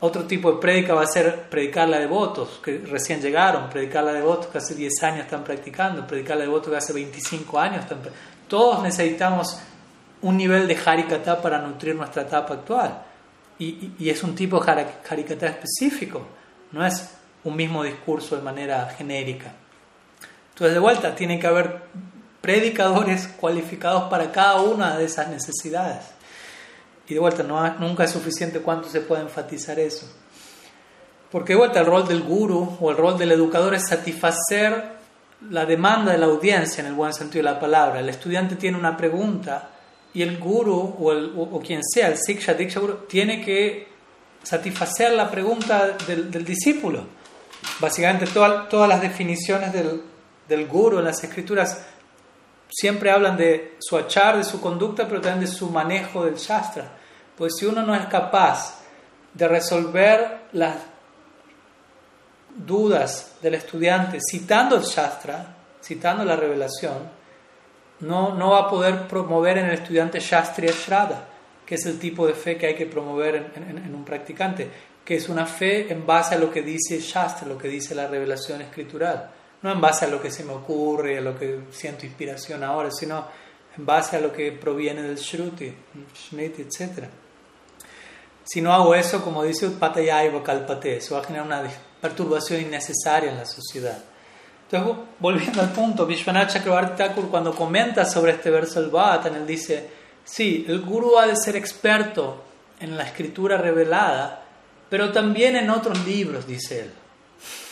Otro 0.00 0.24
tipo 0.24 0.52
de 0.52 0.58
prédica 0.58 0.92
va 0.92 1.04
a 1.04 1.06
ser 1.06 1.44
predicarla 1.48 1.96
a 1.96 2.00
devotos 2.00 2.60
que 2.62 2.84
recién 2.86 3.22
llegaron, 3.22 3.70
predicarla 3.70 4.10
a 4.10 4.14
devotos 4.14 4.48
que 4.48 4.58
hace 4.58 4.74
10 4.74 5.02
años 5.04 5.20
están 5.20 5.42
practicando, 5.42 6.06
predicarla 6.06 6.42
a 6.42 6.46
devotos 6.46 6.70
que 6.70 6.76
hace 6.76 6.92
25 6.92 7.58
años 7.58 7.80
están 7.80 8.00
Todos 8.46 8.82
necesitamos 8.82 9.58
un 10.20 10.36
nivel 10.36 10.68
de 10.68 10.76
Harikata 10.76 11.40
para 11.40 11.62
nutrir 11.62 11.96
nuestra 11.96 12.24
etapa 12.24 12.52
actual. 12.52 13.02
Y, 13.58 13.92
y, 13.98 14.10
es 14.10 14.22
un 14.22 14.34
tipo 14.34 14.62
de 14.62 14.86
Harikata 15.08 15.46
específico. 15.46 16.26
No 16.72 16.84
es 16.84 17.16
un 17.46 17.56
mismo 17.56 17.84
discurso 17.84 18.36
de 18.36 18.42
manera 18.42 18.88
genérica. 18.96 19.52
Entonces, 20.50 20.74
de 20.74 20.80
vuelta, 20.80 21.14
tiene 21.14 21.38
que 21.38 21.46
haber 21.46 21.82
predicadores 22.40 23.28
cualificados 23.28 24.04
para 24.10 24.32
cada 24.32 24.60
una 24.60 24.96
de 24.96 25.04
esas 25.04 25.28
necesidades. 25.28 26.04
Y 27.08 27.14
de 27.14 27.20
vuelta, 27.20 27.42
nunca 27.78 28.04
es 28.04 28.10
suficiente 28.10 28.60
cuánto 28.60 28.88
se 28.88 29.00
puede 29.00 29.22
enfatizar 29.22 29.78
eso. 29.78 30.10
Porque 31.30 31.52
de 31.52 31.58
vuelta, 31.58 31.80
el 31.80 31.86
rol 31.86 32.06
del 32.08 32.22
guru 32.22 32.78
o 32.80 32.90
el 32.90 32.96
rol 32.96 33.16
del 33.16 33.32
educador 33.32 33.74
es 33.74 33.86
satisfacer 33.88 34.96
la 35.50 35.66
demanda 35.66 36.12
de 36.12 36.18
la 36.18 36.26
audiencia 36.26 36.80
en 36.80 36.88
el 36.88 36.94
buen 36.94 37.12
sentido 37.12 37.44
de 37.44 37.52
la 37.52 37.60
palabra. 37.60 38.00
El 38.00 38.08
estudiante 38.08 38.56
tiene 38.56 38.78
una 38.78 38.96
pregunta 38.96 39.70
y 40.14 40.22
el 40.22 40.38
guru 40.38 40.96
o, 40.98 41.60
quien 41.60 41.82
sea, 41.84 42.08
el 42.08 42.16
siksha, 42.16 42.54
diksha 42.54 42.80
guru, 42.80 43.06
tiene 43.08 43.44
que 43.44 43.88
satisfacer 44.42 45.12
la 45.12 45.30
pregunta 45.30 45.96
del 46.06 46.44
discípulo. 46.44 47.15
Básicamente 47.78 48.26
todas 48.26 48.88
las 48.88 49.00
definiciones 49.00 49.72
del, 49.72 50.02
del 50.48 50.66
guru 50.66 50.98
en 50.98 51.04
las 51.04 51.22
escrituras 51.22 51.84
siempre 52.68 53.10
hablan 53.10 53.36
de 53.36 53.76
su 53.78 53.96
achar, 53.96 54.36
de 54.36 54.44
su 54.44 54.60
conducta, 54.60 55.06
pero 55.06 55.20
también 55.20 55.40
de 55.40 55.46
su 55.46 55.70
manejo 55.70 56.24
del 56.24 56.36
shastra. 56.36 56.90
Pues 57.36 57.54
si 57.58 57.66
uno 57.66 57.82
no 57.82 57.94
es 57.94 58.06
capaz 58.06 58.80
de 59.34 59.48
resolver 59.48 60.38
las 60.52 60.76
dudas 62.56 63.36
del 63.42 63.54
estudiante 63.54 64.18
citando 64.30 64.76
el 64.76 64.82
shastra, 64.82 65.56
citando 65.82 66.24
la 66.24 66.36
revelación, 66.36 67.14
no, 68.00 68.34
no 68.34 68.50
va 68.50 68.60
a 68.60 68.68
poder 68.68 69.06
promover 69.06 69.58
en 69.58 69.66
el 69.66 69.74
estudiante 69.74 70.20
shastriya 70.20 70.72
shraddha, 70.72 71.24
que 71.66 71.74
es 71.74 71.86
el 71.86 71.98
tipo 71.98 72.26
de 72.26 72.34
fe 72.34 72.56
que 72.56 72.66
hay 72.66 72.74
que 72.74 72.86
promover 72.86 73.52
en 73.54 73.94
un 73.94 74.04
practicante 74.04 74.70
que 75.06 75.14
es 75.14 75.28
una 75.28 75.46
fe 75.46 75.90
en 75.92 76.04
base 76.04 76.34
a 76.34 76.38
lo 76.38 76.50
que 76.50 76.62
dice 76.62 76.98
Shastra, 76.98 77.46
lo 77.46 77.56
que 77.56 77.68
dice 77.68 77.94
la 77.94 78.08
revelación 78.08 78.60
escritural. 78.60 79.30
No 79.62 79.70
en 79.70 79.80
base 79.80 80.04
a 80.04 80.08
lo 80.08 80.20
que 80.20 80.32
se 80.32 80.42
me 80.42 80.52
ocurre, 80.52 81.18
a 81.18 81.20
lo 81.20 81.38
que 81.38 81.60
siento 81.70 82.04
inspiración 82.04 82.64
ahora, 82.64 82.90
sino 82.90 83.24
en 83.78 83.86
base 83.86 84.16
a 84.16 84.20
lo 84.20 84.32
que 84.32 84.50
proviene 84.50 85.02
del 85.02 85.16
Shruti, 85.16 85.72
Smriti, 86.28 86.62
etc. 86.62 87.04
Si 88.42 88.60
no 88.60 88.74
hago 88.74 88.96
eso, 88.96 89.22
como 89.22 89.44
dice 89.44 89.70
Patayaiva 89.70 90.42
Kalpate, 90.42 90.96
eso 90.96 91.14
va 91.14 91.20
a 91.20 91.24
generar 91.24 91.46
una 91.46 91.62
perturbación 92.00 92.62
innecesaria 92.62 93.30
en 93.30 93.38
la 93.38 93.46
sociedad. 93.46 94.02
Entonces, 94.68 95.04
volviendo 95.20 95.60
al 95.60 95.70
punto, 95.70 96.04
Vishwanath 96.04 96.54
Chakrabarti 96.54 96.96
Thakur 96.96 97.30
cuando 97.30 97.54
comenta 97.54 98.04
sobre 98.04 98.32
este 98.32 98.50
verso 98.50 98.80
del 98.80 98.90
Bhatan, 98.90 99.36
él 99.36 99.46
dice, 99.46 99.88
sí, 100.24 100.66
el 100.68 100.80
guru 100.80 101.16
ha 101.16 101.28
de 101.28 101.36
ser 101.36 101.54
experto 101.54 102.42
en 102.80 102.96
la 102.96 103.04
escritura 103.04 103.56
revelada, 103.56 104.45
pero 104.88 105.12
también 105.12 105.56
en 105.56 105.70
otros 105.70 106.04
libros, 106.06 106.46
dice 106.46 106.80
él. 106.80 106.90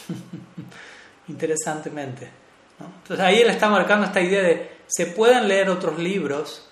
Interesantemente. 1.28 2.30
Entonces 2.78 3.24
ahí 3.24 3.40
él 3.40 3.50
está 3.50 3.68
marcando 3.68 4.06
esta 4.06 4.20
idea 4.20 4.42
de 4.42 4.74
se 4.86 5.06
pueden 5.06 5.48
leer 5.48 5.70
otros 5.70 5.98
libros 5.98 6.68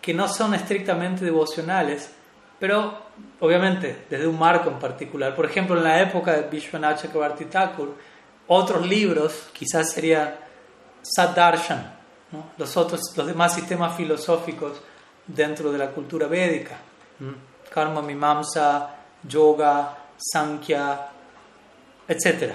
que 0.00 0.12
no 0.12 0.28
son 0.28 0.54
estrictamente 0.54 1.24
devocionales, 1.24 2.10
pero 2.58 3.06
obviamente 3.40 4.06
desde 4.10 4.26
un 4.26 4.38
marco 4.38 4.70
en 4.70 4.78
particular. 4.78 5.34
Por 5.34 5.46
ejemplo, 5.46 5.76
en 5.76 5.84
la 5.84 6.00
época 6.00 6.32
de 6.32 6.48
Vishwanath 6.48 7.02
Chakrabarti 7.02 7.46
Thakur, 7.46 7.96
otros 8.48 8.86
libros 8.86 9.48
quizás 9.52 9.90
sería 9.90 10.38
Saddarshan, 11.02 11.94
los, 12.58 12.76
otros, 12.76 13.00
los 13.16 13.26
demás 13.26 13.54
sistemas 13.54 13.96
filosóficos 13.96 14.80
dentro 15.26 15.72
de 15.72 15.78
la 15.78 15.90
cultura 15.90 16.26
védica, 16.26 16.76
Karma 17.70 18.02
Mimamsa, 18.02 18.95
Yoga, 19.28 19.96
Sankhya, 20.16 21.08
etc. 22.08 22.52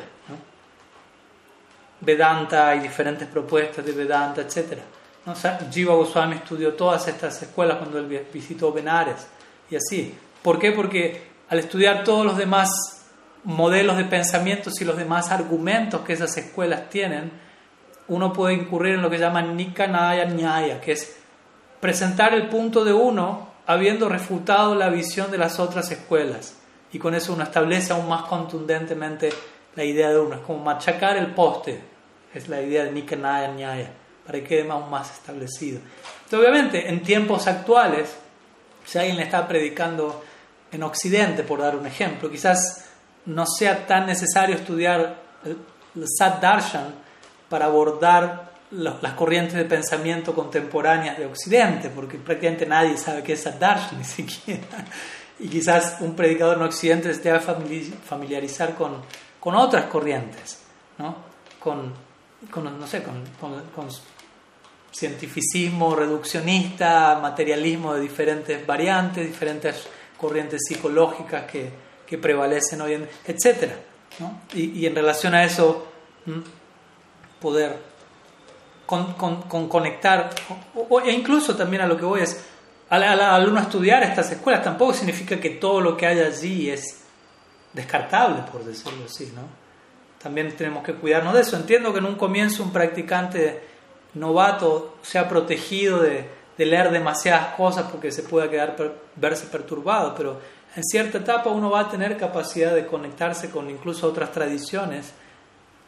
Vedanta 2.00 2.76
y 2.76 2.80
diferentes 2.80 3.28
propuestas 3.28 3.86
de 3.86 3.92
Vedanta, 3.92 4.42
etc. 4.42 4.80
¿no? 5.26 5.34
Jiva 5.72 5.96
Goswami 5.96 6.36
estudió 6.36 6.74
todas 6.74 7.08
estas 7.08 7.42
escuelas 7.42 7.78
cuando 7.78 8.00
él 8.00 8.28
visitó 8.34 8.72
Benares 8.72 9.28
y 9.70 9.76
así. 9.76 10.18
¿Por 10.42 10.58
qué? 10.58 10.72
Porque 10.72 11.30
al 11.50 11.60
estudiar 11.60 12.04
todos 12.04 12.26
los 12.26 12.38
demás 12.38 12.70
modelos 13.44 13.98
de 13.98 14.06
pensamientos 14.06 14.82
y 14.82 14.86
los 14.86 14.98
demás 14.98 15.32
argumentos 15.32 16.02
que 16.02 16.14
esas 16.14 16.36
escuelas 16.38 16.90
tienen, 16.90 17.32
uno 18.08 18.34
puede 18.34 18.56
incurrir 18.56 18.96
en 18.96 19.02
lo 19.02 19.10
que 19.10 19.18
llaman 19.18 19.56
Nikanaya 19.56 20.26
Nyaya, 20.26 20.82
que 20.82 20.94
es 20.94 21.18
presentar 21.80 22.34
el 22.34 22.50
punto 22.50 22.84
de 22.84 22.94
uno 22.94 23.50
habiendo 23.66 24.10
refutado 24.10 24.76
la 24.76 24.90
visión 24.90 25.32
de 25.32 25.38
las 25.38 25.60
otras 25.60 25.92
escuelas. 25.92 26.58
Y 26.94 27.00
con 27.00 27.14
eso 27.16 27.34
uno 27.34 27.44
establece 27.44 27.94
aún 27.94 28.08
más 28.08 28.24
contundentemente 28.24 29.30
la 29.76 29.84
idea 29.84 30.10
de 30.10 30.20
uno. 30.20 30.36
Es 30.36 30.42
como 30.42 30.64
machacar 30.64 31.18
el 31.18 31.34
poste, 31.34 31.82
es 32.34 32.48
la 32.50 32.62
idea 32.62 32.84
de 32.84 32.92
Nikanaya 32.92 33.52
Nyaya, 33.54 33.92
para 34.26 34.40
que 34.40 34.46
quede 34.46 34.70
aún 34.70 34.90
más 34.90 35.12
establecido. 35.12 35.80
Entonces, 36.26 36.40
obviamente, 36.40 36.90
en 36.90 37.02
tiempos 37.02 37.48
actuales, 37.48 38.16
si 38.86 38.98
alguien 38.98 39.18
le 39.18 39.24
está 39.24 39.48
predicando 39.48 40.24
en 40.72 40.84
Occidente, 40.84 41.44
por 41.44 41.60
dar 41.60 41.76
un 41.76 41.86
ejemplo, 41.86 42.30
quizás 42.30 42.90
no 43.26 43.46
sea 43.46 43.86
tan 43.86 44.06
necesario 44.06 44.56
estudiar 44.56 45.22
el 45.46 46.06
Sat 46.18 46.42
Darshan 46.42 46.94
para 47.50 47.66
abordar 47.66 48.52
las 48.72 49.14
corrientes 49.14 49.56
de 49.56 49.66
pensamiento 49.66 50.34
contemporáneas 50.34 51.18
de 51.18 51.26
Occidente, 51.26 51.90
porque 51.90 52.18
prácticamente 52.18 52.66
nadie 52.66 52.98
sabe 52.98 53.22
qué 53.22 53.34
es 53.34 53.42
Sat 53.42 53.60
Darshan 53.60 53.98
ni 53.98 54.06
siquiera. 54.06 54.62
Y 55.42 55.48
quizás 55.48 55.98
un 56.02 56.16
predicador 56.16 56.58
en 56.58 56.64
Occidente 56.64 57.14
se 57.14 57.22
debe 57.22 57.40
familiarizar 57.40 58.76
con, 58.76 59.02
con 59.40 59.56
otras 59.56 59.86
corrientes, 59.86 60.60
¿no? 61.00 61.16
con, 61.60 61.94
con 62.50 62.80
no 62.80 62.88
sé, 62.88 63.04
con, 63.04 63.24
con, 63.76 63.90
cientificismo 64.94 65.96
reduccionista, 65.96 67.18
materialismo 67.22 67.94
de 67.94 68.02
diferentes 68.02 68.66
variantes, 68.68 69.26
diferentes 69.26 69.88
corrientes 70.18 70.62
psicológicas 70.68 71.50
que, 71.50 71.72
que 72.06 72.18
prevalecen 72.18 72.82
hoy 72.82 72.94
en 72.96 73.10
etcétera 73.26 73.76
¿no? 74.20 74.42
y, 74.54 74.82
y, 74.82 74.86
en 74.86 74.94
relación 74.94 75.34
a 75.34 75.46
eso 75.46 75.88
poder 77.40 77.78
con, 78.86 79.14
con, 79.14 79.70
conectar 79.70 80.30
o, 80.76 81.00
e 81.00 81.12
incluso 81.14 81.56
también 81.56 81.84
a 81.84 81.88
lo 81.88 81.96
que 81.96 82.04
voy 82.04 82.22
es 82.22 82.44
al, 82.92 83.50
uno 83.50 83.60
estudiar 83.60 84.04
estas 84.04 84.32
escuelas 84.32 84.64
tampoco 84.64 84.94
significa 84.94 85.40
que 85.40 85.52
todo 85.52 85.82
lo 85.82 85.98
que 85.98 86.06
hay 86.06 86.20
allí 86.20 86.70
es 86.70 87.02
descartable 87.74 88.44
por 88.52 88.64
decirlo 88.64 89.06
así 89.06 89.32
no 89.36 89.44
también 90.22 90.56
tenemos 90.56 90.84
que 90.84 90.94
cuidarnos 90.94 91.34
de 91.34 91.42
eso 91.42 91.56
entiendo 91.56 91.92
que 91.92 92.00
en 92.00 92.06
un 92.06 92.16
comienzo 92.16 92.64
un 92.64 92.72
practicante 92.72 93.64
novato 94.14 94.98
sea 95.02 95.28
protegido 95.28 96.00
de, 96.00 96.30
de 96.58 96.66
leer 96.66 96.92
demasiadas 96.92 97.56
cosas 97.56 97.90
porque 97.90 98.12
se 98.12 98.24
pueda 98.24 98.50
quedar 98.50 98.76
verse 99.16 99.48
perturbado 99.48 100.14
pero 100.16 100.40
en 100.76 100.84
cierta 100.84 101.18
etapa 101.18 101.50
uno 101.50 101.70
va 101.70 101.82
a 101.82 101.90
tener 101.90 102.18
capacidad 102.18 102.74
de 102.74 102.86
conectarse 102.86 103.50
con 103.50 103.70
incluso 103.70 104.08
otras 104.08 104.32
tradiciones 104.32 105.14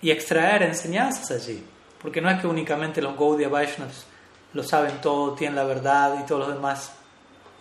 y 0.01 0.11
extraer 0.11 0.63
enseñanzas 0.63 1.31
allí. 1.31 1.63
Porque 2.01 2.19
no 2.19 2.29
es 2.29 2.41
que 2.41 2.47
únicamente 2.47 3.01
los 3.01 3.17
Gaudiya 3.17 3.47
Vaishnavas 3.47 4.05
lo 4.53 4.63
saben 4.63 5.01
todo, 5.01 5.33
tienen 5.33 5.55
la 5.55 5.63
verdad 5.63 6.19
y 6.21 6.25
todos 6.25 6.47
los 6.47 6.55
demás. 6.55 6.93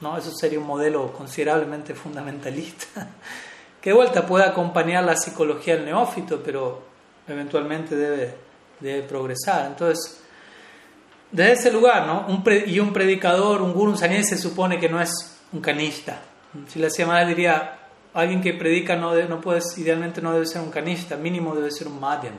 No, 0.01 0.17
eso 0.17 0.31
sería 0.33 0.59
un 0.59 0.67
modelo 0.67 1.13
considerablemente 1.13 1.95
fundamentalista. 1.95 3.09
Que 3.83 3.91
de 3.91 3.97
vuelta 3.97 4.25
puede 4.25 4.45
acompañar 4.45 5.03
la 5.03 5.17
psicología 5.17 5.75
del 5.75 5.87
neófito, 5.87 6.41
pero 6.41 6.83
eventualmente 7.27 7.97
debe, 7.97 8.33
debe 8.79 9.03
progresar. 9.03 9.67
Entonces, 9.67 10.23
desde 11.33 11.53
ese 11.55 11.73
lugar, 11.73 12.07
¿no? 12.07 12.25
Y 12.65 12.79
un 12.79 12.93
predicador, 12.93 13.61
un 13.61 13.73
guru, 13.73 13.91
un 13.91 13.99
se 13.99 14.39
supone 14.39 14.79
que 14.79 14.89
no 14.89 15.01
es 15.01 15.37
un 15.53 15.61
canista, 15.61 16.21
si 16.69 16.79
la 16.79 16.91
semana 16.91 17.25
diría, 17.25 17.79
alguien 18.15 18.43
que 18.43 18.53
predica 18.53 18.97
no, 18.97 19.15
no 19.15 19.41
puede, 19.41 19.61
idealmente 19.79 20.21
no 20.21 20.33
debe 20.33 20.47
ser 20.47 20.61
un 20.61 20.71
canista, 20.71 21.17
mínimo 21.17 21.55
debe 21.55 21.71
ser 21.71 21.89
un 21.89 21.99
madhyam. 21.99 22.35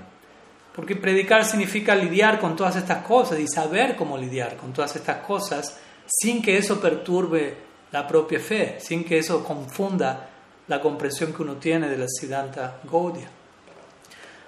Porque 0.75 0.95
predicar 0.95 1.45
significa 1.45 1.95
lidiar 1.95 2.39
con 2.39 2.55
todas 2.55 2.75
estas 2.75 3.05
cosas 3.05 3.39
y 3.39 3.47
saber 3.47 3.95
cómo 3.95 4.17
lidiar 4.17 4.57
con 4.57 4.73
todas 4.73 4.95
estas 4.95 5.17
cosas 5.17 5.77
sin 6.05 6.41
que 6.41 6.57
eso 6.57 6.81
perturbe 6.81 7.55
la 7.91 8.07
propia 8.07 8.39
fe, 8.39 8.77
sin 8.79 9.03
que 9.03 9.19
eso 9.19 9.43
confunda 9.43 10.29
la 10.67 10.81
comprensión 10.81 11.33
que 11.33 11.43
uno 11.43 11.55
tiene 11.55 11.87
de 11.89 11.97
la 11.97 12.07
Siddhanta 12.07 12.79
Gaudiya. 12.91 13.29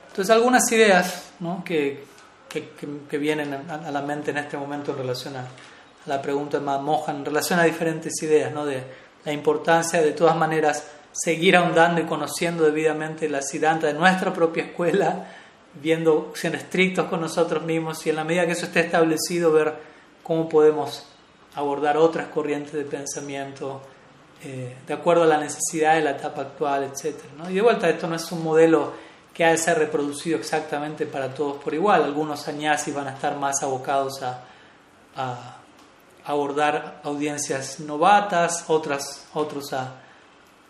Entonces, 0.07 0.33
algunas 0.33 0.71
ideas 0.71 1.31
¿no? 1.41 1.63
que, 1.63 2.05
que, 2.49 2.69
que, 3.09 3.17
vienen 3.17 3.53
a 3.69 3.91
la 3.91 4.01
mente 4.01 4.31
en 4.31 4.37
este 4.37 4.57
momento 4.57 4.91
en 4.91 4.97
relación 4.99 5.35
a, 5.35 5.45
la 6.05 6.21
pregunta 6.21 6.59
de 6.59 6.65
Mohan, 6.65 7.17
en 7.17 7.25
relación 7.25 7.59
a 7.59 7.63
diferentes 7.63 8.21
ideas, 8.21 8.53
¿no? 8.53 8.65
de 8.65 8.83
la 9.23 9.31
importancia 9.31 10.01
de 10.01 10.11
todas 10.11 10.35
maneras 10.35 10.87
seguir 11.11 11.55
ahondando 11.55 12.01
y 12.01 12.05
conociendo 12.05 12.65
debidamente 12.65 13.29
la 13.29 13.41
Siddhanta 13.41 13.87
de 13.87 13.93
nuestra 13.93 14.33
propia 14.33 14.65
escuela, 14.65 15.27
viendo, 15.81 16.31
siendo 16.35 16.57
estrictos 16.57 17.05
con 17.07 17.21
nosotros 17.21 17.63
mismos 17.63 18.05
y 18.05 18.09
en 18.09 18.15
la 18.15 18.23
medida 18.23 18.45
que 18.45 18.53
eso 18.53 18.65
esté 18.65 18.81
establecido, 18.81 19.51
ver 19.51 19.73
cómo 20.23 20.49
podemos 20.49 21.05
abordar 21.55 21.97
otras 21.97 22.27
corrientes 22.27 22.73
de 22.73 22.83
pensamiento 22.83 23.81
eh, 24.43 24.75
de 24.85 24.93
acuerdo 24.93 25.23
a 25.23 25.27
la 25.27 25.39
necesidad 25.39 25.95
de 25.95 26.01
la 26.01 26.11
etapa 26.11 26.41
actual, 26.41 26.83
etc. 26.83 27.15
Y 27.49 27.53
de 27.53 27.61
vuelta, 27.61 27.89
esto 27.89 28.07
no 28.07 28.15
es 28.15 28.31
un 28.31 28.43
modelo 28.43 28.93
que 29.33 29.43
ha 29.43 29.51
de 29.51 29.57
ser 29.57 29.77
reproducido 29.79 30.37
exactamente 30.37 31.05
para 31.05 31.33
todos 31.33 31.57
por 31.63 31.73
igual. 31.73 32.03
Algunos 32.03 32.41
sannyasis 32.41 32.93
van 32.93 33.07
a 33.07 33.11
estar 33.11 33.37
más 33.37 33.63
abocados 33.63 34.21
a, 34.21 34.43
a 35.15 35.57
abordar 36.25 37.01
audiencias 37.03 37.79
novatas, 37.79 38.65
otras, 38.67 39.27
otros 39.33 39.71
a... 39.73 39.95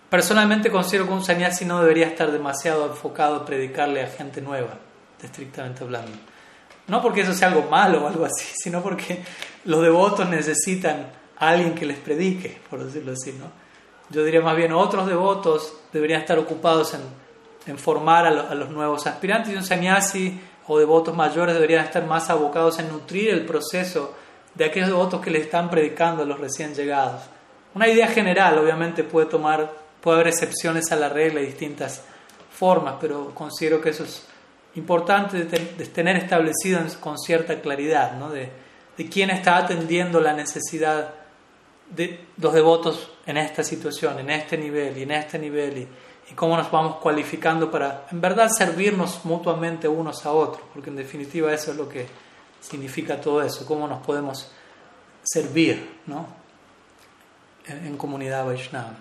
Personalmente 0.09 0.71
considero 0.71 1.07
que 1.07 1.13
un 1.13 1.23
sannyasi 1.23 1.65
no 1.65 1.81
debería 1.81 2.07
estar 2.07 2.31
demasiado 2.31 2.85
enfocado 2.87 3.37
a 3.37 3.45
predicarle 3.45 4.03
a 4.03 4.07
gente 4.07 4.41
nueva, 4.41 4.77
estrictamente 5.21 5.83
hablando. 5.83 6.11
No 6.87 7.01
porque 7.01 7.21
eso 7.21 7.33
sea 7.33 7.47
algo 7.47 7.63
malo 7.69 8.03
o 8.03 8.07
algo 8.07 8.25
así, 8.25 8.45
sino 8.63 8.81
porque 8.81 9.23
los 9.65 9.81
devotos 9.81 10.29
necesitan 10.29 11.07
a 11.37 11.49
alguien 11.49 11.75
que 11.75 11.85
les 11.85 11.97
predique, 11.97 12.59
por 12.69 12.83
decirlo 12.83 13.13
así, 13.13 13.33
¿no? 13.33 13.51
Yo 14.09 14.23
diría 14.23 14.41
más 14.41 14.55
bien, 14.55 14.71
otros 14.71 15.07
devotos 15.07 15.73
deberían 15.91 16.21
estar 16.21 16.37
ocupados 16.37 16.93
en, 16.93 17.01
en 17.65 17.77
formar 17.77 18.27
a, 18.27 18.53
los 18.53 18.69
nuevos 18.69 19.07
aspirantes 19.07 19.51
y 19.51 19.55
un 19.55 19.63
sannyasi 19.63 20.39
o 20.67 20.77
devotos 20.77 21.15
mayores 21.15 21.55
deberían 21.55 21.83
estar 21.83 22.05
más 22.05 22.29
abocados 22.29 22.77
en 22.79 22.89
nutrir 22.89 23.29
el 23.29 23.45
proceso 23.45 24.13
de 24.53 24.65
aquellos 24.65 24.89
devotos 24.89 25.21
que 25.21 25.31
le 25.31 25.39
están 25.39 25.69
predicando 25.69 26.23
a 26.23 26.25
los 26.25 26.39
recién 26.39 26.75
llegados. 26.75 27.23
Una 27.73 27.87
idea 27.87 28.07
general, 28.07 28.57
obviamente, 28.59 29.03
puede 29.03 29.25
tomar, 29.25 29.71
puede 30.01 30.17
haber 30.17 30.27
excepciones 30.27 30.91
a 30.91 30.95
la 30.95 31.09
regla 31.09 31.41
y 31.41 31.47
distintas 31.47 32.03
formas, 32.51 32.95
pero 33.01 33.33
considero 33.33 33.81
que 33.81 33.89
eso 33.89 34.03
es 34.03 34.25
importante 34.75 35.45
de, 35.45 35.59
tener 35.87 36.17
establecido 36.17 36.79
con 36.99 37.17
cierta 37.17 37.61
claridad, 37.61 38.17
¿no? 38.17 38.29
de, 38.29 38.49
de 38.97 39.09
quién 39.09 39.29
está 39.29 39.57
atendiendo 39.57 40.19
la 40.19 40.33
necesidad 40.33 41.13
de 41.89 42.25
los 42.37 42.53
devotos 42.53 43.11
en 43.25 43.37
esta 43.37 43.63
situación, 43.63 44.19
en 44.19 44.29
este 44.29 44.57
nivel 44.57 44.97
y 44.97 45.03
en 45.03 45.11
este 45.11 45.39
nivel, 45.39 45.77
y, 45.77 45.87
y 46.31 46.33
cómo 46.33 46.57
nos 46.57 46.71
vamos 46.71 46.97
cualificando 46.97 47.69
para, 47.69 48.07
en 48.11 48.19
verdad, 48.19 48.49
servirnos 48.49 49.23
mutuamente 49.25 49.87
unos 49.87 50.25
a 50.25 50.31
otros, 50.31 50.63
porque 50.73 50.89
en 50.89 50.95
definitiva 50.95 51.53
eso 51.53 51.71
es 51.71 51.77
lo 51.77 51.87
que 51.87 52.07
significa 52.61 53.21
todo 53.21 53.41
eso, 53.43 53.65
cómo 53.65 53.87
nos 53.87 54.03
podemos 54.03 54.49
servir 55.23 55.99
¿no? 56.07 56.27
en, 57.67 57.97
comunidad 57.97 58.45
Vaishnava. 58.45 58.93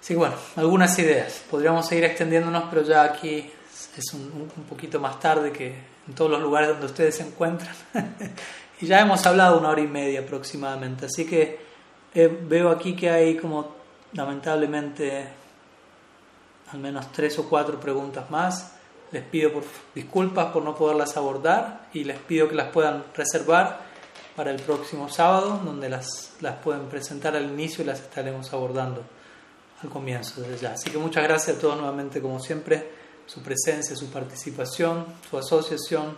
Así 0.00 0.14
que 0.14 0.18
bueno, 0.18 0.34
algunas 0.56 0.98
ideas. 0.98 1.42
Podríamos 1.50 1.86
seguir 1.86 2.04
extendiéndonos, 2.04 2.64
pero 2.70 2.82
ya 2.82 3.02
aquí 3.02 3.50
es 4.00 4.12
un, 4.14 4.50
un 4.56 4.64
poquito 4.64 5.00
más 5.00 5.18
tarde 5.20 5.52
que 5.52 5.74
en 6.08 6.14
todos 6.14 6.30
los 6.30 6.40
lugares 6.40 6.70
donde 6.70 6.86
ustedes 6.86 7.16
se 7.16 7.22
encuentran. 7.22 7.74
y 8.80 8.86
ya 8.86 9.00
hemos 9.00 9.24
hablado 9.26 9.58
una 9.58 9.70
hora 9.70 9.80
y 9.80 9.86
media 9.86 10.20
aproximadamente. 10.20 11.06
Así 11.06 11.26
que 11.26 11.58
eh, 12.14 12.38
veo 12.42 12.70
aquí 12.70 12.96
que 12.96 13.10
hay 13.10 13.36
como 13.36 13.76
lamentablemente 14.12 15.28
al 16.72 16.78
menos 16.78 17.12
tres 17.12 17.38
o 17.38 17.48
cuatro 17.48 17.78
preguntas 17.78 18.30
más. 18.30 18.74
Les 19.10 19.22
pido 19.22 19.52
por, 19.52 19.64
disculpas 19.94 20.52
por 20.52 20.62
no 20.62 20.74
poderlas 20.74 21.16
abordar 21.16 21.88
y 21.92 22.04
les 22.04 22.18
pido 22.18 22.48
que 22.48 22.54
las 22.54 22.68
puedan 22.68 23.04
reservar 23.14 23.80
para 24.36 24.50
el 24.50 24.60
próximo 24.60 25.08
sábado, 25.08 25.60
donde 25.64 25.88
las, 25.88 26.34
las 26.40 26.56
pueden 26.56 26.88
presentar 26.88 27.34
al 27.34 27.44
inicio 27.44 27.82
y 27.82 27.86
las 27.86 28.00
estaremos 28.00 28.52
abordando 28.52 29.02
al 29.82 29.88
comienzo 29.88 30.42
desde 30.42 30.58
ya. 30.58 30.72
Así 30.72 30.90
que 30.90 30.98
muchas 30.98 31.24
gracias 31.24 31.56
a 31.56 31.60
todos 31.60 31.76
nuevamente, 31.76 32.20
como 32.20 32.38
siempre, 32.38 32.97
su 33.28 33.42
presencia, 33.42 33.94
su 33.94 34.06
participación, 34.06 35.04
su 35.28 35.36
asociación, 35.36 36.16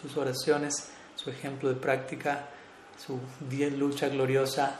sus 0.00 0.16
oraciones, 0.16 0.90
su 1.16 1.28
ejemplo 1.28 1.68
de 1.68 1.74
práctica, 1.74 2.46
su 3.04 3.18
lucha 3.76 4.08
gloriosa. 4.08 4.78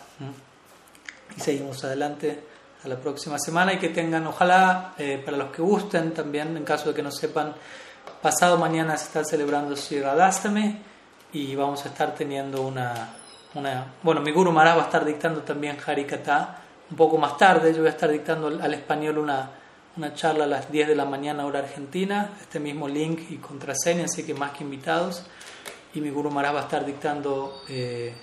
Y 1.37 1.41
seguimos 1.41 1.83
adelante 1.83 2.45
a 2.85 2.89
la 2.89 2.97
próxima 2.97 3.37
semana 3.37 3.73
y 3.73 3.79
que 3.79 3.89
tengan, 3.89 4.25
ojalá, 4.29 4.95
eh, 4.97 5.21
para 5.25 5.37
los 5.37 5.51
que 5.51 5.61
gusten 5.61 6.15
también, 6.15 6.57
en 6.57 6.65
caso 6.65 6.91
de 6.91 6.95
que 6.95 7.03
no 7.03 7.11
sepan, 7.11 7.53
pasado 8.21 8.57
mañana 8.59 8.97
se 8.97 9.07
está 9.07 9.25
celebrando 9.25 9.75
Radhastami 9.75 10.79
y 11.33 11.57
vamos 11.57 11.85
a 11.85 11.89
estar 11.89 12.15
teniendo 12.15 12.63
una, 12.63 13.13
una, 13.55 13.95
bueno, 14.03 14.21
mi 14.21 14.31
Guru 14.31 14.53
Maharaj 14.53 14.79
va 14.79 14.83
a 14.83 14.87
estar 14.87 15.05
dictando 15.05 15.41
también 15.43 15.77
Harikata 15.85 16.59
un 16.91 16.97
poco 16.97 17.19
más 17.19 17.37
tarde, 17.37 17.73
yo 17.73 17.79
voy 17.79 17.89
a 17.89 17.93
estar 17.93 18.11
dictando 18.11 18.47
al 18.49 18.75
español 18.75 19.19
una, 19.19 19.51
una 19.97 20.15
charla 20.15 20.45
a 20.45 20.47
las 20.47 20.71
10 20.71 20.89
de 20.89 20.97
la 20.97 21.05
mañana 21.05 21.47
hora 21.47 21.61
argentina, 21.61 22.37
este 22.41 22.61
mismo 22.61 22.89
link 22.89 23.31
y 23.31 23.37
contraseña, 23.37 24.05
así 24.05 24.25
que 24.25 24.35
más 24.35 24.53
que 24.53 24.65
invitados, 24.65 25.25
y 25.95 26.01
mi 26.01 26.11
Guru 26.11 26.31
Maharaj 26.31 26.55
va 26.55 26.61
a 26.61 26.65
estar 26.65 26.87
dictando 26.87 27.63
eh, 27.69 28.15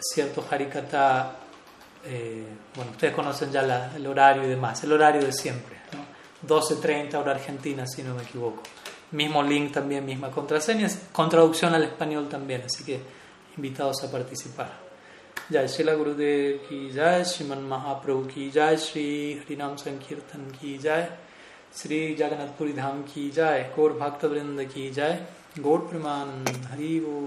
cierto 0.00 0.44
Harikata 0.50 1.38
eh, 2.06 2.46
bueno, 2.74 2.90
ustedes 2.90 3.14
conocen 3.14 3.50
ya 3.50 3.90
el 3.94 4.06
horario 4.06 4.44
y 4.44 4.48
demás, 4.48 4.82
el 4.84 4.92
horario 4.92 5.22
de 5.22 5.32
siempre, 5.32 5.76
¿no? 5.92 6.04
12.30 6.46 7.14
hora 7.14 7.32
argentina, 7.32 7.86
si 7.86 8.02
no 8.02 8.14
me 8.14 8.22
equivoco. 8.22 8.62
Mismo 9.12 9.42
link 9.42 9.72
también, 9.72 10.04
misma 10.04 10.30
contraseña, 10.30 10.88
con 11.12 11.30
traducción 11.30 11.74
al 11.74 11.84
español 11.84 12.28
también, 12.28 12.62
así 12.62 12.84
que 12.84 13.00
invitados 13.56 14.04
a 14.04 14.10
participar. 14.10 14.83
Jai 15.52 15.66
Shila 15.66 15.92
Gurudev 15.92 16.66
ki 16.66 16.90
jai, 16.90 17.20
Shiman 17.20 17.68
Mahaprabhu 17.68 18.26
ki 18.32 18.50
jai, 18.50 18.76
Sri 18.76 19.38
Harinam 19.38 19.76
Sankirtan 19.78 20.50
ki 20.58 20.78
jai, 20.78 21.06
Sri 21.70 22.16
Jagannath 22.16 22.56
Puri 22.56 22.72
Dham 22.72 23.06
ki 23.06 23.30
jai, 23.30 23.66
Gaur 23.76 23.90
Bhakta 23.90 24.26
Vrinda 24.30 24.66
ki 24.66 24.90
jai, 24.90 25.20
Gaur 25.62 25.80
Praman 25.80 26.44
Harivo. 26.72 27.24